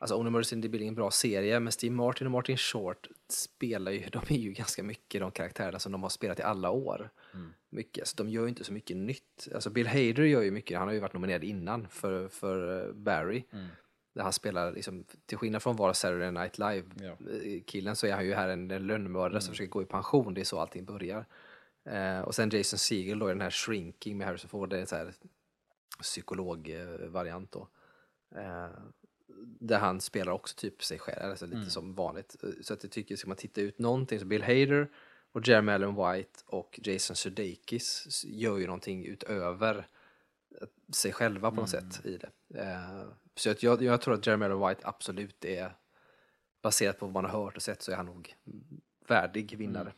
Alltså 0.00 0.16
Only 0.16 0.30
Murders 0.30 0.52
in 0.52 0.62
the 0.62 0.68
Building 0.68 0.88
är 0.88 0.90
en 0.90 0.94
bra 0.94 1.10
serie, 1.10 1.60
men 1.60 1.72
Steve 1.72 1.94
Martin 1.94 2.26
och 2.26 2.30
Martin 2.30 2.56
Short 2.56 3.08
spelar 3.28 3.92
ju, 3.92 4.08
de 4.12 4.18
är 4.28 4.38
ju 4.38 4.52
ganska 4.52 4.82
mycket 4.82 5.20
de 5.20 5.30
karaktärerna 5.30 5.78
som 5.78 5.92
de 5.92 6.02
har 6.02 6.10
spelat 6.10 6.38
i 6.38 6.42
alla 6.42 6.70
år. 6.70 7.10
Mm. 7.34 7.52
Mycket, 7.70 8.08
så 8.08 8.16
de 8.16 8.28
gör 8.28 8.42
ju 8.42 8.48
inte 8.48 8.64
så 8.64 8.72
mycket 8.72 8.96
nytt. 8.96 9.48
Alltså 9.54 9.70
Bill 9.70 9.86
Hader 9.86 10.22
gör 10.22 10.42
ju 10.42 10.50
mycket, 10.50 10.78
han 10.78 10.88
har 10.88 10.94
ju 10.94 11.00
varit 11.00 11.12
nominerad 11.14 11.44
innan 11.44 11.88
för, 11.88 12.28
för 12.28 12.86
eh, 12.88 12.92
Barry. 12.92 13.44
Mm. 13.50 13.66
Där 14.14 14.22
han 14.22 14.32
spelar, 14.32 14.72
liksom, 14.72 15.04
till 15.26 15.38
skillnad 15.38 15.62
från 15.62 15.76
vara 15.76 15.94
Saturday 15.94 16.32
Night 16.32 16.58
Ja. 16.58 16.72
Live-killen 16.72 17.96
så 17.96 18.06
är 18.06 18.12
han 18.12 18.26
ju 18.26 18.34
här 18.34 18.48
en, 18.48 18.70
en 18.70 18.86
lönnmördare 18.86 19.30
Mm. 19.30 19.40
som 19.40 19.52
försöker 19.52 19.70
gå 19.70 19.82
i 19.82 19.86
pension, 19.86 20.34
det 20.34 20.40
är 20.40 20.44
så 20.44 20.60
allting 20.60 20.84
börjar. 20.84 21.26
Eh, 21.84 22.20
och 22.20 22.34
sen 22.34 22.50
Jason 22.50 22.78
Segel 22.78 23.18
då 23.18 23.26
i 23.28 23.32
den 23.32 23.40
här 23.40 23.50
Shrinking 23.50 24.18
med 24.18 24.26
Harrison 24.26 24.48
Ford, 24.50 24.70
det 24.70 24.76
är 24.76 24.80
en 24.80 24.86
så 24.86 24.96
här 24.96 25.14
psykologvariant 26.00 27.52
då. 27.52 27.68
Eh, 28.36 28.68
där 29.60 29.78
han 29.78 30.00
spelar 30.00 30.32
också 30.32 30.56
typ 30.56 30.84
sig 30.84 30.98
själv, 30.98 31.30
alltså 31.30 31.46
lite 31.46 31.56
Mm. 31.56 31.70
som 31.70 31.94
vanligt. 31.94 32.36
Eh, 32.42 32.48
Så 32.62 32.74
att 32.74 32.82
jag 32.82 32.92
tycker, 32.92 33.16
ska 33.16 33.28
man 33.28 33.36
titta 33.36 33.60
ut 33.60 33.78
någonting, 33.78 34.20
så 34.20 34.26
Bill 34.26 34.42
Hader 34.42 34.88
och 35.32 35.48
Jeremy 35.48 35.72
Allen 35.72 35.94
White 35.94 36.40
och 36.46 36.80
Jason 36.82 37.16
Sudeikis 37.16 38.24
gör 38.24 38.58
ju 38.58 38.66
någonting 38.66 39.06
utöver 39.06 39.88
sig 40.92 41.12
själva 41.12 41.50
på 41.50 41.56
något 41.56 41.74
Mm. 41.74 41.90
sätt 41.90 42.06
i 42.06 42.16
det. 42.18 42.30
Eh, 42.60 43.08
så 43.36 43.50
att 43.50 43.62
jag, 43.62 43.82
jag 43.82 44.00
tror 44.00 44.14
att 44.14 44.26
Jeremy 44.26 44.44
Allen 44.44 44.68
White 44.68 44.80
absolut 44.84 45.44
är, 45.44 45.76
baserat 46.62 46.98
på 46.98 47.06
vad 47.06 47.12
man 47.12 47.24
har 47.30 47.44
hört 47.44 47.56
och 47.56 47.62
sett, 47.62 47.82
så 47.82 47.92
är 47.92 47.96
han 47.96 48.06
nog 48.06 48.34
värdig 49.08 49.56
vinnare. 49.58 49.92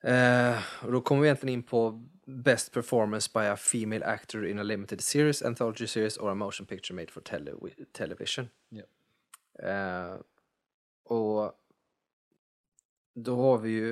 Eh, 0.00 0.58
och 0.84 0.92
då 0.92 1.00
kommer 1.00 1.22
vi 1.22 1.28
egentligen 1.28 1.54
in 1.54 1.62
på 1.62 2.02
Best 2.24 2.72
performance 2.72 3.30
by 3.34 3.40
a 3.40 3.56
female 3.56 4.04
actor 4.06 4.46
in 4.46 4.58
a 4.58 4.62
limited 4.62 5.00
series, 5.00 5.42
anthology 5.42 5.86
series 5.86 6.18
or 6.18 6.30
a 6.30 6.34
motion 6.34 6.66
picture 6.66 6.94
made 6.96 7.10
for 7.12 7.20
tele- 7.20 7.70
television. 7.92 8.48
Ja. 8.68 8.82
Eh, 9.68 10.14
och 11.04 11.52
då 13.14 13.36
har 13.36 13.58
vi 13.58 13.70
ju 13.70 13.90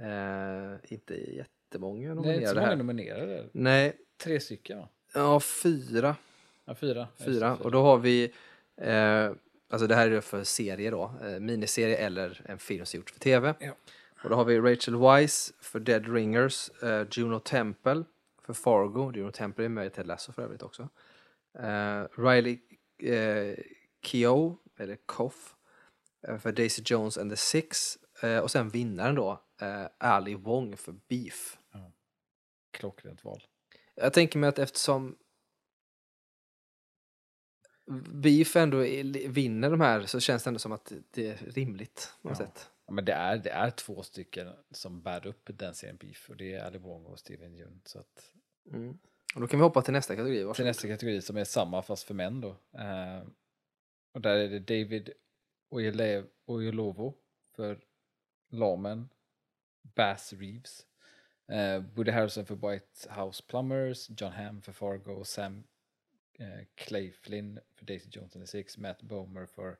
eh, 0.00 0.76
inte 0.92 1.14
jättemånga 1.36 2.14
Det 2.14 2.30
är 2.30 2.34
inte 2.34 2.46
så 2.48 2.54
nominerade 2.54 2.54
många 2.54 2.66
här. 2.68 2.76
nominerade. 2.76 3.48
Nej, 3.52 3.96
Tre 4.16 4.40
stycken 4.40 4.78
va? 4.78 4.88
ja 5.14 5.40
fyra. 5.40 6.16
Ja, 6.64 6.74
fyra. 6.74 7.08
Fyra. 7.18 7.56
Och 7.56 7.70
då 7.70 7.82
har 7.82 7.98
vi, 7.98 8.32
eh, 8.76 9.30
alltså 9.68 9.86
det 9.86 9.94
här 9.94 10.10
är 10.10 10.20
för 10.20 10.44
serie 10.44 10.90
då, 10.90 11.14
miniserie 11.40 11.96
eller 11.96 12.40
en 12.44 12.58
film 12.58 12.86
som 12.86 12.98
gjorts 12.98 13.12
för 13.12 13.20
tv. 13.20 13.54
Ja. 13.58 13.72
Och 14.26 14.30
då 14.30 14.36
har 14.36 14.44
vi 14.44 14.60
Rachel 14.60 14.96
Weisz 14.96 15.52
för 15.60 15.80
Dead 15.80 16.08
Ringers, 16.14 16.70
eh, 16.82 17.06
Juno 17.10 17.40
Temple 17.40 18.04
för 18.42 18.52
Fargo, 18.52 19.12
Juno 19.14 19.30
Temple 19.30 19.64
är 19.64 19.68
med 19.68 19.86
i 19.86 19.90
Ted 19.90 20.06
Lasso 20.06 20.32
för 20.32 20.42
övrigt 20.42 20.62
också. 20.62 20.88
Eh, 21.58 22.04
Riley 22.18 22.58
eh, 23.02 23.58
Keough, 24.02 24.56
eller 24.76 24.96
Koff, 25.06 25.54
eh, 26.28 26.38
för 26.38 26.52
Daisy 26.52 26.82
Jones 26.86 27.18
and 27.18 27.30
the 27.30 27.36
Six. 27.36 27.98
Eh, 28.22 28.38
och 28.38 28.50
sen 28.50 28.68
vinnaren 28.68 29.14
då, 29.14 29.42
eh, 29.60 29.86
Ali 29.98 30.34
Wong 30.34 30.76
för 30.76 30.94
Beef. 31.08 31.58
Klockrent 32.70 33.24
val. 33.24 33.42
Jag 33.94 34.12
tänker 34.12 34.38
mig 34.38 34.48
att 34.48 34.58
eftersom 34.58 35.16
Beef 38.12 38.56
ändå 38.56 38.78
vinner 39.28 39.70
de 39.70 39.80
här 39.80 40.02
så 40.06 40.20
känns 40.20 40.44
det 40.44 40.50
ändå 40.50 40.58
som 40.58 40.72
att 40.72 40.92
det 41.10 41.26
är 41.28 41.36
rimligt 41.36 42.14
på 42.22 42.28
Ja. 42.28 42.34
sätt. 42.34 42.70
Ja, 42.86 42.92
men 42.92 43.04
det 43.04 43.12
är, 43.12 43.36
det 43.38 43.50
är 43.50 43.70
två 43.70 44.02
stycken 44.02 44.52
som 44.70 45.02
bär 45.02 45.26
upp 45.26 45.42
den 45.54 45.74
serien 45.74 45.96
Beef 45.96 46.30
och 46.30 46.36
det 46.36 46.54
är 46.54 46.64
Ali 46.64 46.78
Wong 46.78 47.04
och 47.06 47.18
Steven 47.18 47.54
Yeun. 47.54 47.80
Så 47.84 47.98
att, 47.98 48.32
Mm. 48.72 48.98
Och 49.34 49.40
då 49.40 49.46
kan 49.46 49.60
vi 49.60 49.64
hoppa 49.64 49.82
till 49.82 49.92
nästa 49.92 50.16
kategori. 50.16 50.36
till 50.38 50.46
Varsågod. 50.46 50.66
nästa 50.66 50.88
kategori 50.88 51.22
som 51.22 51.36
är 51.36 51.44
samma 51.44 51.82
fast 51.82 52.04
för 52.04 52.14
män 52.14 52.40
då. 52.40 52.48
Eh, 52.78 53.22
och 54.12 54.20
där 54.20 54.36
är 54.36 54.48
det 54.48 54.58
David 54.58 55.10
Oyelowo 56.46 57.14
för 57.56 57.78
Lamen, 58.48 59.08
Bass 59.82 60.32
Reeves, 60.32 60.86
eh, 61.48 61.78
Woody 61.94 62.10
Harrelson 62.10 62.46
för 62.46 62.54
White 62.70 63.10
House 63.20 63.42
Plumbers, 63.48 64.10
John 64.20 64.32
Hamm 64.32 64.62
för 64.62 64.72
Fargo 64.72 65.24
Sam 65.24 65.64
eh, 66.38 66.66
Clay 66.74 67.12
Flynn 67.12 67.60
för 67.74 67.84
Daisy 67.84 68.08
Jones 68.12 68.36
and 68.36 68.44
the 68.44 68.50
Six, 68.50 68.78
Matt 68.78 69.02
Bomer 69.02 69.46
för 69.46 69.76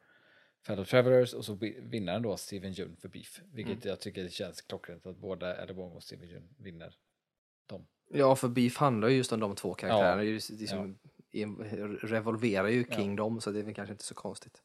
Fellow 0.67 0.85
Travelers 0.85 1.35
och 1.35 1.45
så 1.45 1.55
vi- 1.55 1.81
vinnaren 1.81 2.23
då 2.23 2.37
Steven 2.37 2.73
Yeun 2.73 2.97
för 2.97 3.09
Beef. 3.09 3.41
Vilket 3.53 3.85
jag 3.85 4.01
tycker 4.01 4.29
känns 4.29 4.61
klockrent 4.63 5.07
att 5.07 5.17
båda 5.17 5.73
Wong 5.73 5.93
och 5.93 6.03
Steven 6.03 6.29
Yeun 6.29 6.49
vinner 6.59 6.95
dem. 7.67 7.87
Ja, 8.09 8.37
för 8.37 8.49
Beef 8.49 8.77
handlar 8.77 9.09
ju 9.09 9.17
just 9.17 9.33
om 9.33 9.41
de 9.41 9.55
två 9.57 9.75
karaktärerna. 9.75 10.25
Ja. 10.25 10.41
Det 10.49 10.51
liksom, 10.51 10.99
en- 11.33 11.97
revolverar 11.97 12.69
ju 12.69 12.85
Ja. 12.91 12.97
kring 12.97 13.17
dem 13.17 13.41
så 13.41 13.51
det 13.51 13.59
är 13.59 13.63
väl 13.63 13.75
kanske 13.75 13.93
inte 13.93 14.05
så 14.05 14.15
konstigt. 14.15 14.63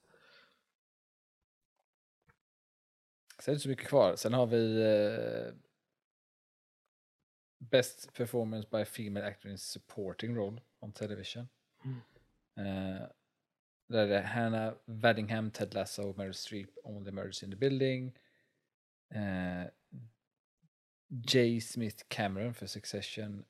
Sen 3.40 3.44
är 3.44 3.46
det 3.46 3.52
inte 3.52 3.64
så 3.64 3.70
mycket 3.70 3.88
kvar. 3.88 4.16
Sen 4.16 4.34
har 4.34 4.46
vi 4.48 4.82
eh, 4.82 5.54
Best 7.58 8.14
performance 8.14 8.68
by 8.72 8.86
female 8.86 9.26
actor 9.26 9.52
in 9.52 9.58
supporting 9.58 10.36
role 10.36 10.62
on 10.80 10.94
television. 10.94 11.48
Eh, 12.58 13.08
där 13.92 14.04
är 14.04 14.08
det 14.08 14.22
Hannah 14.22 14.74
Waddingham, 14.86 15.52
Ted 15.52 15.74
Lasso, 15.74 16.14
Meryl 16.18 16.34
Streep, 16.34 16.70
Only 16.84 17.12
Murders 17.12 17.44
in 17.44 17.50
the 17.52 17.56
Building. 17.58 18.18
Eh, 19.10 19.64
J. 21.08 21.62
Smith 21.62 22.04
Cameron 22.08 22.54
för 22.54 22.66
Succession. 22.68 23.46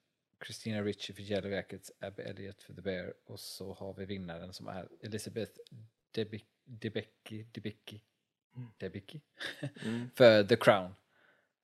Christina 0.45 0.81
Ritchie 0.81 1.15
för 1.15 1.21
Yellow 1.23 1.51
Jackets, 1.51 1.91
Abby 1.99 2.23
Elliott 2.23 2.63
för 2.63 2.73
The 2.73 2.81
Bear 2.81 3.13
och 3.25 3.39
så 3.39 3.73
har 3.73 3.93
vi 3.93 4.05
vinnaren 4.05 4.53
som 4.53 4.67
är 4.67 4.87
Elizabeth 5.01 5.51
Debic- 6.15 6.45
Debicki, 6.63 7.43
Debicki, 7.51 8.01
Debicki 8.77 9.21
Mm. 9.85 10.09
för 10.15 10.43
The 10.43 10.55
Crown. 10.55 10.95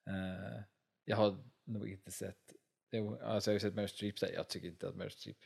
Eh, 0.07 0.61
jag 1.05 1.17
har 1.17 1.37
nog 1.63 1.89
inte 1.89 2.11
sett, 2.11 2.53
alltså 3.21 3.51
jag 3.51 3.55
har 3.55 3.59
sett 3.59 3.73
Meryl 3.75 3.89
Streep 3.89 4.15
jag 4.33 4.47
tycker 4.47 4.67
inte 4.67 4.87
att 4.87 4.95
Meryl 4.95 5.11
Streep, 5.11 5.37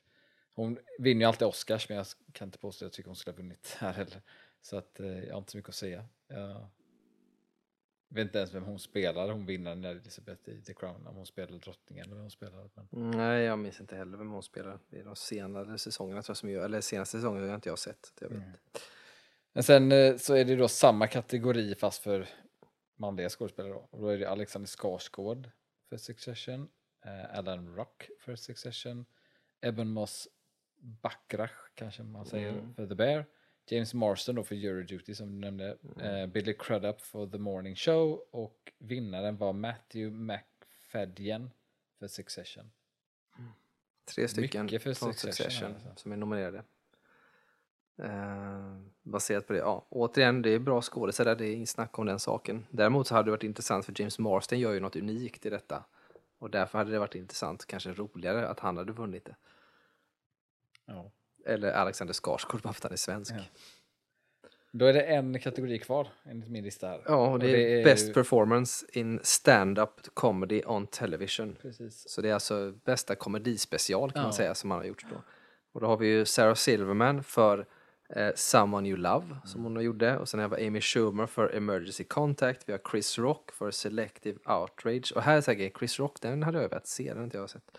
hon 0.62 0.80
vinner 1.00 1.22
ju 1.22 1.28
alltid 1.28 1.48
Oscars 1.48 1.90
men 1.90 1.98
jag 1.98 2.06
kan 2.32 2.48
inte 2.48 2.58
påstå 2.58 2.86
att 2.86 2.88
jag 2.88 2.94
tycker 2.94 3.10
hon 3.10 3.16
skulle 3.16 3.34
ha 3.34 3.38
vunnit 3.38 3.76
här 3.80 3.94
heller. 3.94 4.22
Så 4.62 4.78
att 4.78 5.00
eh, 5.00 5.20
jag 5.20 5.34
har 5.34 5.38
inte 5.38 5.52
så 5.52 5.58
mycket 5.58 5.70
att 5.70 5.76
säga. 5.76 6.06
Jag 6.28 8.16
vet 8.16 8.26
inte 8.26 8.38
ens 8.38 8.54
vem 8.54 8.64
hon 8.64 8.80
spelar, 8.80 9.30
hon 9.30 9.46
vinner 9.46 9.76
när 9.76 9.96
Elizabeth 9.96 10.50
i 10.50 10.62
The 10.62 10.74
Crown, 10.74 11.08
om 11.08 11.16
hon 11.16 11.26
spelar 11.26 11.58
drottningen 11.58 12.06
eller 12.06 12.16
vem 12.16 12.22
hon 12.22 12.32
spelar. 12.32 12.70
Men, 12.74 13.12
Nej, 13.12 13.44
jag 13.44 13.60
minns 13.60 13.80
inte 13.80 13.96
heller 13.96 14.18
vem 14.18 14.30
hon 14.30 14.44
spelar. 14.44 14.80
Det 14.90 15.00
är 15.00 15.04
de 15.04 15.16
senare 15.16 15.78
säsongerna 15.78 16.22
tror 16.22 16.32
jag 16.32 16.38
som 16.38 16.50
jag, 16.50 16.66
eller 16.66 16.82
senaste 16.82 17.18
säsongen 17.18 17.48
har 17.48 17.56
inte 17.56 17.70
jag 17.70 17.80
sett. 17.80 18.14
Jag 18.20 18.30
vet. 18.30 18.38
Mm. 18.38 18.52
men 19.54 19.64
sen 19.64 19.92
eh, 19.92 20.18
så 20.18 20.34
är 20.34 20.46
det 20.46 20.56
då 20.56 20.68
samma 20.68 21.08
kategori 21.08 21.76
fast 21.76 22.04
för 22.04 22.28
manliga 22.96 23.30
skådespelare 23.30 23.74
då. 23.74 23.88
Och 23.92 24.02
då 24.02 24.08
är 24.08 24.18
det 24.18 24.30
Alexander 24.30 24.68
Skarsgård 24.68 25.50
för 25.90 25.98
Succession, 25.98 26.70
eh, 27.06 27.38
Alan 27.38 27.76
Rock 27.76 28.10
för 28.20 28.36
Succession, 28.36 29.06
Eben 29.62 29.90
Moss 29.90 30.28
Backrach 30.82 31.52
kanske 31.76 32.04
man 32.04 32.26
säger 32.26 32.50
Mm. 32.50 32.74
för 32.74 32.88
The 32.88 32.96
Bear, 32.96 33.26
James 33.66 33.94
Marston 33.94 34.36
då 34.36 34.44
för 34.44 34.56
Euroduty 34.56 35.16
som 35.16 35.32
du 35.32 35.38
nämnde, 35.38 35.78
eh, 36.00 36.28
Billy 36.28 36.54
Crudup 36.60 37.02
för 37.02 37.28
The 37.28 37.38
Morning 37.38 37.76
Show 37.76 38.24
och 38.32 38.72
vinnaren 38.78 39.38
var 39.38 39.54
Matthew 39.54 40.18
McFadden 40.18 41.52
för 42.00 42.08
Succession. 42.08 42.72
Tre 44.16 44.28
stycken 44.28 44.66
Mycket 44.66 44.84
för 44.84 44.94
från 44.94 45.14
Succession, 45.14 45.34
Succession 45.52 45.74
alltså. 45.76 45.90
som 45.96 46.12
är 46.12 46.18
nominerade. 46.18 46.64
Eh, 47.98 48.78
baserat 49.04 49.48
på 49.48 49.54
det, 49.54 49.60
ja. 49.60 49.86
Återigen, 49.90 50.42
det 50.42 50.50
är 50.50 50.60
bra 50.60 50.82
skådespelare, 50.82 51.36
det 51.36 51.46
är 51.48 51.54
inget 51.54 51.70
snack 51.70 52.00
om 52.00 52.06
den 52.06 52.20
saken. 52.20 52.66
Däremot 52.70 53.08
så 53.08 53.16
hade 53.16 53.28
det 53.28 53.32
varit 53.32 53.44
intressant 53.44 53.86
för 53.86 53.94
James 54.00 54.20
Marsden 54.20 54.60
gör 54.60 54.74
ju 54.74 54.80
något 54.80 54.96
unikt 54.96 55.46
i 55.46 55.50
detta. 55.50 55.84
Och 56.38 56.50
därför 56.50 56.78
hade 56.78 56.92
det 56.92 57.00
varit 57.00 57.16
intressant, 57.16 57.66
kanske 57.66 57.94
roligare, 57.94 58.48
att 58.48 58.60
han 58.60 58.78
hade 58.78 58.92
vunnit 58.94 59.26
det. 59.26 59.36
Ja. 60.88 61.12
Eller 61.46 61.72
Alexander 61.72 62.14
Skarsgård, 62.14 62.62
bara 62.64 62.74
för 62.74 62.80
att 62.80 62.84
han 62.84 62.92
är 62.92 62.96
svensk. 62.98 63.34
Ja. 63.38 63.42
Då 64.74 64.86
är 64.86 64.94
det 64.94 65.02
en 65.02 65.40
kategori 65.40 65.80
kvar 65.80 66.08
enligt 66.26 66.50
min 66.50 66.64
lista 66.64 66.88
här. 66.88 67.02
Ja, 67.06 67.28
och 67.32 67.40
det, 67.40 67.50
är, 67.50 67.80
är 67.80 67.84
Best 67.84 68.10
ju- 68.10 68.14
Performance 68.14 68.86
in 68.94 69.20
Stand-Up 69.24 69.90
Comedy 70.14 70.64
on 70.66 70.88
Television. 70.88 71.56
Precis. 71.62 72.10
Så 72.10 72.22
det 72.22 72.30
är 72.30 72.34
alltså 72.34 72.74
bästa 72.86 73.16
komedispecial 73.16 74.12
kan 74.12 74.22
man 74.22 74.30
Ja. 74.32 74.38
säga 74.38 74.56
som 74.56 74.72
han 74.72 74.80
har 74.80 74.86
gjort 74.88 75.06
då. 75.10 75.16
Och 75.72 75.82
då 75.82 75.88
har 75.88 75.98
vi 75.98 76.08
ju 76.08 76.26
Sarah 76.26 76.54
Silverman 76.56 77.24
för 77.24 77.66
eh, 78.16 78.30
Someone 78.36 78.90
You 78.90 78.98
Love 78.98 79.38
som 79.46 79.64
hon 79.64 79.82
gjorde 79.84 80.18
och 80.18 80.30
sen 80.30 80.40
har 80.40 80.50
vi 80.50 80.68
Amy 80.68 80.82
Schumer 80.82 81.26
för 81.28 81.56
Emergency 81.56 82.04
Contact. 82.04 82.64
Vi 82.70 82.72
har 82.74 82.82
Chris 82.92 83.18
Rock 83.20 83.52
för 83.52 83.72
Selective 83.72 84.40
Outrage 84.54 85.14
och 85.16 85.22
här 85.22 85.38
är 85.38 85.42
säkert 85.42 85.78
Chris 85.80 86.00
Rock, 86.00 86.22
den 86.22 86.44
hade 86.44 86.62
jag 86.62 86.70
velat 86.70 86.88
se, 86.88 87.04
den 87.10 87.18
har 87.18 87.24
inte 87.24 87.38
jag 87.38 87.50
sett. 87.50 87.78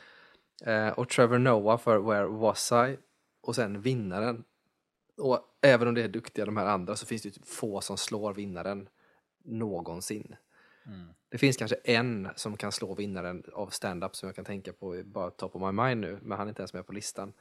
Eh, 0.67 0.89
och 0.89 1.09
Trevor 1.09 1.39
Noah 1.39 1.79
för 1.79 1.99
Where 1.99 2.27
Was 2.27 2.73
I? 2.73 2.99
Och 3.41 3.55
sen 3.55 3.81
vinnaren. 3.81 4.45
Och 5.17 5.41
även 5.61 5.89
om 5.89 5.95
det 5.95 6.03
är 6.03 6.09
duktiga 6.09 6.45
de 6.45 6.57
här 6.57 6.67
andra 6.67 6.97
så 6.97 7.07
finns 7.07 7.23
det 7.23 7.27
ju 7.27 7.33
typ 7.33 7.49
få 7.49 7.81
som 7.81 7.97
slår 7.97 8.35
vinnaren 8.35 8.89
någonsin. 9.45 10.37
Mm. 10.87 11.09
Det 11.29 11.39
finns 11.39 11.57
kanske 11.57 11.77
en 11.85 12.29
som 12.37 12.57
kan 12.57 12.73
slå 12.73 12.95
vinnaren 12.95 13.45
av 13.53 13.69
stand-up 13.69 14.17
som 14.17 14.27
jag 14.27 14.37
kan 14.37 14.45
tänka 14.45 14.73
på, 14.73 15.03
bara 15.05 15.31
top 15.31 15.57
of 15.57 15.63
my 15.63 15.83
mind 15.83 16.01
nu, 16.01 16.19
men 16.23 16.39
han 16.39 16.47
är 16.47 16.49
inte 16.49 16.63
ens 16.63 16.75
med 16.75 16.87
på 16.87 16.93
listan. 16.93 17.33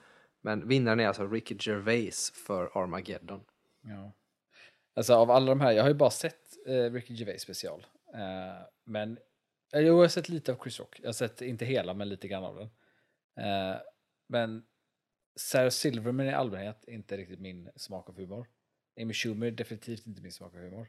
Men 0.41 0.67
vinnaren 0.67 0.99
är 0.99 1.07
alltså 1.07 1.27
Ricky 1.27 1.55
Gervais 1.59 2.31
för 2.31 2.77
Armageddon. 2.77 3.41
Ja. 3.81 4.11
Alltså 4.93 5.13
av 5.13 5.31
alla 5.31 5.45
de 5.45 5.61
här, 5.61 5.71
jag 5.71 5.83
har 5.83 5.89
ju 5.89 5.95
bara 5.95 6.09
sett 6.09 6.67
eh, 6.67 6.91
Ricky 6.91 7.13
Gervais 7.13 7.41
special. 7.41 7.85
Eh, 8.13 8.65
men 8.83 9.17
eh, 9.73 9.79
jo, 9.79 9.95
jag 9.95 10.01
har 10.01 10.07
sett 10.07 10.29
lite 10.29 10.51
av 10.51 10.55
Chris 10.63 10.79
Rock. 10.79 10.99
Jag 10.99 11.07
har 11.07 11.13
sett, 11.13 11.41
inte 11.41 11.65
hela, 11.65 11.93
men 11.93 12.09
lite 12.09 12.27
grann 12.27 12.43
av 12.43 12.55
den. 12.55 12.69
Eh, 13.35 13.75
men 14.27 14.65
Sarah 15.35 15.69
Silverman 15.69 16.25
i 16.25 16.33
allmänhet 16.33 16.83
är 16.87 16.91
inte 16.91 17.17
riktigt 17.17 17.39
min 17.39 17.69
smak 17.75 18.09
av 18.09 18.17
humor. 18.17 18.47
Amy 19.01 19.13
Schumer 19.13 19.47
är 19.47 19.51
definitivt 19.51 20.07
inte 20.07 20.21
min 20.21 20.31
smak 20.31 20.55
av 20.55 20.59
humor. 20.59 20.87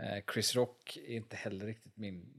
Eh, 0.00 0.24
Chris 0.32 0.54
Rock 0.54 0.96
är 0.96 1.16
inte 1.16 1.36
heller 1.36 1.66
riktigt 1.66 1.96
min, 1.96 2.34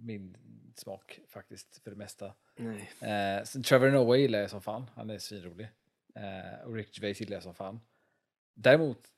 min 0.00 0.36
smak 0.76 1.20
faktiskt 1.28 1.78
för 1.82 1.90
det 1.90 1.96
mesta. 1.96 2.34
Nej. 2.56 2.90
Eh, 3.00 3.44
sen 3.44 3.62
Trevor 3.62 3.90
Noah 3.90 4.18
gillar 4.18 4.38
jag 4.38 4.50
som 4.50 4.62
fan. 4.62 4.90
Han 4.94 5.10
är 5.10 5.18
svinrolig. 5.18 5.68
Eh, 6.14 6.66
och 6.66 6.74
Rick 6.74 6.98
Gervais 6.98 7.20
gillar 7.20 7.36
jag 7.36 7.42
som 7.42 7.54
fan. 7.54 7.80
Däremot, 8.54 9.08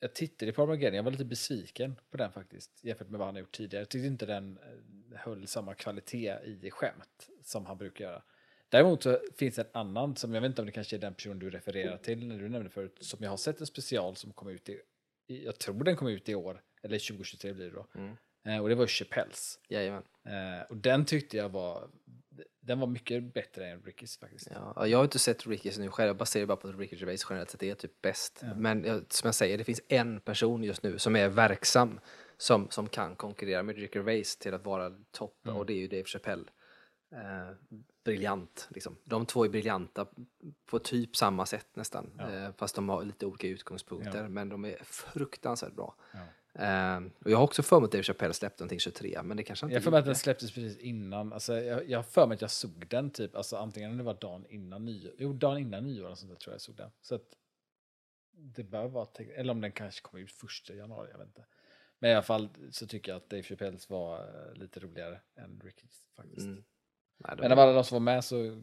jag 0.00 0.14
tittade 0.14 0.52
på 0.52 0.62
Armageddon, 0.62 0.96
jag 0.96 1.02
var 1.02 1.10
lite 1.10 1.24
besviken 1.24 1.96
på 2.10 2.16
den 2.16 2.32
faktiskt. 2.32 2.84
Jämfört 2.84 3.08
med 3.08 3.18
vad 3.18 3.28
han 3.28 3.34
har 3.34 3.40
gjort 3.40 3.56
tidigare. 3.56 3.80
Jag 3.80 3.88
tyckte 3.88 4.06
inte 4.06 4.26
den 4.26 4.58
eh, 4.58 5.18
höll 5.18 5.46
samma 5.46 5.74
kvalitet 5.74 6.38
i 6.44 6.70
skämt 6.70 7.28
som 7.42 7.66
han 7.66 7.78
brukar 7.78 8.04
göra. 8.04 8.22
Däremot 8.68 9.02
så 9.02 9.18
finns 9.36 9.54
det 9.54 9.62
en 9.62 9.68
annan, 9.72 10.16
som 10.16 10.34
jag 10.34 10.40
vet 10.40 10.48
inte 10.48 10.62
om 10.62 10.66
det 10.66 10.72
kanske 10.72 10.96
är 10.96 11.00
den 11.00 11.14
person 11.14 11.38
du 11.38 11.50
refererar 11.50 11.96
till 11.96 12.26
när 12.26 12.38
du 12.38 12.48
nämnde 12.48 12.70
förut, 12.70 12.98
som 13.00 13.22
jag 13.22 13.30
har 13.30 13.36
sett 13.36 13.60
en 13.60 13.66
special 13.66 14.16
som 14.16 14.32
kom 14.32 14.48
ut 14.48 14.68
i, 14.68 14.80
jag 15.26 15.58
tror 15.58 15.84
den 15.84 15.96
kom 15.96 16.08
ut 16.08 16.28
i 16.28 16.34
år, 16.34 16.62
eller 16.82 16.98
2023 16.98 17.52
blir 17.52 17.64
det 17.64 17.70
då. 17.70 17.86
Mm. 17.94 18.16
Eh, 18.46 18.62
och 18.62 18.68
det 18.68 18.74
var 18.74 18.86
Chappelles. 18.86 19.58
Jajamän. 19.68 20.02
Eh, 20.24 20.62
och 20.68 20.76
den 20.76 21.04
tyckte 21.04 21.36
jag 21.36 21.48
var, 21.48 21.90
den 22.60 22.80
var 22.80 22.86
mycket 22.86 23.34
bättre 23.34 23.66
än 23.70 23.82
Rickys 23.82 24.18
faktiskt. 24.18 24.48
Ja, 24.54 24.86
jag 24.86 24.98
har 24.98 25.04
inte 25.04 25.18
sett 25.18 25.46
Rickys 25.46 25.78
nu 25.78 25.90
själv, 25.90 26.06
jag 26.06 26.16
baserar 26.16 26.46
bara 26.46 26.56
på 26.56 26.68
att 26.68 26.78
Ricky 26.78 26.96
Gervais 26.96 27.26
generellt 27.30 27.50
sett 27.50 27.62
är 27.62 27.74
typ 27.74 28.02
bäst. 28.02 28.42
Men 28.56 28.84
jag- 28.84 29.12
som 29.12 29.26
jag 29.28 29.34
säger, 29.34 29.58
det 29.58 29.64
finns 29.64 29.80
en 29.88 30.20
person 30.20 30.64
just 30.64 30.82
nu 30.82 30.98
som 30.98 31.16
är 31.16 31.28
verksam 31.28 32.00
som, 32.36 32.70
som 32.70 32.88
kan 32.88 33.16
konkurrera 33.16 33.62
med 33.62 33.76
Ricky 33.76 33.98
Gervais 33.98 34.36
till 34.36 34.54
att 34.54 34.64
vara 34.64 34.92
topp 35.10 35.48
och 35.48 35.66
det 35.66 35.72
är 35.72 35.76
ju 35.78 35.88
Dave 35.88 36.04
Chappelle. 36.04 36.44
Eh, 37.12 37.56
briljant, 38.04 38.68
liksom. 38.70 38.96
De 39.04 39.26
två 39.26 39.44
är 39.44 39.48
briljanta 39.48 40.06
på 40.70 40.78
typ 40.78 41.16
samma 41.16 41.46
sätt 41.46 41.66
nästan. 41.74 42.20
Eh, 42.20 42.50
fast 42.56 42.74
de 42.74 42.88
har 42.88 43.04
lite 43.04 43.26
olika 43.26 43.48
utgångspunkter, 43.48 44.22
Ja. 44.22 44.28
men 44.28 44.48
de 44.48 44.64
är 44.64 44.76
fruktansvärt 44.84 45.72
bra. 45.72 45.94
Eh, 46.58 46.96
och 47.24 47.30
jag 47.30 47.36
har 47.36 47.44
också 47.44 47.62
för 47.62 47.80
mig 47.80 47.84
att 47.84 47.92
Dave 47.92 48.02
Chappelle 48.02 48.34
släppte 48.34 48.62
någonting 48.62 48.78
23, 48.78 49.22
men 49.22 49.36
det 49.36 49.42
kanske 49.42 49.64
han 49.64 49.70
Jag 49.70 49.78
inte 49.78 49.84
för 49.84 49.90
mig 49.90 49.98
att 49.98 50.06
den 50.06 50.14
släpptes 50.14 50.52
precis 50.52 50.78
innan. 50.78 51.32
Alltså, 51.32 51.60
jag, 51.60 51.88
jag 51.88 51.98
har 51.98 52.02
för 52.02 52.26
mig 52.26 52.34
att 52.34 52.40
jag 52.40 52.50
såg 52.50 52.86
den 52.88 53.10
typ, 53.10 53.36
alltså 53.36 53.56
antingen 53.56 53.96
det 53.96 54.02
var 54.02 54.14
dagen 54.14 54.46
innan 54.48 54.84
nyår, 54.84 55.12
jo 55.18 55.32
dagen 55.32 55.58
innan 55.58 55.84
nyår 55.84 56.14
sånt 56.14 56.32
där 56.32 56.36
tror 56.36 56.52
jag 56.52 56.54
jag 56.54 56.60
såg 56.60 56.76
den. 56.76 56.90
Så 57.00 57.14
att 57.14 57.36
det 58.32 58.64
bör 58.64 58.88
vara, 58.88 59.08
eller 59.36 59.50
om 59.50 59.60
den 59.60 59.72
kanske 59.72 60.00
kom 60.00 60.20
ut 60.20 60.32
första 60.32 60.74
januari, 60.74 61.08
jag 61.10 61.18
vet 61.18 61.26
inte. 61.26 61.44
Men 61.98 62.10
i 62.10 62.14
alla 62.14 62.22
fall 62.22 62.48
så 62.70 62.86
tycker 62.86 63.12
jag 63.12 63.16
att 63.16 63.30
Dave 63.30 63.42
Chappelles 63.42 63.90
var 63.90 64.18
eh, 64.18 64.54
lite 64.54 64.80
roligare 64.80 65.20
än 65.36 65.60
Rickys 65.64 66.06
faktiskt. 66.16 66.46
Mm. 66.46 66.64
Nej, 67.18 67.36
Men 67.38 67.52
av 67.52 67.58
alla 67.58 67.72
de 67.72 67.84
som 67.84 67.94
var 67.94 68.00
med 68.00 68.24
så, 68.24 68.62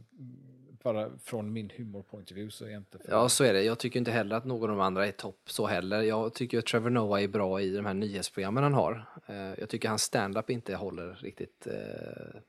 bara 0.83 1.17
från 1.17 1.53
min 1.53 1.69
humor 1.69 2.01
point 2.03 2.31
of 2.31 2.37
view 2.37 2.51
så 2.51 2.65
är 2.65 2.69
jag 2.69 2.77
inte 2.79 2.97
för 2.99 3.11
Ja, 3.11 3.29
så 3.29 3.43
är 3.43 3.53
det. 3.53 3.63
Jag 3.63 3.79
tycker 3.79 3.99
inte 3.99 4.11
heller 4.11 4.35
att 4.35 4.45
någon 4.45 4.69
av 4.69 4.77
de 4.77 4.79
andra 4.83 5.07
är 5.07 5.11
topp 5.11 5.41
så 5.51 5.67
heller. 5.67 6.01
Jag 6.01 6.33
tycker 6.33 6.59
att 6.59 6.65
Trevor 6.65 6.89
Noah 6.89 7.23
är 7.23 7.27
bra 7.27 7.61
i 7.61 7.75
de 7.75 7.85
här 7.85 7.93
nyhetsprogrammen 7.93 8.63
han 8.63 8.73
har. 8.73 9.05
Eh, 9.27 9.35
Jag 9.59 9.69
tycker 9.69 9.89
hans 9.89 10.01
stand-up 10.03 10.49
inte 10.49 10.75
håller 10.75 11.13
riktigt 11.13 11.67
eh, 11.67 12.39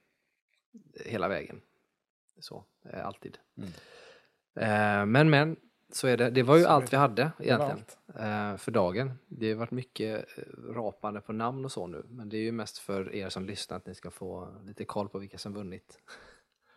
hela 1.04 1.28
vägen. 1.28 1.60
Så, 2.40 2.64
eh, 2.92 3.06
alltid. 3.06 3.38
Mm. 3.56 3.68
Eh, 4.56 5.06
men, 5.06 5.30
men, 5.30 5.56
så 5.92 6.06
är 6.08 6.16
det. 6.16 6.30
Det 6.30 6.42
var 6.42 6.56
ju 6.56 6.62
Så 6.62 6.68
allt 6.68 6.92
vi 6.92 6.96
hade 6.96 7.30
egentligen 7.38 7.84
eh, 8.18 8.56
för 8.56 8.70
dagen. 8.70 9.12
Det 9.26 9.48
har 9.52 9.58
varit 9.58 9.70
mycket 9.70 10.26
rapande 10.70 11.20
på 11.20 11.32
namn 11.32 11.64
och 11.64 11.72
så 11.72 11.86
nu. 11.86 12.02
Men 12.08 12.28
det 12.28 12.36
är 12.36 12.42
ju 12.42 12.52
mest 12.52 12.78
för 12.78 13.14
er 13.14 13.28
som 13.28 13.46
lyssnar 13.46 13.76
att 13.76 13.86
ni 13.86 13.94
ska 13.94 14.10
få 14.10 14.48
lite 14.66 14.84
koll 14.84 15.08
på 15.08 15.18
vilka 15.18 15.38
som 15.38 15.54
vunnit, 15.54 15.98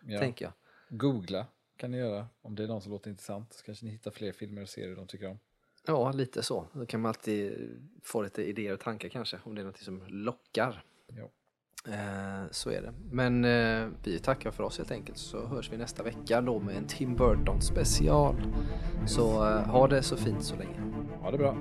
Ja. 0.06 0.20
tänker 0.20 0.46
jag. 0.46 0.54
Googla 0.90 1.46
kan 1.78 1.92
ni 1.92 1.98
göra 1.98 2.28
om 2.42 2.56
det 2.56 2.64
är 2.64 2.68
någon 2.68 2.82
som 2.82 2.92
låter 2.92 3.10
intressant. 3.10 3.54
Så 3.54 3.64
kanske 3.64 3.86
ni 3.86 3.92
hittar 3.92 4.12
fler 4.12 4.32
filmer 4.32 4.62
och 4.62 4.70
serier 4.70 4.96
de 4.96 5.08
tycker 5.08 5.30
om. 5.30 5.40
Ja, 5.88 6.12
lite 6.12 6.44
så. 6.44 6.68
Då 6.74 6.86
kan 6.86 7.02
man 7.02 7.10
alltid 7.10 7.70
få 8.04 8.22
lite 8.22 8.44
idéer 8.44 8.74
och 8.74 8.80
tankar 8.80 9.10
kanske, 9.10 9.40
om 9.44 9.56
det 9.56 9.62
är 9.62 9.66
något 9.66 9.78
som 9.78 10.04
lockar. 10.08 10.84
Ja. 11.08 11.30
Eh, 11.94 12.52
så 12.52 12.70
är 12.70 12.82
det. 12.82 12.94
Men 13.12 13.46
eh, 13.46 13.88
vi 14.04 14.20
tackar 14.20 14.52
för 14.52 14.64
oss 14.64 14.78
helt 14.78 14.92
enkelt, 14.92 15.18
så 15.18 15.48
hörs 15.48 15.72
vi 15.72 15.78
nästa 15.78 16.04
vecka 16.04 16.42
då 16.42 16.60
med 16.60 16.78
en 16.78 16.88
Tim 16.88 17.16
Burton 17.16 17.62
special. 17.62 18.36
Så 19.08 19.50
eh, 19.50 19.70
ha 19.70 19.88
det 19.88 20.04
så 20.04 20.18
fint 20.18 20.44
så 20.44 20.56
länge. 20.56 20.82
Ha 21.22 21.32
det 21.32 21.38
bra. 21.38 21.58